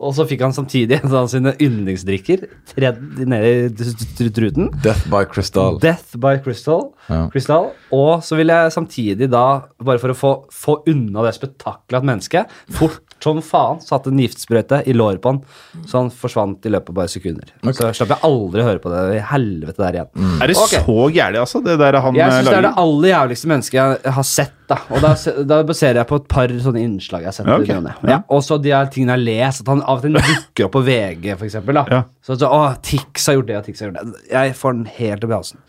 Og 0.00 0.14
så 0.16 0.24
fikk 0.28 0.40
han 0.46 0.54
samtidig 0.56 0.96
en 0.96 1.12
av 1.18 1.26
sine 1.28 1.52
yndlingsdrikker 1.60 2.46
tredd 2.72 3.00
ned 3.28 3.82
i 3.84 4.28
truten. 4.32 4.70
Death 4.80 5.04
by 5.12 5.26
Crystal. 5.28 5.76
Death 5.82 6.16
by 6.20 6.38
Crystal. 6.40 6.86
Ja. 7.10 7.26
Crystal. 7.32 7.70
Og 7.92 8.24
så 8.24 8.38
ville 8.40 8.56
jeg 8.56 8.74
samtidig 8.76 9.28
da, 9.32 9.44
bare 9.84 10.00
for 10.00 10.14
å 10.14 10.16
få, 10.16 10.32
få 10.54 10.78
unna 10.88 11.26
det 11.26 11.34
spetakkelet 11.36 12.08
mennesket, 12.08 12.56
fort 12.76 13.09
som 13.24 13.40
faen 13.44 13.80
satte 13.84 14.10
en 14.12 14.20
giftsprøyte 14.20 14.82
i 14.88 14.94
låret 14.96 15.20
på 15.22 15.34
han, 15.34 15.40
så 15.88 16.02
han 16.02 16.10
forsvant 16.14 16.66
i 16.66 16.72
løpet 16.72 16.92
av 16.92 16.98
bare 17.00 17.12
sekunder. 17.12 17.52
Så 17.66 17.90
slapp 17.96 18.14
jeg 18.14 18.24
aldri 18.26 18.64
høre 18.66 18.82
på 18.82 18.92
det 18.92 19.02
i 19.18 19.20
helvete 19.30 19.82
der 19.82 19.98
igjen. 19.98 20.30
Er 20.40 20.50
det 20.50 20.56
okay. 20.58 20.82
så 20.84 21.08
gærent, 21.14 21.40
altså? 21.42 21.62
Det 21.64 21.76
der 21.80 22.00
han 22.00 22.16
Jeg 22.18 22.26
eh, 22.26 22.38
syns 22.38 22.50
det 22.50 22.56
er 22.58 22.66
det 22.68 22.72
aller 22.84 23.12
jævligste 23.12 23.50
mennesket 23.52 23.78
jeg 23.80 24.14
har 24.16 24.26
sett. 24.26 24.56
da 24.70 24.78
Og 24.94 25.04
Da, 25.04 25.12
da 25.52 25.60
baserer 25.66 26.00
jeg 26.00 26.10
på 26.10 26.20
et 26.20 26.28
par 26.30 26.54
sånne 26.64 26.82
innslag 26.84 27.26
jeg 27.26 27.30
har 27.30 27.36
sett. 27.36 27.50
Ja, 27.50 27.58
i 27.58 27.76
ok. 27.78 27.92
og 28.04 28.12
ja, 28.14 28.18
Og 28.28 28.42
så 28.46 28.58
de 28.62 28.74
her 28.74 28.90
tingene 28.92 29.16
jeg 29.16 29.20
har 29.20 29.50
lest. 29.50 29.64
At 29.64 29.72
han 29.74 29.84
av 29.84 30.00
og 30.00 30.06
til 30.06 30.18
dukker 30.18 30.68
opp 30.68 30.74
på 30.78 30.84
VG, 30.86 31.30
for 31.34 31.48
eksempel. 31.48 31.82
Ja. 31.90 32.02
Så, 32.24 32.38
så 32.40 32.50
å, 32.50 32.62
Tix 32.86 33.28
har 33.30 33.38
gjort 33.38 33.50
det, 33.50 33.60
og 33.60 33.68
Tix 33.68 33.84
har 33.84 33.90
gjort 33.90 34.00
det. 34.00 34.24
Jeg 34.32 34.58
får 34.58 34.76
den 34.78 34.90
helt 34.98 35.26
opp 35.26 35.32
i 35.32 35.38
halsen. 35.38 35.64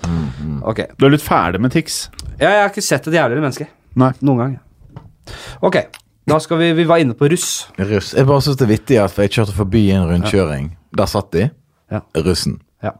Okay. 0.71 0.91
Du 0.97 1.07
er 1.07 1.15
litt 1.15 1.25
ferdig 1.25 1.61
med 1.63 1.73
Tix? 1.73 2.03
Jeg, 2.37 2.47
jeg 2.47 2.59
har 2.61 2.69
ikke 2.71 2.85
sett 2.85 3.09
et 3.09 3.17
jævligere 3.17 3.43
menneske. 3.43 3.69
Nei. 3.99 4.13
Noen 4.23 4.45
gang. 4.45 4.59
Ok. 5.65 5.83
Da 6.29 6.39
skal 6.39 6.59
vi 6.61 6.73
Vi 6.77 6.87
var 6.89 7.01
inne 7.01 7.15
på 7.17 7.29
russ. 7.31 7.67
Russ. 7.77 8.13
Jeg 8.13 8.27
bare 8.29 8.41
synes 8.41 8.59
det 8.59 8.67
er 8.67 8.73
vittig 8.75 8.99
at 9.01 9.17
jeg 9.17 9.33
kjørte 9.37 9.55
forbi 9.57 9.87
en 9.95 10.09
rundkjøring. 10.09 10.71
Der 10.97 11.09
satt 11.09 11.31
de. 11.33 11.47
Ja. 11.91 12.01
Russen. 12.15 12.59
Ja. 12.83 12.93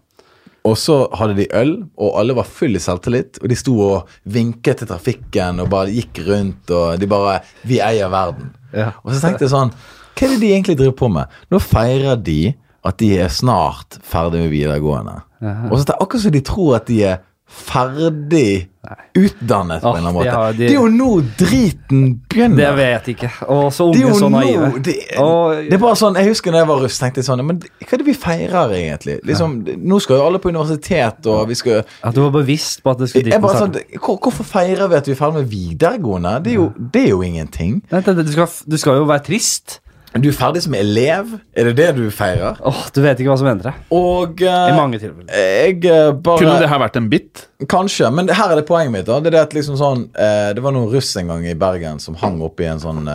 Og 0.68 0.78
så 0.78 1.06
hadde 1.18 1.38
de 1.40 1.48
øl, 1.58 1.76
og 1.98 2.18
alle 2.20 2.36
var 2.38 2.50
full 2.50 2.76
i 2.76 2.82
selvtillit. 2.82 3.40
Og 3.42 3.50
de 3.50 3.58
sto 3.60 3.76
og 3.80 4.10
vinket 4.24 4.82
til 4.82 4.90
trafikken 4.90 5.62
og 5.64 5.70
bare 5.72 5.94
gikk 5.94 6.24
rundt, 6.28 6.72
og 6.72 7.00
de 7.00 7.08
bare 7.08 7.42
'Vi 7.64 7.80
eier 7.80 8.10
verden'. 8.10 8.52
Ja. 8.74 8.92
Og 9.04 9.14
så 9.14 9.22
tenkte 9.22 9.46
jeg 9.46 9.52
sånn 9.52 9.74
Hva 10.16 10.28
er 10.28 10.32
det 10.34 10.42
de 10.42 10.54
egentlig 10.54 10.78
driver 10.78 10.98
på 10.98 11.08
med? 11.12 11.26
Nå 11.52 11.60
feirer 11.60 12.16
de 12.16 12.54
at 12.86 12.98
de 12.98 13.18
er 13.18 13.28
snart 13.28 14.00
ferdig 14.04 14.42
med 14.42 14.52
videregående. 14.52 15.22
Og 15.42 15.78
så 15.78 15.82
er 15.82 15.86
det 15.92 16.02
akkurat 16.02 16.22
som 16.22 16.32
de 16.32 16.42
tror 16.42 16.76
at 16.76 16.88
de 16.88 17.04
er 17.04 17.18
ferdig 17.52 18.68
utdannet 19.14 19.82
på 19.84 19.92
en 19.92 19.98
eller 19.98 20.10
annen 20.10 20.16
måte. 20.16 20.58
de- 20.58 20.68
Det 20.68 20.72
er 20.72 20.80
jo 20.80 20.88
nå 20.90 21.22
driten 21.38 22.20
begynner. 22.30 22.56
Det 22.58 22.76
vet 22.76 23.06
jeg 23.08 23.16
ikke. 23.16 23.32
Og 23.50 23.72
så 23.72 23.92
Det 23.94 24.02
unge, 24.04 24.10
jo 24.10 24.20
så 24.20 24.30
naive. 24.32 24.82
det, 24.84 24.96
Og- 25.20 25.56
det 25.70 25.74
er 25.74 25.78
bare 25.78 25.96
sånn, 25.96 26.16
Jeg 26.16 26.28
husker 26.28 26.52
da 26.52 26.58
jeg 26.60 26.68
var 26.68 26.80
russ, 26.82 26.98
tenkte 27.00 27.18
jeg 27.18 27.26
sånn 27.26 27.46
Men 27.46 27.60
hva 27.60 27.94
er 27.94 27.98
det 27.98 28.06
vi 28.06 28.14
feirer, 28.14 28.70
egentlig? 28.72 29.20
Liksom, 29.24 29.64
Nå 29.86 30.00
skal 30.02 30.18
jo 30.18 30.26
alle 30.26 30.40
på 30.40 30.50
universitet, 30.50 31.26
og 31.28 31.48
vi 31.48 31.56
skal 31.56 31.84
At 32.04 32.14
du 32.16 32.22
var 32.22 32.32
bevisst 32.42 32.82
på 32.84 32.92
at 32.92 32.98
det 32.98 33.10
skulle 33.10 33.26
jeg 33.26 33.34
dit 33.34 33.42
bare 33.42 33.60
sånn, 33.60 34.00
hvor, 34.00 34.18
Hvorfor 34.20 34.44
feirer 34.44 34.90
vi 34.90 34.96
at 34.96 35.06
vi 35.06 35.12
er 35.12 35.16
ferdig 35.16 35.34
med 35.36 35.50
videregående? 35.50 36.44
Det 36.44 36.52
er 36.52 36.56
jo, 36.56 36.74
det 36.92 37.04
er 37.06 37.10
jo 37.10 37.22
ingenting. 37.22 37.82
Det- 37.90 38.06
det- 38.06 38.26
Du 38.26 38.32
skal, 38.32 38.48
du 38.68 38.78
skal 38.78 38.94
jo 38.96 39.06
være 39.06 39.24
trist. 39.26 39.80
Du 40.12 40.28
er 40.28 40.36
ferdig 40.36 40.60
som 40.66 40.74
elev. 40.76 41.30
Er 41.56 41.70
det 41.70 41.78
det 41.78 41.86
du 41.96 42.02
feirer? 42.12 42.58
Åh, 42.68 42.80
Du 42.92 43.00
vet 43.00 43.20
ikke 43.22 43.32
hva 43.32 43.38
som 43.40 43.48
venter 43.48 43.70
deg. 43.70 43.84
Og 43.96 44.42
I 44.44 44.48
eh, 44.50 44.74
mange 44.76 45.00
tilfeller. 45.00 45.30
jeg 45.32 45.78
uh, 45.88 46.12
bare 46.12 46.42
Kunne 46.42 46.58
det 46.60 46.68
her 46.68 46.82
vært 46.84 46.98
en 47.00 47.08
bit? 47.12 47.46
Kanskje, 47.72 48.10
men 48.12 48.28
det- 48.28 48.36
her 48.36 48.52
er 48.52 48.60
det 48.60 48.66
poenget 48.68 48.92
mitt. 48.92 49.06
da 49.08 49.22
Det 49.22 49.32
er 49.32 49.38
det 49.38 49.42
at 49.46 49.56
liksom 49.56 49.78
sånn 49.80 50.02
uh, 50.12 50.52
Det 50.52 50.66
var 50.66 50.76
noen 50.76 50.92
russ 50.92 51.16
en 51.16 51.32
gang 51.32 51.46
i 51.48 51.56
Bergen 51.56 52.02
som 52.04 52.20
hang 52.20 52.42
oppi 52.44 52.68
en 52.68 52.82
sånn 52.84 53.08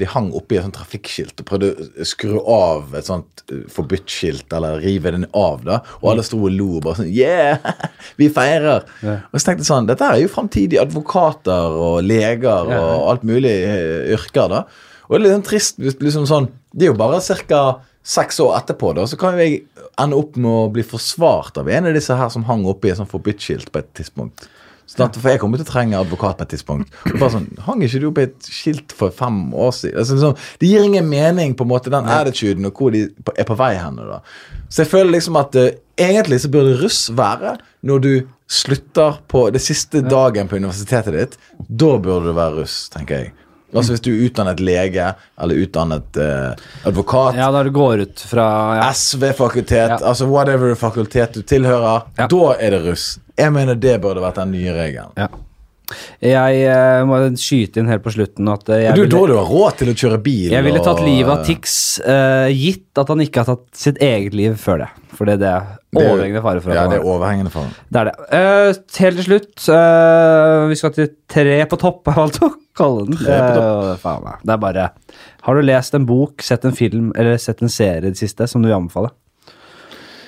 De 0.00 0.10
hang 0.10 0.32
oppi 0.34 0.58
et 0.58 0.66
sånt 0.66 0.74
trafikkskilt 0.80 1.38
og 1.38 1.46
prøvde 1.52 1.70
å 1.70 2.08
skru 2.08 2.40
av 2.42 2.98
et 2.98 3.06
sånt 3.06 3.44
forbudt-skilt, 3.70 4.50
eller 4.54 4.82
rive 4.82 5.10
den 5.14 5.26
av, 5.34 5.62
da. 5.66 5.80
Og 6.02 6.12
alle 6.12 6.22
sto 6.26 6.38
og 6.38 6.50
lo 6.54 6.76
og 6.80 6.84
bare 6.88 7.02
sånn 7.04 7.14
Yeah! 7.14 7.58
Vi 8.20 8.28
feirer! 8.28 8.86
Og 9.06 9.38
så 9.38 9.46
tenkte 9.52 9.62
jeg 9.62 9.70
sånn 9.70 9.86
Dette 9.90 10.02
er 10.06 10.22
jo 10.24 10.30
framtidige 10.34 10.82
advokater 10.82 11.78
og 11.78 12.02
leger 12.06 12.70
og 12.74 13.10
alt 13.14 13.26
mulig 13.26 13.54
yrker, 14.18 14.50
da. 14.50 14.64
Og 15.10 15.16
det 15.16 15.20
er 15.20 15.24
litt 15.26 15.36
sånn 15.40 15.48
trist 15.48 15.80
hvis 15.82 15.98
liksom 15.98 16.26
sånn 16.30 16.46
Det 16.70 16.86
er 16.86 16.92
jo 16.92 16.98
bare 16.98 17.18
ca. 17.50 17.62
seks 18.06 18.38
år 18.40 18.54
etterpå, 18.60 18.94
da, 18.96 19.04
så 19.10 19.18
kan 19.18 19.34
jo 19.36 19.44
jeg 19.44 19.64
ende 20.00 20.16
opp 20.16 20.38
med 20.40 20.50
å 20.50 20.70
bli 20.72 20.84
forsvart 20.86 21.58
av 21.60 21.68
en 21.68 21.90
av 21.90 21.96
disse 21.98 22.14
her 22.16 22.30
som 22.32 22.46
hang 22.48 22.62
oppi 22.70 22.88
et 22.88 22.96
sånt 22.96 23.10
forbudt-skilt 23.10 23.68
på 23.74 23.82
et 23.82 23.90
tidspunkt. 23.98 24.46
Sånn 24.90 25.04
at, 25.04 25.18
for 25.20 25.30
jeg 25.30 25.38
kommer 25.38 25.60
til 25.60 25.68
å 25.68 25.70
trenge 25.70 25.98
advokat 26.00 26.38
på 26.38 26.46
et 26.46 26.52
tidspunkt. 26.56 26.96
Bare 27.12 27.30
sånn, 27.36 27.44
Hang 27.62 27.82
ikke 27.86 28.00
du 28.02 28.08
opp 28.08 28.18
i 28.18 28.24
et 28.26 28.48
skilt 28.50 28.94
for 28.96 29.14
fem 29.14 29.36
år 29.54 29.70
siden? 29.76 30.00
Altså, 30.02 30.16
liksom, 30.16 30.48
det 30.58 30.70
gir 30.72 30.86
ingen 30.86 31.06
mening, 31.06 31.54
på 31.54 31.66
en 31.66 31.70
måte, 31.70 31.92
den 31.94 32.08
attituden 32.10 32.66
og 32.66 32.80
hvor 32.80 32.90
de 32.94 33.04
er 33.36 33.46
på 33.46 33.58
vei 33.60 33.74
hen. 33.78 34.00
da. 34.00 34.18
Så 34.66 34.82
jeg 34.82 34.90
føler 34.90 35.14
liksom 35.14 35.38
at 35.38 35.54
uh, 35.60 35.68
egentlig 36.00 36.40
så 36.42 36.50
burde 36.50 36.80
russ 36.80 37.04
være 37.14 37.54
når 37.86 38.02
du 38.02 38.12
slutter 38.50 39.20
på 39.30 39.44
det 39.54 39.62
siste 39.62 40.02
dagen 40.02 40.50
på 40.50 40.58
universitetet 40.58 41.14
ditt. 41.14 41.38
Da 41.68 41.92
burde 41.94 42.32
du 42.32 42.34
være 42.34 42.64
russ, 42.64 42.80
tenker 42.90 43.22
jeg. 43.22 43.34
Altså 43.74 43.92
Hvis 43.92 44.00
du 44.02 44.10
er 44.10 44.24
utdannet 44.28 44.60
lege 44.60 45.12
eller 45.40 45.54
utdannet 45.62 46.16
eh, 46.16 46.54
advokat. 46.88 47.36
Ja, 47.38 47.50
da 47.54 47.62
du 47.62 47.70
går 47.70 48.00
ut 48.06 48.20
fra 48.30 48.46
ja. 48.80 48.88
SV-fakultet, 48.92 49.88
Ja. 49.88 49.98
altså 50.02 50.26
whatever 50.30 50.74
fakultet 50.74 51.34
du 51.34 51.42
tilhører, 51.42 52.02
Ja. 52.18 52.26
da 52.26 52.54
er 52.58 52.70
det 52.70 52.82
russ. 52.88 53.18
Jeg 53.38 53.52
mener 53.52 53.74
det 53.74 54.00
burde 54.02 54.20
vært 54.20 54.34
den 54.42 54.50
nye 54.52 54.72
regelen. 54.74 55.28
Jeg 56.22 56.60
uh, 56.70 57.02
må 57.08 57.18
skyte 57.40 57.80
inn 57.82 57.88
helt 57.90 58.02
på 58.04 58.12
slutten 58.14 58.48
at 58.52 58.68
uh, 58.70 58.76
jeg 58.78 58.94
du, 58.94 59.00
ville- 59.02 59.10
da 59.16 59.32
du 59.32 59.36
har 59.38 59.48
råd 59.50 59.78
til 59.80 59.90
å 59.92 59.94
kjøre 60.02 60.18
bil 60.22 60.50
Jeg 60.52 60.64
ville 60.66 60.82
tatt 60.84 61.00
livet 61.04 61.32
av 61.34 61.44
Tix, 61.46 61.74
uh, 62.06 62.46
gitt 62.52 63.00
at 63.02 63.08
han 63.10 63.20
ikke 63.24 63.42
har 63.42 63.50
tatt 63.54 63.66
sitt 63.76 63.98
eget 64.04 64.34
liv 64.38 64.54
før 64.60 64.84
det. 64.84 64.88
For 65.18 65.26
det 65.28 65.34
er 65.38 65.42
det 65.42 65.54
Det 65.90 66.02
er- 66.04 66.10
overhengende 66.12 66.42
fare 66.44 66.60
for. 66.62 66.70
at 66.70 66.76
Ja, 66.78 66.86
det 66.88 66.98
er 67.00 67.08
overhengende 67.10 67.50
fare. 67.52 67.70
Det 67.90 68.00
er 68.00 68.10
det. 68.10 68.14
Helt 69.00 69.16
til 69.18 69.24
slutt 69.26 69.66
Vi 70.70 70.76
skal 70.78 70.94
til 70.96 71.10
Tre 71.30 71.58
på 71.70 71.78
topp, 71.78 72.06
har 72.06 72.14
jeg 72.14 72.22
valgt 72.24 72.42
å 72.42 72.50
kalle 72.78 73.04
den. 73.06 73.16
Tre 73.20 73.40
på 73.50 73.64
Eh, 73.90 73.96
faen 74.02 74.22
meg. 74.24 74.40
Det 74.46 74.52
er 74.54 74.62
bare 74.62 74.90
Har 75.42 75.54
du 75.54 75.62
lest 75.62 75.94
en 75.94 76.06
bok, 76.06 76.42
sett 76.42 76.64
en 76.64 76.72
film 76.72 77.12
eller 77.16 77.36
sett 77.38 77.62
en 77.62 77.68
serie 77.68 77.98
i 78.06 78.10
det 78.14 78.18
siste 78.18 78.46
som 78.48 78.62
du 78.62 78.68
vil 78.68 78.76
anbefale? 78.78 79.10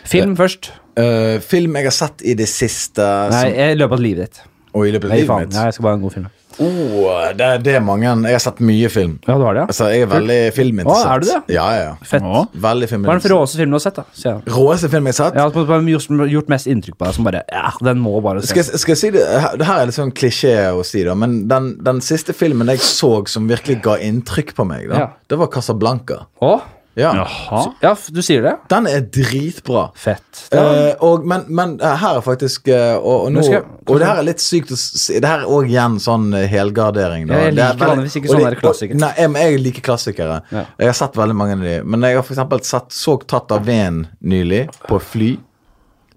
Film 0.04 0.34
først. 0.36 0.70
Eh, 0.98 1.38
film 1.40 1.76
jeg 1.78 1.84
har 1.88 1.94
sett 1.96 2.22
i 2.26 2.34
det 2.36 2.48
siste 2.50 3.04
Nei, 3.32 3.44
som, 3.46 3.60
i 3.64 3.74
løpet 3.78 3.96
av 3.96 4.02
livet 4.04 4.26
ditt. 4.28 4.42
Og 4.74 4.86
i 4.88 4.92
løpet 4.94 5.04
av 5.04 5.10
Nei, 5.10 5.18
livet 5.20 5.28
faen. 5.28 5.40
mitt 5.46 5.52
Nei, 5.56 5.64
jeg 5.68 5.74
skal 5.76 5.82
bare 5.84 5.92
ha 5.92 5.96
en 5.98 6.02
god 6.06 6.12
film. 6.14 6.28
oh, 6.60 7.32
det, 7.36 7.46
det 7.64 7.74
er 7.76 7.80
mange. 7.84 8.04
Jeg 8.28 8.32
har 8.36 8.42
sett 8.44 8.58
mye 8.64 8.88
film. 8.92 9.18
Ja, 9.26 9.34
du 9.40 9.44
har 9.44 9.54
det, 9.56 9.60
ja? 9.62 9.66
Altså, 9.72 9.86
Jeg 9.92 10.02
er 10.04 10.10
veldig 10.10 10.38
filminteressert. 10.56 11.08
Å, 11.08 11.14
er 11.14 11.20
du 11.20 11.26
det? 11.28 11.54
Ja, 11.54 11.66
ja, 11.76 11.82
ja. 11.86 11.94
Fett. 12.08 12.22
Å. 12.24 12.42
Veldig 12.52 12.60
Hva 12.62 12.72
er 12.72 12.80
den 12.80 12.90
filminteressert. 12.92 13.32
råeste 13.34 13.60
filmen 13.60 13.72
du 13.72 13.78
har 13.78 13.84
sett, 13.84 14.00
da? 14.00 14.04
sier 14.16 14.30
jeg. 14.32 14.52
Råeste 14.56 14.90
film 14.92 15.08
jeg 15.08 15.16
har 15.16 15.18
sett? 15.20 15.38
Ja, 15.40 15.46
som 15.52 15.72
har 15.72 15.88
gjort, 15.92 16.32
gjort 16.36 16.52
mest 16.52 16.66
inntrykk 16.72 16.98
på 17.00 17.04
deg, 17.08 17.14
som 17.18 17.24
bare 17.28 17.42
Ja, 17.52 17.70
den 17.88 18.00
må 18.04 18.14
bare 18.24 18.42
Skal, 18.42 18.62
ses. 18.62 18.72
jeg- 18.72 18.80
skal 18.84 18.92
jeg 18.96 18.98
si 19.02 19.10
det, 19.16 19.24
det 19.58 19.66
her 19.66 19.80
er 19.80 19.86
litt 19.86 19.94
sånn 19.96 20.12
klisjé 20.12 20.54
å 20.72 20.84
si, 20.84 21.04
da, 21.04 21.14
men 21.14 21.48
den, 21.48 21.72
den 21.82 22.00
siste 22.00 22.32
filmen 22.36 22.68
jeg 22.68 22.78
så 22.84 23.12
som 23.28 23.48
virkelig 23.48 23.80
ga 23.82 23.96
inntrykk 23.98 24.54
på 24.54 24.66
meg, 24.68 24.88
da, 24.88 24.98
Ja. 24.98 25.08
det 25.28 25.38
var 25.38 25.48
Casablanca. 25.48 26.26
Å? 26.40 26.60
Ja. 26.94 27.12
Jaha. 27.16 27.62
Ja, 27.80 27.94
du 28.12 28.20
sier 28.24 28.42
det? 28.44 28.52
Den 28.68 28.86
er 28.90 29.00
dritbra. 29.00 29.86
Fett. 29.96 30.42
Eh, 30.52 30.92
og, 31.00 31.24
men, 31.28 31.46
men 31.48 31.74
eh, 31.80 31.94
her 32.02 32.18
er 32.18 32.24
faktisk 32.24 32.68
eh, 32.68 32.96
Og, 32.98 33.28
og, 33.28 33.30
nå, 33.32 33.44
skal 33.46 33.62
og 33.64 34.00
det 34.02 34.08
her 34.08 34.20
er 34.20 34.26
litt 34.26 34.42
sykt 34.44 34.74
å 34.74 34.78
si. 34.78 35.16
Det 35.16 35.28
her 35.28 35.46
er 35.46 35.52
òg 35.52 35.70
igjen 35.70 35.96
sånn 36.02 36.28
eh, 36.36 36.44
helgardering. 36.52 37.24
Da. 37.30 37.40
Jeg 37.40 37.52
er 37.54 37.56
liker 37.56 37.80
vanligvis 37.86 38.18
ikke 38.20 38.34
sånne 38.34 38.52
klassikere. 38.60 39.00
Nei, 39.00 39.12
jeg, 39.18 39.32
jeg 39.40 39.62
liker 39.68 39.86
klassikere. 39.88 40.40
Ja. 40.52 40.66
Jeg 40.82 40.92
har 40.92 40.98
sett 41.00 41.16
veldig 41.22 41.38
mange 41.38 41.56
av 41.56 41.64
de. 41.64 41.78
Men 41.86 42.08
jeg 42.08 42.20
har 42.20 42.26
for 42.28 42.36
eksempel 42.36 42.64
sett, 42.66 42.92
så 42.96 43.16
Tatt 43.32 43.52
av 43.54 43.64
veden 43.64 44.02
nylig, 44.24 44.66
på 44.88 44.98
fly. 45.00 45.30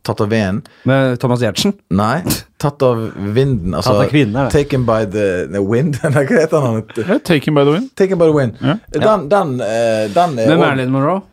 Tatt 0.05 0.21
av 0.21 0.29
veden. 0.29 0.59
Med 0.85 1.19
Thomas 1.19 1.41
Giertsen? 1.41 1.73
Nei, 1.97 2.19
tatt 2.61 2.83
av 2.85 2.99
vinden. 3.33 3.73
Altså, 3.73 3.95
Tatt 3.95 4.03
av 4.05 4.09
kvinnen, 4.11 4.35
er. 4.45 4.51
Taken 4.53 4.83
by 4.85 4.99
the, 5.09 5.23
the 5.51 5.61
wind. 5.65 5.97
Hva 6.05 6.21
heter 6.29 6.61
han? 6.61 6.83
Ja, 6.99 7.17
Taken 7.25 7.57
by 7.57 7.63
the 7.65 7.73
wind. 7.73 7.87
Taken 7.97 8.19
by 8.21 8.27
the 8.29 8.35
wind. 8.37 8.59
Ja. 8.61 8.75
Den, 8.93 9.25
den, 9.31 9.55
eh, 9.65 10.03
den 10.13 10.37
er 10.43 10.51
Med 10.53 10.61
Marilyn 10.61 10.93
Monroe? 10.93 11.23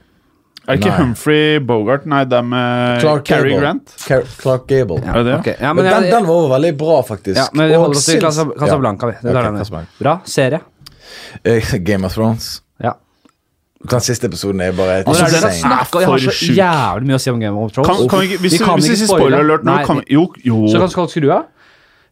Er 0.63 0.77
det 0.77 0.85
ikke 0.85 0.91
Nei. 0.93 0.99
Humphrey 1.03 1.59
Bogart? 1.67 2.05
Nei, 2.07 2.21
det 2.31 2.37
er 2.39 2.45
med 2.47 3.01
Clark 3.03 3.25
Cary 3.27 3.51
Gable. 3.51 3.61
Grant. 3.65 3.95
Car 4.07 4.21
Clark 4.39 4.69
Gable. 4.71 5.01
Er 5.03 5.17
det 5.19 5.25
det? 5.27 5.39
Ok, 5.41 5.49
ja, 5.59 5.73
Men 5.75 5.83
men 5.85 5.89
den, 5.91 6.05
jeg, 6.07 6.13
den 6.15 6.29
var 6.29 6.45
veldig 6.53 6.71
bra, 6.79 6.99
faktisk. 7.09 7.37
ja, 7.41 7.47
men 7.53 7.67
vi 7.73 7.81
holder 7.83 7.99
oss 7.99 8.07
til 8.07 8.21
Casablanca, 8.23 9.09
vi. 9.11 9.17
Det 9.21 9.33
tar 9.33 9.41
Ok, 9.43 9.49
den. 9.51 9.59
Casablanca. 9.65 9.97
Bra. 9.99 10.15
Serie. 10.25 10.61
Eh, 11.43 11.75
Game 11.83 12.07
of 12.07 12.15
Thrones. 12.15 12.53
Ja. 13.83 13.91
Den 13.91 14.01
siste 14.01 14.29
episoden 14.31 14.61
er 14.63 14.73
bare 14.73 15.01
Altså, 15.03 15.25
er 15.27 15.33
den 15.35 15.43
dere 15.43 15.57
snakker? 15.59 16.01
Jeg 16.01 16.09
har 16.09 16.19
så 16.19 16.55
jævlig 16.55 17.09
mye 17.09 17.19
å 17.19 17.23
si 17.23 17.31
om 17.31 17.41
Game 17.41 17.59
of 17.59 17.73
Thrones. 17.73 17.89
Kan, 17.89 18.09
kan 18.09 18.21
vi, 18.21 18.37
hvis 18.37 18.53
Vi 18.53 18.59
vi, 18.59 18.65
kan 18.65 18.79
hvis 18.79 18.95
ikke 18.95 19.11
spoiler 19.11 19.43
alert 19.43 19.67
nå, 19.67 19.75
kan 19.87 20.03
vi 20.03 20.15
Jo, 20.15 20.29
jo. 20.45 20.63
Så 20.71 20.79
kan 20.79 20.93
skal 20.95 21.11
skru 21.11 21.29
av? 21.35 21.51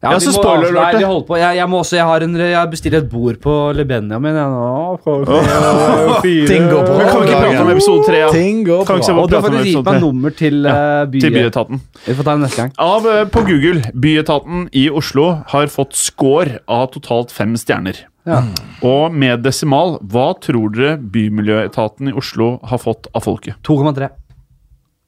Ja, 0.01 0.15
vi 0.15 0.25
så 0.25 0.31
må 0.33 0.39
spoiler 0.41 0.71
alert, 0.71 0.95
Nei, 0.97 1.01
vi 1.03 1.25
på. 1.27 1.35
Jeg, 1.37 1.57
jeg 1.59 1.69
må 1.69 1.79
også, 1.83 1.95
jeg 1.99 2.05
har 2.09 2.23
en 2.25 2.35
Jeg 2.41 2.69
bestiller 2.71 3.03
et 3.03 3.09
bord 3.11 3.37
på 3.43 3.53
Le 3.77 3.83
Benjamin. 3.85 4.33
Jeg, 4.33 4.49
nå. 4.49 4.97
Ting 6.49 6.65
går 6.71 6.87
bra. 6.87 6.95
Men 6.97 7.11
kan 7.11 7.21
vi 7.21 7.27
ikke 7.27 7.41
prate 7.43 7.61
om 7.61 7.69
episode 7.75 8.07
tre? 8.07 8.21
Ja? 8.23 8.31
Ting 8.33 8.63
går 8.65 8.81
vi 8.81 8.97
på- 8.97 9.13
Og 9.21 9.29
du 9.29 9.35
gitt 9.37 9.59
episode 9.61 9.85
meg 9.93 10.01
nummer 10.01 10.33
til 10.33 10.65
uh, 10.65 11.05
by... 11.05 11.21
Til 11.21 11.35
byetaten. 11.37 11.83
Vi 12.07 12.15
får 12.17 12.23
ta 12.25 12.33
det 12.33 12.43
neste 12.47 12.63
gang. 12.63 12.73
Av, 12.81 13.05
eh, 13.13 13.25
på 13.29 13.45
Google, 13.45 13.83
byetaten 13.93 14.65
i 14.73 14.87
Oslo 14.89 15.27
har 15.53 15.69
fått 15.69 15.93
score 15.93 16.57
av 16.65 16.89
totalt 16.97 17.29
fem 17.35 17.53
stjerner. 17.53 18.01
Ja. 18.27 18.41
Og 18.85 19.13
med 19.17 19.41
desimal, 19.45 19.95
hva 20.05 20.31
tror 20.41 20.73
dere 20.75 20.97
Bymiljøetaten 21.01 22.11
i 22.11 22.15
Oslo 22.17 22.53
har 22.69 22.81
fått 22.81 23.09
av 23.17 23.25
folket? 23.25 23.57
2,3. 23.65 24.09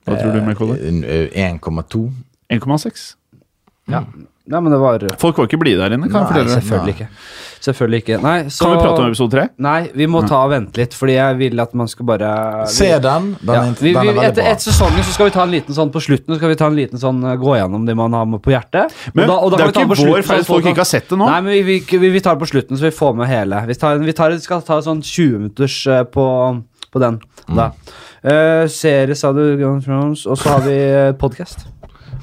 Hva 0.04 0.18
tror 0.20 0.34
du, 0.34 0.40
Mekolle? 0.44 0.78
Eh, 0.82 1.28
1,2. 1.46 2.08
1,6? 2.52 3.04
Ja. 3.92 4.04
Nei, 4.44 4.60
men 4.60 4.74
det 4.74 4.80
var 4.82 5.04
Folk 5.22 5.38
var 5.40 5.48
ikke 5.48 5.62
blide 5.62 5.80
der 5.80 5.94
inne, 5.96 6.10
kan 6.12 6.20
jeg 6.20 6.24
Nei, 6.26 6.32
fortelle. 6.34 6.56
Selvfølgelig 6.58 6.94
ikke. 6.98 7.06
Selvfølgelig 7.64 8.00
ikke. 8.02 8.18
Nei, 8.20 8.36
så 8.52 8.66
Kan 8.66 8.74
vi 8.74 8.80
prate 8.82 9.00
om 9.00 9.06
episode 9.14 9.32
tre? 9.32 9.44
Nei, 9.64 9.78
vi 9.96 10.08
må 10.12 10.20
ta 10.28 10.42
og 10.44 10.50
vente 10.52 10.82
litt, 10.82 10.96
fordi 11.00 11.14
jeg 11.16 11.38
vil 11.40 11.64
at 11.64 11.76
man 11.80 11.88
skal 11.88 12.08
bare 12.10 12.32
Se 12.68 12.90
den. 13.06 13.30
Den, 13.40 13.54
ja. 13.56 13.62
er, 13.62 13.78
vi, 13.80 13.94
den 13.94 14.02
er 14.02 14.10
veldig 14.10 14.26
etter 14.28 14.44
bra. 14.44 14.52
et 14.52 14.66
sesongen 14.66 15.06
så 15.08 15.14
skal 15.16 15.30
vi 15.30 15.34
ta 15.38 15.46
en 15.48 15.54
liten 15.54 15.78
sånn 15.78 15.94
på 15.94 16.02
slutten. 16.04 16.34
Så 16.34 16.42
skal 16.42 16.52
vi 16.52 16.58
ta 16.60 16.68
en 16.68 16.76
liten 16.76 17.00
sånn 17.00 17.24
uh, 17.24 17.38
gå 17.40 17.56
gjennom 17.56 17.86
det 17.88 17.96
man 17.96 18.18
har 18.20 18.28
med 18.34 18.44
på 18.44 18.52
hjertet. 18.52 18.92
Og 19.14 19.16
Men 19.16 19.32
da- 19.32 19.38
og 19.40 19.54
da 19.54 19.62
det 19.62 19.64
er 19.64 19.72
kan 19.72 19.88
vi 19.88 19.96
ta 19.96 20.04
jo 20.04 20.10
ikke 20.10 20.18
vår 20.18 20.28
feil 20.28 20.44
at 20.44 20.50
folk 20.50 20.68
ikke 20.74 20.84
har 20.84 20.92
sett 20.92 21.08
det 21.08 21.20
nå. 21.22 21.30
Nei, 21.32 21.40
men 21.46 21.56
vi, 21.56 21.62
vi, 21.70 22.00
vi, 22.04 22.10
vi 22.18 22.24
tar 22.26 22.36
det 22.36 22.44
på 22.44 22.52
slutten, 22.52 22.80
så 22.82 22.90
vi 22.90 22.96
får 23.00 23.16
med 23.22 23.32
hele. 23.32 23.64
Vi, 23.72 23.78
tar, 23.80 24.04
vi 24.04 24.18
tar, 24.18 24.36
skal 24.44 24.66
ta 24.68 24.82
sånn 24.84 25.00
20 25.00 25.38
minutters 25.40 25.78
uh, 25.88 26.02
på, 26.04 26.26
på 26.92 27.06
den. 27.06 27.22
Da. 27.48 27.70
Uh, 28.28 28.68
serie, 28.68 29.16
sa 29.16 29.32
du, 29.32 29.46
Game 29.56 29.78
of 29.80 29.88
Thrones, 29.88 30.28
og 30.28 30.36
så 30.36 30.58
har 30.58 30.68
vi 30.68 30.76
podkast. 31.24 31.64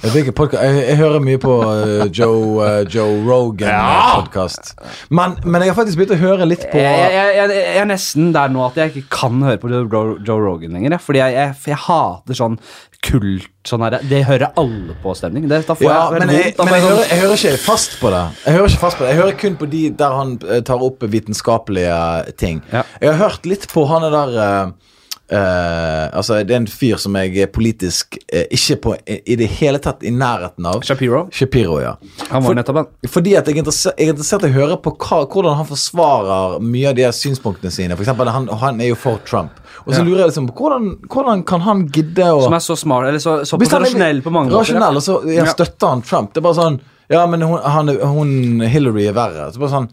Jeg, 0.01 0.25
jeg, 0.25 0.77
jeg 0.89 0.97
hører 0.97 1.21
mye 1.21 1.39
på 1.41 1.55
uh, 1.61 2.07
Joe, 2.09 2.39
uh, 2.65 2.79
Joe 2.89 3.19
Rogan-podkast. 3.27 4.73
Men, 5.13 5.35
men 5.45 5.61
jeg 5.61 5.75
har 5.75 5.77
faktisk 5.77 6.01
begynt 6.01 6.15
å 6.17 6.21
høre 6.23 6.47
litt 6.49 6.65
på 6.73 6.81
Jeg, 6.81 7.35
jeg, 7.37 7.65
er 7.83 7.89
nesten 7.89 8.31
der 8.33 8.49
nå 8.53 8.63
at 8.65 8.79
jeg 8.81 8.95
ikke 8.95 9.19
kan 9.19 9.43
høre 9.45 9.61
på 9.61 9.69
Joe, 9.69 10.17
Joe 10.25 10.41
Rogan 10.41 10.73
lenger. 10.79 10.97
Fordi 11.05 11.21
jeg, 11.21 11.77
hater 11.85 12.39
sånn 12.39 12.57
kult 13.05 13.49
sånn 13.69 13.85
her, 13.85 13.99
Det 14.09 14.23
hører 14.29 14.57
alle 14.61 14.97
på 15.03 15.13
stemning. 15.17 15.49
Det, 15.51 15.63
da 15.69 15.77
får 15.77 15.85
ja, 15.85 15.97
jeg, 16.01 16.21
men, 16.25 16.33
jeg, 16.37 16.55
men 16.57 16.75
jeg 16.75 16.85
hører, 16.87 16.97
sånn- 17.03 17.11
jeg 17.13 17.23
hører 17.27 17.41
ikke 17.43 17.65
fast 17.67 17.99
på 18.01 18.13
det. 18.15 18.23
Jeg 18.47 18.57
hører 18.57 18.73
ikke 18.73 18.85
fast 18.87 19.01
på 19.01 19.05
det 19.05 19.11
Jeg 19.13 19.21
hører 19.21 19.41
kun 19.45 19.59
på 19.61 19.69
de 19.75 19.83
der 20.01 20.17
han 20.17 20.37
eh, 20.49 20.63
tar 20.65 20.85
opp 20.89 21.05
vitenskapelige 21.13 21.99
ting. 22.41 22.65
Ja. 22.73 22.87
Jeg 23.05 23.13
har 23.13 23.21
hørt 23.27 23.49
litt 23.53 23.69
på 23.73 23.85
han 23.91 24.09
der 24.17 24.41
eh, 24.47 24.95
eh, 25.31 26.07
Altså, 26.19 26.41
det 26.45 26.55
er 26.55 26.61
en 26.61 26.67
fyr 26.71 26.99
som 27.01 27.15
jeg 27.21 27.37
er 27.45 27.51
politisk 27.55 28.17
uh, 28.35 28.43
ikke 28.51 28.77
på 28.85 28.95
i, 29.07 29.21
i 29.33 29.37
det 29.41 29.47
hele 29.61 29.79
tatt 29.83 30.03
i 30.07 30.11
nærheten 30.11 30.67
av. 30.67 30.83
Shapiro. 30.87 31.23
Shapiro, 31.33 31.79
ja. 31.83 31.95
Han 32.31 32.43
var 32.43 32.49
For- 32.51 32.59
nettopp 32.59 32.81
en. 32.83 32.89
Fordi 33.09 33.37
at 33.39 33.47
jeg 33.49 33.59
er 33.63 33.71
jeg 33.71 34.09
er 34.09 34.13
interessert 34.15 34.45
i 34.45 34.51
å 34.51 34.57
høre 34.57 34.77
på 34.83 34.93
hva, 34.97 35.21
hvordan 35.31 35.57
han 35.61 35.69
forsvarer 35.71 36.59
mye 36.65 36.91
av 36.91 36.99
de 36.99 37.07
synspunktene 37.15 37.71
sine. 37.75 37.97
For 37.97 38.05
eksempel, 38.05 38.29
han, 38.35 38.49
han 38.63 38.81
er 38.83 38.91
jo 38.93 38.99
for 38.99 39.19
Trump. 39.29 39.53
Og 39.87 39.95
så 39.95 40.01
Ja. 40.01 40.05
lurer 40.05 40.19
jeg 40.25 40.33
liksom 40.33 40.49
på 40.51 40.57
hvordan, 40.61 40.91
hvordan 41.09 41.45
kan 41.47 41.61
han 41.65 41.87
gidde 41.89 42.27
å 42.35 42.43
Som 42.45 42.53
er 42.59 42.65
så 42.67 42.77
smart, 42.77 43.07
eller 43.09 43.19
så, 43.23 43.39
han 43.47 43.63
er 43.63 43.81
rasjonell 43.87 44.21
på 44.23 44.31
mange 44.35 44.51
måter. 44.51 44.75
Rasjonell, 44.75 44.97
og 44.97 45.03
så 45.03 45.21
Ja. 45.31 45.45
støtter 45.47 45.89
han 45.89 46.03
Trump. 46.03 46.33
Det 46.35 46.43
er 46.43 46.49
bare 46.51 46.55
sånn 46.59 46.81
Ja, 47.11 47.27
men 47.27 47.41
hun, 47.43 47.59
han, 47.59 47.89
hun 47.89 48.61
Hillary 48.61 49.09
er 49.09 49.13
verre. 49.17 49.49
Så 49.53 49.59
bare 49.59 49.71
sånn 49.73 49.89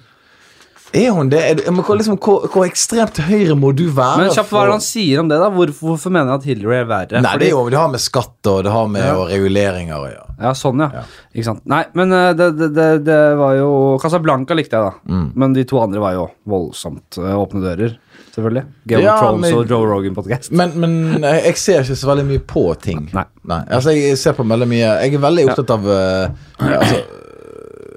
Er 0.96 1.12
hun 1.12 1.28
det? 1.30 1.40
Er, 1.44 1.72
men 1.72 1.84
liksom, 2.00 2.16
hvor, 2.24 2.46
hvor 2.52 2.64
ekstremt 2.64 3.12
til 3.18 3.26
høyre 3.28 3.56
må 3.60 3.74
du 3.76 3.88
være? 3.92 4.22
Men 4.22 4.30
kjapt, 4.32 4.52
hva 4.54 4.62
er 4.64 4.70
det 4.72 4.76
han 4.78 4.86
sier 4.86 5.20
om 5.20 5.28
det, 5.32 5.40
da? 5.42 5.50
Hvorfor, 5.52 5.90
hvorfor 5.92 6.14
mener 6.14 6.32
han 6.32 6.40
at 6.40 6.48
Hillary 6.48 6.78
er 6.80 6.88
verre? 6.88 7.22
Nei, 7.22 7.34
Fordi- 7.34 7.44
det, 7.46 7.50
jo, 7.52 7.66
det 7.74 7.80
har 7.82 7.92
med 7.92 8.04
skatt 8.04 8.50
og 8.54 8.64
det 8.64 8.72
har 8.72 8.88
med 8.94 9.04
Ja. 9.06 9.16
og 9.20 9.28
reguleringer 9.30 9.98
å 9.98 10.08
gjøre. 10.08 10.24
Ja, 10.40 10.54
sånn, 10.54 10.80
ja. 10.86 10.90
Ja. 10.94 11.04
Ikke 11.34 11.46
sant. 11.50 11.64
Nei, 11.66 11.84
men 11.98 12.12
eh, 12.14 12.32
det, 12.38 12.48
det, 12.62 12.88
det, 13.04 13.20
var 13.40 13.56
jo 13.58 13.70
Casablanca 14.02 14.54
likte 14.56 14.78
jeg, 14.78 14.86
da. 14.86 15.14
Mm. 15.14 15.28
Men 15.36 15.54
de 15.58 15.64
to 15.68 15.80
andre 15.82 16.00
var 16.04 16.14
jo 16.14 16.28
voldsomt 16.48 17.18
eh, 17.18 17.34
åpne 17.36 17.64
dører, 17.66 17.98
selvfølgelig. 18.36 18.64
Game 18.88 19.04
Ja, 19.04 19.16
of 19.18 19.26
Thrones 19.26 19.48
men- 19.50 19.58
og 19.60 19.68
Joe 19.74 19.90
Rogan 19.92 20.16
podcast. 20.16 20.52
Men, 20.52 20.72
men 20.80 20.98
jeg, 21.26 21.44
jeg 21.50 21.58
ser 21.58 21.82
ikke 21.84 22.00
så 22.00 22.12
veldig 22.14 22.28
mye 22.32 22.46
på 22.48 22.66
ting. 22.80 23.10
Nei. 23.18 23.26
Altså, 23.68 23.92
jeg 23.98 24.18
ser 24.22 24.38
på 24.38 24.46
veldig 24.48 24.68
mye 24.70 24.88
Jeg 25.08 25.14
er 25.18 25.22
veldig 25.24 25.46
opptatt 25.50 25.70
av 25.72 25.86
uh, 25.88 26.26
altså, 26.60 26.98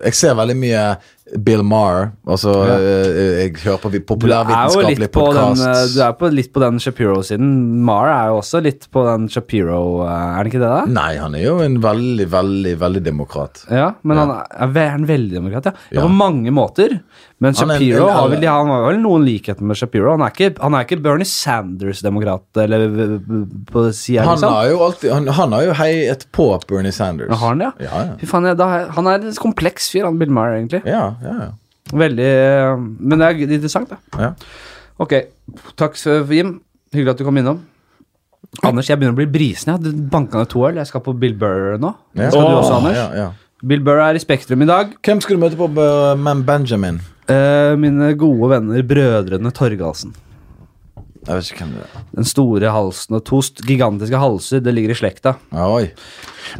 Jeg 0.07 0.14
ser 0.16 0.36
veldig 0.38 0.55
mye 0.57 0.84
Bill 1.39 1.62
Maher. 1.62 2.12
Altså, 2.26 2.53
Ja. 2.66 2.74
eh, 2.78 3.43
jeg 3.45 3.53
hører 3.62 3.78
på 3.78 3.91
vi- 3.93 4.01
Du 4.01 4.26
er 4.33 4.68
jo 4.68 4.81
litt 4.89 5.12
på 5.12 5.33
den, 5.33 5.53
eh, 5.68 5.87
du 5.95 6.01
er 6.03 6.12
på, 6.12 6.31
litt 6.33 6.53
på 6.53 6.61
den 6.61 6.78
Shapiro-siden. 6.78 7.83
Marr 7.85 8.09
er 8.09 8.26
jo 8.31 8.39
også 8.41 8.62
litt 8.62 8.89
på 8.91 9.05
den 9.07 9.28
Shapiro, 9.28 10.03
eh, 10.03 10.09
er 10.11 10.35
han 10.37 10.47
ikke 10.47 10.59
det, 10.59 10.70
da? 10.70 10.85
Nei, 10.87 11.16
han 11.18 11.35
er 11.35 11.43
jo 11.45 11.59
en 11.61 11.78
veldig, 11.81 12.26
veldig, 12.28 12.76
veldig 12.78 13.03
demokrat. 13.05 13.64
Ja, 13.70 13.93
men 14.03 14.16
Ja. 14.16 14.24
han 14.26 14.31
er, 14.74 14.81
er 14.81 14.91
han 14.91 15.07
veldig 15.07 15.33
demokrat, 15.33 15.64
ja. 15.66 15.72
ja. 15.93 16.01
Ja. 16.01 16.07
På 16.07 16.11
mange 16.11 16.51
måter. 16.51 17.01
Men 17.41 17.55
Han 17.57 17.70
en- 17.70 17.78
Shapiro 17.80 18.07
en- 18.07 18.12
har 18.14 18.28
vel, 18.28 18.43
han 18.45 18.66
har 18.68 18.82
vel 18.93 18.99
noen 19.01 19.22
likheter 19.24 19.62
med 19.64 19.76
Shapiro. 19.80 20.11
Han 20.12 20.20
er 20.26 20.30
ikke, 20.34 20.51
han 20.61 20.74
er 20.76 20.84
ikke 20.84 20.99
Bernie 21.03 21.24
Sanders-demokrat, 21.24 22.43
eller 22.57 22.84
på 23.70 23.84
sida, 23.97 24.22
Han 24.26 24.36
liksom. 24.36 24.53
har 24.53 24.66
jo 24.68 24.78
alltid 24.84 25.12
Han, 25.12 25.26
han 25.26 25.53
har 25.57 25.62
jo 25.64 25.72
heiet 25.72 26.26
på 26.36 26.49
Bernie 26.68 26.93
Sanders. 26.93 27.30
Ja, 27.30 27.36
har 27.41 27.49
han 27.55 27.61
ja? 27.64 27.70
Ja, 27.80 28.03
ja. 28.11 28.16
Fy 28.20 28.26
faen, 28.26 28.45
jeg, 28.45 28.59
da, 28.61 28.68
han 28.93 29.07
er 29.07 29.14
en 29.24 29.32
kompleks 29.41 29.88
fyr, 29.91 30.05
han 30.05 30.18
Bill 30.20 30.30
Maher, 30.30 30.59
egentlig. 30.61 30.82
ja, 30.84 31.14
ja, 31.24 31.34
ja. 31.47 31.51
Veldig 31.91 32.26
eh, 32.28 32.76
Men 33.01 33.18
det 33.18 33.26
er 33.26 33.41
interessant, 33.57 33.88
da. 33.88 33.97
Ja. 34.20 34.32
Ok, 35.01 35.14
takk 35.80 35.97
for 35.97 36.28
Jim. 36.34 36.61
Hyggelig 36.93 37.11
at 37.16 37.18
du 37.18 37.24
kom 37.24 37.38
innom. 37.41 37.62
Anders, 38.66 38.88
jeg 38.91 38.99
begynner 38.99 39.14
å 39.14 39.20
bli 39.22 39.26
brisen. 39.30 39.70
Jeg 39.72 39.78
har 39.78 40.09
banka 40.11 40.38
ned 40.43 40.49
to 40.51 40.64
øl. 40.66 40.74
Jeg 40.76 40.86
skal 40.91 41.01
på 41.01 41.14
Bill 41.18 41.34
Burr 41.38 41.78
nå. 41.80 41.95
Ja. 42.18 42.28
Skal 42.30 42.43
du 42.51 42.57
også, 42.59 42.76
Anders? 42.80 42.97
Ja, 42.99 43.09
ja. 43.14 43.28
Bill 43.66 43.80
Burr 43.84 44.01
er 44.03 44.14
i 44.18 44.22
Spektrum 44.22 44.62
i 44.62 44.66
dag. 44.66 44.93
Hvem 45.07 45.20
skal 45.22 45.36
du 45.36 45.43
møte 45.45 45.57
på 45.57 45.68
uh, 45.78 46.14
Man 46.18 46.43
Benjamin? 46.45 47.01
Eh, 47.31 47.74
mine 47.81 48.12
gode 48.18 48.49
venner 48.55 48.83
brødrene 48.87 49.53
Torgalsen. 49.55 50.12
Jeg 51.20 51.37
vet 51.37 51.51
ikke 51.53 51.64
hvem 51.66 51.72
det 51.76 51.85
er. 51.85 52.05
Den 52.16 52.26
store 52.26 52.70
halsen 52.72 53.16
og 53.18 53.24
to 53.28 53.41
gigantiske 53.68 54.18
halser. 54.18 54.62
Det 54.64 54.72
ligger 54.74 54.95
i 54.95 54.99
slekta. 54.99 55.35
Oi. 55.53 55.91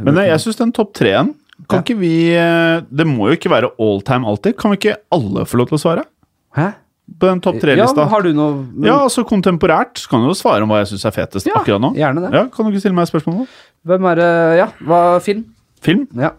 Men 0.05 0.19
eh, 0.21 0.29
jeg 0.31 0.43
syns 0.45 0.59
den 0.61 0.71
topp 0.77 0.93
treen 0.95 1.33
Kan 1.69 1.81
ikke 1.83 1.95
vi 1.99 2.11
eh, 2.37 2.79
Det 2.89 3.05
må 3.09 3.27
jo 3.31 3.35
ikke 3.37 3.49
være 3.51 3.71
all 3.81 3.99
time 4.07 4.29
alltid. 4.29 4.55
Kan 4.61 4.71
vi 4.73 4.79
ikke 4.79 4.95
alle 5.17 5.43
få 5.49 5.59
lov 5.59 5.71
til 5.71 5.79
å 5.79 5.81
svare? 5.81 6.05
Hæ? 6.57 6.69
På 7.19 7.27
den 7.27 7.41
topp 7.43 7.57
Ja, 7.57 7.61
tre-lista? 7.65 8.05
har 8.07 8.23
du 8.23 8.29
noe 8.37 8.85
Ja, 8.87 8.99
altså 9.03 9.25
kontemporært 9.27 9.99
så 9.99 10.07
kan 10.13 10.21
du 10.23 10.29
jo 10.29 10.37
svare 10.37 10.63
om 10.63 10.69
hva 10.71 10.79
jeg 10.83 10.93
syns 10.93 11.03
er 11.09 11.15
fetest 11.17 11.49
Ja, 11.49 11.57
akkurat 11.59 11.81
nå. 11.83 11.89
gjerne 11.97 12.23
det. 12.23 12.29
Ja, 12.37 12.45
Kan 12.53 12.65
du 12.65 12.71
ikke 12.71 12.85
stille 12.85 12.95
meg 12.95 13.09
et 13.09 13.11
spørsmål 13.11 13.41
nå? 13.41 13.47
Hvem 13.91 14.07
er 14.13 14.21
det 14.21 14.29
Ja, 14.61 14.67
hva 14.87 15.01
film? 15.25 15.41
Film? 15.83 16.05
Ja. 16.21 16.31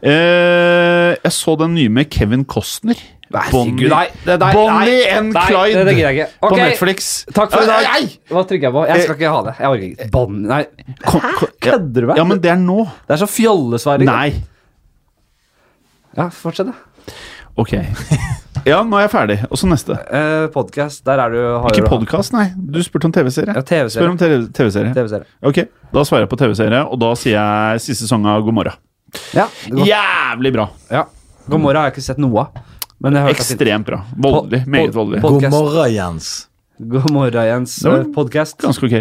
Eh, 0.00 1.12
jeg 1.20 1.32
så 1.36 1.54
den 1.60 1.74
nye 1.76 1.92
med 1.92 2.08
Kevin 2.10 2.42
Costner. 2.48 2.98
Nei, 3.30 4.06
det 4.24 4.38
der- 4.42 4.52
Bonnie 4.52 5.04
and 5.14 5.32
Clyde 5.34 5.84
det- 5.84 5.86
det 5.86 5.98
ikke. 5.98 6.28
på 6.42 6.56
Netflix. 6.56 7.24
Takk 7.32 7.50
for 7.52 7.62
i 7.62 7.66
dag. 7.66 7.82
Nei, 7.84 8.00
nei. 8.02 8.18
Hva 8.30 8.42
trykker 8.48 8.66
jeg 8.66 8.72
på? 8.74 8.86
Jeg 8.88 9.02
skal 9.04 9.14
ikke 9.16 9.30
ha 9.30 9.42
det. 9.46 9.54
Jeg 9.60 9.68
orker 9.70 9.86
ikke. 9.90 10.10
Bonnie 10.10 10.48
Nei, 10.48 10.64
Kom, 11.04 11.20
kom, 11.20 11.48
kødder 11.62 12.00
du 12.00 12.06
med? 12.08 12.16
ja, 12.16 12.24
men 12.24 12.40
det 12.40 12.50
er 12.50 12.56
nå. 12.56 12.84
Det 13.06 13.14
er 13.14 13.20
så 13.26 13.28
fjollesverre. 13.30 14.04
Nei. 14.04 14.32
Ja, 16.16 16.28
fortsett, 16.30 16.66
da. 16.66 17.12
Ok. 17.56 17.74
Ja, 18.66 18.82
nå 18.84 18.98
er 18.98 19.06
jeg 19.06 19.10
ferdig. 19.14 19.36
Og 19.48 19.56
så 19.56 19.64
neste. 19.70 19.94
Eh, 20.12 20.46
podcast, 20.52 21.00
der 21.06 21.16
er 21.22 21.30
du 21.32 21.38
har 21.62 21.70
Ikke 21.70 21.86
du- 21.86 21.88
podkast, 21.88 22.34
nei. 22.34 22.50
Du 22.54 22.76
spurte 22.84 23.06
om 23.08 23.12
TV-serie. 23.14 23.54
Ja, 23.56 23.62
Spør 23.88 24.10
om 24.10 24.18
TV-serie. 24.18 24.50
TV- 24.50 24.52
TV-serie. 24.52 24.92
TV-serie. 24.92 25.24
Ok, 25.48 25.62
da 25.94 26.02
svarer 26.04 26.26
jeg 26.26 26.28
på 26.28 26.36
TV-serie, 26.42 26.82
og 26.84 26.98
da 27.00 27.14
sier 27.16 27.38
jeg 27.38 27.80
siste 27.80 28.04
sesong 28.04 28.26
av 28.28 28.44
God 28.44 28.52
morgen. 28.58 28.76
Ja. 29.32 29.46
Jævlig 29.70 30.52
bra. 30.52 30.68
ja. 30.90 31.06
God 31.48 31.60
morgen 31.64 31.76
har 31.80 31.88
jeg 31.88 31.94
ikke 31.96 32.04
sett 32.10 32.18
noe 32.20 32.38
av. 32.44 32.60
Ekstremt 33.00 33.86
bra. 33.86 34.02
Voldelig. 34.16 34.66
Meget 34.68 34.94
voldelig. 34.94 35.22
God 35.22 35.30
Podcast. 35.32 35.50
morgen, 35.56 35.92
Jens. 35.94 36.48
God 36.78 37.10
morgen, 37.10 37.46
Jens. 37.46 37.76
Det 37.76 38.12
Podkast. 38.14 38.58
Ganske 38.60 38.86
ok. 38.86 38.92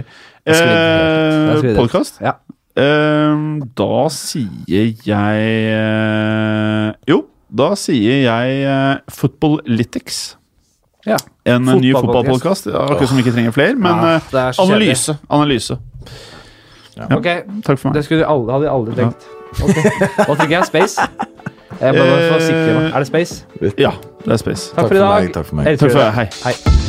Eh. 0.45 1.76
Podkast? 1.76 2.20
Ja. 2.24 2.38
Eh, 2.80 3.36
da 3.76 4.08
sier 4.14 4.93
jeg 5.04 5.50
eh, 5.74 6.93
Jo, 7.10 7.26
da 7.52 7.74
sier 7.76 8.22
jeg 8.24 8.62
eh, 8.64 9.02
Footballytics. 9.12 10.38
ja. 11.06 11.18
En 11.50 11.68
eh, 11.68 11.76
ny 11.82 11.91
fotballpodkast. 11.97 12.68
Akkurat 12.72 13.10
som 13.10 13.20
ikke 13.20 13.34
trenger 13.36 13.52
flere, 13.56 13.76
men 13.76 13.91
Ja, 13.91 14.20
analyse. 14.30 14.32
det 14.32 14.45
analyse. 14.64 15.18
Analyse. 15.30 15.80
Ok, 17.00 17.28
Takk 17.64 17.80
for 17.80 17.89
det 17.91 18.00
meg. 18.00 18.04
skulle 18.06 18.28
alle, 18.28 18.52
hadde 18.52 18.68
jeg 18.68 18.74
aldri 18.76 18.95
tenkt. 18.95 19.28
Okay. 19.60 19.91
Hva 20.20 20.36
trykker 20.36 20.56
jeg? 20.56 20.66
Space? 20.70 21.10
Jeg 21.82 21.95
må 21.95 21.99
bare 21.99 22.27
få 22.34 22.39
sikre 22.43 22.75
meg. 22.75 22.91
Er 22.93 22.99
det 22.99 23.07
space? 23.07 23.45
Ja, 23.77 23.91
det 24.25 24.32
er 24.32 24.38
space. 24.38 24.73
Takk 24.75 24.88
for 24.88 24.95
i 24.95 24.99
dag. 24.99 25.23
meg, 25.23 25.34
takk 25.34 25.45
for 25.45 25.55
meg. 25.61 25.73
Takk 25.80 25.91
for 25.91 25.99
dere. 25.99 26.11
Hei. 26.11 26.30
Hei. 26.45 26.88